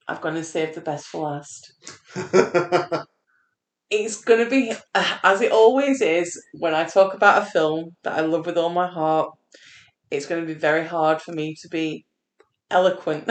I've 0.07 0.22
gone 0.22 0.36
and 0.36 0.45
saved 0.45 0.76
the 0.76 0.82
best 0.82 1.06
for 1.06 1.30
last. 1.30 1.73
It's 3.91 4.23
gonna 4.23 4.49
be 4.49 4.72
uh, 4.95 5.18
as 5.23 5.41
it 5.41 5.51
always 5.51 6.01
is 6.01 6.41
when 6.53 6.73
I 6.73 6.85
talk 6.85 7.13
about 7.13 7.43
a 7.43 7.45
film 7.45 7.91
that 8.03 8.18
I 8.18 8.22
love 8.22 8.45
with 8.45 8.57
all 8.57 8.69
my 8.69 8.88
heart. 8.88 9.31
It's 10.09 10.26
gonna 10.26 10.45
be 10.45 10.53
very 10.53 10.88
hard 10.88 11.22
for 11.22 11.34
me 11.34 11.55
to 11.61 11.68
be 11.69 12.05
eloquent 12.72 13.30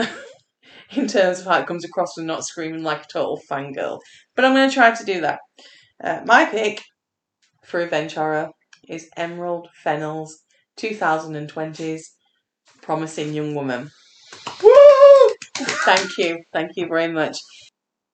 in 0.91 1.07
terms 1.07 1.39
of 1.39 1.45
how 1.45 1.59
it 1.59 1.67
comes 1.67 1.85
across 1.85 2.17
and 2.17 2.27
not 2.27 2.45
screaming 2.45 2.83
like 2.83 3.03
a 3.03 3.07
total 3.11 3.41
fangirl. 3.49 3.99
But 4.35 4.45
I'm 4.45 4.53
gonna 4.53 4.71
try 4.71 4.91
to 4.91 5.05
do 5.05 5.21
that. 5.21 5.39
Uh, 6.03 6.21
my 6.25 6.45
pick 6.45 6.83
for 7.65 7.79
revenge 7.79 8.13
horror 8.15 8.49
is 8.87 9.09
Emerald 9.17 9.69
Fennell's 9.83 10.43
2020's 10.77 12.15
Promising 12.81 13.33
Young 13.33 13.55
Woman. 13.55 13.89
Woo! 14.63 15.29
Thank 15.85 16.17
you. 16.17 16.39
Thank 16.53 16.71
you 16.75 16.87
very 16.87 17.11
much. 17.11 17.37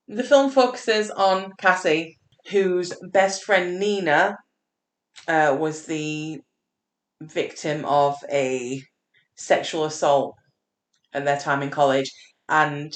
The 0.08 0.24
film 0.24 0.52
focuses 0.52 1.12
on 1.12 1.52
Cassie, 1.60 2.18
whose 2.50 2.94
best 3.12 3.44
friend 3.44 3.80
Nina 3.80 4.38
uh, 5.28 5.56
was 5.60 5.86
the 5.86 6.40
victim 7.22 7.86
of 7.86 8.16
a 8.32 8.82
sexual 9.36 9.86
assault 9.86 10.36
at 11.14 11.26
their 11.26 11.40
time 11.40 11.62
in 11.64 11.70
college. 11.70 12.12
And 12.50 12.96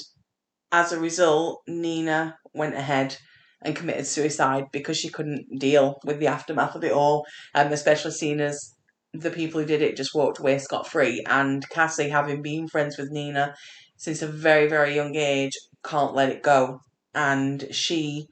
as 0.70 0.92
a 0.92 1.00
result, 1.00 1.60
Nina 1.66 2.36
went 2.54 2.74
ahead 2.74 3.16
and 3.62 3.76
committed 3.76 4.06
suicide 4.06 4.64
because 4.72 4.96
she 4.96 5.08
couldn't 5.10 5.58
deal 5.58 5.98
with 6.04 6.18
the 6.18 6.26
aftermath 6.26 6.74
of 6.74 6.84
it 6.84 6.92
all, 6.92 7.24
um, 7.54 7.72
especially 7.72 8.10
seeing 8.10 8.40
as 8.40 8.74
the 9.12 9.30
people 9.30 9.60
who 9.60 9.66
did 9.66 9.82
it 9.82 9.96
just 9.96 10.14
walked 10.14 10.38
away 10.38 10.58
scot 10.58 10.86
free. 10.86 11.22
And 11.28 11.68
Cassie, 11.68 12.08
having 12.08 12.42
been 12.42 12.68
friends 12.68 12.96
with 12.96 13.10
Nina 13.10 13.54
since 13.96 14.22
a 14.22 14.26
very, 14.26 14.68
very 14.68 14.94
young 14.94 15.14
age, 15.14 15.52
can't 15.84 16.14
let 16.14 16.30
it 16.30 16.42
go. 16.42 16.80
And 17.14 17.66
she 17.70 18.26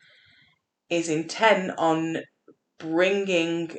is 0.91 1.09
intent 1.09 1.73
on 1.79 2.19
bringing 2.79 3.77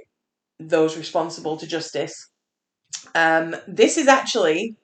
those 0.60 0.98
responsible 0.98 1.58
to 1.58 1.68
justice. 1.68 2.16
Um, 3.16 3.56
this 3.68 3.98
is 3.98 4.08
actually 4.08 4.76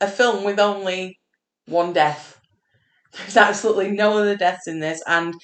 a 0.00 0.08
film 0.08 0.44
with 0.44 0.60
only 0.60 1.18
one 1.66 1.92
death. 1.92 2.40
There's 3.18 3.36
absolutely 3.38 3.90
no 3.92 4.18
other 4.18 4.36
deaths 4.36 4.68
in 4.68 4.80
this, 4.80 5.02
and 5.06 5.34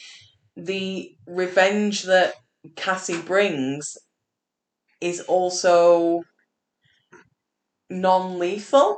the 0.56 1.16
revenge 1.26 2.04
that 2.04 2.34
Cassie 2.76 3.20
brings 3.22 3.96
is 5.00 5.20
also 5.22 6.22
non-lethal. 7.90 8.96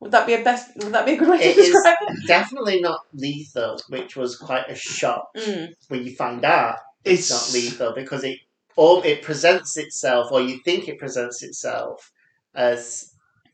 Would 0.00 0.12
that 0.12 0.26
be 0.26 0.34
a 0.34 0.42
best? 0.42 0.70
Would 0.76 0.92
that 0.92 1.04
be 1.06 1.12
a 1.12 1.16
good 1.16 1.28
way 1.28 1.38
to 1.38 1.44
It 1.44 1.56
is- 1.58 1.66
describe 1.68 1.96
it? 2.08 2.26
Definitely 2.26 2.80
not 2.80 3.00
lethal, 3.12 3.78
which 3.88 4.16
was 4.16 4.36
quite 4.36 4.68
a 4.68 4.74
shock 4.74 5.28
Mm, 5.36 5.68
when 5.88 6.04
you 6.06 6.14
find 6.16 6.44
out 6.44 6.76
It's 7.04 7.30
it's 7.30 7.30
not 7.30 7.52
lethal 7.54 7.92
because 7.94 8.24
it 8.24 8.38
all 8.76 9.02
it 9.02 9.22
presents 9.22 9.76
itself, 9.76 10.32
or 10.32 10.40
you 10.40 10.60
think 10.64 10.88
it 10.88 10.98
presents 10.98 11.42
itself, 11.42 12.10
as 12.54 13.10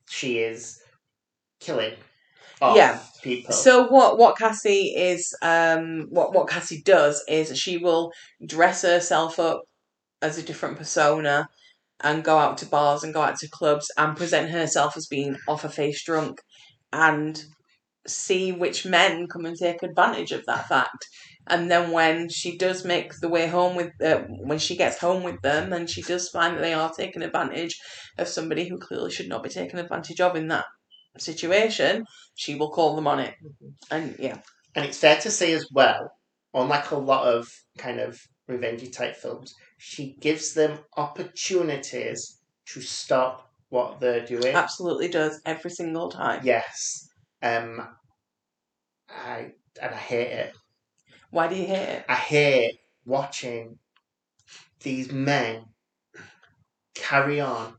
she 0.08 0.38
is 0.38 0.80
killing 1.60 1.94
off 2.60 2.76
Yeah. 2.76 3.00
people. 3.22 3.52
So 3.52 3.88
what 3.88 4.18
what 4.18 4.38
Cassie 4.38 4.94
is 4.96 5.34
um 5.42 6.06
what 6.10 6.32
what 6.32 6.48
Cassie 6.48 6.82
does 6.82 7.22
is 7.28 7.58
she 7.58 7.76
will 7.78 8.12
dress 8.44 8.82
herself 8.82 9.38
up 9.40 9.62
as 10.22 10.38
a 10.38 10.42
different 10.42 10.76
persona 10.78 11.48
and 12.02 12.24
go 12.24 12.38
out 12.38 12.58
to 12.58 12.66
bars 12.66 13.02
and 13.02 13.14
go 13.14 13.22
out 13.22 13.38
to 13.38 13.48
clubs 13.48 13.90
and 13.96 14.16
present 14.16 14.50
herself 14.50 14.96
as 14.96 15.06
being 15.06 15.36
off 15.48 15.62
her 15.62 15.68
face 15.68 16.04
drunk 16.04 16.40
and 16.92 17.42
see 18.06 18.52
which 18.52 18.86
men 18.86 19.26
come 19.26 19.44
and 19.46 19.56
take 19.56 19.82
advantage 19.82 20.32
of 20.32 20.44
that 20.46 20.68
fact. 20.68 21.06
And 21.48 21.70
then 21.70 21.92
when 21.92 22.28
she 22.28 22.58
does 22.58 22.84
make 22.84 23.12
the 23.20 23.28
way 23.28 23.46
home 23.46 23.76
with 23.76 23.92
uh, 24.02 24.22
when 24.28 24.58
she 24.58 24.76
gets 24.76 24.98
home 24.98 25.22
with 25.22 25.40
them 25.42 25.72
and 25.72 25.88
she 25.88 26.02
does 26.02 26.28
find 26.28 26.56
that 26.56 26.60
they 26.60 26.74
are 26.74 26.92
taking 26.92 27.22
advantage 27.22 27.76
of 28.18 28.28
somebody 28.28 28.68
who 28.68 28.78
clearly 28.78 29.10
should 29.10 29.28
not 29.28 29.42
be 29.42 29.48
taken 29.48 29.78
advantage 29.78 30.20
of 30.20 30.36
in 30.36 30.48
that 30.48 30.64
situation, 31.18 32.04
she 32.34 32.54
will 32.56 32.70
call 32.70 32.96
them 32.96 33.06
on 33.06 33.20
it. 33.20 33.34
And 33.90 34.16
yeah, 34.18 34.38
And 34.74 34.84
it's 34.84 34.98
fair 34.98 35.18
to 35.20 35.30
say 35.30 35.52
as 35.52 35.66
well, 35.72 36.10
unlike 36.52 36.90
a 36.90 36.96
lot 36.96 37.26
of 37.26 37.48
kind 37.78 38.00
of 38.00 38.20
revenge 38.48 38.90
type 38.90 39.16
films, 39.16 39.54
she 39.78 40.14
gives 40.16 40.54
them 40.54 40.78
opportunities 40.96 42.40
to 42.66 42.80
stop 42.80 43.50
what 43.68 44.00
they're 44.00 44.24
doing. 44.24 44.54
absolutely 44.54 45.08
does 45.08 45.40
every 45.44 45.70
single 45.70 46.08
time. 46.10 46.40
Yes. 46.44 47.08
Um 47.42 47.96
I 49.08 49.54
and 49.82 49.94
I 49.94 49.98
hate 49.98 50.30
it. 50.30 50.56
Why 51.30 51.48
do 51.48 51.56
you 51.56 51.66
hate 51.66 51.88
it? 51.98 52.06
I 52.08 52.14
hate 52.16 52.80
watching 53.04 53.78
these 54.80 55.12
men 55.12 55.66
carry 56.94 57.40
on 57.40 57.76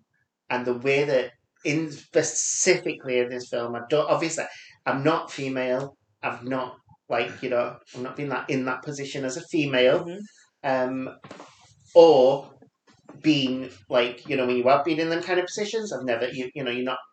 and 0.50 0.66
the 0.66 0.74
way 0.78 1.04
that 1.04 1.32
in 1.66 1.92
specifically 1.92 3.20
in 3.20 3.30
this 3.30 3.50
film 3.50 3.76
I 3.76 3.82
don't 3.90 4.10
obviously 4.10 4.46
I'm 4.86 5.04
not 5.04 5.32
female. 5.32 5.98
I've 6.22 6.44
not 6.44 6.78
like, 7.10 7.42
you 7.42 7.50
know, 7.50 7.78
I'm 7.96 8.04
not 8.04 8.16
being 8.16 8.30
that 8.30 8.50
in 8.50 8.66
that 8.66 8.84
position 8.84 9.26
as 9.26 9.38
a 9.38 9.42
female. 9.48 10.06
Mhm. 10.06 10.20
Um 10.64 11.18
or 12.04 12.50
being 13.30 13.70
like, 13.98 14.16
you 14.30 14.36
know, 14.38 14.46
when 14.48 14.58
you 14.58 14.68
have 14.68 14.86
being 14.86 15.00
in 15.04 15.10
them 15.10 15.24
kind 15.30 15.40
of 15.40 15.46
positions, 15.52 15.92
I've 15.94 16.06
never 16.14 16.28
you 16.38 16.46
you 16.56 16.64
know, 16.64 16.72
you're 16.78 16.92
not 16.94 17.04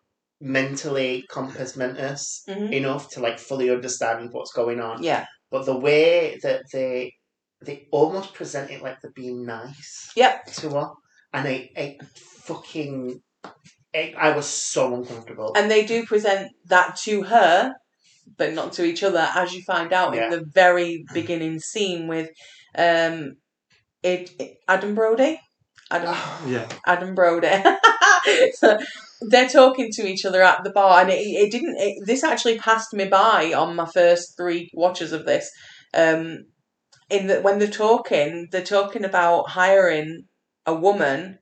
mentally 0.41 1.11
compos 1.35 1.71
mentis 1.81 2.23
Mhm. 2.47 2.71
enough 2.79 3.03
to 3.13 3.17
like 3.27 3.39
fully 3.49 3.69
understand 3.77 4.19
what's 4.33 4.53
going 4.61 4.79
on 4.89 4.95
Yeah. 5.11 5.23
but 5.51 5.65
the 5.65 5.79
way 5.87 6.37
that 6.45 6.61
they 6.73 7.13
they 7.67 7.75
almost 7.99 8.29
present 8.39 8.69
it 8.73 8.81
like 8.85 8.97
they're 9.01 9.19
being 9.23 9.39
nice 9.57 9.93
Yep. 10.21 10.33
to 10.61 10.69
her, 10.75 10.87
and 11.35 11.43
I, 11.53 11.57
I 11.83 11.85
fucking, 12.47 12.95
I, 14.01 14.03
I 14.27 14.29
was 14.39 14.45
so 14.47 14.93
uncomfortable. 14.97 15.49
And 15.57 15.71
they 15.71 15.83
do 15.93 16.05
present 16.05 16.51
that 16.73 16.89
to 17.05 17.13
her, 17.33 17.73
but 18.37 18.53
not 18.59 18.73
to 18.73 18.83
each 18.89 19.03
other, 19.07 19.25
as 19.41 19.53
you 19.55 19.61
find 19.73 19.91
out 19.93 20.13
Yeah. 20.13 20.25
in 20.25 20.29
the 20.35 20.43
very 20.63 20.91
beginning 21.13 21.57
scene 21.59 22.01
with 22.13 22.29
um 22.87 23.15
it, 24.05 24.31
it- 24.39 24.57
Adam 24.67 24.95
Brody. 24.95 25.39
Adam 25.91 26.15
yeah. 26.47 26.67
Adam 26.85 27.13
Brody. 27.15 27.47
so 28.53 28.79
they're 29.21 29.49
talking 29.49 29.89
to 29.93 30.07
each 30.07 30.25
other 30.25 30.41
at 30.41 30.63
the 30.63 30.71
bar, 30.71 31.01
and 31.01 31.09
it, 31.11 31.19
it 31.19 31.51
didn't. 31.51 31.75
It, 31.77 32.03
this 32.05 32.23
actually 32.23 32.57
passed 32.57 32.93
me 32.93 33.05
by 33.05 33.53
on 33.53 33.75
my 33.75 33.85
first 33.85 34.35
three 34.37 34.69
watches 34.73 35.11
of 35.11 35.25
this. 35.25 35.49
Um, 35.93 36.45
in 37.09 37.27
that 37.27 37.43
when 37.43 37.59
they're 37.59 37.67
talking, 37.67 38.47
they're 38.51 38.63
talking 38.63 39.05
about 39.05 39.49
hiring 39.49 40.23
a 40.65 40.73
woman 40.73 41.37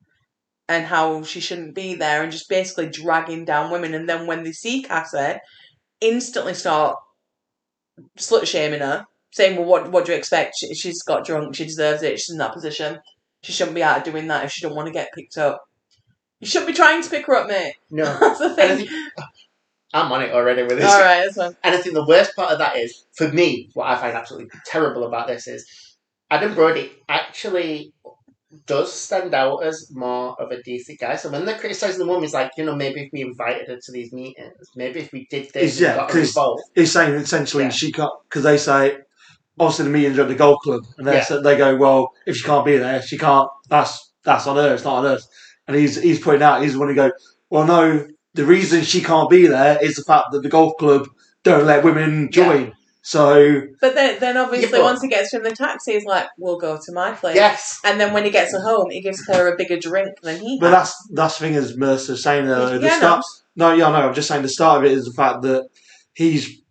and 0.68 0.84
how 0.86 1.22
she 1.22 1.40
shouldn't 1.40 1.74
be 1.74 1.94
there, 1.94 2.22
and 2.22 2.32
just 2.32 2.48
basically 2.48 2.88
dragging 2.88 3.44
down 3.44 3.70
women. 3.70 3.94
And 3.94 4.08
then 4.08 4.26
when 4.26 4.42
they 4.44 4.52
see 4.52 4.82
Cassie, 4.82 5.38
instantly 6.00 6.54
start 6.54 6.96
slut 8.18 8.46
shaming 8.46 8.80
her, 8.80 9.06
saying, 9.34 9.56
"Well, 9.56 9.66
what 9.66 9.90
what 9.92 10.06
do 10.06 10.12
you 10.12 10.18
expect? 10.18 10.56
She, 10.58 10.74
she's 10.74 11.02
got 11.02 11.24
drunk. 11.26 11.54
She 11.54 11.64
deserves 11.64 12.02
it. 12.02 12.18
She's 12.18 12.30
in 12.30 12.38
that 12.38 12.52
position." 12.54 13.00
She 13.42 13.52
shouldn't 13.52 13.74
be 13.74 13.82
out 13.82 14.04
doing 14.06 14.26
that 14.28 14.44
if 14.46 14.52
she 14.52 14.62
don't 14.62 14.74
want 14.74 14.86
to 14.86 14.92
get 14.92 15.12
picked 15.14 15.36
up. 15.36 15.68
You 16.40 16.46
shouldn't 16.46 16.68
be 16.68 16.72
trying 16.72 17.02
to 17.02 17.10
pick 17.10 17.26
her 17.26 17.34
up, 17.36 17.46
mate. 17.46 17.74
no, 17.90 18.04
That's 18.20 18.38
the 18.38 18.46
I 18.46 18.54
thing. 18.54 18.76
think 18.86 18.90
uh, 19.18 19.22
I'm 19.92 20.10
on 20.12 20.22
it 20.22 20.32
already 20.32 20.62
with 20.62 20.78
this. 20.78 20.90
All 20.90 20.98
right, 21.00 21.22
that's 21.24 21.36
fine. 21.36 21.54
And 21.62 21.74
I 21.74 21.78
think 21.78 21.94
the 21.94 22.06
worst 22.06 22.34
part 22.36 22.52
of 22.52 22.58
that 22.58 22.76
is, 22.76 23.04
for 23.16 23.28
me, 23.28 23.68
what 23.74 23.86
I 23.88 23.96
find 23.96 24.16
absolutely 24.16 24.50
terrible 24.64 25.04
about 25.04 25.26
this 25.28 25.46
is 25.46 25.66
Adam 26.30 26.54
Brody 26.54 26.90
actually 27.06 27.92
does 28.66 28.92
stand 28.92 29.34
out 29.34 29.58
as 29.58 29.90
more 29.92 30.40
of 30.40 30.50
a 30.50 30.62
decent 30.62 30.98
guy. 31.00 31.16
So 31.16 31.28
when 31.30 31.44
they're 31.44 31.58
criticising 31.58 31.98
the 31.98 32.06
woman, 32.06 32.22
he's 32.22 32.32
like, 32.32 32.52
you 32.56 32.64
know, 32.64 32.74
maybe 32.74 33.02
if 33.02 33.10
we 33.12 33.20
invited 33.20 33.68
her 33.68 33.76
to 33.78 33.92
these 33.92 34.12
meetings, 34.12 34.54
maybe 34.74 35.00
if 35.00 35.12
we 35.12 35.26
did 35.30 35.52
this, 35.52 35.78
Yeah, 35.80 35.88
and 35.90 35.96
got 35.98 36.10
her 36.12 36.18
'cause- 36.20 36.28
involved. 36.28 36.62
He's 36.74 36.92
saying 36.92 37.14
essentially 37.14 37.64
Yeah. 37.64 37.70
she 37.70 37.92
can't 37.92 38.12
because 38.28 38.42
they 38.44 38.56
say 38.56 38.98
obviously 39.58 39.84
the 39.84 39.90
meetings 39.90 40.18
are 40.18 40.22
at 40.22 40.28
the 40.28 40.34
golf 40.34 40.58
club 40.62 40.82
and 40.98 41.06
they 41.06 41.14
Yeah. 41.16 41.36
they 41.42 41.56
go 41.56 41.76
well 41.76 42.12
if 42.26 42.36
she 42.36 42.44
can't 42.44 42.64
be 42.66 42.76
there 42.76 43.00
she 43.02 43.16
can't 43.18 43.48
that's 43.68 44.12
that's 44.24 44.46
on 44.46 44.56
her 44.56 44.74
it's 44.74 44.84
not 44.84 45.04
on 45.04 45.06
us 45.06 45.28
and 45.68 45.76
he's 45.76 46.00
he's 46.00 46.20
putting 46.20 46.42
out 46.42 46.62
he's 46.62 46.72
the 46.74 46.78
one 46.78 46.88
to 46.88 46.94
go 46.94 47.12
well 47.50 47.66
no 47.66 48.06
the 48.34 48.44
reason 48.44 48.82
she 48.82 49.00
can't 49.00 49.30
be 49.30 49.46
there 49.46 49.78
is 49.82 49.94
the 49.96 50.02
fact 50.02 50.26
that 50.32 50.42
the 50.42 50.48
golf 50.48 50.72
club 50.78 51.06
don't 51.44 51.66
let 51.66 51.84
women 51.84 52.30
join 52.32 52.72
so 53.06 53.60
But 53.82 53.94
then, 53.94 54.18
then 54.18 54.38
obviously, 54.38 54.78
Yeah, 54.78 54.84
once 54.84 55.02
he 55.02 55.08
gets 55.08 55.28
from 55.28 55.42
the 55.42 55.50
taxi, 55.50 55.92
he's 55.92 56.06
like, 56.06 56.26
"We'll 56.38 56.56
go 56.56 56.78
to 56.82 56.92
my 56.92 57.12
place." 57.12 57.36
Yes. 57.36 57.78
And 57.84 58.00
then 58.00 58.14
when 58.14 58.24
he 58.24 58.30
gets 58.30 58.52
her 58.52 58.62
home, 58.62 58.88
he 58.88 59.02
gives 59.02 59.22
her 59.26 59.52
a 59.52 59.58
bigger 59.58 59.78
drink 59.78 60.14
than 60.22 60.40
he. 60.40 60.58
but 60.58 60.70
had. 60.70 60.76
that's 60.78 61.08
that's 61.12 61.38
the 61.38 61.44
thing 61.44 61.54
is 61.54 61.76
Mercer's 61.76 62.22
saying 62.22 62.48
uh, 62.48 62.70
the 62.78 62.80
Yeah, 62.86 62.96
start 62.96 63.22
no 63.56 63.74
yeah 63.74 63.90
no 63.90 64.08
I'm 64.08 64.14
just 64.14 64.26
saying 64.26 64.40
the 64.40 64.48
start 64.48 64.78
of 64.78 64.90
it 64.90 64.96
is 64.96 65.04
the 65.04 65.12
fact 65.12 65.42
that 65.42 65.68
he's 66.14 66.62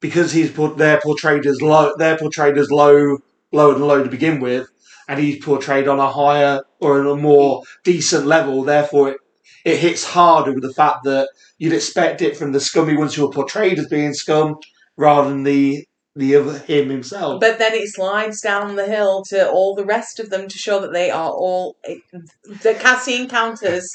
because 0.00 0.32
he's 0.32 0.50
put 0.50 0.76
they're 0.76 1.00
portrayed 1.00 1.46
as 1.46 1.60
low 1.60 1.92
they're 1.98 2.18
portrayed 2.18 2.58
as 2.58 2.70
low 2.70 3.18
lower 3.52 3.74
than 3.74 3.82
low 3.82 4.02
to 4.02 4.10
begin 4.10 4.40
with 4.40 4.68
and 5.08 5.18
he's 5.18 5.42
portrayed 5.44 5.88
on 5.88 5.98
a 5.98 6.10
higher 6.10 6.60
or 6.80 7.00
on 7.00 7.06
a 7.06 7.20
more 7.20 7.62
decent 7.84 8.26
level 8.26 8.62
therefore 8.62 9.10
it, 9.10 9.16
it 9.64 9.78
hits 9.78 10.04
harder 10.04 10.52
with 10.52 10.62
the 10.62 10.72
fact 10.72 11.04
that 11.04 11.28
you'd 11.58 11.72
expect 11.72 12.22
it 12.22 12.36
from 12.36 12.52
the 12.52 12.60
scummy 12.60 12.96
ones 12.96 13.14
who 13.14 13.26
are 13.26 13.32
portrayed 13.32 13.78
as 13.78 13.88
being 13.88 14.14
scum 14.14 14.56
rather 14.96 15.28
than 15.28 15.42
the 15.42 15.84
the 16.18 16.34
other 16.34 16.58
him 16.58 16.90
himself 16.90 17.40
But 17.40 17.58
then 17.58 17.74
it 17.74 17.88
slides 17.88 18.40
down 18.40 18.76
the 18.76 18.86
hill 18.86 19.22
to 19.28 19.48
all 19.48 19.74
the 19.74 19.84
rest 19.84 20.18
of 20.18 20.30
them 20.30 20.48
to 20.48 20.58
show 20.58 20.80
that 20.80 20.92
they 20.92 21.10
are 21.10 21.30
all 21.30 21.76
the 21.84 22.74
Cassie 22.74 23.16
encounters. 23.16 23.88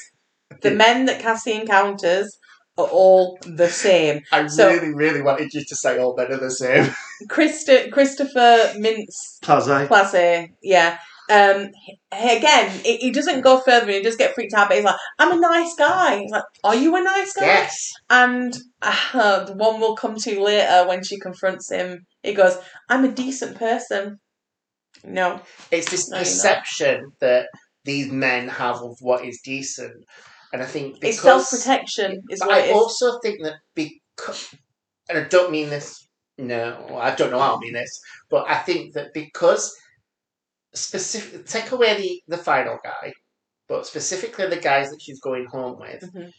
The 0.62 0.70
men 0.84 1.04
that 1.04 1.20
Cassie 1.20 1.52
encounters 1.52 2.34
are 2.76 2.86
all 2.86 3.38
the 3.46 3.68
same. 3.68 4.22
I 4.32 4.46
So- 4.48 4.68
really, 4.68 4.94
really 4.94 5.22
wanted 5.22 5.52
you 5.54 5.64
to 5.64 5.76
say 5.76 5.98
all 5.98 6.16
men 6.16 6.32
are 6.32 6.36
the 6.38 6.50
same. 6.50 6.94
Christa, 7.28 7.90
Christopher 7.92 8.72
Mintz 8.76 9.40
Plaza 9.42 9.86
Plasse, 9.88 10.50
yeah. 10.62 10.98
Um, 11.30 11.70
again, 12.12 12.70
he, 12.84 12.96
he 12.98 13.10
doesn't 13.10 13.40
go 13.40 13.58
further. 13.58 13.86
and 13.86 13.94
He 13.94 14.02
does 14.02 14.16
get 14.16 14.34
freaked 14.34 14.52
out, 14.52 14.68
but 14.68 14.76
he's 14.76 14.84
like, 14.84 14.96
"I'm 15.18 15.32
a 15.32 15.40
nice 15.40 15.74
guy." 15.74 16.18
He's 16.18 16.30
like, 16.30 16.42
"Are 16.62 16.74
you 16.74 16.94
a 16.96 17.00
nice 17.00 17.32
guy?" 17.32 17.46
yes. 17.46 17.92
And 18.10 18.54
uh, 18.82 19.44
the 19.46 19.54
one 19.54 19.80
we'll 19.80 19.96
come 19.96 20.16
to 20.16 20.42
later 20.42 20.84
when 20.86 21.02
she 21.02 21.18
confronts 21.18 21.70
him. 21.70 22.04
He 22.22 22.34
goes, 22.34 22.58
"I'm 22.90 23.04
a 23.04 23.12
decent 23.12 23.56
person." 23.58 24.18
No, 25.02 25.40
It's 25.70 25.90
this 25.90 26.10
No, 26.10 26.18
perception 26.18 27.12
that 27.20 27.46
these 27.84 28.10
men 28.10 28.48
have 28.48 28.76
of 28.82 28.96
what 29.00 29.24
is 29.24 29.40
decent. 29.44 30.04
And 30.54 30.62
I 30.62 30.66
think 30.66 31.00
because 31.00 31.16
it's 31.16 31.20
self 31.20 31.50
protection, 31.50 32.22
is 32.30 32.38
But 32.38 32.48
what 32.48 32.58
I 32.58 32.60
it 32.60 32.68
is. 32.70 32.76
also 32.76 33.18
think 33.18 33.42
that 33.42 33.56
because, 33.74 34.54
and 35.08 35.18
I 35.18 35.24
don't 35.24 35.50
mean 35.50 35.68
this, 35.68 36.06
no, 36.38 36.96
I 36.96 37.12
don't 37.16 37.32
know 37.32 37.40
how 37.40 37.56
I 37.56 37.58
mean 37.58 37.72
this, 37.72 38.00
but 38.30 38.48
I 38.48 38.58
think 38.58 38.94
that 38.94 39.12
because 39.12 39.76
specific, 40.74 41.46
take 41.46 41.72
away 41.72 41.96
the, 41.96 42.36
the 42.36 42.42
final 42.42 42.78
guy, 42.84 43.12
but 43.68 43.84
specifically 43.84 44.46
the 44.46 44.56
guys 44.56 44.90
that 44.90 45.02
she's 45.02 45.20
going 45.20 45.46
home 45.46 45.80
with, 45.80 46.02
Mhm. 46.14 46.32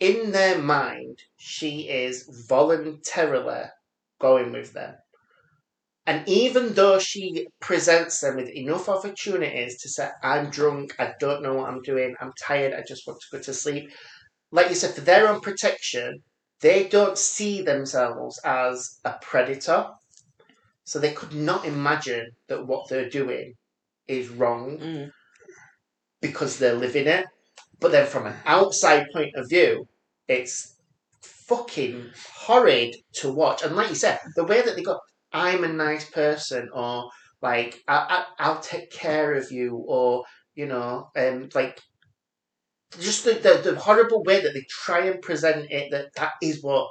in 0.00 0.32
their 0.32 0.58
mind, 0.58 1.18
she 1.38 1.88
is 1.88 2.28
voluntarily 2.48 3.64
going 4.20 4.52
with 4.52 4.74
them. 4.74 4.96
And 6.06 6.28
even 6.28 6.74
though 6.74 6.98
she 6.98 7.46
presents 7.60 8.20
them 8.20 8.36
with 8.36 8.48
enough 8.48 8.88
opportunities 8.88 9.80
to 9.82 9.88
say, 9.88 10.08
I'm 10.22 10.50
drunk, 10.50 10.96
I 10.98 11.14
don't 11.20 11.42
know 11.42 11.54
what 11.54 11.68
I'm 11.70 11.82
doing, 11.82 12.16
I'm 12.20 12.32
tired, 12.40 12.74
I 12.74 12.82
just 12.86 13.06
want 13.06 13.20
to 13.20 13.36
go 13.36 13.42
to 13.42 13.54
sleep, 13.54 13.90
like 14.50 14.68
you 14.68 14.74
said, 14.74 14.94
for 14.94 15.00
their 15.00 15.28
own 15.28 15.40
protection, 15.40 16.22
they 16.60 16.88
don't 16.88 17.16
see 17.16 17.62
themselves 17.62 18.38
as 18.44 18.98
a 19.04 19.14
predator. 19.22 19.86
So 20.84 20.98
they 20.98 21.12
could 21.12 21.32
not 21.34 21.64
imagine 21.64 22.30
that 22.48 22.66
what 22.66 22.88
they're 22.88 23.08
doing 23.08 23.54
is 24.08 24.28
wrong 24.28 24.78
Mm. 24.78 25.10
because 26.20 26.58
they're 26.58 26.74
living 26.74 27.06
it. 27.06 27.26
But 27.80 27.92
then 27.92 28.06
from 28.06 28.26
an 28.26 28.36
outside 28.44 29.06
point 29.12 29.34
of 29.36 29.48
view, 29.48 29.86
it's 30.28 30.76
fucking 31.22 32.10
horrid 32.36 32.96
to 33.14 33.32
watch. 33.32 33.62
And 33.62 33.76
like 33.76 33.88
you 33.88 33.94
said, 33.94 34.18
the 34.36 34.44
way 34.44 34.62
that 34.62 34.76
they 34.76 34.82
go, 34.82 34.98
I'm 35.32 35.64
a 35.64 35.68
nice 35.68 36.08
person, 36.10 36.68
or 36.72 37.10
like 37.40 37.80
I, 37.88 38.24
I 38.38 38.44
I'll 38.44 38.60
take 38.60 38.90
care 38.90 39.34
of 39.34 39.50
you, 39.52 39.76
or 39.88 40.24
you 40.54 40.66
know, 40.66 41.10
um, 41.16 41.48
like 41.54 41.80
just 43.00 43.24
the, 43.24 43.34
the 43.34 43.70
the 43.72 43.78
horrible 43.80 44.22
way 44.22 44.40
that 44.40 44.52
they 44.52 44.64
try 44.68 45.06
and 45.06 45.22
present 45.22 45.70
it 45.70 45.90
that 45.90 46.08
that 46.16 46.32
is 46.42 46.62
what 46.62 46.86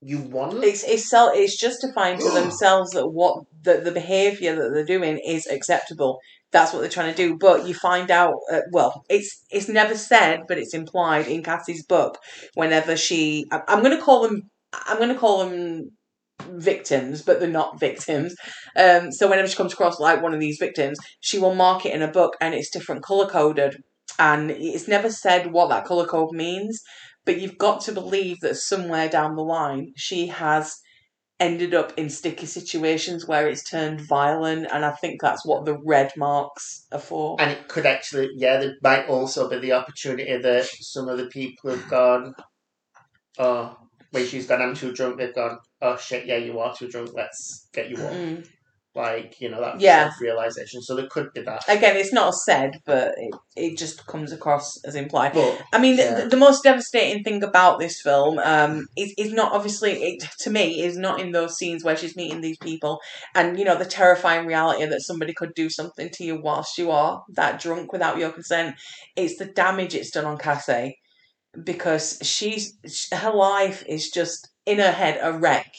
you 0.00 0.20
want. 0.20 0.62
It's 0.64 0.84
it's 0.84 1.08
sel- 1.10 1.32
it's 1.34 1.58
justifying 1.58 2.18
to 2.20 2.30
themselves 2.30 2.90
that 2.92 3.08
what 3.08 3.44
the 3.62 3.78
the 3.78 3.92
behaviour 3.92 4.54
that 4.56 4.70
they're 4.74 4.84
doing 4.98 5.18
is 5.18 5.46
acceptable. 5.46 6.18
That's 6.52 6.72
what 6.72 6.80
they're 6.80 6.90
trying 6.90 7.14
to 7.14 7.16
do. 7.16 7.36
But 7.38 7.66
you 7.66 7.74
find 7.74 8.10
out, 8.10 8.34
uh, 8.52 8.60
well, 8.72 9.04
it's 9.08 9.44
it's 9.50 9.68
never 9.68 9.96
said, 9.96 10.42
but 10.48 10.58
it's 10.58 10.74
implied 10.74 11.28
in 11.28 11.42
Cassie's 11.42 11.84
book. 11.86 12.18
Whenever 12.54 12.96
she, 12.96 13.46
I- 13.52 13.62
I'm 13.68 13.82
going 13.82 13.96
to 13.96 14.02
call 14.02 14.22
them, 14.22 14.42
I'm 14.72 14.98
going 14.98 15.10
to 15.10 15.18
call 15.18 15.46
them 15.46 15.90
victims, 16.50 17.22
but 17.22 17.40
they're 17.40 17.48
not 17.48 17.80
victims. 17.80 18.34
Um, 18.76 19.12
so 19.12 19.28
whenever 19.28 19.48
she 19.48 19.56
comes 19.56 19.72
across 19.72 20.00
like 20.00 20.22
one 20.22 20.34
of 20.34 20.40
these 20.40 20.58
victims, 20.58 20.98
she 21.20 21.38
will 21.38 21.54
mark 21.54 21.86
it 21.86 21.94
in 21.94 22.02
a 22.02 22.10
book, 22.10 22.36
and 22.40 22.54
it's 22.54 22.70
different 22.70 23.02
color 23.02 23.28
coded, 23.28 23.82
and 24.18 24.50
it's 24.50 24.88
never 24.88 25.10
said 25.10 25.52
what 25.52 25.68
that 25.68 25.84
color 25.84 26.06
code 26.06 26.32
means. 26.32 26.82
But 27.24 27.40
you've 27.40 27.58
got 27.58 27.80
to 27.82 27.92
believe 27.92 28.40
that 28.40 28.56
somewhere 28.56 29.08
down 29.08 29.34
the 29.34 29.42
line, 29.42 29.92
she 29.96 30.28
has 30.28 30.76
ended 31.38 31.74
up 31.74 31.92
in 31.98 32.08
sticky 32.08 32.46
situations 32.46 33.26
where 33.26 33.48
it's 33.48 33.68
turned 33.68 34.00
violent, 34.00 34.68
and 34.72 34.84
I 34.84 34.92
think 34.92 35.20
that's 35.20 35.44
what 35.44 35.64
the 35.64 35.76
red 35.84 36.12
marks 36.16 36.86
are 36.92 36.98
for. 36.98 37.36
And 37.40 37.50
it 37.50 37.68
could 37.68 37.84
actually, 37.84 38.30
yeah, 38.36 38.58
there 38.58 38.76
might 38.82 39.06
also 39.08 39.48
be 39.50 39.58
the 39.58 39.72
opportunity 39.72 40.36
that 40.36 40.64
some 40.64 41.08
of 41.08 41.18
the 41.18 41.26
people 41.26 41.70
have 41.70 41.88
gone, 41.88 42.34
oh, 43.38 43.76
when 44.12 44.26
she's 44.26 44.46
gone, 44.46 44.62
I'm 44.62 44.74
too 44.74 44.92
drunk, 44.92 45.18
they've 45.18 45.34
gone, 45.34 45.58
oh 45.82 45.96
shit, 45.96 46.26
yeah, 46.26 46.38
you 46.38 46.58
are 46.58 46.74
too 46.74 46.88
drunk, 46.88 47.10
let's 47.14 47.68
get 47.72 47.90
you 47.90 47.96
off. 47.96 48.12
Mm. 48.12 48.46
Like, 48.94 49.42
you 49.42 49.50
know, 49.50 49.60
that 49.60 49.78
Yeah. 49.78 50.10
realization. 50.22 50.80
So 50.80 50.96
there 50.96 51.06
could 51.06 51.30
be 51.34 51.42
that. 51.42 51.68
Again, 51.68 51.98
it's 51.98 52.14
not 52.14 52.32
said, 52.34 52.80
but 52.86 53.12
it, 53.18 53.34
it 53.54 53.76
just 53.76 54.06
comes 54.06 54.32
across 54.32 54.82
as 54.86 54.94
implied. 54.94 55.34
But 55.34 55.60
I 55.70 55.78
mean, 55.78 55.98
Yeah. 55.98 56.22
the, 56.22 56.28
the 56.30 56.36
most 56.38 56.62
devastating 56.62 57.22
thing 57.22 57.42
about 57.42 57.78
this 57.78 58.00
film 58.00 58.38
um, 58.38 58.86
is, 58.96 59.12
is 59.18 59.34
not 59.34 59.52
obviously, 59.52 59.92
it, 60.02 60.24
to 60.38 60.50
me, 60.50 60.80
is 60.80 60.96
not 60.96 61.20
in 61.20 61.32
those 61.32 61.58
scenes 61.58 61.84
where 61.84 61.94
she's 61.94 62.16
meeting 62.16 62.40
these 62.40 62.56
people 62.56 62.98
and, 63.34 63.58
you 63.58 63.66
know, 63.66 63.76
the 63.76 63.84
terrifying 63.84 64.46
reality 64.46 64.86
that 64.86 65.02
somebody 65.02 65.34
could 65.34 65.52
do 65.54 65.68
something 65.68 66.08
to 66.14 66.24
you 66.24 66.40
whilst 66.40 66.78
you 66.78 66.90
are 66.90 67.22
that 67.34 67.60
drunk 67.60 67.92
without 67.92 68.16
your 68.16 68.30
consent. 68.30 68.76
It's 69.14 69.36
the 69.36 69.44
damage 69.44 69.94
it's 69.94 70.10
done 70.10 70.24
on 70.24 70.38
Cassie 70.38 70.96
because 71.62 72.18
she's, 72.22 72.78
her 73.12 73.32
life 73.34 73.84
is 73.86 74.08
just, 74.08 74.48
in 74.66 74.78
her 74.78 74.92
head, 74.92 75.18
a 75.22 75.32
wreck. 75.32 75.72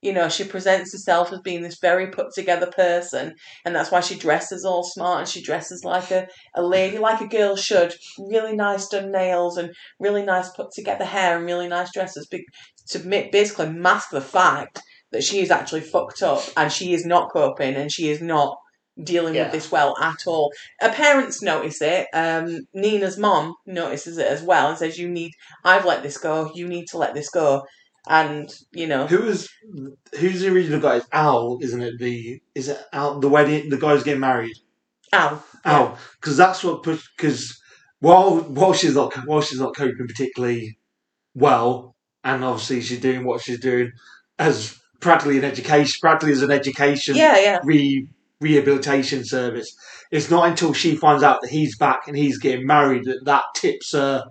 You 0.00 0.12
know, 0.12 0.28
she 0.28 0.44
presents 0.44 0.92
herself 0.92 1.32
as 1.32 1.40
being 1.40 1.62
this 1.62 1.80
very 1.80 2.06
put 2.06 2.32
together 2.32 2.70
person, 2.70 3.34
and 3.64 3.74
that's 3.74 3.90
why 3.90 3.98
she 4.00 4.14
dresses 4.16 4.64
all 4.64 4.84
smart 4.84 5.18
and 5.20 5.28
she 5.28 5.42
dresses 5.42 5.82
like 5.84 6.12
a, 6.12 6.28
a 6.54 6.62
lady, 6.62 6.98
like 6.98 7.20
a 7.20 7.26
girl 7.26 7.56
should. 7.56 7.92
Really 8.16 8.54
nice 8.54 8.86
done 8.88 9.10
nails 9.10 9.56
and 9.56 9.74
really 9.98 10.22
nice 10.22 10.50
put 10.50 10.70
together 10.72 11.04
hair 11.04 11.36
and 11.36 11.46
really 11.46 11.66
nice 11.66 11.92
dresses 11.92 12.28
to 12.90 12.98
basically 13.32 13.70
mask 13.70 14.10
the 14.10 14.20
fact 14.20 14.80
that 15.10 15.24
she 15.24 15.40
is 15.40 15.50
actually 15.50 15.80
fucked 15.80 16.22
up 16.22 16.42
and 16.56 16.72
she 16.72 16.92
is 16.94 17.04
not 17.04 17.32
coping 17.32 17.74
and 17.74 17.90
she 17.90 18.08
is 18.08 18.20
not 18.20 18.56
dealing 19.02 19.34
Yeah. 19.34 19.44
with 19.44 19.52
this 19.52 19.70
well 19.72 19.96
at 20.00 20.26
all. 20.26 20.52
Her 20.80 20.92
parents 20.92 21.42
notice 21.42 21.80
it. 21.82 22.06
Um, 22.12 22.60
Nina's 22.74 23.16
mom 23.18 23.54
notices 23.66 24.18
it 24.18 24.26
as 24.26 24.42
well 24.42 24.68
and 24.68 24.78
says, 24.78 24.98
"You 24.98 25.08
need. 25.08 25.32
I've 25.64 25.84
let 25.84 26.02
this 26.02 26.18
go. 26.18 26.50
You 26.54 26.68
need 26.68 26.86
to 26.88 26.98
let 26.98 27.14
this 27.14 27.30
go." 27.30 27.64
And 28.08 28.50
you 28.72 28.86
know, 28.86 29.06
Who 29.06 29.24
is 29.24 29.48
who's 30.18 30.40
the 30.40 30.48
original 30.50 30.80
guy? 30.80 30.96
It's 30.96 31.08
Al, 31.12 31.58
isn't 31.60 31.82
it? 31.82 31.98
The 31.98 32.40
is 32.54 32.68
it 32.68 32.80
Al? 32.92 33.20
The 33.20 33.28
wedding, 33.28 33.68
the 33.68 33.76
guy's 33.76 34.02
getting 34.02 34.20
married. 34.20 34.56
Al. 35.12 35.42
Al, 35.64 35.98
because 36.20 36.36
that's 36.36 36.62
what 36.64 36.82
push. 36.82 37.06
Because 37.16 37.60
while 38.00 38.40
while 38.40 38.72
she's 38.72 38.94
not 38.94 39.12
while 39.26 39.40
she's 39.40 39.60
not 39.60 39.76
coping 39.76 40.06
particularly 40.06 40.78
well, 41.34 41.96
and 42.24 42.44
obviously 42.44 42.80
she's 42.80 43.00
doing 43.00 43.24
what 43.24 43.42
she's 43.42 43.60
doing 43.60 43.92
as 44.38 44.78
practically 45.00 45.38
an 45.38 45.44
education, 45.44 45.98
practically 46.00 46.32
as 46.32 46.42
an 46.42 46.50
education 46.50 47.16
Yeah, 47.16 47.38
yeah. 47.38 47.58
re 47.64 48.08
rehabilitation 48.40 49.24
service. 49.24 49.74
It's 50.10 50.30
not 50.30 50.48
until 50.48 50.72
she 50.72 50.96
finds 50.96 51.22
out 51.22 51.40
that 51.42 51.50
he's 51.50 51.76
back 51.76 52.06
and 52.06 52.16
he's 52.16 52.38
getting 52.38 52.66
married 52.66 53.04
that 53.04 53.24
that 53.24 53.42
tips 53.54 53.92
her 53.92 54.24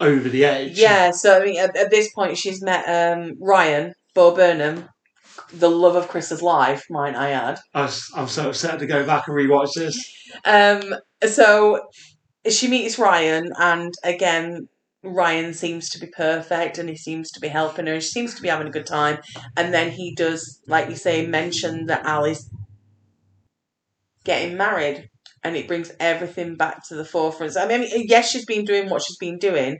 over 0.00 0.28
the 0.28 0.44
edge. 0.44 0.78
Yeah, 0.78 1.10
so 1.10 1.40
I 1.40 1.44
mean, 1.44 1.58
at, 1.58 1.76
at 1.76 1.90
this 1.90 2.12
point, 2.12 2.38
she's 2.38 2.62
met 2.62 2.84
um, 2.88 3.36
Ryan, 3.40 3.94
Bo 4.14 4.34
Burnham, 4.34 4.88
the 5.52 5.70
love 5.70 5.96
of 5.96 6.08
Chris's 6.08 6.42
life, 6.42 6.84
might 6.90 7.14
I 7.14 7.30
add. 7.30 7.58
I 7.74 7.82
was, 7.82 8.10
I'm 8.14 8.28
so 8.28 8.48
upset 8.48 8.78
to 8.78 8.86
go 8.86 9.04
back 9.04 9.28
and 9.28 9.36
rewatch 9.36 9.74
this. 9.74 10.14
Um, 10.44 10.94
so 11.26 11.88
she 12.48 12.68
meets 12.68 12.98
Ryan, 12.98 13.52
and 13.58 13.94
again, 14.04 14.68
Ryan 15.02 15.54
seems 15.54 15.90
to 15.90 16.00
be 16.00 16.08
perfect 16.08 16.78
and 16.78 16.88
he 16.88 16.96
seems 16.96 17.30
to 17.30 17.40
be 17.40 17.48
helping 17.48 17.86
her. 17.86 18.00
She 18.00 18.08
seems 18.08 18.34
to 18.34 18.42
be 18.42 18.48
having 18.48 18.66
a 18.66 18.70
good 18.70 18.86
time. 18.86 19.18
And 19.56 19.72
then 19.72 19.92
he 19.92 20.14
does, 20.14 20.60
like 20.66 20.88
you 20.88 20.96
say, 20.96 21.26
mention 21.26 21.86
that 21.86 22.04
Ali's 22.04 22.50
getting 24.24 24.56
married. 24.56 25.08
And 25.44 25.56
it 25.56 25.68
brings 25.68 25.92
everything 26.00 26.56
back 26.56 26.86
to 26.88 26.96
the 26.96 27.04
forefront. 27.04 27.52
So, 27.52 27.62
I 27.62 27.78
mean, 27.78 27.88
yes, 28.08 28.30
she's 28.30 28.44
been 28.44 28.64
doing 28.64 28.90
what 28.90 29.02
she's 29.02 29.16
been 29.18 29.38
doing, 29.38 29.78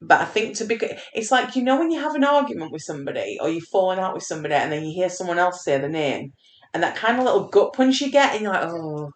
but 0.00 0.20
I 0.20 0.24
think 0.24 0.56
to 0.56 0.64
be, 0.64 0.78
it's 1.14 1.30
like 1.30 1.56
you 1.56 1.62
know 1.62 1.78
when 1.78 1.90
you 1.90 2.00
have 2.00 2.14
an 2.14 2.24
argument 2.24 2.72
with 2.72 2.82
somebody 2.82 3.38
or 3.40 3.48
you're 3.48 3.60
falling 3.60 3.98
out 3.98 4.14
with 4.14 4.22
somebody, 4.22 4.54
and 4.54 4.72
then 4.72 4.84
you 4.84 4.92
hear 4.94 5.10
someone 5.10 5.38
else 5.38 5.64
say 5.64 5.78
the 5.78 5.88
name, 5.88 6.32
and 6.72 6.82
that 6.82 6.96
kind 6.96 7.18
of 7.18 7.24
little 7.24 7.48
gut 7.48 7.72
punch 7.74 8.00
you 8.00 8.10
get, 8.10 8.32
and 8.34 8.42
you're 8.42 8.52
like, 8.52 8.68
oh, 8.68 9.10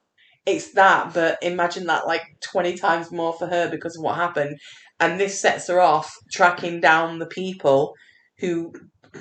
it's 0.47 0.73
that. 0.73 1.15
But 1.15 1.39
imagine 1.43 1.87
that 1.87 2.07
like 2.07 2.23
twenty 2.43 2.77
times 2.77 3.11
more 3.13 3.33
for 3.33 3.47
her 3.47 3.71
because 3.71 3.97
of 3.97 4.03
what 4.03 4.17
happened, 4.17 4.59
and 5.01 5.19
this 5.19 5.41
sets 5.41 5.69
her 5.69 5.81
off 5.81 6.15
tracking 6.33 6.81
down 6.81 7.19
the 7.19 7.27
people 7.27 7.95
who 8.39 8.73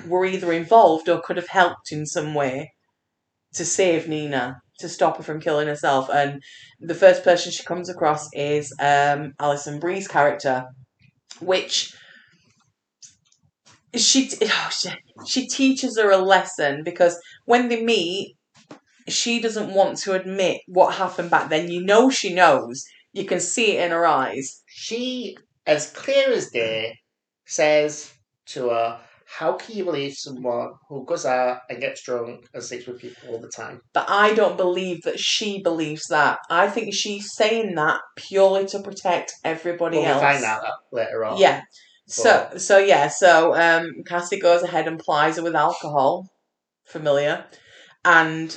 were 0.06 0.26
either 0.26 0.52
involved 0.52 1.08
or 1.08 1.22
could 1.22 1.36
have 1.36 1.48
helped 1.48 1.92
in 1.92 2.04
some 2.04 2.34
way 2.34 2.72
to 3.54 3.64
save 3.64 4.08
Nina 4.08 4.60
to 4.78 4.88
stop 4.88 5.16
her 5.16 5.22
from 5.22 5.40
killing 5.40 5.68
herself. 5.68 6.08
And 6.12 6.42
the 6.80 6.94
first 6.94 7.24
person 7.24 7.52
she 7.52 7.62
comes 7.64 7.88
across 7.88 8.28
is 8.32 8.72
um, 8.80 9.34
Alison 9.40 9.78
Brie's 9.80 10.08
character, 10.08 10.64
which 11.40 11.94
she, 13.94 14.30
oh, 14.42 14.70
she 14.72 14.90
she 15.26 15.46
teaches 15.46 15.98
her 15.98 16.10
a 16.10 16.18
lesson 16.18 16.82
because 16.84 17.18
when 17.44 17.68
they 17.68 17.84
meet, 17.84 18.36
she 19.08 19.40
doesn't 19.40 19.72
want 19.74 19.98
to 19.98 20.12
admit 20.12 20.60
what 20.66 20.94
happened 20.94 21.30
back 21.30 21.50
then. 21.50 21.70
You 21.70 21.84
know 21.84 22.10
she 22.10 22.34
knows. 22.34 22.84
You 23.12 23.24
can 23.24 23.40
see 23.40 23.76
it 23.76 23.84
in 23.84 23.90
her 23.92 24.06
eyes. 24.06 24.62
she, 24.66 25.36
as 25.66 25.90
clear 25.92 26.32
as 26.32 26.50
day, 26.50 26.98
says 27.46 28.12
to 28.46 28.70
her, 28.70 29.00
How 29.26 29.54
can 29.54 29.76
you 29.76 29.84
believe 29.84 30.14
someone 30.14 30.72
who 30.88 31.04
goes 31.04 31.24
out 31.26 31.60
and 31.68 31.80
gets 31.80 32.02
drunk 32.02 32.46
and 32.52 32.62
sleeps 32.62 32.86
with 32.86 33.00
people 33.00 33.28
all 33.30 33.40
the 33.40 33.48
time? 33.48 33.80
But 33.92 34.06
I 34.08 34.34
don't 34.34 34.56
believe 34.56 35.02
that 35.02 35.18
she 35.18 35.62
believes 35.62 36.06
that. 36.10 36.38
I 36.50 36.68
think 36.68 36.94
she's 36.94 37.32
saying 37.34 37.74
that 37.74 38.00
purely 38.16 38.66
to 38.66 38.80
protect 38.80 39.32
everybody 39.44 39.96
Well, 39.98 40.06
we 40.06 40.10
else. 40.12 40.20
find 40.20 40.44
out 40.44 40.62
that 40.62 40.72
later 40.92 41.24
on. 41.24 41.38
Yeah. 41.38 41.62
So 42.06 42.50
so 42.58 42.78
yeah, 42.78 43.08
so 43.08 43.54
um 43.54 43.90
Cassie 44.06 44.38
goes 44.38 44.62
ahead 44.62 44.86
and 44.86 44.98
plies 44.98 45.36
her 45.36 45.42
with 45.42 45.54
alcohol, 45.54 46.26
familiar, 46.84 47.46
and 48.04 48.56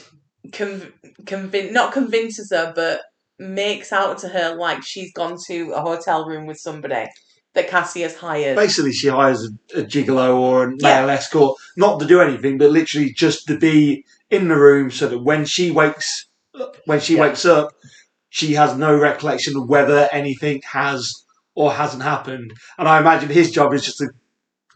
conv- 0.50 0.92
convin- 1.26 1.72
not 1.72 1.94
convinces 1.94 2.50
her, 2.52 2.74
but 2.76 3.02
makes 3.40 3.94
out 3.94 4.18
to 4.20 4.28
her 4.28 4.56
like 4.56 4.84
she's 4.84 5.14
gone 5.14 5.38
to 5.48 5.72
a 5.72 5.80
hotel 5.82 6.26
room 6.26 6.46
with 6.46 6.58
somebody 6.58 7.06
that 7.58 7.68
Cassie 7.68 8.02
has 8.02 8.16
hired. 8.16 8.56
Basically, 8.56 8.94
she 8.94 9.08
hires 9.08 9.44
a, 9.76 9.80
a 9.80 9.84
gigolo 9.84 10.38
or 10.38 10.70
a 10.70 10.72
Yeah. 10.78 11.02
male 11.02 11.10
escort, 11.10 11.58
not 11.76 12.00
to 12.00 12.06
do 12.06 12.22
anything, 12.22 12.58
but 12.58 12.70
literally 12.72 13.12
just 13.12 13.48
to 13.48 13.58
be 13.58 14.06
in 14.30 14.48
the 14.48 14.56
room 14.56 14.92
so 14.92 15.08
that 15.08 15.20
when 15.20 15.44
she 15.44 15.72
wakes, 15.72 16.28
when 16.86 17.00
she 17.00 17.16
Yeah. 17.16 17.22
wakes 17.22 17.46
up, 17.46 17.70
she 18.30 18.54
has 18.54 18.78
no 18.78 18.96
recollection 18.96 19.58
of 19.58 19.68
whether 19.68 20.08
anything 20.12 20.62
has 20.72 21.12
or 21.56 21.74
hasn't 21.74 22.04
happened. 22.04 22.54
And 22.78 22.88
I 22.88 23.00
imagine 23.00 23.30
his 23.30 23.50
job 23.52 23.74
is 23.74 23.84
just 23.84 23.98
to 23.98 24.10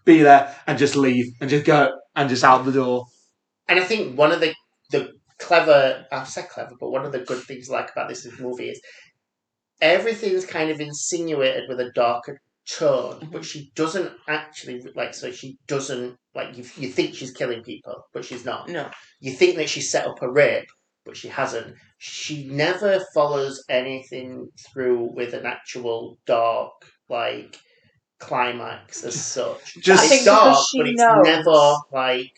be 0.03 0.23
there 0.23 0.55
and 0.65 0.79
just 0.79 0.95
leave 0.95 1.27
and 1.39 1.49
just 1.49 1.65
go 1.65 1.91
and 2.15 2.27
just 2.29 2.43
out 2.43 2.65
the 2.65 2.71
door. 2.71 3.05
And 3.67 3.79
I 3.79 3.83
think 3.83 4.17
one 4.17 4.31
of 4.31 4.39
the 4.39 4.53
the 4.89 5.11
clever, 5.37 6.05
I've 6.11 6.27
said 6.27 6.49
clever, 6.49 6.73
but 6.79 6.89
one 6.89 7.05
of 7.05 7.11
the 7.11 7.19
good 7.19 7.43
things 7.43 7.69
I 7.69 7.73
like 7.73 7.91
about 7.91 8.09
this 8.09 8.27
movie 8.39 8.69
is 8.69 8.81
everything's 9.81 10.45
kind 10.45 10.69
of 10.71 10.79
insinuated 10.79 11.69
with 11.69 11.79
a 11.79 11.91
darker 11.91 12.39
tone, 12.69 13.19
but 13.19 13.29
mm-hmm. 13.29 13.41
she 13.41 13.71
doesn't 13.75 14.11
actually 14.27 14.81
like. 14.95 15.13
So 15.13 15.31
she 15.31 15.57
doesn't 15.67 16.15
like. 16.35 16.57
You, 16.57 16.63
you 16.77 16.89
think 16.89 17.15
she's 17.15 17.31
killing 17.31 17.63
people, 17.63 18.05
but 18.13 18.25
she's 18.25 18.45
not. 18.45 18.69
No. 18.69 18.89
You 19.19 19.31
think 19.33 19.57
that 19.57 19.69
she 19.69 19.81
set 19.81 20.07
up 20.07 20.21
a 20.21 20.29
rape, 20.31 20.69
but 21.05 21.17
she 21.17 21.27
hasn't. 21.27 21.75
She 21.97 22.47
never 22.47 23.03
follows 23.13 23.63
anything 23.69 24.47
through 24.71 25.13
with 25.13 25.33
an 25.33 25.45
actual 25.45 26.17
dark 26.25 26.71
like 27.09 27.57
climax 28.19 29.03
as 29.03 29.15
such. 29.25 29.75
Just 29.79 30.03
I 30.03 30.07
think 30.07 30.19
it's 30.21 30.25
dark, 30.25 30.57
she 30.71 30.77
but 30.77 30.87
it's 30.87 31.01
knows. 31.01 31.23
never 31.23 31.75
like 31.91 32.31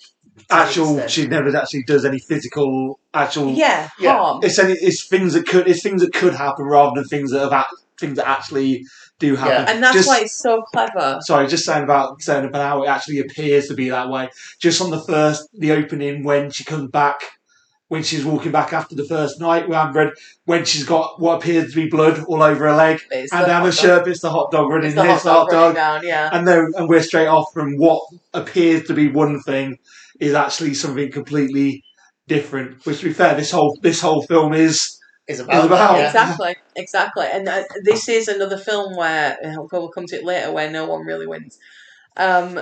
actual, 0.50 1.08
she 1.08 1.28
never 1.28 1.56
actually 1.56 1.84
does 1.84 2.06
any 2.06 2.20
physical 2.20 3.00
actual. 3.14 3.52
Yeah, 3.52 3.90
Yeah. 4.00 4.18
harm. 4.18 4.40
It's 4.44 4.58
any, 4.60 4.74
it's 4.74 5.06
things 5.08 5.34
that 5.34 5.46
could 5.48 5.68
it's 5.68 5.84
things 5.84 6.02
that 6.02 6.14
could 6.14 6.34
happen 6.34 6.66
rather 6.66 6.92
than 6.96 7.06
things 7.06 7.32
that 7.32 7.40
have 7.40 7.54
act, 7.54 7.74
things 8.00 8.18
that 8.18 8.28
actually 8.28 8.84
do 9.20 9.36
happen. 9.36 9.74
And 9.74 9.84
that's 9.84 9.96
Just- 9.96 10.08
why 10.08 10.20
it's 10.20 10.40
so 10.42 10.62
clever. 10.74 11.20
Sorry, 11.22 11.48
just 11.48 11.66
saying 11.66 11.84
about 11.84 12.22
saying 12.22 12.46
about 12.46 12.68
how 12.68 12.84
it 12.84 12.88
actually 12.88 13.20
appears 13.20 13.68
to 13.68 13.74
be 13.74 13.90
that 13.90 14.10
way. 14.10 14.30
Just 14.60 14.82
on 14.82 14.90
the 14.90 15.02
first, 15.02 15.48
the 15.54 15.72
opening 15.72 16.24
when 16.24 16.52
she 16.52 16.64
comes 16.64 16.90
back, 16.90 17.22
when 17.88 18.04
she's 18.04 18.26
walking 18.26 18.52
back 18.52 18.74
after 18.74 18.96
the 18.96 19.06
first 19.06 19.40
night 19.40 19.68
with 19.68 19.78
Amber, 19.78 20.14
when 20.46 20.66
she's 20.66 20.84
got 20.84 21.22
what 21.22 21.36
appears 21.38 21.70
to 21.72 21.76
be 21.76 21.90
blood 21.90 22.24
all 22.28 22.42
over 22.42 22.68
her 22.68 22.76
leg, 22.76 23.02
It's 23.12 23.32
and 23.32 23.46
hot 23.50 23.74
shirt, 23.74 24.08
it's 24.08 24.22
the 24.22 24.32
hot 24.32 24.52
dog 24.52 24.70
running. 24.70 24.88
It's 24.88 24.96
the 24.96 25.04
hot 25.04 25.24
dog 25.24 25.36
hot 25.44 25.52
dog, 25.52 25.76
down, 25.76 26.08
yeah. 26.08 26.30
and 26.34 26.48
then 26.48 26.72
and 26.76 26.90
we're 26.90 27.04
straight 27.04 27.28
off 27.28 27.46
from 27.54 27.76
what 27.78 28.02
appears 28.34 28.88
to 28.88 28.94
be 28.94 29.10
one 29.10 29.42
thing 29.42 29.78
is 30.20 30.34
actually 30.34 30.74
something 30.74 31.12
completely 31.12 31.84
different. 32.28 32.86
Which, 32.86 33.00
to 33.00 33.06
be 33.06 33.14
fair, 33.14 33.36
this 33.36 33.52
whole 33.52 33.78
this 33.82 34.02
whole 34.02 34.24
film 34.24 34.54
is 34.54 35.00
is 35.28 35.40
about, 35.40 35.54
about- 35.68 35.80
yeah. 36.00 36.06
Exactly, 36.08 36.56
exactly. 36.76 37.26
And 37.32 37.48
uh, 37.48 37.64
this 37.84 38.10
is 38.10 38.28
another 38.28 38.58
film 38.58 38.96
where 38.96 39.38
uh, 39.44 39.56
we'll 39.72 39.90
come 39.90 40.06
to 40.08 40.16
it 40.18 40.26
later, 40.26 40.52
where 40.52 40.70
no 40.72 40.86
one 40.86 41.06
really 41.06 41.28
wins. 41.28 41.58
Um, 42.18 42.60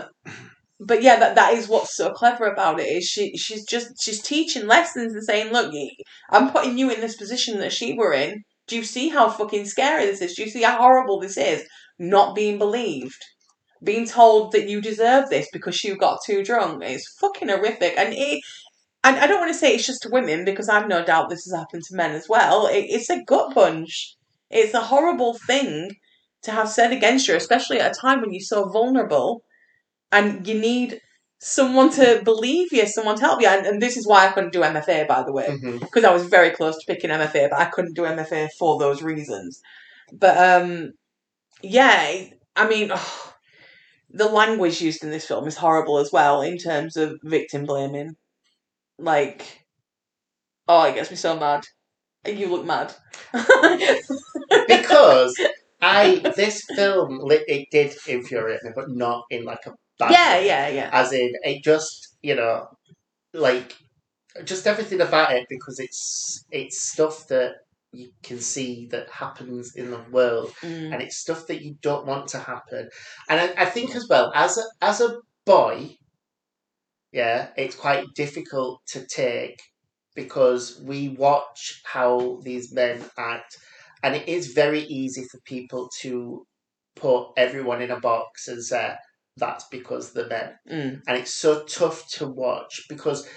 but 0.80 1.02
yeah, 1.04 1.18
that 1.20 1.36
that 1.36 1.54
is 1.54 1.68
what's 1.68 1.96
so 1.96 2.12
clever 2.12 2.46
about 2.46 2.80
it 2.80 2.86
is 2.88 3.06
she 3.06 3.38
she's 3.38 3.66
just 3.66 4.02
she's 4.02 4.22
teaching 4.22 4.68
lessons 4.68 5.14
and 5.14 5.24
saying, 5.24 5.52
look, 5.54 5.74
I'm 6.32 6.52
putting 6.52 6.78
you 6.78 6.90
in 6.90 7.02
this 7.02 7.16
position 7.16 7.60
that 7.60 7.74
she 7.74 7.94
were 7.94 8.14
in. 8.14 8.44
Do 8.68 8.78
you 8.78 8.84
see 8.84 9.10
how 9.10 9.30
fucking 9.30 9.66
scary 9.66 10.06
this 10.06 10.22
is? 10.22 10.36
Do 10.36 10.44
you 10.44 10.50
see 10.50 10.64
how 10.64 10.78
horrible 10.78 11.20
this 11.20 11.38
is? 11.38 11.68
Not 12.00 12.36
being 12.36 12.58
believed, 12.58 13.22
being 13.84 14.08
told 14.08 14.54
that 14.54 14.68
you 14.70 14.82
deserve 14.82 15.30
this 15.30 15.48
because 15.54 15.84
you 15.84 15.96
got 15.98 16.20
too 16.26 16.44
drunk 16.44 16.84
is 16.84 17.06
fucking 17.20 17.50
horrific. 17.50 17.94
And 17.98 18.14
it, 18.14 18.42
and 19.04 19.18
I 19.18 19.28
don't 19.28 19.40
want 19.40 19.52
to 19.52 19.58
say 19.58 19.74
it's 19.74 19.86
just 19.86 20.04
to 20.04 20.10
women 20.10 20.46
because 20.46 20.70
I've 20.70 20.88
no 20.88 21.04
doubt 21.04 21.30
this 21.30 21.46
has 21.46 21.58
happened 21.58 21.84
to 21.84 21.96
men 21.96 22.12
as 22.12 22.28
well. 22.30 22.68
It, 22.68 22.86
it's 22.90 23.10
a 23.10 23.24
gut 23.24 23.54
punch. 23.54 24.16
It's 24.50 24.74
a 24.74 24.82
horrible 24.82 25.38
thing 25.48 25.96
to 26.44 26.52
have 26.52 26.70
said 26.70 26.92
against 26.92 27.28
you, 27.28 27.36
especially 27.36 27.80
at 27.80 27.92
a 27.92 28.00
time 28.00 28.22
when 28.22 28.32
you're 28.32 28.42
so 28.42 28.70
vulnerable 28.70 29.44
and 30.12 30.46
you 30.48 30.60
need 30.60 31.00
someone 31.40 31.90
to 31.92 32.22
believe 32.24 32.72
you, 32.72 32.86
someone 32.86 33.16
to 33.16 33.22
help 33.22 33.42
you. 33.42 33.48
And, 33.48 33.66
and 33.66 33.82
this 33.82 33.98
is 33.98 34.08
why 34.08 34.28
I 34.28 34.32
couldn't 34.32 34.54
do 34.54 34.62
MFA, 34.62 35.08
by 35.08 35.24
the 35.24 35.34
way, 35.34 35.58
because 35.80 36.04
I 36.04 36.14
was 36.14 36.26
very 36.26 36.52
close 36.52 36.76
to 36.78 36.86
picking 36.94 37.10
MFA, 37.10 37.50
but 37.50 37.60
I 37.60 37.66
couldn't 37.66 37.96
do 37.96 38.04
MFA 38.04 38.50
for 38.60 38.78
those 38.78 39.02
reasons. 39.02 39.62
But 40.14 40.38
um, 40.38 40.92
yeah, 41.64 42.26
I 42.56 42.68
mean, 42.68 42.92
the 44.10 44.28
language 44.28 44.82
used 44.82 45.04
in 45.04 45.10
this 45.10 45.26
film 45.26 45.48
is 45.48 45.58
horrible 45.58 45.98
as 45.98 46.12
well 46.12 46.42
in 46.42 46.58
terms 46.58 46.98
of 46.98 47.20
victim 47.24 47.66
blaming. 47.66 48.16
Like, 49.02 49.66
oh, 50.68 50.84
it 50.86 50.96
gets 50.96 51.10
me 51.12 51.18
so 51.18 51.38
mad. 51.40 51.64
You 52.26 52.48
look 52.48 52.66
mad. 52.66 52.94
because 54.68 55.36
I 55.82 56.22
this 56.36 56.64
film 56.76 57.20
it 57.32 57.68
did 57.72 57.96
infuriate 58.08 58.64
me, 58.64 58.72
but 58.76 58.90
not 58.90 59.24
in 59.30 59.44
like 59.46 59.66
a 59.66 59.72
bad 60.00 60.12
yeah, 60.12 60.34
way. 60.38 60.48
yeah, 60.48 60.68
yeah. 60.70 60.90
As 60.94 61.14
in, 61.14 61.32
it 61.44 61.64
just 61.64 62.16
you 62.22 62.36
know, 62.36 62.68
like 63.34 63.76
just 64.46 64.68
everything 64.68 65.02
about 65.02 65.34
it 65.34 65.48
because 65.50 65.80
it's 65.80 66.46
it's 66.52 66.82
stuff 66.92 67.28
that 67.30 67.56
you 67.94 68.12
can 68.24 68.40
see 68.40 68.88
that 68.92 69.10
happens 69.10 69.76
in 69.76 69.92
the 69.92 70.00
world, 70.12 70.52
Mm. 70.62 70.94
and 70.94 71.02
it's 71.02 71.18
stuff 71.18 71.48
that 71.48 71.62
you 71.62 71.76
don't 71.82 72.06
want 72.06 72.28
to 72.30 72.40
happen. 72.40 72.90
And 73.30 73.42
I, 73.42 73.64
I 73.64 73.66
think 73.66 73.96
as 73.96 74.08
well 74.10 74.32
as 74.36 74.58
a, 74.58 74.64
as 74.82 75.02
a 75.02 75.18
boy, 75.46 75.98
yeah, 77.12 77.52
it's 77.58 77.76
quite 77.76 78.06
difficult 78.16 78.82
to 78.88 79.06
take 79.08 79.60
because 80.16 80.82
we 80.82 81.10
watch 81.10 81.82
how 81.86 82.40
these 82.44 82.74
men 82.74 83.04
act, 83.18 83.58
and 84.04 84.16
it 84.16 84.28
is 84.28 84.54
very 84.54 84.82
easy 84.82 85.24
for 85.32 85.40
people 85.46 85.90
to 86.02 86.46
put 86.96 87.30
everyone 87.38 87.82
in 87.82 87.92
a 87.92 88.00
box 88.00 88.48
and 88.48 88.64
say 88.64 88.96
that's 89.38 89.66
because 89.70 90.14
they're 90.14 90.28
men, 90.28 90.56
Mm. 90.70 91.02
and 91.08 91.18
it's 91.18 91.34
so 91.34 91.64
tough 91.66 92.08
to 92.12 92.28
watch 92.28 92.82
because 92.90 93.28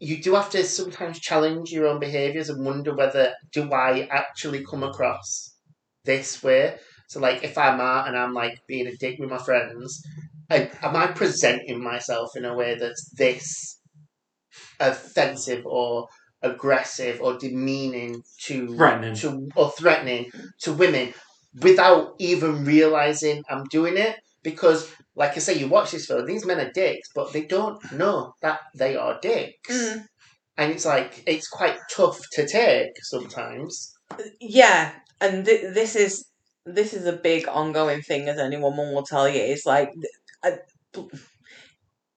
you 0.00 0.20
do 0.22 0.34
have 0.34 0.50
to 0.50 0.64
sometimes 0.64 1.20
challenge 1.20 1.70
your 1.70 1.86
own 1.86 2.00
behaviors 2.00 2.48
and 2.50 2.64
wonder 2.64 2.94
whether 2.94 3.34
do 3.52 3.72
I 3.72 4.06
actually 4.10 4.64
come 4.64 4.82
across 4.82 5.56
this 6.04 6.42
way. 6.42 6.78
So 7.08 7.20
like 7.20 7.44
if 7.44 7.56
I'm 7.56 7.80
out 7.80 8.08
and 8.08 8.16
I'm 8.18 8.34
like 8.34 8.58
being 8.66 8.86
a 8.88 8.96
dick 8.96 9.18
with 9.18 9.30
my 9.30 9.38
friends, 9.38 10.02
I, 10.50 10.70
am 10.82 10.96
I 10.96 11.08
presenting 11.08 11.82
myself 11.82 12.30
in 12.36 12.44
a 12.44 12.54
way 12.54 12.76
that's 12.76 13.10
this 13.16 13.80
offensive 14.78 15.64
or 15.66 16.08
aggressive 16.42 17.20
or 17.22 17.38
demeaning 17.38 18.22
to 18.42 18.76
Threatening. 18.76 19.14
to 19.16 19.48
or 19.56 19.70
threatening 19.70 20.30
to 20.60 20.72
women 20.72 21.14
without 21.62 22.14
even 22.18 22.64
realizing 22.64 23.42
I'm 23.48 23.64
doing 23.64 23.96
it? 23.96 24.16
Because 24.42 24.90
like 25.16 25.32
I 25.36 25.38
say, 25.38 25.58
you 25.58 25.68
watch 25.68 25.92
this 25.92 26.06
film, 26.06 26.26
these 26.26 26.44
men 26.44 26.60
are 26.60 26.70
dicks, 26.72 27.08
but 27.14 27.32
they 27.32 27.44
don't 27.44 27.78
know 27.92 28.34
that 28.42 28.60
they 28.74 28.96
are 28.96 29.18
dicks. 29.20 29.70
Mm. 29.70 30.04
And 30.56 30.72
it's 30.72 30.84
like 30.84 31.22
it's 31.26 31.48
quite 31.48 31.76
tough 31.94 32.20
to 32.32 32.46
take 32.46 32.92
sometimes. 33.02 33.92
Yeah, 34.40 34.92
and 35.20 35.44
th- 35.44 35.74
this 35.74 35.96
is 35.96 36.26
this 36.66 36.94
is 36.94 37.06
a 37.06 37.12
big 37.12 37.48
ongoing 37.48 38.02
thing, 38.02 38.28
as 38.28 38.38
any 38.38 38.56
woman 38.56 38.94
will 38.94 39.02
tell 39.02 39.28
you. 39.28 39.40
It's 39.40 39.66
like 39.66 39.90
I, 40.44 40.58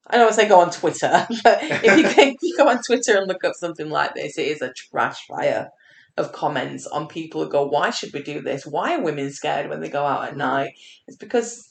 I 0.10 0.18
don't 0.18 0.26
want 0.26 0.30
to 0.30 0.34
say 0.42 0.48
go 0.48 0.60
on 0.62 0.72
Twitter, 0.72 1.28
but 1.44 1.60
if 1.62 1.98
you, 1.98 2.04
can, 2.10 2.36
you 2.42 2.58
go 2.58 2.70
on 2.70 2.82
Twitter 2.82 3.18
and 3.18 3.28
look 3.28 3.44
up 3.44 3.54
something 3.56 3.90
like 3.90 4.14
this, 4.16 4.38
it 4.38 4.48
is 4.48 4.62
a 4.62 4.74
trash 4.74 5.26
fire 5.28 5.70
of 6.18 6.32
comments 6.32 6.88
on 6.88 7.08
people 7.08 7.44
who 7.44 7.50
go, 7.50 7.66
"Why 7.68 7.90
should 7.90 8.14
we 8.14 8.24
do 8.24 8.42
this? 8.42 8.66
Why 8.66 8.96
are 8.96 9.02
women 9.04 9.32
scared 9.32 9.70
when 9.70 9.82
they 9.82 9.90
go 9.90 10.06
out 10.06 10.28
at 10.28 10.38
night?" 10.38 10.72
It's 11.08 11.18
because 11.18 11.70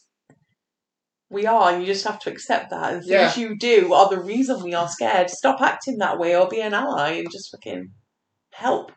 we 1.29 1.47
are, 1.47 1.73
and 1.73 1.83
you 1.83 1.87
just 1.87 2.05
have 2.07 2.21
to 2.21 2.31
accept 2.31 2.71
that. 2.71 2.93
And 2.93 3.05
Yeah. 3.05 3.31
things 3.31 3.39
you 3.39 3.57
do 3.59 3.93
are 3.93 4.09
the 4.09 4.21
reason 4.21 4.63
we 4.63 4.75
are 4.75 4.89
scared. 4.89 5.31
Stop 5.31 5.61
acting 5.61 5.99
that 5.99 6.19
way, 6.19 6.37
or 6.37 6.49
be 6.49 6.61
an 6.61 6.75
ally, 6.75 7.13
and 7.13 7.31
just 7.31 7.51
fucking 7.51 7.91
help. 8.53 8.93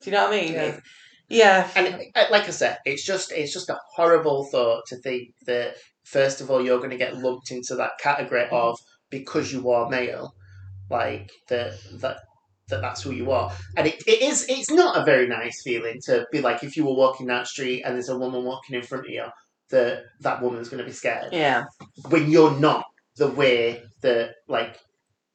Do 0.00 0.10
you 0.10 0.16
know 0.16 0.24
what 0.24 0.34
I 0.34 0.40
mean? 0.40 0.52
Yeah. 0.52 0.80
Yeah. 1.28 1.70
And 1.74 2.02
uh, 2.14 2.26
like 2.30 2.44
I 2.46 2.50
said, 2.50 2.78
it's 2.84 3.04
just 3.04 3.32
it's 3.32 3.52
just 3.52 3.70
a 3.70 3.78
horrible 3.94 4.44
thought 4.52 4.84
to 4.88 4.96
think 4.96 5.34
that 5.46 5.76
first 6.06 6.40
of 6.40 6.50
all 6.50 6.64
you're 6.64 6.78
going 6.78 6.90
to 6.90 6.96
get 6.96 7.16
lumped 7.16 7.50
into 7.50 7.74
that 7.74 7.92
category 7.98 8.42
mm-hmm. 8.42 8.54
of 8.54 8.78
because 9.10 9.52
you 9.52 9.70
are 9.70 9.88
male, 9.88 10.34
like 10.90 11.30
that 11.48 11.72
that 12.00 12.18
that 12.68 12.80
that's 12.80 13.02
who 13.02 13.12
you 13.12 13.30
are. 13.30 13.52
And 13.76 13.86
it, 13.86 14.02
it 14.06 14.22
is 14.22 14.46
it's 14.48 14.70
not 14.70 14.96
a 14.96 15.04
very 15.04 15.28
nice 15.28 15.62
feeling 15.62 16.00
to 16.06 16.26
be 16.32 16.40
like 16.40 16.64
if 16.64 16.76
you 16.76 16.84
were 16.84 16.94
walking 16.94 17.26
down 17.26 17.40
the 17.40 17.46
street 17.46 17.82
and 17.82 17.94
there's 17.94 18.08
a 18.08 18.18
woman 18.18 18.44
walking 18.44 18.76
in 18.76 18.82
front 18.82 19.06
of 19.06 19.10
you 19.10 19.24
that 19.70 20.04
that 20.20 20.42
woman's 20.42 20.68
going 20.68 20.78
to 20.78 20.84
be 20.84 20.92
scared 20.92 21.32
Yeah. 21.32 21.64
when 22.08 22.30
you're 22.30 22.58
not 22.58 22.84
the 23.16 23.28
way 23.28 23.82
that 24.02 24.34
like 24.48 24.78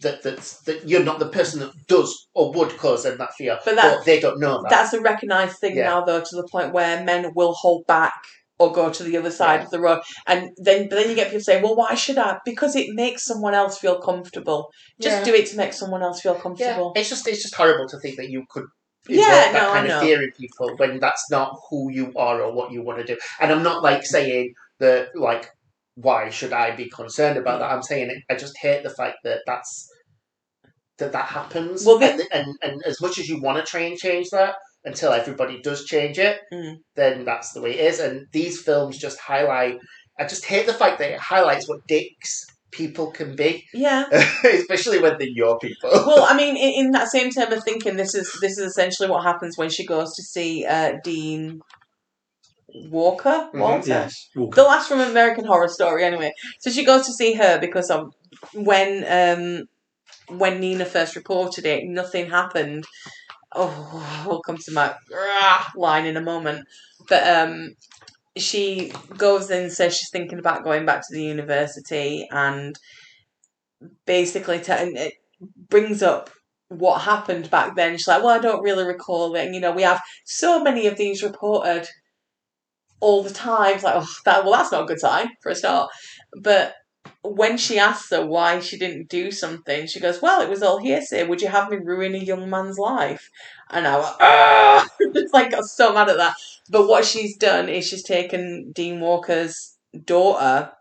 that 0.02 0.24
that 0.24 0.38
that 0.66 0.88
you're 0.88 1.04
not 1.04 1.20
the 1.20 1.30
person 1.30 1.60
that 1.60 1.72
does 1.88 2.28
or 2.34 2.52
would 2.54 2.76
cause 2.78 3.04
them 3.04 3.18
that 3.18 3.34
fear, 3.36 3.60
But 3.64 3.76
that- 3.76 4.06
they 4.06 4.20
don't 4.20 4.40
know 4.40 4.62
that. 4.62 4.70
That's 4.70 4.94
a 4.94 5.02
recognised 5.02 5.60
thing 5.60 5.78
Yeah. 5.78 5.90
now, 5.90 6.06
though, 6.06 6.22
to 6.22 6.36
the 6.36 6.48
point 6.52 6.74
where 6.74 7.04
men 7.04 7.32
will 7.36 7.54
hold 7.54 7.86
back 7.88 8.24
or 8.62 8.72
go 8.82 8.86
to 8.98 9.04
the 9.04 9.18
other 9.22 9.32
side 9.32 9.60
Yeah. 9.60 9.66
of 9.66 9.72
the 9.72 9.80
road, 9.86 10.00
and 10.32 10.40
then 10.68 10.80
but 10.90 10.96
then 10.98 11.10
you 11.10 11.16
get 11.22 11.28
people 11.32 11.42
saying, 11.50 11.64
"Well, 11.64 11.76
why 11.82 11.94
should 12.04 12.18
I?" 12.28 12.32
Because 12.52 12.76
it 12.82 12.88
makes 13.04 13.26
someone 13.30 13.56
else 13.62 13.76
feel 13.84 13.98
comfortable. 14.10 14.62
Just 15.08 15.20
Yeah. 15.20 15.26
do 15.30 15.34
it 15.40 15.48
to 15.52 15.58
make 15.64 15.74
someone 15.82 16.04
else 16.08 16.22
feel 16.22 16.36
Yeah, 16.36 16.42
comfortable. 16.46 16.94
it's 16.96 17.10
just 17.14 17.28
it's 17.28 17.42
just 17.46 17.56
horrible 17.62 17.88
to 17.94 17.98
think 18.00 18.16
that 18.18 18.30
you 18.36 18.44
could 18.54 18.68
Yeah, 19.10 19.52
that 19.52 19.54
no, 19.54 19.72
kind 19.76 19.88
of 19.92 20.00
fear 20.04 20.22
in 20.26 20.32
people 20.44 20.70
when 20.82 21.00
that's 21.06 21.26
not 21.38 21.50
who 21.70 21.80
you 21.92 22.06
are 22.16 22.38
or 22.44 22.52
what 22.58 22.72
you 22.72 22.82
want 22.88 23.00
to 23.00 23.08
do. 23.12 23.18
And 23.40 23.52
I'm 23.52 23.64
not 23.70 23.82
like 23.90 24.04
saying 24.06 24.54
that 24.80 25.10
like 25.30 25.46
why 25.96 26.30
should 26.38 26.54
I 26.54 26.68
be 26.82 26.88
concerned 27.00 27.38
about 27.38 27.60
that? 27.60 27.72
I'm 27.72 27.84
saying 27.92 28.08
it, 28.14 28.20
I 28.32 28.36
just 28.44 28.56
hate 28.66 28.84
the 28.84 28.90
fact 29.00 29.18
that 29.26 29.40
that's 29.50 29.72
that 31.00 31.12
that 31.14 31.26
happens. 31.26 31.86
Well, 31.86 31.98
the- 32.00 32.12
and, 32.12 32.22
and 32.32 32.56
and 32.62 32.76
as 32.86 33.02
much 33.02 33.18
as 33.18 33.28
you 33.28 33.42
want 33.42 33.58
to 33.58 33.70
try 33.70 33.82
and 33.82 33.98
change 33.98 34.30
that, 34.32 34.56
until 34.84 35.12
everybody 35.14 35.62
does 35.62 35.86
change 35.86 36.18
it, 36.20 36.40
Mm. 36.52 36.78
then 36.96 37.26
that's 37.26 37.54
the 37.54 37.62
way 37.62 37.72
it 37.78 37.86
is. 37.86 38.00
And 38.00 38.28
these 38.32 38.62
films 38.62 38.98
just 38.98 39.20
highlight. 39.20 39.78
I 40.20 40.26
just 40.26 40.46
hate 40.46 40.66
the 40.66 40.74
fact 40.74 41.00
that 41.00 41.12
it 41.12 41.20
highlights 41.20 41.68
what 41.70 41.86
dicks 41.88 42.46
people 42.72 43.12
can 43.12 43.36
be, 43.36 43.66
Yeah. 43.74 44.06
especially 44.44 45.00
when 45.00 45.18
they're 45.18 45.28
your 45.28 45.60
people. 45.60 45.90
Well, 45.92 46.24
I 46.24 46.36
mean, 46.36 46.56
in, 46.66 46.86
in 46.86 46.92
that 46.92 47.10
same 47.10 47.30
term 47.30 47.52
of 47.52 47.64
thinking, 47.64 47.96
this 47.98 48.16
is 48.16 48.32
this 48.42 48.58
is 48.58 48.66
essentially 48.72 49.10
what 49.10 49.24
happens 49.24 49.58
when 49.58 49.70
she 49.70 49.86
goes 49.86 50.16
to 50.16 50.24
see 50.24 50.66
uh, 50.66 50.94
Dean 51.04 51.62
Walker. 52.90 53.50
Mhm, 53.54 53.60
Walter. 53.60 53.90
Yes. 53.90 54.30
Walker. 54.36 54.56
The 54.56 54.64
last 54.68 54.88
from 54.88 55.02
American 55.02 55.46
Horror 55.46 55.68
Story, 55.68 56.04
anyway. 56.06 56.32
So 56.60 56.72
she 56.72 56.86
goes 56.86 57.06
to 57.06 57.14
see 57.14 57.34
her 57.34 57.60
because 57.60 57.90
of 57.90 58.14
when 58.54 59.06
um 59.08 59.68
when 60.38 60.60
Nina 60.62 60.86
first 60.86 61.16
reported 61.16 61.66
it, 61.66 61.84
nothing 61.86 62.30
happened. 62.30 62.86
Oh, 63.54 64.24
we'll 64.28 64.42
come 64.42 64.58
to 64.58 64.72
my 64.72 64.94
ah, 65.14 65.72
line 65.76 66.06
in 66.06 66.18
a 66.18 66.22
moment. 66.22 66.66
But 67.10 67.28
um, 67.28 67.76
she 68.38 68.94
goes 69.18 69.50
in 69.52 69.64
and 69.64 69.72
says 69.72 69.98
she's 69.98 70.10
thinking 70.12 70.40
about 70.40 70.64
going 70.64 70.86
back 70.86 71.02
to 71.02 71.14
the 71.14 71.24
university 71.24 72.28
and 72.32 72.78
basically 74.06 74.60
t- 74.60 74.72
and 74.72 74.98
it 74.98 75.14
brings 75.70 76.02
up 76.04 76.30
what 76.70 77.02
happened 77.02 77.50
back 77.50 77.76
then. 77.76 77.98
She's 77.98 78.08
like, 78.08 78.24
well, 78.24 78.36
I 78.36 78.40
don't 78.40 78.64
really 78.64 78.86
recall 78.86 79.36
it. 79.36 79.46
And, 79.46 79.56
you 79.56 79.62
know, 79.62 79.72
we 79.72 79.82
have 79.84 80.02
so 80.26 80.64
many 80.64 80.88
of 80.88 80.98
these 80.98 81.24
reported 81.24 81.88
all 83.00 83.24
the 83.24 83.34
time. 83.34 83.76
It's 83.76 83.84
like, 83.84 83.96
oh, 83.98 84.08
that, 84.26 84.44
well, 84.44 84.54
that's 84.54 84.72
not 84.72 84.84
a 84.84 84.88
good 84.88 85.00
sign 85.00 85.30
for 85.42 85.50
a 85.52 85.56
start. 85.56 85.90
But 86.42 86.76
when 87.24 87.58
she 87.58 87.78
asks 87.78 88.10
her 88.10 88.26
why 88.26 88.60
she 88.60 88.78
didn't 88.78 89.10
do 89.10 89.32
something, 89.32 89.86
she 89.86 90.00
goes, 90.00 90.22
well, 90.22 90.42
it 90.42 90.50
was 90.50 90.64
all 90.64 90.80
hearsay. 90.80 91.28
Would 91.28 91.42
you 91.42 91.50
have 91.50 91.70
me 91.70 91.78
ruin 91.78 92.16
a 92.16 92.20
young 92.20 92.50
man's 92.50 92.80
life? 92.80 93.30
And 93.70 93.88
I 93.88 93.98
was, 93.98 94.16
ah! 94.20 94.88
it's 95.00 95.34
like, 95.34 95.52
got 95.52 95.66
so 95.66 95.94
mad 95.94 96.10
at 96.10 96.18
that. 96.18 96.36
But 96.70 96.88
what 96.88 97.06
she's 97.06 97.38
done 97.38 97.70
is 97.70 97.88
she's 97.88 98.04
taken 98.04 98.72
Dean 98.72 99.00
Walker's 99.00 99.78
daughter 100.06 100.72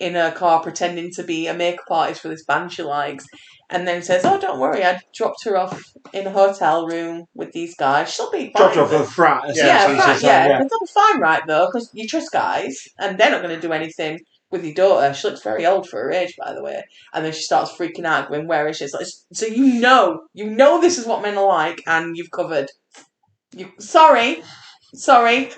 in 0.00 0.14
her 0.14 0.32
car 0.32 0.60
pretending 0.60 1.12
to 1.12 1.22
be 1.22 1.46
a 1.46 1.54
makeup 1.54 1.84
artist 1.88 2.22
for 2.22 2.28
this 2.28 2.44
band 2.44 2.72
she 2.72 2.82
likes 2.82 3.24
and 3.70 3.86
then 3.86 4.02
says, 4.02 4.24
Oh, 4.24 4.40
don't 4.40 4.58
worry, 4.58 4.84
I 4.84 5.00
dropped 5.14 5.44
her 5.44 5.56
off 5.56 5.92
in 6.12 6.26
a 6.26 6.30
hotel 6.30 6.86
room 6.86 7.26
with 7.34 7.52
these 7.52 7.76
guys. 7.76 8.12
She'll 8.12 8.30
be 8.30 8.52
fine. 8.52 8.74
Dropped 8.74 8.76
off 8.76 8.92
a 8.92 9.04
frat. 9.04 9.44
Yeah, 9.54 9.92
yeah, 9.92 10.16
so, 10.16 10.26
yeah. 10.26 10.48
They'll 10.58 10.68
be 10.68 10.92
fine, 10.92 11.20
right, 11.20 11.42
though, 11.46 11.66
because 11.66 11.90
you 11.94 12.08
trust 12.08 12.32
guys 12.32 12.88
and 12.98 13.16
they're 13.16 13.30
not 13.30 13.42
going 13.42 13.54
to 13.54 13.60
do 13.60 13.72
anything 13.72 14.18
with 14.52 14.64
your 14.64 14.74
daughter. 14.74 15.12
She 15.14 15.26
looks 15.28 15.42
very 15.42 15.66
old 15.66 15.88
for 15.88 16.00
her 16.02 16.12
age, 16.12 16.34
by 16.38 16.52
the 16.52 16.62
way. 16.62 16.82
And 17.12 17.24
then 17.24 17.32
she 17.32 17.42
starts 17.42 17.72
freaking 17.72 18.04
out, 18.04 18.28
going, 18.28 18.46
Where 18.46 18.68
is 18.68 18.76
she? 18.76 18.86
Like, 18.92 19.06
so 19.32 19.46
you 19.46 19.80
know, 19.80 20.22
you 20.34 20.48
know 20.50 20.80
this 20.80 20.98
is 20.98 21.06
what 21.06 21.22
men 21.22 21.36
are 21.38 21.46
like, 21.46 21.82
and 21.86 22.16
you've 22.16 22.30
covered. 22.30 22.70
You 23.56 23.70
Sorry. 23.78 24.42
Sorry. 24.94 25.50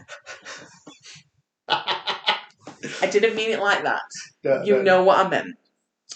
I 1.69 3.07
didn't 3.11 3.35
mean 3.37 3.51
it 3.51 3.61
like 3.61 3.83
that 3.85 4.03
No, 4.45 4.63
you 4.63 4.77
no. 4.77 4.83
know 4.83 5.05
what 5.05 5.25
I 5.25 5.29
meant. 5.29 5.57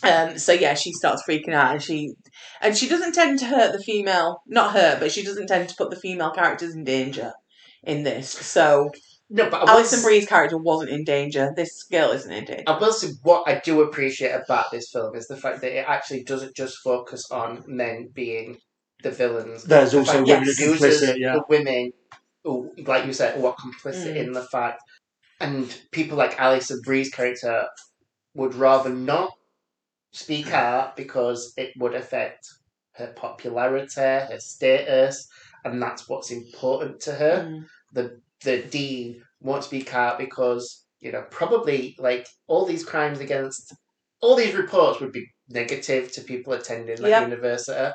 Um, 0.03 0.39
so 0.39 0.53
yeah, 0.53 0.75
she 0.75 0.93
starts 0.93 1.23
freaking 1.29 1.55
out, 1.55 1.73
and 1.73 1.83
she 1.83 2.15
and 2.61 2.77
she 2.77 2.89
doesn't 2.89 3.15
tend 3.15 3.39
to 3.41 3.47
hurt 3.47 3.73
the 3.73 3.83
female, 3.83 4.43
not 4.47 4.73
her, 4.75 4.97
but 5.01 5.11
she 5.11 5.25
doesn't 5.25 5.49
tend 5.49 5.69
to 5.69 5.75
put 5.77 5.91
the 5.91 5.97
female 5.99 6.31
characters 6.31 6.75
in 6.75 6.85
danger 6.85 7.33
in 7.83 8.05
this. 8.05 8.31
So 8.31 8.91
No, 9.31 9.51
but 9.51 9.59
I 9.61 9.65
will, 9.65 9.69
Alison 9.81 10.03
Brie's 10.03 10.27
character 10.27 10.57
wasn't 10.57 10.91
in 10.91 11.05
danger. 11.05 11.53
This 11.55 11.83
girl 11.85 12.11
isn't 12.13 12.33
in 12.33 12.45
danger. 12.47 12.65
I 12.67 12.79
will 12.79 12.93
say 12.93 13.09
what 13.23 13.47
I 13.47 13.61
do 13.63 13.83
appreciate 13.83 14.33
about 14.33 14.71
this 14.71 14.91
film 14.91 15.15
is 15.15 15.27
the 15.29 15.37
fact 15.37 15.61
that 15.61 15.79
it 15.79 15.85
actually 15.87 16.25
doesn't 16.25 16.57
just 16.57 16.79
focus 16.79 17.31
on 17.31 17.63
men 17.67 18.09
being 18.15 18.59
the 19.03 19.11
villains. 19.11 19.65
There's 19.65 19.93
The 19.93 19.99
also 19.99 20.13
fact 20.13 20.27
women 20.27 20.45
that 20.45 20.59
it 20.59 20.81
complicit, 20.81 21.19
yeah. 21.19 21.35
the 21.35 21.45
women, 21.49 21.93
who, 22.43 22.73
like 22.87 23.05
you 23.07 23.13
said, 23.13 23.37
who 23.37 23.47
are 23.47 23.55
complicit 23.57 24.15
Mm. 24.15 24.17
in 24.17 24.33
the 24.33 24.45
fact, 24.45 24.81
and 25.41 25.79
people 25.93 26.17
like 26.17 26.41
Alison 26.41 26.81
Brie's 26.85 27.11
character 27.11 27.67
would 28.35 28.55
rather 28.55 28.91
not 28.91 29.31
speak 30.13 30.53
out 30.53 30.97
because 30.97 31.53
it 31.57 31.73
would 31.77 31.95
affect 31.95 32.47
her 32.93 33.09
popularity, 33.15 34.01
her 34.01 34.39
status, 34.39 35.29
and 35.65 35.83
that's 35.83 36.09
what's 36.09 36.31
important 36.31 37.01
to 37.03 37.13
her 37.13 37.45
Mm. 37.47 37.67
the 37.93 38.21
the 38.45 38.63
dean 38.63 39.23
won't 39.41 39.65
speak 39.65 39.95
out 39.95 40.19
because 40.19 40.85
you 41.01 41.13
know 41.13 41.25
probably 41.31 41.97
like 41.99 42.27
all 42.47 42.65
these 42.67 42.85
crimes 42.85 43.21
against 43.21 43.75
all 44.21 44.37
these 44.37 44.55
reports 44.55 45.01
would 45.01 45.13
be 45.13 45.27
negative 45.49 46.13
to 46.13 46.21
people 46.23 46.53
attending 46.53 47.01
that 47.01 47.09
Yep. 47.09 47.23
university. 47.23 47.93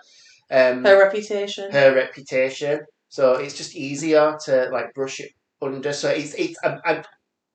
Um, 0.52 0.84
Her 0.84 1.00
reputation. 1.00 1.72
her 1.72 1.94
reputation, 1.96 2.82
so 3.10 3.36
it's 3.36 3.56
just 3.58 3.76
easier 3.76 4.38
to 4.46 4.70
like 4.72 4.94
brush 4.94 5.20
it 5.20 5.32
under. 5.62 5.94
So 5.94 6.10
it's 6.10 6.34
it's 6.36 6.58
I'm, 6.64 6.80
I'm, 6.86 7.04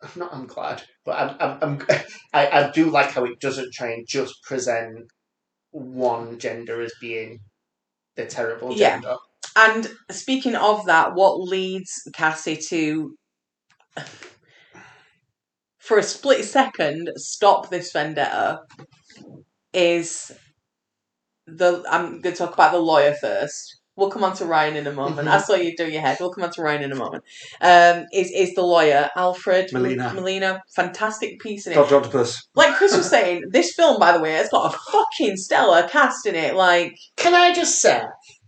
I'm 0.02 0.10
not 0.16 0.34
I'm 0.34 0.46
glad, 0.46 0.82
but 1.04 1.16
I'm 1.18 1.36
I'm, 1.40 1.58
I'm 1.62 1.86
I, 2.32 2.46
I 2.48 2.70
do 2.72 2.90
like 2.90 3.10
how 3.12 3.24
it 3.24 3.40
doesn't 3.40 3.72
try 3.74 3.90
and 3.92 4.06
just 4.08 4.42
present 4.44 5.06
one 5.70 6.38
gender 6.38 6.80
as 6.82 6.92
being 7.00 7.40
the 8.16 8.26
terrible 8.26 8.74
Yeah. 8.74 9.00
Gender. 9.66 9.88
And 9.88 10.14
speaking 10.16 10.54
of 10.54 10.86
that, 10.86 11.14
what 11.14 11.40
leads 11.40 11.90
Cassie 12.14 12.56
to, 12.68 13.14
for 15.78 15.98
a 15.98 16.02
split 16.02 16.44
second, 16.44 17.10
stop 17.16 17.70
this 17.70 17.92
vendetta 17.92 18.60
is 19.72 20.30
the. 21.46 21.84
I'm 21.90 22.20
going 22.20 22.34
to 22.34 22.38
talk 22.38 22.54
about 22.54 22.72
the 22.72 22.78
lawyer 22.78 23.14
first. 23.14 23.76
We'll 23.96 24.10
come 24.10 24.22
on 24.22 24.36
to 24.36 24.44
Ryan 24.44 24.76
in 24.76 24.86
a 24.86 24.92
moment. 24.92 25.26
Mhm. 25.26 25.32
I 25.32 25.38
saw 25.40 25.54
you 25.54 25.74
do 25.76 25.90
your 25.90 26.00
head. 26.00 26.18
We'll 26.20 26.30
come 26.30 26.44
on 26.44 26.52
to 26.52 26.62
Ryan 26.62 26.82
in 26.84 26.92
a 26.92 26.94
moment. 26.94 27.24
Um, 27.60 28.04
is 28.12 28.30
is 28.30 28.54
the 28.54 28.62
lawyer 28.62 29.10
Alfred 29.16 29.72
Molina. 29.72 30.12
Molina? 30.14 30.62
Fantastic 30.76 31.40
piece 31.40 31.66
in 31.66 31.72
it. 31.72 31.74
Doctor 31.74 31.96
Octopus. 31.96 32.46
Like 32.54 32.76
Chris 32.76 32.96
was 32.96 33.10
saying, 33.10 33.42
this 33.50 33.74
film, 33.74 33.98
by 33.98 34.12
the 34.12 34.20
way, 34.20 34.34
has 34.34 34.50
got 34.50 34.72
a 34.72 34.78
fucking 34.92 35.36
stellar 35.36 35.88
cast 35.88 36.26
in 36.26 36.36
it. 36.36 36.54
Like, 36.54 36.96
Can 37.16 37.34
I 37.34 37.52
just 37.52 37.80
say, 37.80 38.02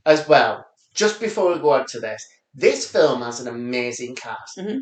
as 0.06 0.28
well, 0.28 0.64
just 0.94 1.20
before 1.20 1.52
we 1.52 1.60
go 1.60 1.70
on 1.70 1.86
to 1.86 2.00
this, 2.00 2.26
this 2.54 2.90
film 2.90 3.22
has 3.22 3.40
an 3.40 3.48
amazing 3.48 4.14
cast. 4.16 4.58
Mhm. 4.58 4.80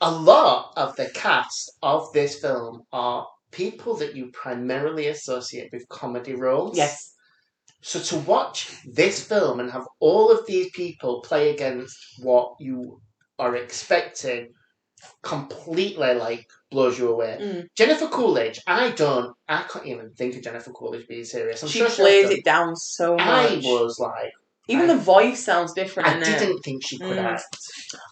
A 0.00 0.10
lot 0.10 0.72
of 0.76 0.96
the 0.96 1.10
cast 1.10 1.70
of 1.82 2.12
this 2.12 2.40
film 2.40 2.84
are 2.92 3.26
people 3.50 3.94
that 3.96 4.14
you 4.16 4.30
primarily 4.32 5.08
associate 5.08 5.70
with 5.72 5.88
comedy 5.88 6.34
roles. 6.34 6.76
yes, 6.76 7.14
So 7.82 7.98
to 8.00 8.18
watch 8.20 8.70
this 8.86 9.24
film 9.26 9.58
and 9.58 9.70
have 9.70 9.86
all 10.00 10.30
of 10.30 10.46
these 10.46 10.70
people 10.72 11.20
play 11.22 11.50
against 11.50 11.96
what 12.18 12.54
you 12.60 13.00
are 13.38 13.56
expecting 13.56 14.52
completely 15.22 16.14
like 16.14 16.46
blows 16.70 16.98
you 16.98 17.08
away. 17.08 17.38
Mm. 17.40 17.66
Jennifer 17.74 18.06
Coolidge, 18.08 18.60
I 18.66 18.90
don't, 18.90 19.34
I 19.48 19.62
can't 19.62 19.86
even 19.86 20.12
think 20.14 20.36
of 20.36 20.42
Jennifer 20.42 20.70
Coolidge 20.72 21.08
being 21.08 21.24
serious. 21.24 21.62
I'm 21.62 21.68
she 21.70 21.78
sure 21.78 21.88
plays 21.90 22.30
it 22.30 22.44
down 22.44 22.76
so 22.76 23.16
much. 23.16 23.26
I 23.26 23.56
was 23.64 23.98
like, 23.98 24.32
Even 24.70 24.90
I- 24.90 24.94
the 24.94 25.00
voice 25.00 25.44
sounds 25.44 25.72
different. 25.72 26.08
I 26.08 26.20
didn't 26.20 26.60
think 26.60 26.84
she 26.86 26.98
could 26.98 27.16
Mm. 27.16 27.24
act. 27.24 27.56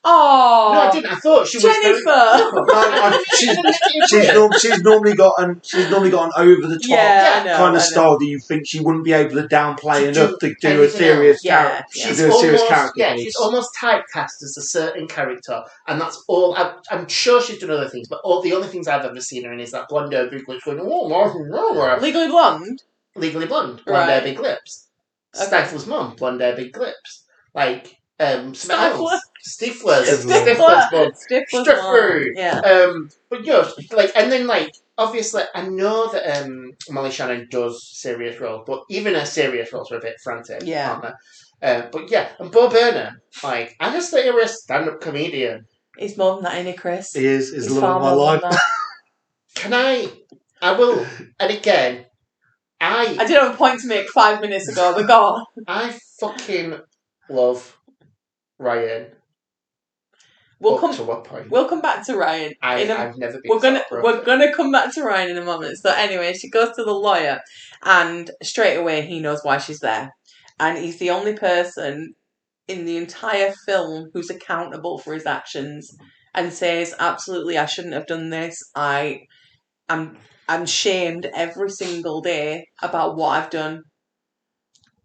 Oh, 0.05 0.71
No, 0.75 0.81
I 0.81 0.91
didn't. 0.91 1.13
I 1.13 1.17
thought 1.17 1.47
she 1.47 1.59
was 1.59 1.65
Jennifer. 1.65 2.03
Very... 2.05 2.49
No, 2.69 2.75
I- 2.75 3.25
she's, 3.37 4.11
she's, 4.11 4.35
norm- 4.35 4.53
she's 4.59 4.83
normally 4.83 5.15
got 5.15 5.35
an 5.39 5.61
she's 5.65 5.89
normally 5.91 6.11
got 6.11 6.27
an 6.27 6.33
over 6.37 6.67
the 6.67 6.79
top 6.79 6.89
yeah, 6.89 7.43
know, 7.45 7.57
kind 7.57 7.69
of 7.77 7.83
know. 7.83 7.87
style 7.89 8.19
that 8.19 8.27
you 8.27 8.39
think 8.41 8.67
she 8.67 8.81
wouldn't 8.81 9.05
be 9.05 9.13
able 9.13 9.37
to 9.41 9.47
downplay 9.49 10.01
To 10.07 10.13
do 10.13 10.21
enough 10.21 10.39
to 10.41 10.55
do 10.61 10.83
a 10.83 10.89
serious 10.89 11.37
else. 11.37 11.45
Yeah, 11.45 11.63
character. 11.69 11.85
yeah. 11.95 12.03
to 12.03 12.09
She's 12.09 12.19
do 12.19 12.29
a 12.29 12.33
serious 12.33 12.61
almost, 12.63 12.69
character. 12.69 13.01
yeah, 13.01 13.17
she's 13.17 13.37
almost 13.37 13.71
typecast 13.81 14.43
as 14.43 14.55
a 14.59 14.63
certain 14.63 15.07
character, 15.07 15.63
and 15.87 16.01
that's 16.01 16.23
all. 16.29 16.55
I'm, 16.57 16.73
I'm 16.91 17.09
sure 17.09 17.41
she's 17.41 17.59
done 17.59 17.71
other 17.71 17.89
things, 17.89 18.09
but 18.09 18.21
all 18.25 18.43
the 18.43 18.53
only 18.55 18.69
things 18.69 18.89
I've 18.89 19.05
ever 19.05 19.21
seen 19.21 19.45
her 19.45 19.53
in 19.53 19.61
is 19.61 19.71
that 19.73 19.89
blonde 19.89 20.13
hair, 20.13 20.29
big 20.31 20.49
lips, 20.49 20.65
going, 20.65 20.81
oh, 20.81 20.85
oh, 21.13 21.35
oh, 21.55 21.97
oh." 21.97 21.99
Legally 22.01 22.29
Blonde. 22.29 22.83
legally 23.17 23.47
blonde, 23.47 23.83
blonde 23.85 24.09
hair, 24.11 24.19
Right. 24.21 24.25
big 24.25 24.41
lips. 24.41 24.88
Okay. 25.37 25.45
Stifler's 25.63 25.87
mum, 25.87 26.17
blonde 26.17 26.41
hair, 26.41 26.57
big 26.57 26.77
lips. 26.77 27.25
Like 27.55 27.97
um, 28.21 28.55
something 28.55 28.77
Stifler? 28.77 29.13
else. 29.13 29.23
Stifler's, 29.49 30.25
Stifler. 30.25 30.45
Stifler's 30.45 30.93
mum. 30.93 31.13
Stifler's 31.13 31.69
Stifler. 31.69 32.27
Yeah. 32.35 32.59
Um, 32.61 33.11
but 33.31 33.45
you 33.45 33.53
know, 33.53 33.69
like, 33.93 34.13
and 34.17 34.31
then 34.33 34.47
like, 34.47 34.75
obviously, 34.97 35.43
I 35.55 35.69
know 35.69 36.11
that 36.13 36.43
um, 36.43 36.73
Molly 36.91 37.11
Shannon 37.11 37.49
does 37.51 37.87
serious 37.87 38.41
roles, 38.41 38.65
but 38.67 38.83
even 38.91 39.15
her 39.15 39.25
serious 39.27 39.73
roles 39.73 39.93
are 39.93 39.99
a 39.99 40.01
bit 40.01 40.21
frantic, 40.23 40.63
Yeah. 40.65 40.91
aren't 40.93 41.03
they? 41.03 41.13
Uh, 41.61 41.89
but 41.91 42.11
yeah, 42.11 42.29
and 42.39 42.53
Bo 42.53 42.69
Burnham, 42.69 43.21
like, 43.43 43.77
I 43.81 43.91
just 43.93 44.11
thought 44.11 44.23
he 44.23 44.31
was 44.31 44.51
a 44.51 44.55
stand-up 44.55 45.01
comedian. 45.01 45.67
He's 45.97 46.17
more 46.17 46.37
than 46.37 46.45
that, 46.45 46.55
ain't 46.55 46.69
he, 46.69 46.73
Chris? 46.75 47.13
He 47.15 47.27
is 47.27 47.49
is 47.53 47.65
He's 47.67 47.75
the 47.75 47.81
love 47.81 47.97
of 47.97 48.03
my 48.03 48.13
life. 48.13 48.61
Can 49.57 49.75
I? 49.75 50.09
I 50.63 50.73
will, 50.73 51.05
and 51.41 51.51
again, 51.53 52.07
I 52.81 53.17
I, 53.19 53.27
did 53.27 53.41
have 53.41 53.55
a 53.55 53.57
point 53.57 53.81
to 53.81 53.87
make 53.89 54.09
five 54.11 54.41
minutes 54.41 54.69
ago, 54.69 54.95
but 54.97 55.07
go 55.07 55.25
on. 55.25 55.45
I 55.67 55.99
fucking 56.21 56.79
love 57.29 57.77
Ryan. 58.59 59.07
We'll 60.61 60.75
Up 60.75 60.81
come. 60.81 60.95
to 60.95 61.05
what 61.05 61.25
point? 61.25 61.51
We'll 61.51 61.69
come 61.69 61.81
back 61.81 62.05
to 62.07 62.17
Ryan. 62.17 62.53
I, 62.63 62.79
in 62.79 62.91
a- 62.91 62.95
I've 62.95 63.17
never 63.17 63.35
been. 63.41 63.43
we're 63.49 63.61
gonna 63.61 63.83
we're 63.91 64.25
gonna 64.25 64.53
come 64.55 64.73
back 64.73 64.93
to 64.95 65.03
Ryan 65.05 65.31
in 65.31 65.39
a 65.39 65.45
moment. 65.45 65.79
So 65.79 65.91
anyway, 65.91 66.33
she 66.35 66.51
goes 66.51 66.75
to 66.77 66.85
the 66.85 66.93
lawyer, 66.93 67.41
and 67.85 68.31
straight 68.43 68.77
away 68.77 69.03
he 69.03 69.21
knows 69.21 69.41
why 69.45 69.59
she's 69.59 69.79
there, 69.81 70.13
and 70.59 70.77
he's 70.79 70.99
the 70.99 71.11
only 71.11 71.35
person 71.35 72.15
in 72.67 72.85
the 72.85 72.97
entire 72.97 73.53
film 73.67 74.11
who's 74.13 74.31
accountable 74.31 74.99
for 74.99 75.15
his 75.15 75.27
actions 75.27 75.97
and 76.35 76.53
says, 76.53 76.93
"Absolutely, 76.99 77.57
I 77.57 77.67
shouldn't 77.67 77.95
have 77.95 78.07
done 78.07 78.31
this. 78.31 78.61
I, 78.75 79.23
am, 79.89 80.17
I'm 80.49 80.67
shamed 80.67 81.27
every 81.35 81.71
single 81.71 82.21
day 82.23 82.69
about 82.83 83.17
what 83.17 83.31
I've 83.31 83.51
done." 83.51 83.83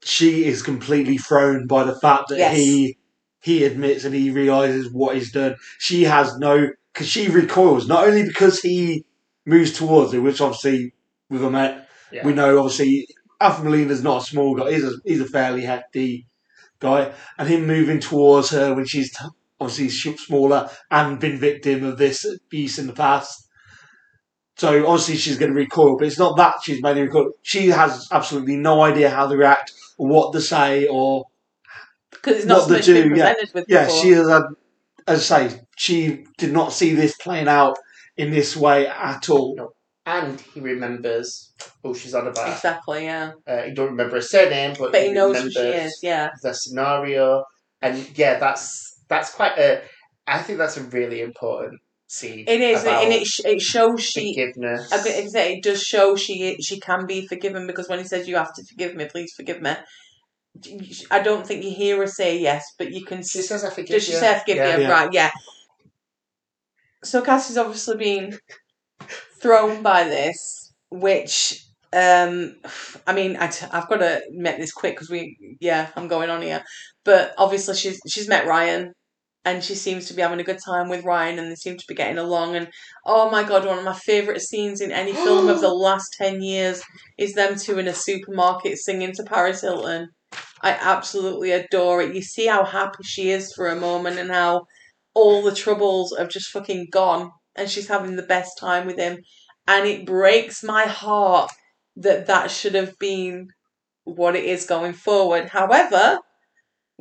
She 0.03 0.45
is 0.45 0.61
completely 0.61 1.17
thrown 1.17 1.65
by 1.67 1.83
the 1.83 1.95
fact 1.99 2.29
that 2.29 2.37
Yes. 2.37 2.55
he 2.57 2.97
he 3.39 3.65
admits 3.65 4.05
and 4.05 4.15
he 4.15 4.29
realizes 4.31 4.89
what 4.91 5.15
he's 5.15 5.31
done. 5.31 5.55
She 5.79 6.03
has 6.03 6.37
no 6.37 6.69
because 6.93 7.07
she 7.09 7.27
recoils 7.27 7.87
not 7.87 8.07
only 8.07 8.23
because 8.23 8.61
he 8.61 9.05
moves 9.45 9.73
towards 9.73 10.13
her, 10.13 10.21
which 10.21 10.39
obviously 10.41 10.93
with 11.29 11.43
a 11.43 11.49
met 11.49 11.87
Yeah. 12.11 12.25
we 12.25 12.33
know 12.33 12.59
obviously 12.59 13.07
Alfred 13.41 13.65
Molina's 13.65 14.03
not 14.03 14.21
a 14.21 14.25
small 14.25 14.55
guy. 14.55 14.71
He's 14.73 14.83
a 14.83 14.93
he's 15.05 15.21
a 15.21 15.25
fairly 15.25 15.61
hefty 15.63 16.27
guy, 16.79 17.13
and 17.37 17.47
him 17.49 17.65
moving 17.67 17.99
towards 17.99 18.49
her 18.51 18.73
when 18.73 18.85
she's 18.85 19.11
t- 19.17 19.25
obviously 19.59 19.89
sh- 19.89 20.19
smaller 20.25 20.69
and 20.91 21.19
been 21.19 21.37
victim 21.39 21.83
of 21.83 21.97
this 21.97 22.25
abuse 22.25 22.77
in 22.77 22.87
the 22.87 22.93
past. 22.93 23.42
So 24.55 24.87
obviously 24.87 25.15
she's 25.17 25.37
going 25.37 25.51
to 25.51 25.57
recoil, 25.57 25.97
but 25.97 26.07
it's 26.07 26.19
not 26.19 26.37
that 26.37 26.55
she's 26.63 26.81
mainly 26.81 27.03
recoil. 27.03 27.31
She 27.41 27.67
has 27.67 28.07
absolutely 28.11 28.55
no 28.55 28.81
idea 28.81 29.09
how 29.09 29.27
to 29.27 29.35
react 29.35 29.73
or 29.97 30.07
what 30.07 30.33
to 30.33 30.41
say, 30.41 30.87
or 30.87 31.25
Because 32.11 32.37
it's 32.37 32.45
not 32.45 32.59
What 32.61 32.69
the 32.69 32.83
something 32.83 33.03
she's 33.03 33.11
two, 33.11 33.15
yeah. 33.15 33.33
with 33.53 33.65
yeah, 33.67 33.85
before. 33.85 34.01
she 34.01 34.09
has 34.11 34.29
had, 34.29 34.43
as 35.07 35.31
I 35.31 35.47
say, 35.47 35.61
she 35.75 36.25
did 36.37 36.53
not 36.53 36.71
see 36.71 36.93
this 36.93 37.15
playing 37.17 37.47
out 37.47 37.77
in 38.15 38.31
this 38.31 38.55
way 38.55 38.87
at 38.87 39.29
all. 39.29 39.73
And 40.05 40.39
he 40.39 40.59
remembers 40.59 41.51
who 41.81 41.95
she's 41.95 42.13
on 42.13 42.27
about. 42.27 42.49
Exactly, 42.49 43.05
yeah. 43.05 43.31
Uh, 43.47 43.61
he 43.63 43.73
don't 43.73 43.91
remember 43.91 44.15
her 44.17 44.21
surname, 44.21 44.75
but, 44.77 44.91
But 44.91 45.03
he 45.03 45.13
knows 45.13 45.41
who 45.41 45.49
she 45.49 45.59
is, 45.59 45.99
yeah. 46.03 46.29
the 46.41 46.53
scenario. 46.53 47.45
And 47.81 48.07
yeah, 48.17 48.37
that's 48.37 48.99
that's 49.07 49.33
quite 49.33 49.57
a. 49.57 49.81
I 50.27 50.39
think 50.39 50.57
that's 50.57 50.77
a 50.77 50.83
really 50.83 51.21
important 51.21 51.79
scene. 52.13 52.45
It 52.47 52.61
is, 52.61 52.83
about 52.83 53.03
and 53.03 53.13
it, 53.13 53.25
sh- 53.25 53.41
it 53.45 53.61
shows 53.61 54.03
she. 54.03 54.33
forgiveness. 54.33 54.91
I 54.91 54.97
was 54.97 55.33
gonna 55.33 55.45
It 55.47 55.63
does 55.63 55.81
show 55.81 56.15
she 56.15 56.57
she 56.61 56.79
can 56.79 57.05
be 57.05 57.27
forgiven 57.27 57.67
because 57.67 57.89
when 57.89 57.99
he 57.99 58.05
says 58.05 58.27
you 58.27 58.35
have 58.37 58.53
to 58.55 58.63
forgive 58.65 58.95
me, 58.95 59.05
please 59.05 59.33
forgive 59.33 59.61
me. 59.61 59.73
I 61.09 61.19
don't 61.21 61.45
think 61.45 61.63
you 61.63 61.71
hear 61.71 61.97
her 61.97 62.07
say 62.07 62.37
yes, 62.39 62.63
but 62.77 62.91
you 62.91 63.03
can. 63.05 63.23
She 63.23 63.41
says, 63.41 63.63
"I 63.65 63.69
forgive 63.69 63.87
Does 63.95 64.03
she 64.05 64.11
say 64.13 64.29
I 64.35 64.39
forgive 64.39 64.57
Yeah. 64.57 64.77
you? 64.77 64.83
Yeah. 64.83 64.91
Right, 64.91 65.13
yeah. 65.13 65.31
So 67.03 67.21
Cassie's 67.21 67.57
obviously 67.57 67.97
been 67.97 68.39
thrown 69.41 69.81
by 69.81 70.03
this, 70.05 70.73
which 70.89 71.63
um 71.91 72.55
I 73.05 73.13
mean 73.13 73.37
I 73.39 73.47
t- 73.47 73.67
I've 73.71 73.87
got 73.89 73.97
to 73.97 74.21
make 74.31 74.57
this 74.57 74.71
quick 74.73 74.95
because 74.95 75.09
we 75.09 75.57
yeah 75.59 75.89
I'm 75.95 76.07
going 76.07 76.29
on 76.29 76.41
here, 76.41 76.63
but 77.03 77.33
obviously 77.37 77.75
she's 77.75 77.99
she's 78.07 78.27
met 78.27 78.47
Ryan. 78.47 78.93
And 79.45 79.63
she 79.63 79.75
seems 79.75 80.07
to 80.07 80.13
be 80.13 80.21
having 80.21 80.39
a 80.39 80.43
good 80.43 80.59
time 80.65 80.87
with 80.87 81.03
Ryan, 81.03 81.37
and 81.37 81.51
they 81.51 81.55
seem 81.55 81.77
to 81.77 81.85
be 81.87 81.95
getting 81.95 82.17
along. 82.17 82.55
And 82.55 82.69
oh 83.05 83.29
my 83.29 83.43
god, 83.43 83.65
one 83.65 83.77
of 83.77 83.83
my 83.83 83.93
favourite 83.93 84.41
scenes 84.41 84.79
in 84.79 84.91
any 84.91 85.13
film 85.13 85.49
of 85.49 85.59
the 85.59 85.73
last 85.73 86.15
10 86.17 86.41
years 86.41 86.81
is 87.17 87.33
them 87.33 87.57
two 87.57 87.77
in 87.77 87.87
a 87.87 87.93
supermarket 87.93 88.77
singing 88.77 89.11
to 89.13 89.23
Paris 89.23 89.61
Hilton. 89.61 90.09
I 90.61 90.71
absolutely 90.71 91.51
adore 91.51 92.01
it. 92.01 92.15
You 92.15 92.21
see 92.21 92.47
how 92.47 92.63
happy 92.63 93.03
she 93.03 93.31
is 93.31 93.53
for 93.53 93.67
a 93.67 93.75
moment 93.75 94.17
and 94.17 94.31
how 94.31 94.65
all 95.13 95.43
the 95.43 95.53
troubles 95.53 96.15
have 96.17 96.29
just 96.29 96.49
fucking 96.49 96.87
gone 96.91 97.31
and 97.55 97.69
she's 97.69 97.87
having 97.87 98.15
the 98.15 98.23
best 98.23 98.57
time 98.59 98.87
with 98.87 98.97
him. 98.97 99.19
And 99.67 99.85
it 99.87 100.05
breaks 100.05 100.63
my 100.63 100.83
heart 100.85 101.51
that 101.97 102.27
that 102.27 102.49
should 102.49 102.75
have 102.75 102.97
been 102.97 103.49
what 104.03 104.35
it 104.35 104.45
is 104.45 104.65
going 104.65 104.93
forward. 104.93 105.49
However, 105.49 106.19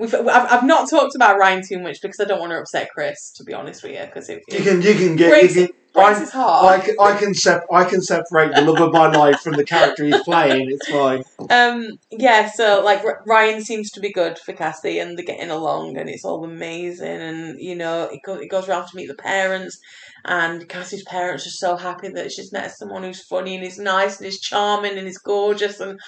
we've, 0.02 0.14
I've, 0.14 0.52
I've 0.52 0.64
not 0.64 0.90
talked 0.90 1.14
about 1.14 1.38
Ryan 1.38 1.62
too 1.66 1.78
much 1.78 2.02
because 2.02 2.20
I 2.20 2.24
don't 2.24 2.40
want 2.40 2.50
to 2.50 2.58
upset 2.58 2.90
Chris, 2.92 3.30
to 3.36 3.44
be 3.44 3.54
honest 3.54 3.82
with 3.82 3.92
you, 3.92 4.04
because 4.04 4.28
You 4.28 4.40
can 4.48 4.82
you 4.82 4.94
can 4.94 5.16
get 5.16 5.30
breaks, 5.30 5.54
you 5.56 5.66
can, 5.68 5.74
breaks 5.94 6.16
I, 6.18 6.20
his 6.20 6.30
heart. 6.30 6.64
I 6.66 6.84
can 6.84 6.96
I 7.00 7.16
can 7.16 7.34
sep- 7.34 7.66
I 7.72 7.84
can 7.84 8.02
separate 8.02 8.54
the 8.54 8.62
love 8.62 8.80
of 8.80 8.92
my 8.92 9.06
life 9.06 9.40
from 9.40 9.54
the 9.54 9.64
character 9.64 10.04
he's 10.04 10.22
playing. 10.22 10.70
It's 10.70 10.88
fine. 10.90 11.22
Um, 11.50 11.98
yeah, 12.10 12.50
so 12.50 12.82
like 12.84 13.04
R- 13.04 13.22
Ryan 13.26 13.62
seems 13.62 13.90
to 13.92 14.00
be 14.00 14.12
good 14.12 14.38
for 14.38 14.52
Cassie, 14.52 14.98
and 14.98 15.16
they're 15.16 15.24
getting 15.24 15.50
along, 15.50 15.96
and 15.96 16.10
it's 16.10 16.24
all 16.24 16.44
amazing. 16.44 17.06
And 17.20 17.60
you 17.60 17.76
know, 17.76 18.08
it, 18.12 18.20
go- 18.24 18.40
it 18.40 18.50
goes 18.50 18.68
around 18.68 18.88
to 18.88 18.96
meet 18.96 19.08
the 19.08 19.14
parents, 19.14 19.78
and 20.24 20.68
Cassie's 20.68 21.04
parents 21.04 21.46
are 21.46 21.50
so 21.50 21.76
happy 21.76 22.08
that 22.08 22.32
she's 22.32 22.52
met 22.52 22.72
someone 22.76 23.02
who's 23.04 23.22
funny 23.22 23.54
and 23.56 23.64
is 23.64 23.78
nice 23.78 24.18
and 24.18 24.26
is 24.26 24.40
charming 24.40 24.98
and 24.98 25.06
is 25.06 25.18
gorgeous. 25.18 25.80
And 25.80 26.00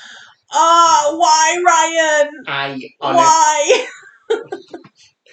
oh, 0.53 1.17
why 1.19 1.63
Ryan? 1.67 2.31
I 2.47 2.81
on 3.01 3.15
it. 3.15 3.19
Why? 3.19 3.87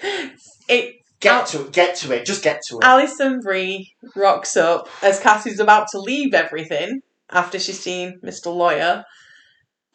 it 0.70 1.02
Get 1.22 1.46
to 1.48 1.62
it. 1.62 1.72
Get 1.72 1.96
to 1.98 2.12
it. 2.14 2.26
Just 2.26 2.44
get 2.44 2.62
to 2.68 2.78
it. 2.78 2.84
Alison 2.84 3.40
Brie 3.42 3.94
rocks 4.16 4.58
up 4.58 4.90
as 5.04 5.20
Cassie's 5.20 5.60
about 5.60 5.88
to 5.92 6.00
leave 6.00 6.34
everything 6.34 7.02
after 7.30 7.60
she's 7.60 7.80
seen 7.80 8.20
Mr. 8.24 8.48
Lawyer 8.48 9.06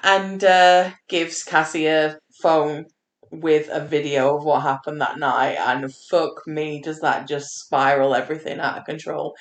and 0.04 0.42
uh, 0.44 0.90
gives 1.08 1.42
Cassie 1.42 1.86
a 1.86 2.18
phone 2.40 2.86
with 3.32 3.68
a 3.72 3.84
video 3.84 4.36
of 4.36 4.44
what 4.44 4.62
happened 4.62 5.00
that 5.00 5.18
night. 5.18 5.56
And 5.58 5.92
fuck 5.92 6.46
me, 6.46 6.80
does 6.80 7.00
that 7.00 7.26
just 7.26 7.58
spiral 7.58 8.14
everything 8.14 8.60
out 8.60 8.78
of 8.78 8.84
control. 8.84 9.34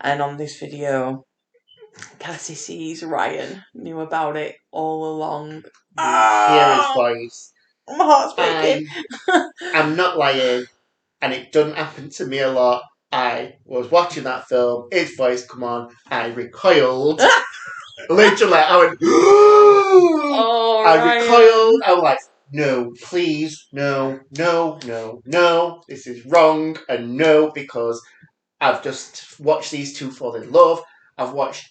And 0.00 0.20
on 0.20 0.36
this 0.36 0.60
video, 0.60 1.24
Cassie 2.18 2.54
sees 2.54 3.02
Ryan 3.02 3.62
knew 3.74 4.00
about 4.00 4.36
it 4.36 4.56
all 4.70 5.14
along. 5.16 5.48
Hear 5.50 5.64
his 5.64 5.68
Ah, 5.98 6.92
voice. 6.94 7.52
my 7.88 8.04
heart's 8.04 8.34
breaking. 8.34 8.86
I, 9.60 9.78
I'm 9.80 9.96
not 9.96 10.16
lying, 10.18 10.64
and 11.20 11.32
it 11.32 11.52
doesn't 11.52 11.76
happen 11.76 12.10
to 12.10 12.26
me 12.26 12.38
a 12.40 12.50
lot. 12.50 12.82
I 13.10 13.54
was 13.66 13.90
watching 13.90 14.24
that 14.24 14.48
film, 14.48 14.88
his 14.90 15.14
voice 15.16 15.44
come 15.46 15.62
on, 15.64 15.94
I 16.10 16.28
recoiled. 16.28 17.20
Literally, 18.08 18.54
I 18.54 18.76
went, 18.78 18.98
Oh, 19.02 20.82
I 20.86 20.96
Ryan. 20.96 21.22
recoiled. 21.22 21.82
I 21.84 21.92
was 21.94 22.02
like, 22.02 22.18
no, 22.52 22.92
please, 23.02 23.66
no, 23.72 24.20
no, 24.30 24.78
no, 24.86 25.20
no, 25.26 25.82
this 25.88 26.06
is 26.06 26.24
wrong, 26.26 26.76
and 26.88 27.16
no, 27.16 27.50
because 27.50 28.00
I've 28.60 28.82
just 28.82 29.38
watched 29.40 29.70
these 29.70 29.96
two 29.98 30.10
fall 30.10 30.34
in 30.36 30.50
love. 30.52 30.82
I've 31.18 31.32
watched, 31.32 31.68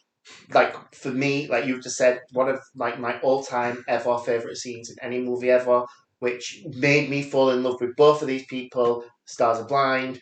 like, 0.53 0.76
for 0.95 1.10
me, 1.11 1.48
like 1.48 1.65
you've 1.65 1.84
just 1.84 1.98
said, 1.98 2.22
one 2.34 2.49
of 2.49 2.60
like 2.76 2.99
my 2.99 3.19
all-time 3.22 3.84
ever 3.88 4.18
favorite 4.19 4.57
scenes 4.57 4.89
in 4.89 4.95
any 5.02 5.19
movie 5.19 5.49
ever, 5.52 5.84
which 6.19 6.64
made 6.76 7.10
me 7.10 7.23
fall 7.23 7.49
in 7.52 7.64
love 7.64 7.80
with 7.81 7.95
both 7.95 8.22
of 8.22 8.27
these 8.27 8.45
people. 8.45 9.03
Stars 9.26 9.60
are 9.60 9.68
blind. 9.68 10.19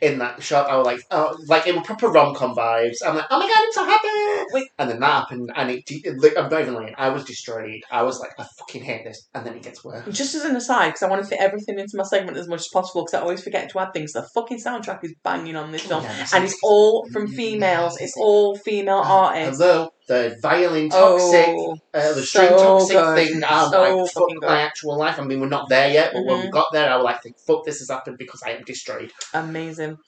In 0.00 0.18
that 0.18 0.42
shot, 0.42 0.70
I 0.70 0.76
was 0.76 0.86
like, 0.86 1.04
oh, 1.10 1.36
like 1.46 1.66
it 1.66 1.74
was 1.74 1.86
proper 1.86 2.08
rom 2.08 2.34
com 2.34 2.54
vibes. 2.54 2.96
I'm 3.04 3.16
like, 3.16 3.26
oh 3.30 3.38
my 3.38 3.46
god, 3.46 3.62
I'm 3.62 3.72
so 3.72 3.84
happy. 3.84 4.46
Wait. 4.52 4.68
And 4.78 4.88
then 4.90 5.00
that 5.00 5.10
happened, 5.10 5.52
and 5.54 5.70
it, 5.70 5.82
it, 5.88 6.18
like, 6.22 6.38
I'm 6.38 6.48
not 6.48 6.62
even 6.62 6.74
lying. 6.74 6.94
I 6.96 7.10
was 7.10 7.24
destroyed. 7.24 7.82
I 7.90 8.02
was 8.02 8.18
like, 8.18 8.30
I 8.38 8.46
fucking 8.58 8.82
hate 8.82 9.04
this. 9.04 9.28
And 9.34 9.44
then 9.44 9.56
it 9.56 9.62
gets 9.62 9.84
worse. 9.84 10.06
Just 10.16 10.34
as 10.34 10.44
an 10.44 10.56
aside, 10.56 10.88
because 10.88 11.02
I 11.02 11.08
want 11.08 11.22
to 11.22 11.28
fit 11.28 11.38
everything 11.38 11.78
into 11.78 11.96
my 11.96 12.04
segment 12.04 12.38
as 12.38 12.48
much 12.48 12.60
as 12.60 12.68
possible, 12.68 13.02
because 13.02 13.14
I 13.14 13.20
always 13.20 13.42
forget 13.42 13.70
to 13.70 13.78
add 13.78 13.92
things. 13.92 14.12
The 14.12 14.22
fucking 14.34 14.58
soundtrack 14.58 15.04
is 15.04 15.14
banging 15.22 15.56
on 15.56 15.70
this 15.70 15.84
oh, 15.86 15.88
film, 15.88 16.04
Yeah, 16.04 16.26
and 16.32 16.44
it's 16.44 16.56
all 16.62 17.06
from 17.12 17.28
females. 17.28 18.00
It's 18.00 18.16
all 18.16 18.56
female 18.56 19.02
ah, 19.04 19.26
artists. 19.26 19.60
Hello, 19.60 19.90
the 20.10 20.36
violin 20.42 20.90
toxic, 20.90 21.46
Oh, 21.46 21.76
uh, 21.94 22.12
the 22.14 22.22
string 22.22 22.50
so 22.50 22.62
toxic 22.64 22.96
good. 22.98 23.14
thing. 23.14 23.44
I'm 23.44 23.70
So 23.70 23.80
like, 23.80 23.94
fuck 24.12 24.28
good. 24.28 24.48
my 24.48 24.60
actual 24.60 24.98
life. 24.98 25.18
I 25.20 25.22
mean, 25.22 25.40
we're 25.40 25.48
not 25.48 25.68
there 25.68 25.88
yet, 25.88 26.12
but 26.12 26.24
when 26.26 26.40
we 26.40 26.46
Mhm. 26.46 26.52
got 26.52 26.66
there, 26.72 26.90
I 26.90 26.96
was 26.96 27.04
like, 27.04 27.22
think 27.22 27.38
fuck, 27.46 27.64
this 27.64 27.78
has 27.78 27.90
happened 27.90 28.18
because 28.18 28.42
I 28.44 28.50
am 28.50 28.64
destroyed. 28.64 29.12
amazing. 29.32 29.98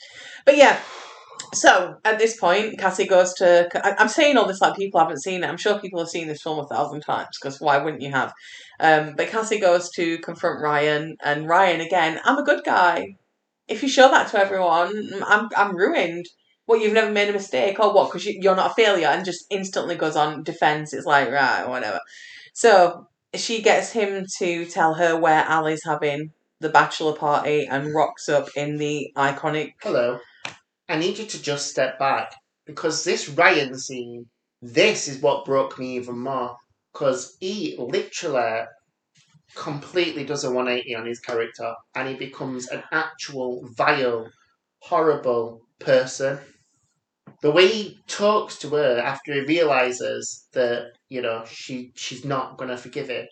But 0.44 0.56
yeah, 0.56 0.80
so 1.54 1.96
at 2.04 2.18
this 2.18 2.36
point, 2.36 2.78
Cassie 2.78 3.06
goes 3.06 3.32
to. 3.34 3.68
I'm 4.00 4.08
saying 4.08 4.36
all 4.36 4.46
this 4.48 4.60
like 4.60 4.74
people 4.76 5.00
haven't 5.00 5.22
seen 5.22 5.44
it. 5.44 5.48
I'm 5.48 5.56
sure 5.56 5.78
people 5.78 6.00
have 6.00 6.08
seen 6.08 6.26
this 6.26 6.42
film 6.42 6.58
a 6.58 6.66
thousand 6.66 7.02
times 7.02 7.38
because 7.40 7.60
why 7.60 7.78
wouldn't 7.78 8.02
you 8.02 8.10
have? 8.10 8.32
Um, 8.80 9.14
but 9.16 9.28
Cassie 9.28 9.60
goes 9.60 9.88
to 9.96 10.18
confront 10.18 10.60
Ryan, 10.62 11.16
and 11.22 11.48
Ryan 11.48 11.80
again. 11.80 12.20
I'm 12.24 12.38
a 12.38 12.44
good 12.44 12.64
guy. 12.64 13.16
If 13.68 13.82
you 13.82 13.88
show 13.88 14.08
that 14.10 14.28
to 14.30 14.38
everyone, 14.40 15.10
I'm 15.24 15.48
I'm 15.56 15.76
ruined. 15.76 16.26
You've 16.76 16.92
never 16.92 17.10
made 17.10 17.28
a 17.28 17.32
mistake 17.32 17.78
or 17.80 17.92
what? 17.94 18.10
Because 18.10 18.26
you, 18.26 18.38
you're 18.40 18.56
not 18.56 18.72
a 18.72 18.74
failure, 18.74 19.08
and 19.08 19.24
just 19.24 19.44
instantly 19.50 19.96
goes 19.96 20.16
on 20.16 20.42
defense. 20.42 20.92
It's 20.92 21.06
like 21.06 21.30
right, 21.30 21.68
whatever. 21.68 22.00
So 22.54 23.08
she 23.34 23.62
gets 23.62 23.92
him 23.92 24.26
to 24.38 24.66
tell 24.66 24.94
her 24.94 25.18
where 25.18 25.48
Ali's 25.48 25.84
having 25.84 26.32
the 26.60 26.68
bachelor 26.68 27.14
party 27.14 27.66
and 27.66 27.94
rocks 27.94 28.28
up 28.28 28.48
in 28.56 28.76
the 28.76 29.12
iconic 29.16 29.72
Hello. 29.82 30.20
I 30.88 30.96
need 30.96 31.18
you 31.18 31.26
to 31.26 31.42
just 31.42 31.70
step 31.70 31.98
back 31.98 32.34
because 32.66 33.04
this 33.04 33.28
Ryan 33.28 33.78
scene, 33.78 34.26
this 34.60 35.08
is 35.08 35.20
what 35.20 35.44
broke 35.44 35.78
me 35.78 35.96
even 35.96 36.18
more. 36.18 36.56
Because 36.92 37.36
he 37.40 37.74
literally 37.78 38.66
completely 39.54 40.24
does 40.24 40.44
a 40.44 40.50
180 40.50 40.94
on 40.94 41.06
his 41.06 41.20
character 41.20 41.74
and 41.94 42.08
he 42.08 42.14
becomes 42.14 42.68
an 42.68 42.82
actual 42.92 43.66
vile, 43.76 44.30
horrible 44.80 45.62
person. 45.78 46.38
The 47.40 47.50
way 47.50 47.66
he 47.68 47.98
talks 48.06 48.58
to 48.58 48.68
her 48.70 48.98
after 48.98 49.32
he 49.34 49.40
realizes 49.40 50.46
that, 50.52 50.92
you 51.08 51.22
know, 51.22 51.44
she 51.46 51.92
she's 51.96 52.24
not 52.24 52.58
going 52.58 52.70
to 52.70 52.76
forgive 52.76 53.08
him, 53.08 53.26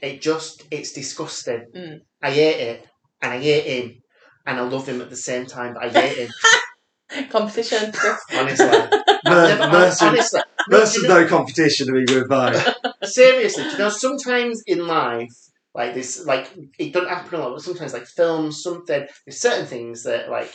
it 0.00 0.20
just, 0.20 0.62
it's 0.70 0.92
disgusting. 0.92 1.64
Mm. 1.74 1.98
I 2.22 2.30
hate 2.30 2.60
it, 2.60 2.86
and 3.20 3.32
I 3.32 3.38
hate 3.40 3.64
him, 3.64 4.02
and 4.46 4.58
I 4.58 4.62
love 4.62 4.88
him 4.88 5.00
at 5.00 5.10
the 5.10 5.16
same 5.16 5.46
time. 5.46 5.74
But 5.74 5.84
I 5.84 5.88
hate 5.90 6.18
him. 6.18 6.30
Competition. 7.30 7.92
Honestly, 8.32 8.66
Mer- 9.24 9.48
Never- 9.48 9.68
Mercer, 9.70 10.06
honestly, 10.06 10.40
no, 10.70 10.78
Mercer's 10.78 10.94
do 10.94 11.02
you 11.02 11.08
know- 11.08 11.22
no 11.22 11.28
competition 11.28 11.86
to 11.86 11.92
me 11.92 12.04
with 12.08 12.28
mine. 12.28 12.56
seriously, 13.04 13.64
you 13.64 13.78
know, 13.78 13.88
sometimes 13.90 14.62
in 14.66 14.86
life, 14.86 15.28
like 15.74 15.94
this, 15.94 16.24
like 16.26 16.50
it 16.78 16.92
doesn't 16.92 17.08
happen 17.08 17.34
a 17.34 17.42
lot, 17.42 17.52
but 17.54 17.62
sometimes, 17.62 17.92
like 17.92 18.06
films, 18.06 18.62
something, 18.62 19.06
there's 19.26 19.40
certain 19.40 19.66
things 19.66 20.04
that 20.04 20.30
like 20.30 20.52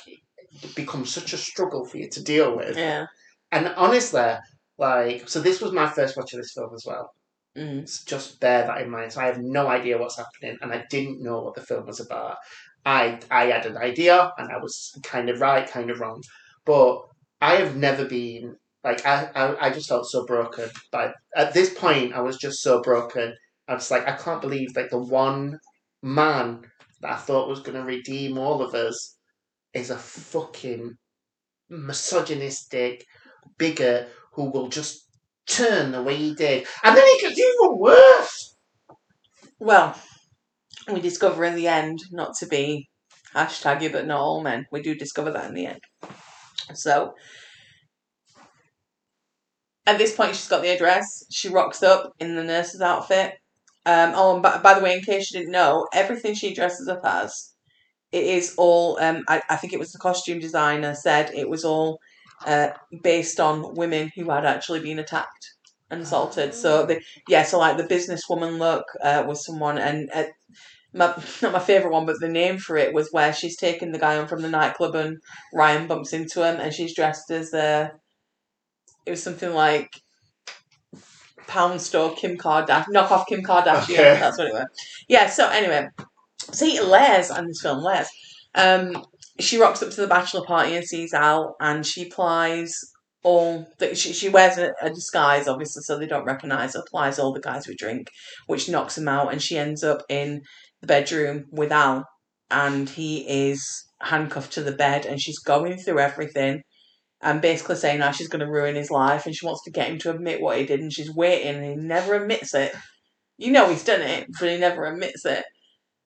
become 0.76 1.06
such 1.06 1.34
a 1.34 1.38
struggle 1.38 1.86
for 1.86 1.98
you 1.98 2.10
to 2.10 2.24
deal 2.24 2.56
with. 2.56 2.78
Yeah. 2.78 3.08
And 3.52 3.68
honestly, 3.78 4.34
like, 4.78 5.28
so 5.28 5.40
this 5.40 5.62
was 5.62 5.72
my 5.72 5.88
first 5.88 6.18
watch 6.18 6.34
of 6.34 6.40
this 6.40 6.54
film 6.54 6.70
as 6.74 6.84
well. 6.86 7.12
Mm. 7.58 7.82
It's 7.82 8.04
just 8.04 8.40
bear 8.40 8.68
that 8.68 8.82
in 8.82 8.90
mind. 8.90 9.12
So 9.12 9.22
I 9.22 9.26
have 9.26 9.40
no 9.40 9.68
idea 9.68 9.98
what's 9.98 10.18
happening, 10.18 10.58
and 10.62 10.72
I 10.72 10.86
didn't 10.90 11.24
know 11.24 11.42
what 11.42 11.56
the 11.56 11.62
film 11.62 11.88
was 11.88 12.00
about. 12.00 12.38
I 12.86 13.20
I 13.32 13.46
had 13.46 13.66
an 13.66 13.78
idea, 13.78 14.32
and 14.38 14.52
I 14.52 14.58
was 14.58 14.96
kind 15.04 15.30
of 15.30 15.42
right, 15.42 15.68
kind 15.68 15.90
of 15.90 16.00
wrong, 16.00 16.22
but 16.66 17.02
I 17.42 17.56
have 17.56 17.76
never 17.76 18.06
been 18.06 18.56
like 18.84 19.06
I 19.06 19.32
I, 19.34 19.68
I 19.68 19.70
just 19.72 19.90
felt 19.90 20.06
so 20.06 20.26
broken. 20.26 20.70
But 20.92 21.16
at 21.36 21.54
this 21.54 21.74
point, 21.74 22.14
I 22.14 22.22
was 22.22 22.38
just 22.38 22.62
so 22.62 22.82
broken. 22.82 23.34
I 23.68 23.74
was 23.74 23.90
like, 23.90 24.08
I 24.08 24.16
can't 24.16 24.42
believe 24.42 24.76
like 24.76 24.92
the 24.92 25.00
one 25.00 25.58
man 26.04 26.62
that 27.02 27.12
I 27.12 27.16
thought 27.16 27.50
was 27.50 27.60
going 27.60 27.78
to 27.78 27.84
redeem 27.84 28.38
all 28.38 28.62
of 28.62 28.74
us 28.76 29.17
is 29.74 29.90
a 29.90 29.98
fucking 29.98 30.96
misogynistic 31.70 33.06
bigot 33.58 34.10
who 34.34 34.50
will 34.50 34.70
just 34.70 35.08
turn 35.48 35.92
the 35.92 36.04
way 36.04 36.16
he 36.16 36.34
did, 36.36 36.68
and 36.84 36.96
then 36.96 37.04
it 37.06 37.22
gets 37.22 37.40
even 37.40 37.78
worse. 37.78 38.56
Well, 39.60 40.00
we 40.92 41.02
discover 41.02 41.44
in 41.46 41.56
the 41.56 41.68
end 41.68 42.00
not 42.12 42.36
to 42.38 42.46
be 42.46 42.88
hashtaggy, 43.36 43.92
but 43.92 44.08
not 44.08 44.20
all 44.20 44.42
men. 44.42 44.66
We 44.72 44.82
do 44.82 44.96
discover 44.96 45.32
that 45.32 45.50
in 45.50 45.56
the 45.56 45.66
end. 45.68 45.82
So, 46.74 47.14
at 49.86 49.98
this 49.98 50.16
point, 50.16 50.36
she's 50.36 50.48
got 50.48 50.62
the 50.62 50.74
address. 50.74 51.26
She 51.32 51.50
rocks 51.50 51.82
up 51.82 52.12
in 52.20 52.36
the 52.36 52.44
nurse's 52.44 52.82
outfit. 52.82 53.34
Um, 53.86 54.12
oh, 54.16 54.34
and 54.34 54.44
by, 54.44 54.58
by 54.58 54.74
the 54.74 54.84
way, 54.84 54.98
in 54.98 55.02
case 55.02 55.32
you 55.32 55.40
didn't 55.40 55.54
know, 55.54 55.88
everything 55.94 56.34
she 56.36 56.54
dresses 56.54 56.90
up 56.90 57.02
as, 57.06 57.54
it 58.12 58.24
is 58.24 58.56
all. 58.58 59.00
Um, 59.00 59.24
I, 59.28 59.42
I 59.50 59.56
think 59.58 59.74
it 59.74 59.80
was 59.80 59.92
the 59.92 60.00
costume 60.00 60.40
designer 60.40 60.96
said 60.96 61.32
it 61.34 61.50
was 61.50 61.66
all 61.66 62.00
uh, 62.46 62.70
based 63.04 63.40
on 63.40 63.76
women 63.76 64.12
who 64.16 64.30
had 64.30 64.46
actually 64.46 64.82
been 64.82 65.00
attacked 65.00 65.54
and 65.90 66.02
assaulted. 66.02 66.54
So 66.54 66.86
the 66.86 67.02
yeah, 67.28 67.44
so 67.44 67.60
like 67.60 67.78
the 67.78 67.84
businesswoman 67.84 68.60
look 68.60 68.86
uh, 69.04 69.24
was 69.28 69.46
someone, 69.46 69.78
and 69.78 70.10
uh, 70.14 70.26
my 70.94 71.08
not 71.42 71.54
my 71.54 71.60
favorite 71.60 71.92
one, 71.92 72.06
but 72.06 72.20
the 72.20 72.30
name 72.30 72.58
for 72.58 72.78
it 72.78 72.94
was 72.94 73.10
where 73.12 73.34
she's 73.34 73.58
taking 73.58 73.92
the 73.92 74.00
guy 74.00 74.18
on 74.18 74.28
from 74.28 74.42
the 74.42 74.50
nightclub, 74.50 74.96
and 74.96 75.18
Ryan 75.54 75.88
bumps 75.88 76.14
into 76.14 76.44
him, 76.44 76.60
and 76.60 76.74
she's 76.74 76.96
dressed 76.96 77.32
as 77.32 77.54
uh, 77.54 77.90
it 79.06 79.12
was 79.12 79.24
something 79.24 79.54
like 79.54 79.90
pound 81.48 81.82
store 81.82 82.14
Kim 82.14 82.38
Kardashian, 82.38 82.86
knock 82.90 83.12
off 83.12 83.28
Kim 83.28 83.42
Kardashian. 83.42 83.94
Okay. 83.94 84.20
That's 84.20 84.38
what 84.38 84.48
it 84.48 84.54
was. 84.54 84.66
Yeah. 85.08 85.30
So 85.30 85.50
anyway, 85.50 85.88
see 86.54 86.80
Les 86.82 87.32
on 87.32 87.48
this 87.48 87.62
film, 87.62 87.84
Les. 87.84 88.08
Um, 88.56 89.06
she 89.40 89.60
rocks 89.60 89.84
up 89.84 89.92
to 89.92 90.02
the 90.02 90.08
bachelor 90.08 90.44
party 90.46 90.76
and 90.76 90.86
sees 90.86 91.14
Al, 91.14 91.56
and 91.60 91.86
she 91.86 92.08
applies 92.08 92.74
all 93.24 93.68
that 93.80 93.98
she, 93.98 94.14
she 94.14 94.30
wears 94.30 94.58
a, 94.58 94.74
a 94.82 94.90
disguise 94.90 95.48
obviously 95.48 95.82
so 95.82 95.98
they 95.98 96.08
don't 96.08 96.26
recognize 96.26 96.74
her 96.74 96.80
applies 96.80 97.20
all 97.20 97.34
the 97.34 97.42
guys 97.42 97.68
with 97.68 97.78
drink 97.78 98.08
which 98.46 98.70
knocks 98.70 98.98
him 98.98 99.08
out 99.08 99.32
and 99.32 99.42
she 99.42 99.58
ends 99.58 99.84
up 99.84 100.02
in 100.08 100.42
the 100.82 100.88
bedroom 100.88 101.44
with 101.52 101.72
al 101.72 102.06
and 102.50 102.90
he 102.90 103.50
is 103.50 103.84
handcuffed 104.02 104.54
to 104.54 104.62
the 104.62 104.72
bed 104.72 105.06
and 105.06 105.20
she's 105.20 105.40
going 105.40 105.78
through 105.78 106.00
everything 106.00 106.62
and 107.22 107.42
basically 107.42 107.76
saying 107.76 108.00
how 108.00 108.12
she's 108.12 108.30
going 108.30 108.46
to 108.46 108.52
ruin 108.52 108.76
his 108.76 108.92
life 108.92 109.26
and 109.26 109.36
she 109.36 109.46
wants 109.46 109.64
to 109.64 109.72
get 109.72 109.90
him 109.90 109.98
to 109.98 110.12
admit 110.12 110.40
what 110.40 110.58
he 110.58 110.66
did 110.66 110.80
and 110.80 110.94
she's 110.94 111.14
waiting 111.14 111.56
and 111.56 111.66
he 111.66 111.76
never 111.76 112.14
admits 112.14 112.54
it 112.54 112.74
you 113.38 113.52
know 113.52 113.68
he's 113.70 113.84
done 113.84 114.02
it 114.02 114.28
but 114.40 114.50
he 114.50 114.58
never 114.58 114.86
admits 114.86 115.26
it 115.26 115.44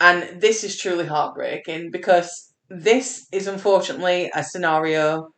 and 0.02 0.42
this 0.42 0.66
is 0.66 0.78
truly 0.80 1.08
heartbreaking 1.08 1.92
because 1.92 2.54
this 2.70 3.28
is 3.34 3.48
unfortunately 3.48 4.32
a 4.36 4.44
scenario 4.44 5.30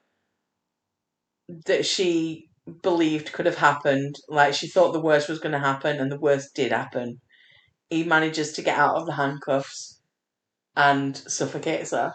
that 1.66 1.86
she 1.86 2.50
believed 2.82 3.34
could 3.34 3.46
have 3.46 3.58
happened. 3.58 4.16
Like 4.30 4.54
she 4.54 4.68
thought 4.68 4.94
the 4.94 5.02
worst 5.02 5.30
was 5.30 5.40
going 5.40 5.54
to 5.54 5.60
happen, 5.60 6.00
and 6.00 6.12
the 6.12 6.20
worst 6.20 6.56
did 6.56 6.72
happen. 6.74 7.22
He 7.90 8.04
manages 8.06 8.54
to 8.54 8.64
get 8.64 8.78
out 8.80 8.96
of 8.98 9.08
the 9.08 9.14
handcuffs 9.14 10.02
and 10.76 11.18
suffocates 11.18 11.92
her. 11.92 12.14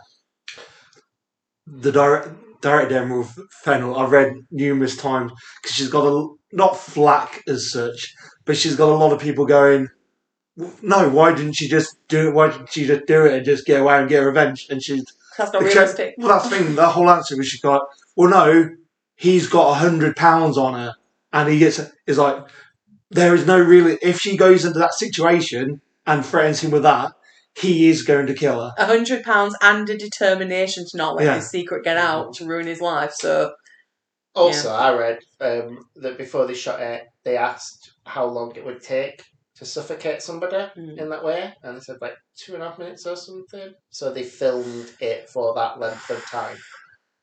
the 1.67 1.93
direct 1.93 2.29
direct 2.61 2.91
demo 2.91 3.21
of 3.21 3.39
Fennell 3.63 3.97
I've 3.97 4.11
read 4.11 4.35
numerous 4.51 4.97
times 4.97 5.33
because 5.63 5.77
she's 5.77 5.91
got 5.91 6.07
a 6.07 6.29
not 6.53 6.77
flack 6.77 7.43
as 7.47 7.71
such, 7.71 8.13
but 8.45 8.57
she's 8.57 8.77
got 8.77 8.89
a 8.89 8.97
lot 8.97 9.13
of 9.13 9.21
people 9.21 9.47
going. 9.47 9.89
No, 10.83 11.09
why 11.09 11.33
didn't 11.35 11.53
she 11.55 11.69
just 11.69 11.97
do 12.09 12.29
it? 12.29 12.35
Why 12.35 12.51
didn't 12.51 12.73
she 12.73 12.85
just 12.85 13.07
do 13.07 13.25
it 13.27 13.35
and 13.35 13.45
just 13.45 13.65
get 13.65 13.81
away 13.81 13.99
and 13.99 14.09
get 14.09 14.19
revenge? 14.21 14.67
And 14.71 14.83
she's 14.83 15.05
That's 15.37 15.53
not 15.53 15.61
the 15.63 15.69
realistic. 15.69 16.15
Well, 16.19 16.29
that's 16.29 16.49
the 16.49 16.57
thing. 16.57 16.75
The 16.75 16.89
whole 16.89 17.09
answer 17.11 17.37
was 17.37 17.47
she 17.47 17.61
got. 17.61 17.83
Well, 18.17 18.29
no, 18.31 18.71
he's 19.15 19.49
got 19.49 19.71
a 19.71 19.75
hundred 19.75 20.17
pounds 20.17 20.59
on 20.59 20.75
her, 20.75 20.95
and 21.33 21.49
he 21.49 21.59
gets 21.61 21.81
is 22.07 22.19
like 22.19 22.45
there 23.11 23.35
is 23.35 23.47
no 23.47 23.59
really. 23.61 23.99
If 24.03 24.21
she 24.21 24.37
goes 24.37 24.65
into 24.65 24.81
that 24.81 24.95
situation 24.95 25.81
and 26.07 26.27
threatens 26.27 26.61
him 26.61 26.73
with 26.73 26.83
that, 26.83 27.13
he 27.55 27.89
is 27.89 28.03
going 28.03 28.27
to 28.27 28.35
kill 28.35 28.61
her. 28.61 28.73
A 28.79 28.87
hundred 28.87 29.23
pounds 29.23 29.55
and 29.63 29.89
a 29.89 29.97
determination 29.97 30.85
to 30.91 30.97
not 30.97 31.15
let 31.15 31.25
Yeah. 31.25 31.35
his 31.37 31.51
secret 31.51 31.85
get 31.85 31.97
out 31.97 32.35
to 32.35 32.47
ruin 32.47 32.67
his 32.67 32.81
life. 32.81 33.13
So 33.15 33.53
Also, 34.35 34.73
I 34.73 34.93
read 34.97 35.19
um, 35.41 35.85
that 35.97 36.19
before 36.19 36.47
they 36.47 36.55
shot 36.55 36.81
it, 36.81 37.07
they 37.25 37.37
asked 37.37 37.93
how 38.05 38.25
long 38.27 38.57
it 38.57 38.65
would 38.65 38.83
take 38.83 39.23
to 39.59 39.65
suffocate 39.65 40.23
somebody 40.23 40.57
Mm. 40.77 40.99
in 40.99 41.09
that 41.11 41.25
way, 41.25 41.53
and 41.63 41.77
they 41.77 41.81
said 41.81 41.97
like 42.01 42.15
two 42.37 42.55
and 42.55 42.63
a 42.63 42.69
half 42.69 42.79
minutes 42.79 43.07
or 43.07 43.17
something. 43.17 43.73
So 43.91 44.13
they 44.13 44.23
filmed 44.25 44.91
it 45.01 45.29
for 45.31 45.55
that 45.55 45.81
length 45.81 46.09
of 46.11 46.25
time, 46.27 46.57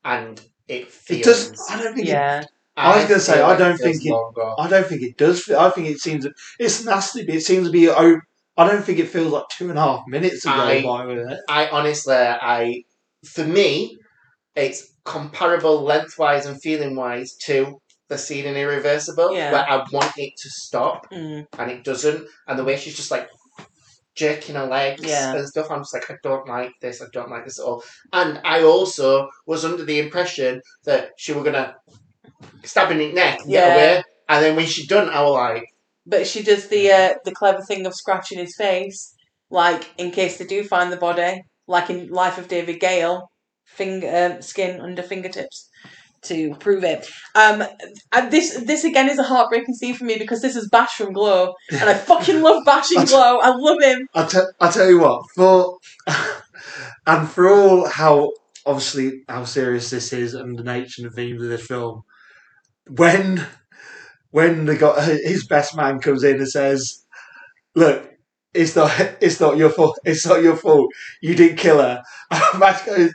and 0.04 0.40
it 0.68 0.90
feels. 0.90 1.20
It 1.20 1.24
does. 1.24 1.66
I 1.70 1.82
don't 1.82 1.94
think. 1.94 2.06
It, 2.08 2.10
yeah, 2.10 2.44
I 2.76 2.96
was 2.96 3.06
gonna 3.08 3.20
say, 3.20 3.34
feel 3.34 3.46
I 3.46 3.56
don't 3.56 3.78
feels 3.78 3.96
think 3.98 4.06
it- 4.06 4.10
longer. 4.12 4.52
I 4.58 4.68
don't 4.68 4.86
think 4.86 5.02
it 5.02 5.16
does. 5.16 5.48
I 5.50 5.70
think 5.70 5.88
it 5.88 5.98
seems. 6.00 6.26
It's 6.58 6.84
nasty, 6.84 7.24
but 7.24 7.34
it 7.36 7.42
seems 7.42 7.66
to 7.68 7.72
be. 7.72 7.88
Oh, 7.88 8.20
I 8.58 8.68
don't 8.68 8.82
think 8.84 8.98
it 8.98 9.08
feels 9.08 9.32
like 9.32 9.44
two 9.50 9.68
and 9.70 9.78
a 9.78 9.82
half 9.82 10.04
minutes 10.06 10.44
ago 10.44 10.54
I- 10.54 10.82
by 10.82 11.06
with 11.06 11.18
it. 11.18 11.38
I 11.48 11.68
honestly, 11.68 12.14
I 12.14 12.82
for 13.24 13.44
me, 13.44 13.98
it's 14.54 14.92
comparable 15.04 15.82
lengthwise 15.82 16.46
and 16.46 16.60
feeling 16.60 16.96
wise 16.96 17.34
to 17.46 17.80
the 18.08 18.18
scene 18.18 18.46
in 18.46 18.56
Irreversible, 18.56 19.34
Yeah. 19.34 19.52
where 19.52 19.68
I 19.68 19.84
want 19.92 20.16
it 20.16 20.32
to 20.36 20.48
stop 20.50 21.10
mm, 21.10 21.46
and 21.58 21.70
it 21.70 21.84
doesn't, 21.84 22.26
and 22.46 22.58
the 22.58 22.64
way 22.64 22.76
she's 22.76 22.96
just 22.96 23.10
like 23.10 23.28
jerking 24.14 24.54
her 24.54 24.66
legs 24.66 25.02
Yeah. 25.02 25.34
and 25.34 25.46
stuff, 25.46 25.70
I'm 25.70 25.80
just 25.80 25.92
like, 25.94 26.10
I 26.10 26.16
don't 26.22 26.48
like 26.48 26.72
this, 26.80 27.02
I 27.02 27.06
don't 27.12 27.30
like 27.30 27.44
this 27.44 27.58
at 27.58 27.64
all. 27.66 27.82
And 28.12 28.40
I 28.44 28.62
also 28.62 29.28
was 29.46 29.64
under 29.64 29.84
the 29.84 29.98
impression 29.98 30.62
that 30.84 31.10
she 31.18 31.32
were 31.32 31.42
gonna 31.42 31.74
stab 32.64 32.90
in 32.90 32.98
the 32.98 33.12
neck 33.12 33.40
and 33.40 33.50
Yeah. 33.50 33.60
get 33.60 33.72
away, 33.74 34.02
and 34.28 34.44
then 34.44 34.56
when 34.56 34.66
she 34.66 34.86
done, 34.86 35.08
I 35.08 35.22
was 35.22 35.32
like, 35.34 35.64
but 36.06 36.26
she 36.26 36.42
does 36.42 36.68
the 36.68 36.90
uh, 36.92 37.14
the 37.24 37.32
clever 37.32 37.62
thing 37.62 37.84
of 37.84 37.94
scratching 37.94 38.38
his 38.38 38.54
face, 38.56 39.14
like 39.50 39.88
in 39.98 40.12
case 40.12 40.38
they 40.38 40.46
do 40.46 40.62
find 40.62 40.92
the 40.92 40.96
body, 40.96 41.42
like 41.66 41.90
in 41.90 42.08
Life 42.08 42.38
of 42.38 42.46
David 42.48 42.78
Gale, 42.78 43.28
finger 43.64 44.34
um, 44.36 44.40
skin 44.42 44.80
under 44.80 45.02
fingertips 45.02 45.65
to 46.28 46.54
prove 46.56 46.84
it. 46.84 47.08
Um, 47.34 47.64
and 48.12 48.30
this 48.30 48.64
this 48.64 48.84
again 48.84 49.08
is 49.08 49.18
a 49.18 49.22
heartbreaking 49.22 49.74
scene 49.74 49.94
for 49.94 50.04
me 50.04 50.18
because 50.18 50.42
this 50.42 50.56
is 50.56 50.68
Bash 50.68 50.96
from 50.96 51.12
Glow, 51.12 51.54
and 51.70 51.88
I 51.88 51.94
fucking 52.10 52.42
love 52.42 52.64
Bash 52.64 52.92
in 52.92 53.04
Glow. 53.04 53.38
I 53.38 53.50
love 53.50 53.82
him. 53.82 54.08
I 54.14 54.26
te- 54.26 54.52
I 54.60 54.70
tell 54.70 54.88
you 54.88 55.00
what, 55.00 55.22
for 55.34 55.78
and 57.06 57.28
for 57.28 57.48
all 57.48 57.88
how 57.88 58.32
obviously 58.64 59.22
how 59.28 59.44
serious 59.44 59.90
this 59.90 60.12
is 60.12 60.34
and 60.34 60.58
the 60.58 60.64
nature 60.64 61.02
and 61.02 61.10
the 61.10 61.14
themes 61.14 61.42
of 61.42 61.48
this 61.48 61.66
film, 61.66 62.02
when 62.88 63.46
when 64.30 64.66
the 64.66 64.76
guy, 64.76 65.00
his 65.24 65.46
best 65.46 65.76
man 65.76 65.98
comes 66.00 66.24
in 66.24 66.36
and 66.36 66.48
says, 66.48 67.04
"Look, 67.74 68.10
it's 68.52 68.76
not 68.76 68.90
it's 69.20 69.40
not 69.40 69.56
your 69.56 69.70
fault. 69.70 69.98
It's 70.04 70.26
not 70.26 70.42
your 70.42 70.56
fault. 70.56 70.92
You 71.22 71.34
didn't 71.34 71.58
kill 71.58 71.78
her." 71.78 72.02
And 72.30 72.60
Matt 72.60 72.84
goes, 72.84 73.12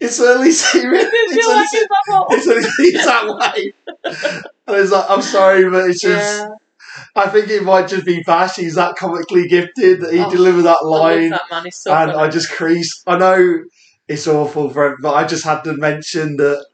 "It's 0.00 0.20
only 0.20 0.52
serious. 0.52 1.04
It's 1.12 1.46
only, 1.48 1.60
like 1.60 1.68
se- 1.68 1.78
his 1.78 1.88
level? 2.08 2.26
it's 2.30 2.48
only 2.48 2.68
it's 2.88 3.04
that 3.06 3.26
way." 3.54 3.72
And 4.66 4.76
it's 4.76 4.92
like, 4.92 5.10
"I'm 5.10 5.22
sorry, 5.22 5.68
but 5.70 5.90
it's 5.90 6.00
just." 6.00 6.38
Yeah, 6.40 6.48
I 7.14 7.28
think 7.28 7.48
it 7.48 7.62
might 7.62 7.88
just 7.88 8.04
be 8.04 8.22
Bash. 8.24 8.56
He's 8.56 8.74
that 8.74 8.96
comically 8.96 9.46
gifted 9.48 10.00
that 10.00 10.12
he 10.12 10.20
Oh, 10.20 10.30
delivered 10.30 10.62
that 10.62 10.84
line, 10.84 11.30
that 11.30 11.42
so 11.72 11.92
and 11.94 12.12
funny. 12.12 12.22
I 12.24 12.28
just 12.28 12.50
creased. 12.50 13.02
I 13.06 13.18
know 13.18 13.62
it's 14.08 14.26
awful 14.26 14.70
for 14.70 14.88
him, 14.88 14.96
but 15.00 15.14
I 15.14 15.26
just 15.26 15.44
had 15.44 15.62
to 15.64 15.74
mention 15.74 16.36
that 16.38 16.66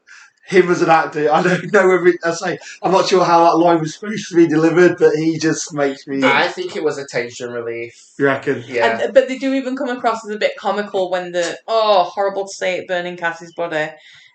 him 0.47 0.69
as 0.71 0.81
an 0.81 0.89
actor, 0.89 1.31
I 1.31 1.43
don't 1.43 1.71
know 1.73 1.87
whether 1.87 2.07
it, 2.07 2.19
I 2.23 2.31
say 2.31 2.57
I'm 2.81 2.91
not 2.91 3.07
sure 3.07 3.23
how 3.23 3.43
that 3.45 3.57
line 3.57 3.79
was 3.79 3.95
supposed 3.95 4.29
to 4.29 4.35
be 4.35 4.47
delivered, 4.47 4.97
but 4.97 5.13
he 5.15 5.37
just 5.37 5.73
makes 5.73 6.07
me. 6.07 6.23
I 6.23 6.47
think 6.47 6.75
it 6.75 6.83
was 6.83 6.97
a 6.97 7.05
tension 7.05 7.51
relief. 7.51 8.13
You 8.17 8.25
reckon? 8.25 8.63
Yeah. 8.65 9.01
And, 9.01 9.13
but 9.13 9.27
they 9.27 9.37
do 9.37 9.53
even 9.53 9.75
come 9.75 9.89
across 9.89 10.25
as 10.25 10.33
a 10.33 10.39
bit 10.39 10.55
comical 10.57 11.11
when 11.11 11.31
the 11.33 11.57
oh 11.67 12.03
horrible 12.03 12.47
to 12.47 12.53
say 12.53 12.77
it 12.79 12.87
burning 12.87 13.17
Cassie's 13.17 13.53
body, 13.53 13.89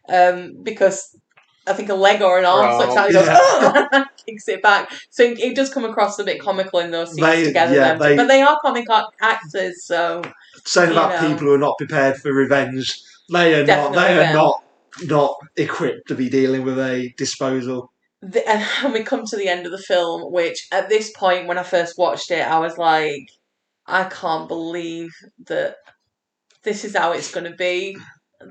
um, 0.08 0.62
because 0.62 1.16
I 1.66 1.72
think 1.72 1.88
a 1.88 1.94
leg 1.94 2.22
or 2.22 2.38
an 2.38 2.44
arm 2.44 2.76
slips 2.76 2.96
out, 2.96 3.06
he 3.06 3.12
goes 3.14 3.26
yeah. 3.26 3.88
oh, 3.92 4.04
kicks 4.26 4.48
it 4.48 4.62
back. 4.62 4.90
So 5.10 5.22
it, 5.22 5.38
it 5.38 5.56
does 5.56 5.72
come 5.72 5.84
across 5.84 6.18
a 6.18 6.24
bit 6.24 6.40
comical 6.40 6.80
in 6.80 6.90
those 6.90 7.14
scenes 7.14 7.26
They- 7.26 7.44
together. 7.44 7.74
yeah, 7.74 7.94
they- 7.94 8.16
but 8.16 8.26
they 8.26 8.42
are 8.42 8.58
comic 8.62 8.86
ac- 8.90 9.06
actors, 9.20 9.84
so 9.84 10.22
Saying 10.66 10.90
about 10.92 11.22
know. 11.22 11.28
people 11.28 11.46
who 11.46 11.54
are 11.54 11.58
not 11.58 11.78
prepared 11.78 12.16
for 12.16 12.32
revenge, 12.32 13.00
they 13.30 13.54
are 13.60 13.64
not. 13.64 13.92
They 13.94 14.18
are 14.18 14.20
yeah. 14.22 14.32
not 14.32 14.62
not 15.04 15.36
equipped 15.56 16.08
to 16.08 16.14
be 16.14 16.28
dealing 16.28 16.64
with 16.64 16.78
a 16.78 17.12
disposal. 17.16 17.92
the, 18.20 18.48
and 18.48 18.92
we 18.92 19.02
come 19.02 19.24
to 19.26 19.36
the 19.36 19.48
end 19.48 19.66
of 19.66 19.72
the 19.72 19.78
film, 19.78 20.32
which 20.32 20.66
at 20.72 20.88
this 20.88 21.10
point, 21.12 21.46
when 21.46 21.58
I 21.58 21.62
first 21.62 21.98
watched 21.98 22.30
it, 22.30 22.46
I 22.46 22.58
was 22.58 22.78
like, 22.78 23.28
I 23.86 24.04
can't 24.04 24.48
believe 24.48 25.10
that 25.46 25.76
this 26.62 26.84
is 26.84 26.96
how 26.96 27.12
it's 27.12 27.32
going 27.32 27.50
to 27.50 27.56
be. 27.56 27.96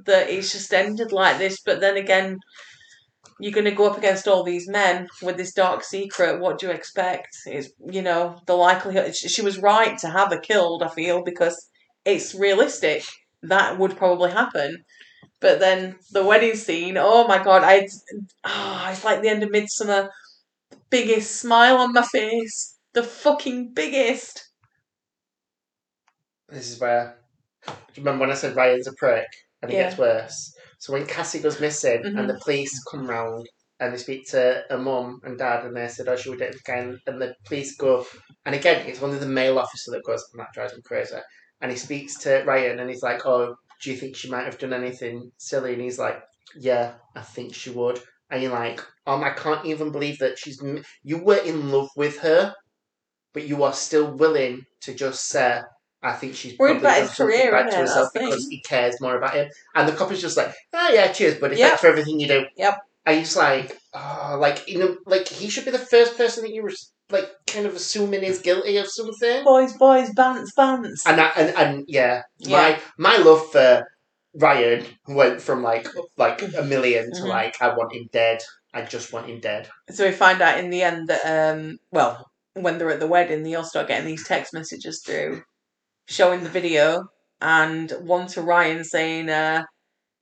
That 0.05 0.29
it's 0.29 0.51
just 0.51 0.73
ended 0.73 1.11
like 1.11 1.37
this. 1.37 1.59
But 1.65 1.79
then 1.81 1.97
again, 1.97 2.37
you're 3.39 3.51
going 3.51 3.65
to 3.65 3.71
go 3.71 3.89
up 3.89 3.97
against 3.97 4.27
all 4.27 4.43
these 4.43 4.67
men 4.69 5.07
with 5.21 5.37
this 5.37 5.53
dark 5.53 5.83
secret. 5.83 6.39
What 6.39 6.59
do 6.59 6.67
you 6.67 6.71
expect? 6.71 7.29
It's 7.45 7.69
you 7.85 8.01
know 8.01 8.39
the 8.45 8.55
likelihood. 8.55 9.15
She 9.15 9.41
was 9.41 9.57
right 9.57 9.97
to 9.99 10.09
have 10.09 10.31
her 10.31 10.39
killed. 10.39 10.83
I 10.83 10.89
feel 10.89 11.23
because 11.23 11.57
it's 12.05 12.35
realistic 12.35 13.03
that 13.43 13.77
would 13.79 13.97
probably 13.97 14.31
happen. 14.31 14.83
But 15.41 15.59
then 15.59 15.97
the 16.11 16.23
wedding 16.23 16.55
scene, 16.55 16.97
oh 16.97 17.27
my 17.27 17.43
god, 17.43 17.63
I 17.63 17.87
oh, 18.45 18.87
it's 18.91 19.03
like 19.03 19.21
the 19.21 19.29
end 19.29 19.43
of 19.43 19.49
Midsommar. 19.49 20.09
Biggest 20.89 21.37
smile 21.41 21.77
on 21.77 21.93
my 21.93 22.03
face. 22.03 22.77
The 22.93 23.03
fucking 23.03 23.73
biggest. 23.73 24.47
This 26.49 26.69
is 26.69 26.79
where. 26.79 27.17
Do 27.65 27.73
you 27.95 28.03
remember 28.03 28.21
when 28.21 28.31
I 28.31 28.35
said 28.35 28.55
Ryan's 28.55 28.87
a 28.87 28.93
prick 28.93 29.27
and 29.61 29.71
it 29.71 29.75
Yeah. 29.75 29.83
gets 29.83 29.97
worse? 29.97 30.53
So 30.79 30.93
when 30.93 31.05
Cassie 31.07 31.39
goes 31.39 31.59
missing 31.59 32.03
Mhm. 32.03 32.19
and 32.19 32.29
the 32.29 32.39
police 32.43 32.83
come 32.89 33.07
round 33.07 33.47
and 33.79 33.93
they 33.93 33.97
speak 33.97 34.27
to 34.29 34.65
her 34.69 34.77
mum 34.77 35.21
and 35.23 35.37
dad 35.37 35.65
and 35.65 35.75
they 35.75 35.87
said, 35.87 36.07
"Oh, 36.07 36.15
should 36.15 36.31
we 36.33 36.37
do 36.37 36.45
it 36.45 36.55
again," 36.55 36.99
and 37.07 37.21
the 37.21 37.35
police 37.45 37.75
go, 37.75 38.05
and 38.45 38.53
again, 38.53 38.85
it's 38.87 39.01
only 39.01 39.17
the 39.17 39.25
male 39.25 39.57
officer 39.57 39.91
that 39.91 40.03
goes, 40.03 40.23
and 40.31 40.39
that 40.39 40.53
drives 40.53 40.75
me 40.75 40.81
crazy. 40.83 41.17
And 41.61 41.71
he 41.71 41.77
speaks 41.77 42.17
to 42.19 42.43
Ryan 42.43 42.79
and 42.79 42.89
he's 42.89 43.03
like, 43.03 43.25
"Oh, 43.25 43.55
do 43.81 43.91
you 43.91 43.97
think 43.97 44.15
she 44.15 44.29
might 44.29 44.45
have 44.45 44.57
done 44.57 44.73
anything 44.73 45.31
silly?" 45.37 45.73
And 45.73 45.81
he's 45.81 45.99
like, 45.99 46.21
"Yeah, 46.55 46.93
I 47.15 47.21
think 47.21 47.53
she 47.55 47.69
would." 47.69 47.99
And 48.29 48.41
you're 48.41 48.51
like, 48.51 48.81
"Um, 49.05 49.23
I 49.23 49.31
can't 49.31 49.65
even 49.65 49.91
believe 49.91 50.19
that 50.19 50.37
she's 50.39 50.61
m- 50.63 50.83
you 51.03 51.17
were 51.17 51.37
in 51.37 51.69
love 51.71 51.89
with 51.95 52.19
her, 52.19 52.53
but 53.33 53.47
you 53.47 53.63
are 53.63 53.73
still 53.73 54.11
willing 54.11 54.65
to 54.81 54.93
just 54.93 55.27
say." 55.27 55.61
I 56.03 56.13
think 56.13 56.35
she's 56.35 56.57
Worried 56.57 56.77
about 56.77 56.99
his 57.01 57.13
career, 57.13 57.53
innit? 57.53 57.69
to 57.69 57.75
herself 57.77 58.09
because 58.11 58.47
he 58.47 58.59
cares 58.61 58.99
more 58.99 59.15
about 59.17 59.35
him. 59.35 59.51
And 59.75 59.87
the 59.87 59.91
cop 59.91 60.11
is 60.11 60.19
just 60.19 60.35
like, 60.35 60.51
oh 60.73 60.89
yeah, 60.91 61.11
cheers, 61.11 61.37
buddy. 61.37 61.57
Yep. 61.57 61.67
Thanks 61.69 61.81
for 61.81 61.87
everything 61.87 62.19
you 62.19 62.27
do. 62.27 62.45
Yep. 62.57 62.79
And 63.05 63.19
he's 63.19 63.35
like, 63.35 63.77
oh, 63.93 64.37
like 64.39 64.67
you 64.67 64.79
know, 64.79 64.97
like 65.05 65.27
he 65.27 65.47
should 65.49 65.65
be 65.65 65.69
the 65.69 65.77
first 65.77 66.17
person 66.17 66.43
that 66.43 66.53
you 66.53 66.63
were 66.63 66.71
like 67.11 67.29
kind 67.47 67.65
of 67.65 67.75
assuming 67.75 68.23
he's 68.23 68.39
guilty 68.39 68.77
of 68.77 68.87
something. 68.87 69.43
Boys, 69.43 69.73
boys, 69.77 70.09
bants, 70.11 70.49
bants. 70.57 71.01
And 71.05 71.19
I, 71.21 71.27
and 71.37 71.57
and 71.57 71.85
yeah, 71.87 72.23
Yeah. 72.37 72.77
my 72.97 73.17
my 73.17 73.23
love 73.23 73.51
for 73.51 73.85
Ryan 74.35 74.85
went 75.07 75.41
from 75.41 75.61
like 75.63 75.87
like 76.17 76.41
a 76.41 76.47
1000000 76.47 77.11
to 77.15 77.21
Mhm. 77.23 77.27
like 77.27 77.61
I 77.61 77.75
want 77.75 77.93
him 77.93 78.09
dead. 78.11 78.41
I 78.73 78.83
just 78.83 79.11
want 79.11 79.27
him 79.27 79.39
dead. 79.39 79.69
So 79.89 80.05
we 80.05 80.13
find 80.13 80.41
out 80.41 80.57
in 80.59 80.69
the 80.69 80.81
end 80.83 81.09
that, 81.09 81.25
um, 81.25 81.77
well, 81.91 82.31
when 82.53 82.77
they're 82.77 82.91
at 82.91 83.01
the 83.01 83.07
wedding, 83.07 83.43
they 83.43 83.55
all 83.55 83.65
start 83.65 83.89
getting 83.89 84.07
these 84.07 84.25
text 84.25 84.53
messages 84.53 85.01
through 85.05 85.43
showing 86.07 86.43
the 86.43 86.49
video, 86.49 87.09
and 87.41 87.91
one 88.01 88.27
to 88.27 88.41
Ryan 88.41 88.83
saying, 88.83 89.29
uh, 89.29 89.63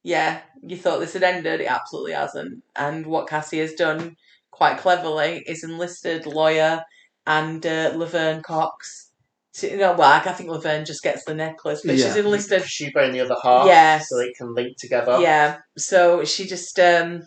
Yeah, 0.04 0.42
you 0.64 0.78
thought 0.78 1.00
this 1.00 1.14
had 1.14 1.24
ended. 1.24 1.62
It 1.62 1.66
absolutely 1.72 2.14
hasn't. 2.14 2.64
And 2.76 3.06
what 3.06 3.28
Cassie 3.28 3.60
has 3.60 3.74
done 3.74 4.16
quite 4.60 4.78
cleverly 4.78 5.42
is 5.48 5.64
enlisted 5.64 6.26
lawyer 6.26 6.84
and 7.26 7.66
uh, 7.66 7.94
Laverne 7.96 8.42
Cox. 8.42 9.10
To, 9.54 9.78
no, 9.78 9.94
well, 9.94 10.22
I 10.26 10.32
think 10.34 10.50
Laverne 10.50 10.84
just 10.84 11.02
gets 11.02 11.24
the 11.24 11.34
necklace, 11.34 11.82
but 11.84 11.96
she's 11.96 12.18
enlisted 12.18 12.66
She 12.66 12.92
buying 12.92 13.14
the 13.14 13.22
other 13.22 13.38
half, 13.42 13.68
yeah, 13.68 14.00
so 14.00 14.18
they 14.18 14.34
can 14.34 14.54
link 14.54 14.76
together. 14.78 15.18
yeah. 15.22 15.60
So 15.78 16.26
she 16.26 16.46
just 16.46 16.78
um 16.78 17.24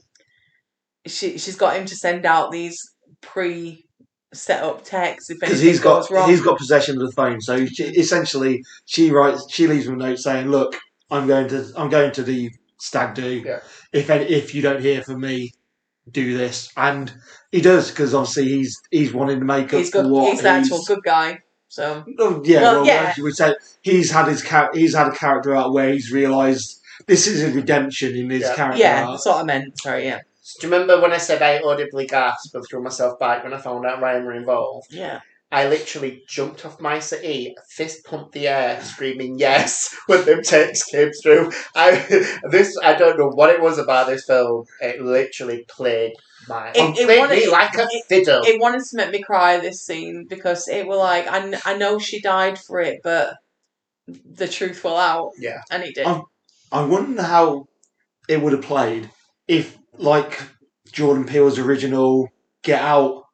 she 1.07 1.39
she's 1.39 1.57
got 1.57 1.75
him 1.75 1.87
to 1.87 1.97
send 1.97 2.27
out 2.27 2.53
these 2.53 2.79
pre 3.23 3.87
set 4.35 4.63
up 4.63 4.85
texts 4.85 5.31
because 5.41 5.61
he's 5.61 5.81
got 5.81 6.07
he's 6.29 6.43
got 6.43 6.59
possession 6.59 7.01
of 7.01 7.07
the 7.07 7.13
phone. 7.13 7.41
So 7.41 7.65
she, 7.65 7.85
essentially, 7.85 8.63
she 8.85 9.11
writes, 9.11 9.47
she 9.51 9.67
leaves 9.67 9.87
him 9.87 9.95
a 9.95 9.97
note 9.97 10.19
saying, 10.19 10.49
"Look, 10.49 10.79
I'm 11.11 11.27
going 11.27 11.49
to 11.49 11.73
I'm 11.79 11.89
going 11.89 12.13
to 12.13 12.23
the 12.23 12.51
stag 12.79 13.15
do. 13.15 13.43
Yeah. 13.45 13.61
If 13.93 14.11
if 14.11 14.55
you 14.55 14.61
don't 14.61 14.83
hear 14.83 15.03
from 15.03 15.21
me, 15.21 15.53
do 16.11 16.37
this." 16.37 16.71
And 16.77 17.13
he 17.51 17.61
does 17.61 17.91
because 17.91 18.15
obviously 18.15 18.45
he's 18.49 18.81
he's 18.91 19.13
wanting 19.13 19.39
to 19.41 19.45
make 19.45 19.73
up 19.73 19.79
he's 19.81 19.91
for 19.91 20.03
good 20.03 20.11
what 20.11 20.31
he's 20.33 20.43
the 20.43 20.49
actual 20.49 20.83
good 20.87 21.03
guy. 21.05 21.41
So 21.69 22.05
Oh, 22.19 22.43
yeah, 22.45 22.61
Well, 22.63 22.75
well, 22.83 22.87
yeah. 22.87 23.15
we 23.23 23.33
say 23.33 23.55
he's 23.83 24.11
had 24.11 24.29
his 24.29 24.43
char- 24.43 24.71
he's 24.75 24.95
had 24.95 25.09
a 25.09 25.13
character 25.13 25.55
out 25.55 25.73
where 25.73 25.91
he's 25.91 26.13
realised 26.13 26.81
this 27.07 27.27
is 27.27 27.43
a 27.43 27.51
redemption 27.51 28.15
in 28.15 28.29
his 28.31 28.43
Yeah. 28.43 28.55
character. 28.55 28.79
yeah, 28.79 29.03
arc. 29.05 29.11
that's 29.13 29.27
what 29.27 29.41
I 29.41 29.45
meant. 29.45 29.81
Sorry, 29.81 30.05
yeah. 30.05 30.21
Do 30.61 30.67
you 30.67 30.73
remember 30.73 31.01
when 31.01 31.13
I 31.13 31.17
said 31.19 31.41
I 31.41 31.61
audibly 31.61 32.07
gasped 32.07 32.55
and 32.55 32.63
threw 32.69 32.83
myself 32.83 33.19
back 33.19 33.43
when 33.43 33.55
I 33.55 33.59
found 33.59 33.87
out 33.87 34.03
Ryan 34.03 34.25
were 34.27 34.35
involved? 34.35 34.89
Yeah. 34.93 35.21
I 35.53 35.69
literally 35.69 36.23
jumped 36.27 36.65
off 36.65 36.81
my 36.81 36.99
settee, 36.99 37.55
fist 37.69 38.05
pumped 38.05 38.33
the 38.33 38.49
air, 38.49 38.81
screaming 38.83 39.39
yes 39.39 39.95
when 40.07 40.25
them 40.25 40.43
texts 40.43 40.91
came 40.91 41.11
through. 41.23 41.53
I 41.77 41.91
this 42.51 42.77
I 42.83 42.95
don't 42.95 43.19
know 43.19 43.29
what 43.29 43.51
it 43.51 43.61
was 43.61 43.79
about 43.79 44.07
this 44.09 44.25
film. 44.25 44.65
It 44.81 45.01
literally 45.03 45.65
played 45.69 46.15
my 46.49 46.71
It- 46.71 46.77
it, 46.79 46.99
it 47.01 47.05
played 47.07 47.19
wanted- 47.21 47.39
me 47.39 47.51
like 47.51 47.75
a 47.77 47.87
it- 47.91 48.05
fiddle. 48.09 48.43
It 48.45 48.61
wanted 48.61 48.83
to 48.83 48.97
make 48.97 49.11
me 49.13 49.23
cry 49.23 49.59
this 49.59 49.85
scene 49.85 50.27
because 50.29 50.67
it 50.69 50.87
were 50.87 50.97
like 50.97 51.27
I, 51.29 51.61
I 51.67 51.77
know 51.77 51.99
she 51.99 52.21
died 52.21 52.59
for 52.59 52.81
it, 52.81 53.01
but 53.05 53.35
the 54.09 54.49
truth 54.49 54.83
will 54.83 54.97
out. 54.97 55.33
Yeah. 55.39 55.61
And 55.71 55.83
it 55.85 55.95
did. 55.95 56.07
Oh. 56.07 56.29
I 56.73 56.83
wonder 56.85 57.23
how 57.23 57.67
it 58.29 58.41
would 58.41 58.53
have 58.55 58.63
played 58.63 59.11
if, 59.47 59.77
like 59.99 60.41
Jordan 60.91 61.25
Peele's 61.27 61.59
original 61.59 62.29
Get 62.63 62.81
Out 62.81 63.25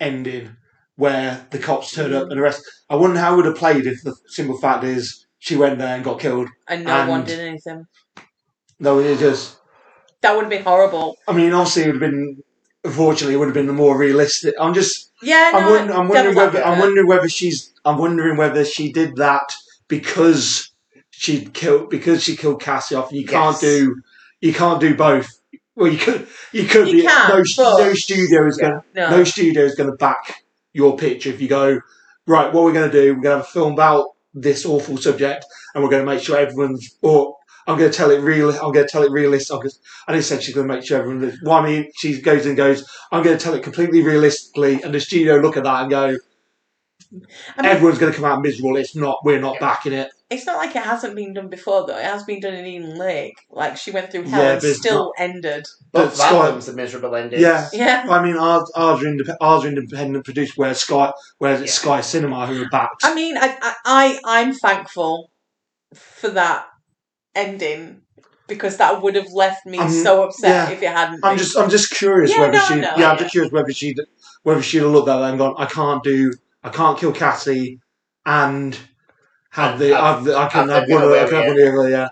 ending, 0.00 0.56
where 0.98 1.46
the 1.50 1.58
cops 1.60 1.92
turned 1.94 2.12
up 2.12 2.28
and 2.28 2.40
arrest. 2.40 2.62
I 2.90 2.96
wonder 2.96 3.20
how 3.20 3.32
it 3.32 3.36
would 3.36 3.44
have 3.46 3.56
played 3.56 3.86
if 3.86 4.02
the 4.02 4.14
simple 4.26 4.58
fact 4.58 4.82
is 4.82 5.26
she 5.38 5.56
went 5.56 5.78
there 5.78 5.94
and 5.94 6.02
got 6.04 6.18
killed. 6.18 6.48
and 6.66 6.84
no 6.84 7.08
one 7.08 7.24
did 7.24 7.38
anything. 7.38 7.86
No, 8.80 8.98
it 8.98 9.18
just. 9.18 9.56
That 10.22 10.34
would 10.34 10.42
have 10.42 10.50
been 10.50 10.64
horrible. 10.64 11.16
I 11.28 11.32
mean, 11.32 11.52
obviously, 11.52 11.84
it 11.84 11.86
would 11.92 12.02
have 12.02 12.10
been. 12.10 12.42
Unfortunately, 12.84 13.34
it 13.34 13.38
would 13.38 13.46
have 13.46 13.54
been 13.54 13.66
the 13.68 13.72
more 13.72 13.96
realistic. 13.96 14.54
I'm 14.60 14.74
just. 14.74 15.12
Yeah, 15.22 15.50
no, 15.52 15.58
I'm, 15.58 15.70
wondering, 15.70 15.98
I'm 15.98 16.08
wondering 16.08 16.36
whether. 16.36 16.64
I'm 16.64 16.78
wondering 16.80 17.06
whether 17.06 17.28
she's. 17.28 17.72
I'm 17.84 17.98
wondering 17.98 18.36
whether 18.36 18.64
she 18.64 18.92
did 18.92 19.16
that 19.16 19.52
because 19.86 20.70
she 21.10 21.44
killed 21.46 21.90
because 21.90 22.24
she 22.24 22.36
killed 22.36 22.60
Cassie 22.60 22.96
off. 22.96 23.10
And 23.10 23.20
you 23.20 23.26
can't 23.26 23.54
Yes. 23.54 23.60
do. 23.60 24.02
You 24.40 24.52
can't 24.52 24.80
do 24.80 24.96
both. 24.96 25.28
Well, 25.76 25.92
you 25.92 25.98
could. 25.98 26.26
You 26.52 26.64
could 26.64 26.88
You 26.88 26.94
be. 26.94 27.02
can, 27.02 27.28
no, 27.28 27.36
but- 27.56 27.78
no 27.86 27.94
studio 27.94 28.46
is 28.48 28.58
Yeah. 28.60 28.68
going. 28.68 28.80
No. 28.96 29.10
No 29.18 29.24
studio 29.24 29.62
is 29.64 29.76
going 29.76 29.90
to 29.90 29.96
back 29.96 30.42
your 30.72 30.96
pitch 30.96 31.26
if 31.26 31.40
you 31.40 31.48
go 31.48 31.80
right. 32.26 32.52
What 32.52 32.64
we're 32.64 32.72
going 32.72 32.90
to 32.90 33.02
do? 33.02 33.14
We're 33.14 33.22
going 33.22 33.38
to 33.38 33.44
have 33.44 33.46
a 33.46 33.52
film 33.58 33.72
about 33.72 34.06
this 34.34 34.64
awful 34.66 34.96
subject, 34.98 35.44
and 35.74 35.82
we're 35.82 35.90
going 35.90 36.04
to 36.04 36.10
make 36.10 36.22
sure 36.22 36.36
everyone's. 36.38 36.96
Or 37.02 37.36
I'm 37.66 37.78
going 37.78 37.90
to 37.90 37.96
tell 37.96 38.10
it 38.10 38.20
real. 38.20 38.50
I'm 38.50 38.72
going 38.72 38.86
to 38.86 38.88
tell 38.90 39.02
it 39.02 39.10
realistic. 39.10 39.54
I'm 39.56 39.62
just- 39.62 39.80
I 40.06 40.12
didn't 40.12 40.24
she's 40.24 40.54
going 40.54 40.68
to 40.68 40.74
make 40.74 40.84
sure 40.86 40.98
everyone. 40.98 41.38
Well, 41.42 41.56
I 41.58 41.66
mean, 41.66 41.90
she 41.96 42.20
goes 42.20 42.46
and 42.46 42.56
goes. 42.56 42.88
I'm 43.12 43.22
going 43.22 43.36
to 43.36 43.42
tell 43.42 43.54
it 43.54 43.62
completely 43.62 44.02
realistically, 44.02 44.82
and 44.82 44.94
the 44.94 45.00
studio 45.00 45.36
look 45.36 45.56
at 45.56 45.64
that 45.64 45.82
and 45.82 45.90
go. 45.90 46.16
I 47.10 47.62
mean, 47.62 47.70
Everyone's 47.72 47.98
going 47.98 48.12
to 48.12 48.16
come 48.18 48.26
out 48.30 48.42
miserable. 48.42 48.76
It's 48.76 48.94
not. 48.94 49.18
We're 49.24 49.40
not 49.40 49.58
backing 49.60 49.94
it. 49.94 50.10
it's 50.28 50.44
not 50.44 50.58
like 50.58 50.76
it 50.76 50.82
hasn't 50.82 51.14
been 51.16 51.32
done 51.32 51.48
before, 51.48 51.86
though. 51.86 51.96
It 51.96 52.04
has 52.04 52.22
been 52.24 52.40
done 52.40 52.52
in 52.54 52.66
Eden 52.66 52.98
Lake. 52.98 53.38
Like, 53.50 53.78
she 53.78 53.90
went 53.90 54.10
through 54.12 54.24
hell 54.24 54.42
Yeah, 54.42 54.52
and 54.52 54.60
but 54.60 54.68
it's 54.68 54.78
still 54.78 55.14
ended. 55.16 55.64
Both 55.92 56.10
But 56.10 56.16
Sky- 56.16 56.36
albums 56.46 56.68
are 56.68 56.74
miserable 56.74 57.14
endings. 57.14 57.40
Yeah. 57.40 57.66
Yeah. 57.72 58.06
I 58.10 58.22
mean, 58.22 58.36
ours, 58.36 58.70
ours, 58.74 59.02
are, 59.02 59.06
indep- 59.06 59.36
ours 59.40 59.64
are 59.64 59.68
independent 59.68 60.24
produced, 60.26 60.52
whereas 60.56 60.80
Sky, 60.80 61.12
whereas 61.38 61.62
it's 61.62 61.74
Yeah. 61.76 61.80
Sky 61.82 62.00
Cinema 62.02 62.46
who 62.46 62.62
are 62.62 62.68
backed. 62.68 63.00
I 63.04 63.14
mean, 63.14 63.38
I, 63.38 63.56
I, 63.62 63.74
I, 63.86 64.20
I'm 64.42 64.52
thankful 64.52 65.30
for 65.94 66.28
that 66.30 66.66
ending 67.34 68.02
because 68.48 68.76
that 68.78 69.00
would 69.02 69.14
have 69.14 69.32
left 69.32 69.64
me 69.66 69.78
Um, 69.78 69.90
so 69.90 70.24
upset 70.24 70.68
yeah. 70.68 70.74
if 70.76 70.82
it 70.82 70.88
hadn't. 70.90 71.20
I'm 71.24 71.36
been. 71.36 71.38
just, 71.44 71.56
I'm 71.56 71.70
just 71.70 71.90
curious 71.94 72.30
Yeah, 72.32 72.40
whether 72.40 72.52
no, 72.54 72.64
she, 72.64 72.74
know, 72.76 72.80
yeah, 72.80 72.92
I'm 72.92 73.00
yeah. 73.00 73.16
just 73.16 73.30
curious 73.32 73.52
whether 73.52 73.72
she, 73.72 73.94
whether 74.42 74.62
she'd 74.62 74.78
have 74.82 74.90
looked 74.90 75.08
at 75.08 75.18
that 75.18 75.30
and 75.30 75.38
gone, 75.38 75.54
I 75.58 75.66
can't 75.66 76.02
do, 76.02 76.32
I 76.62 76.70
can't 76.70 76.98
kill 76.98 77.12
Cassie, 77.12 77.78
and 78.26 78.76
have 79.50 79.72
And 79.72 79.80
the, 79.80 79.96
have- 79.96 80.16
have 80.16 80.24
the, 80.24 80.36
I 80.36 80.48
can 80.48 80.68
have 80.68 80.78
have 80.80 80.88
the 80.88 80.94
one 80.94 81.02
of 81.04 81.10
the, 81.10 81.18
I 81.20 81.24
way, 81.24 81.28
can 81.30 81.36
have 81.38 81.46
one 81.48 81.58
of 81.58 81.64
the 81.74 81.80
other, 81.80 81.90
yeah. 81.90 82.08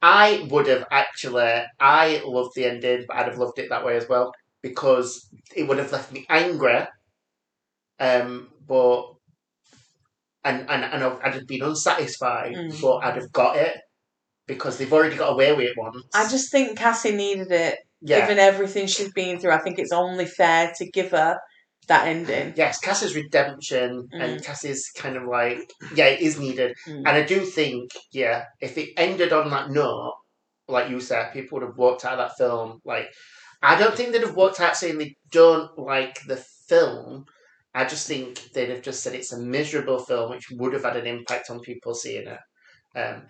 I 0.00 0.46
would 0.50 0.66
have 0.68 0.86
actually. 0.92 1.62
I 1.80 2.22
loved 2.24 2.52
the 2.54 2.66
ending, 2.66 3.04
but 3.08 3.16
I'd 3.16 3.26
have 3.26 3.38
loved 3.38 3.58
it 3.58 3.68
that 3.70 3.84
way 3.84 3.96
as 3.96 4.08
well 4.08 4.32
because 4.62 5.28
it 5.56 5.66
would 5.66 5.78
have 5.78 5.90
left 5.90 6.12
me 6.12 6.24
angry. 6.28 6.86
Um, 7.98 8.48
but 8.66 9.14
and 10.44 10.70
and 10.70 10.84
and 10.84 11.04
I'd 11.04 11.34
have 11.34 11.46
been 11.46 11.62
unsatisfied, 11.62 12.54
Mm. 12.54 12.80
but 12.80 12.98
I'd 12.98 13.16
have 13.16 13.32
got 13.32 13.56
it 13.56 13.76
because 14.46 14.78
they've 14.78 14.92
already 14.92 15.16
got 15.16 15.32
away 15.32 15.52
with 15.52 15.66
it 15.66 15.76
once. 15.76 16.04
I 16.14 16.28
just 16.28 16.52
think 16.52 16.78
Cassie 16.78 17.12
needed 17.16 17.50
it, 17.50 17.78
yeah. 18.00 18.20
given 18.20 18.38
everything 18.38 18.86
she's 18.86 19.12
been 19.12 19.40
through. 19.40 19.50
I 19.50 19.58
think 19.58 19.78
it's 19.80 19.92
only 19.92 20.26
fair 20.26 20.72
to 20.78 20.90
give 20.90 21.10
her 21.10 21.38
that 21.88 22.06
ending. 22.06 22.54
Yes, 22.56 22.78
Cassie's 22.78 23.14
redemption 23.14 24.08
and 24.12 24.42
Cassie's 24.42 24.90
kind 24.96 25.16
of 25.16 25.24
like 25.24 25.70
yeah, 25.94 26.06
it 26.06 26.20
is 26.20 26.38
needed. 26.38 26.76
Mm. 26.86 26.98
And 26.98 27.08
I 27.08 27.22
do 27.22 27.40
think, 27.40 27.90
yeah, 28.12 28.44
if 28.60 28.78
it 28.78 28.90
ended 28.96 29.32
on 29.32 29.50
that 29.50 29.70
note, 29.70 30.14
like 30.68 30.90
you 30.90 31.00
said, 31.00 31.32
people 31.32 31.58
would 31.58 31.66
have 31.66 31.78
walked 31.78 32.04
out 32.04 32.18
of 32.18 32.18
that 32.18 32.36
film. 32.36 32.80
Like, 32.84 33.08
I 33.62 33.78
don't 33.78 33.96
think 33.96 34.12
they'd 34.12 34.22
have 34.22 34.36
walked 34.36 34.60
out 34.60 34.76
saying 34.76 34.98
they 34.98 35.16
don't 35.32 35.76
like 35.78 36.20
the 36.26 36.36
film. 36.68 37.24
I 37.74 37.84
just 37.84 38.06
think 38.06 38.52
they'd 38.52 38.70
have 38.70 38.82
just 38.82 39.02
said 39.02 39.14
it's 39.14 39.32
a 39.32 39.40
miserable 39.40 39.98
film, 39.98 40.30
which 40.30 40.50
would 40.50 40.74
have 40.74 40.84
had 40.84 40.96
an 40.96 41.06
impact 41.06 41.50
on 41.50 41.60
people 41.60 41.94
seeing 41.94 42.28
it. 42.28 42.38
Um, 42.94 43.26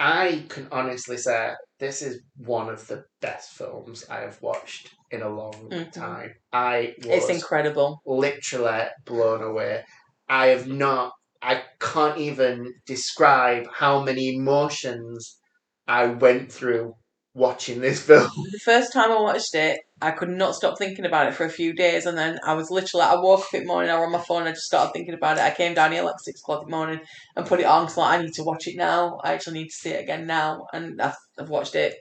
I 0.00 0.46
can 0.48 0.66
honestly 0.72 1.18
say 1.18 1.52
this 1.78 2.00
is 2.00 2.22
one 2.38 2.70
of 2.70 2.86
the 2.86 3.04
best 3.20 3.50
films 3.52 4.04
I 4.08 4.20
have 4.20 4.40
watched 4.40 4.88
in 5.10 5.20
a 5.20 5.28
long 5.28 5.52
Mhm. 5.70 5.92
time. 5.92 6.34
I 6.52 6.94
was 7.04 7.28
It's 7.28 7.28
incredible. 7.28 8.00
literally 8.06 8.86
blown 9.04 9.42
away. 9.42 9.84
I 10.28 10.46
have 10.48 10.66
not, 10.66 11.12
I 11.42 11.64
can't 11.78 12.16
even 12.18 12.72
describe 12.86 13.68
how 13.72 14.02
many 14.02 14.36
emotions 14.36 15.38
I 15.86 16.06
went 16.06 16.50
through 16.50 16.94
watching 17.34 17.80
this 17.80 18.00
film. 18.06 18.30
The 18.52 18.58
first 18.64 18.94
time 18.94 19.12
I 19.12 19.20
watched 19.20 19.54
it, 19.54 19.80
I 20.02 20.10
could 20.12 20.30
not 20.30 20.54
stop 20.54 20.78
thinking 20.78 21.04
about 21.04 21.28
it 21.28 21.34
for 21.34 21.44
a 21.44 21.50
few 21.50 21.72
days, 21.72 22.06
and 22.06 22.16
then 22.16 22.38
I 22.44 22.54
was 22.54 22.70
literally, 22.70 23.04
I 23.04 23.16
woke 23.16 23.40
up 23.40 23.54
in 23.54 23.60
the 23.60 23.66
morning, 23.66 23.90
I 23.90 23.96
was 23.98 24.06
on 24.06 24.12
my 24.12 24.18
phone, 24.18 24.44
I 24.44 24.52
just 24.52 24.66
started 24.66 24.92
thinking 24.92 25.14
about 25.14 25.36
it. 25.36 25.42
I 25.42 25.50
came 25.50 25.74
down 25.74 25.92
here 25.92 26.02
like 26.02 26.18
six 26.20 26.40
o'clock 26.40 26.62
in 26.62 26.70
the 26.70 26.76
morning 26.76 27.00
and 27.36 27.46
put 27.46 27.60
it 27.60 27.66
on, 27.66 27.84
because 27.84 27.98
like, 27.98 28.18
I 28.18 28.22
need 28.22 28.32
to 28.34 28.44
watch 28.44 28.66
it 28.66 28.76
now. 28.76 29.18
I 29.22 29.34
actually 29.34 29.58
need 29.60 29.68
to 29.68 29.74
see 29.74 29.90
it 29.90 30.02
again 30.02 30.26
now, 30.26 30.66
and 30.72 31.00
I've, 31.02 31.16
I've 31.38 31.50
watched 31.50 31.74
it 31.74 31.96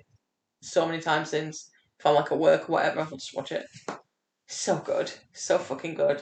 so 0.62 0.86
many 0.86 1.02
times 1.02 1.30
since. 1.30 1.70
If 2.00 2.06
I'm 2.06 2.16
like 2.16 2.32
at 2.32 2.40
work 2.40 2.70
or 2.70 2.74
whatever, 2.74 3.02
I'll 3.02 3.10
just 3.10 3.36
watch 3.36 3.52
it. 3.52 3.66
So 4.48 4.78
good, 4.78 5.12
so 5.34 5.58
fucking 5.58 5.96
good. 5.96 6.22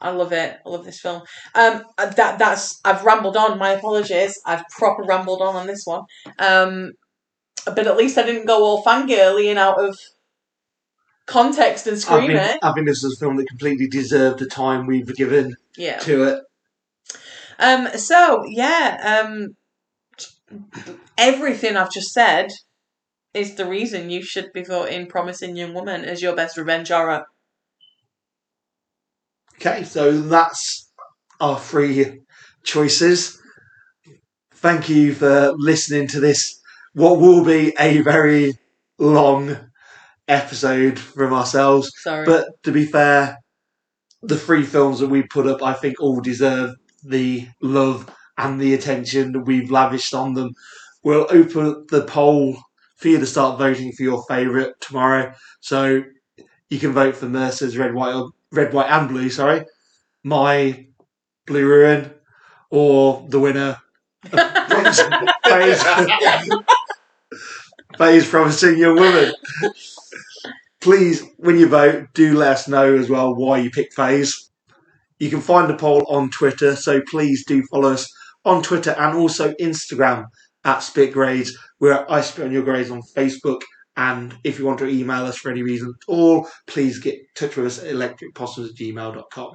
I 0.00 0.10
love 0.10 0.32
it. 0.32 0.56
I 0.64 0.68
love 0.68 0.86
this 0.86 1.00
film. 1.00 1.22
Um, 1.54 1.82
that 1.98 2.38
that's 2.38 2.80
I've 2.86 3.04
rambled 3.04 3.36
on. 3.36 3.58
My 3.58 3.72
apologies. 3.72 4.40
I've 4.46 4.64
proper 4.78 5.02
rambled 5.02 5.42
on 5.42 5.56
on 5.56 5.66
this 5.66 5.82
one. 5.84 6.04
Um, 6.38 6.92
but 7.66 7.86
at 7.86 7.98
least 7.98 8.16
I 8.16 8.22
didn't 8.22 8.46
go 8.46 8.64
all 8.64 8.82
fangirly 8.82 9.50
and 9.50 9.58
out 9.58 9.78
of 9.78 9.98
context 11.30 11.86
and 11.86 11.96
I 11.96 12.00
scream 12.00 12.26
think, 12.26 12.40
it. 12.40 12.58
I 12.62 12.72
think 12.72 12.86
this 12.86 13.04
is 13.04 13.14
a 13.16 13.20
film 13.20 13.36
that 13.36 13.46
completely 13.48 13.88
deserved 13.88 14.40
the 14.40 14.46
time 14.46 14.86
we've 14.86 15.14
given 15.16 15.54
Yeah. 15.76 15.98
to 16.00 16.24
it. 16.24 16.42
Um. 17.58 17.88
So 17.96 18.44
yeah. 18.46 19.22
Um. 19.22 19.56
Everything 21.16 21.76
I've 21.76 21.92
just 21.92 22.12
said 22.12 22.48
is 23.32 23.54
the 23.54 23.66
reason 23.66 24.10
you 24.10 24.22
should 24.22 24.52
be 24.52 24.64
voting 24.64 25.06
"Promising 25.06 25.56
Young 25.56 25.72
Woman" 25.74 26.04
as 26.04 26.20
your 26.20 26.34
best 26.34 26.56
revenge 26.56 26.88
horror. 26.88 27.26
Okay, 29.54 29.84
so 29.84 30.20
that's 30.22 30.90
our 31.40 31.58
three 31.60 32.22
choices. 32.64 33.38
Thank 34.54 34.88
you 34.88 35.14
for 35.14 35.52
listening 35.56 36.08
to 36.08 36.20
this, 36.20 36.60
what 36.94 37.20
will 37.20 37.44
be 37.44 37.74
a 37.78 38.00
very 38.02 38.52
long 38.98 39.69
episode 40.30 40.98
from 40.98 41.34
ourselves. 41.34 41.90
Sorry. 41.98 42.24
But 42.24 42.46
to 42.62 42.72
be 42.72 42.86
fair, 42.86 43.38
the 44.22 44.38
three 44.38 44.62
films 44.62 45.00
that 45.00 45.08
we 45.08 45.22
put 45.22 45.46
up, 45.46 45.62
I 45.62 45.74
think, 45.74 46.00
all 46.00 46.20
deserve 46.20 46.74
the 47.02 47.48
love 47.60 48.08
and 48.38 48.60
the 48.60 48.74
attention 48.74 49.32
that 49.32 49.40
we've 49.40 49.70
lavished 49.70 50.14
on 50.14 50.34
them. 50.34 50.54
We'll 51.02 51.26
open 51.30 51.86
the 51.90 52.04
poll 52.04 52.56
for 52.96 53.08
you 53.08 53.18
to 53.18 53.26
start 53.26 53.58
voting 53.58 53.92
for 53.92 54.02
your 54.02 54.22
favourite 54.28 54.72
tomorrow. 54.80 55.32
So 55.60 56.04
you 56.68 56.78
can 56.78 56.92
vote 56.92 57.16
for 57.16 57.26
Mercer's 57.26 57.76
Red, 57.76 57.94
White, 57.94 58.22
Red, 58.52 58.72
White 58.72 58.90
and 58.90 59.08
Blue. 59.08 59.30
Sorry, 59.30 59.64
my 60.22 60.86
Blue 61.46 61.66
Ruin, 61.66 62.12
or 62.70 63.26
the 63.28 63.40
winner. 63.40 63.78
Faye's, 67.98 68.28
promising 68.28 68.78
young 68.78 68.96
woman. 68.96 69.32
Please, 70.80 71.22
when 71.36 71.58
you 71.58 71.68
vote, 71.68 72.06
do 72.14 72.36
let 72.36 72.52
us 72.52 72.68
know 72.68 72.96
as 72.96 73.10
well 73.10 73.34
why 73.34 73.58
you 73.58 73.70
picked 73.70 73.94
Faye's. 73.94 74.50
You 75.18 75.28
can 75.28 75.42
find 75.42 75.68
the 75.68 75.76
poll 75.76 76.06
on 76.08 76.30
Twitter, 76.30 76.74
so 76.74 77.02
please 77.10 77.44
do 77.46 77.62
follow 77.70 77.92
us 77.92 78.10
on 78.46 78.62
Twitter 78.62 78.92
and 78.92 79.14
also 79.14 79.52
Instagram 79.60 80.24
at 80.64 80.78
Spit 80.78 81.12
Grades. 81.12 81.56
We're 81.78 81.92
at 81.92 82.10
I 82.10 82.22
Spit 82.22 82.46
on 82.46 82.52
Your 82.52 82.62
Grades 82.62 82.90
on 82.90 83.02
Facebook. 83.14 83.60
And 83.96 84.34
if 84.44 84.58
you 84.58 84.64
want 84.64 84.78
to 84.78 84.88
email 84.88 85.26
us 85.26 85.36
for 85.36 85.50
any 85.50 85.62
reason 85.62 85.88
at 85.88 86.08
all, 86.08 86.48
please 86.66 86.98
get 86.98 87.14
in 87.14 87.26
touch 87.34 87.56
with 87.56 87.66
us 87.66 87.78
at 87.80 87.92
electricpossums@gmail.com. 87.92 89.52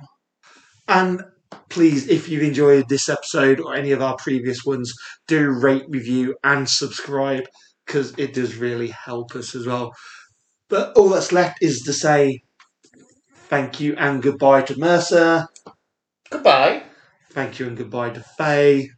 And 0.87 1.23
please, 1.69 2.07
if 2.07 2.29
you've 2.29 2.43
enjoyed 2.43 2.87
this 2.87 3.09
episode 3.09 3.59
or 3.59 3.73
any 3.73 3.91
of 3.91 4.03
our 4.03 4.15
previous 4.17 4.63
ones, 4.63 4.93
do 5.27 5.49
rate, 5.49 5.85
review, 5.87 6.35
and 6.43 6.69
subscribe 6.69 7.45
because 7.87 8.13
it 8.19 8.33
does 8.33 8.55
really 8.57 8.89
help 8.89 9.35
us 9.35 9.55
as 9.55 9.65
well. 9.65 9.93
But 10.69 10.97
all 10.97 11.09
that's 11.09 11.31
left 11.31 11.59
is 11.61 11.81
to 11.81 11.93
say 11.93 12.41
thank 13.49 13.79
you 13.79 13.95
and 13.97 14.21
goodbye 14.21 14.63
to 14.63 14.77
Mercer. 14.79 15.47
Goodbye. 16.29 16.83
Thank 17.31 17.59
you 17.59 17.67
and 17.67 17.77
goodbye 17.77 18.11
to 18.11 18.21
Faye. 18.37 18.89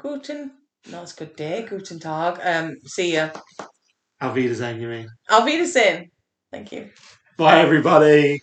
Guten. 0.00 0.52
No, 0.90 1.02
it's 1.02 1.12
good 1.12 1.34
day. 1.36 1.66
Guten 1.68 1.98
Tag. 1.98 2.38
Um. 2.42 2.76
See 2.86 3.14
ya. 3.14 3.30
Auf 4.20 4.34
Wiedersehen, 4.34 4.80
you 4.80 4.88
mean? 4.88 5.08
Auf 5.28 5.44
Wiedersehen. 5.44 6.10
Thank 6.50 6.72
you. 6.72 6.90
Bye, 7.36 7.60
everybody. 7.60 8.40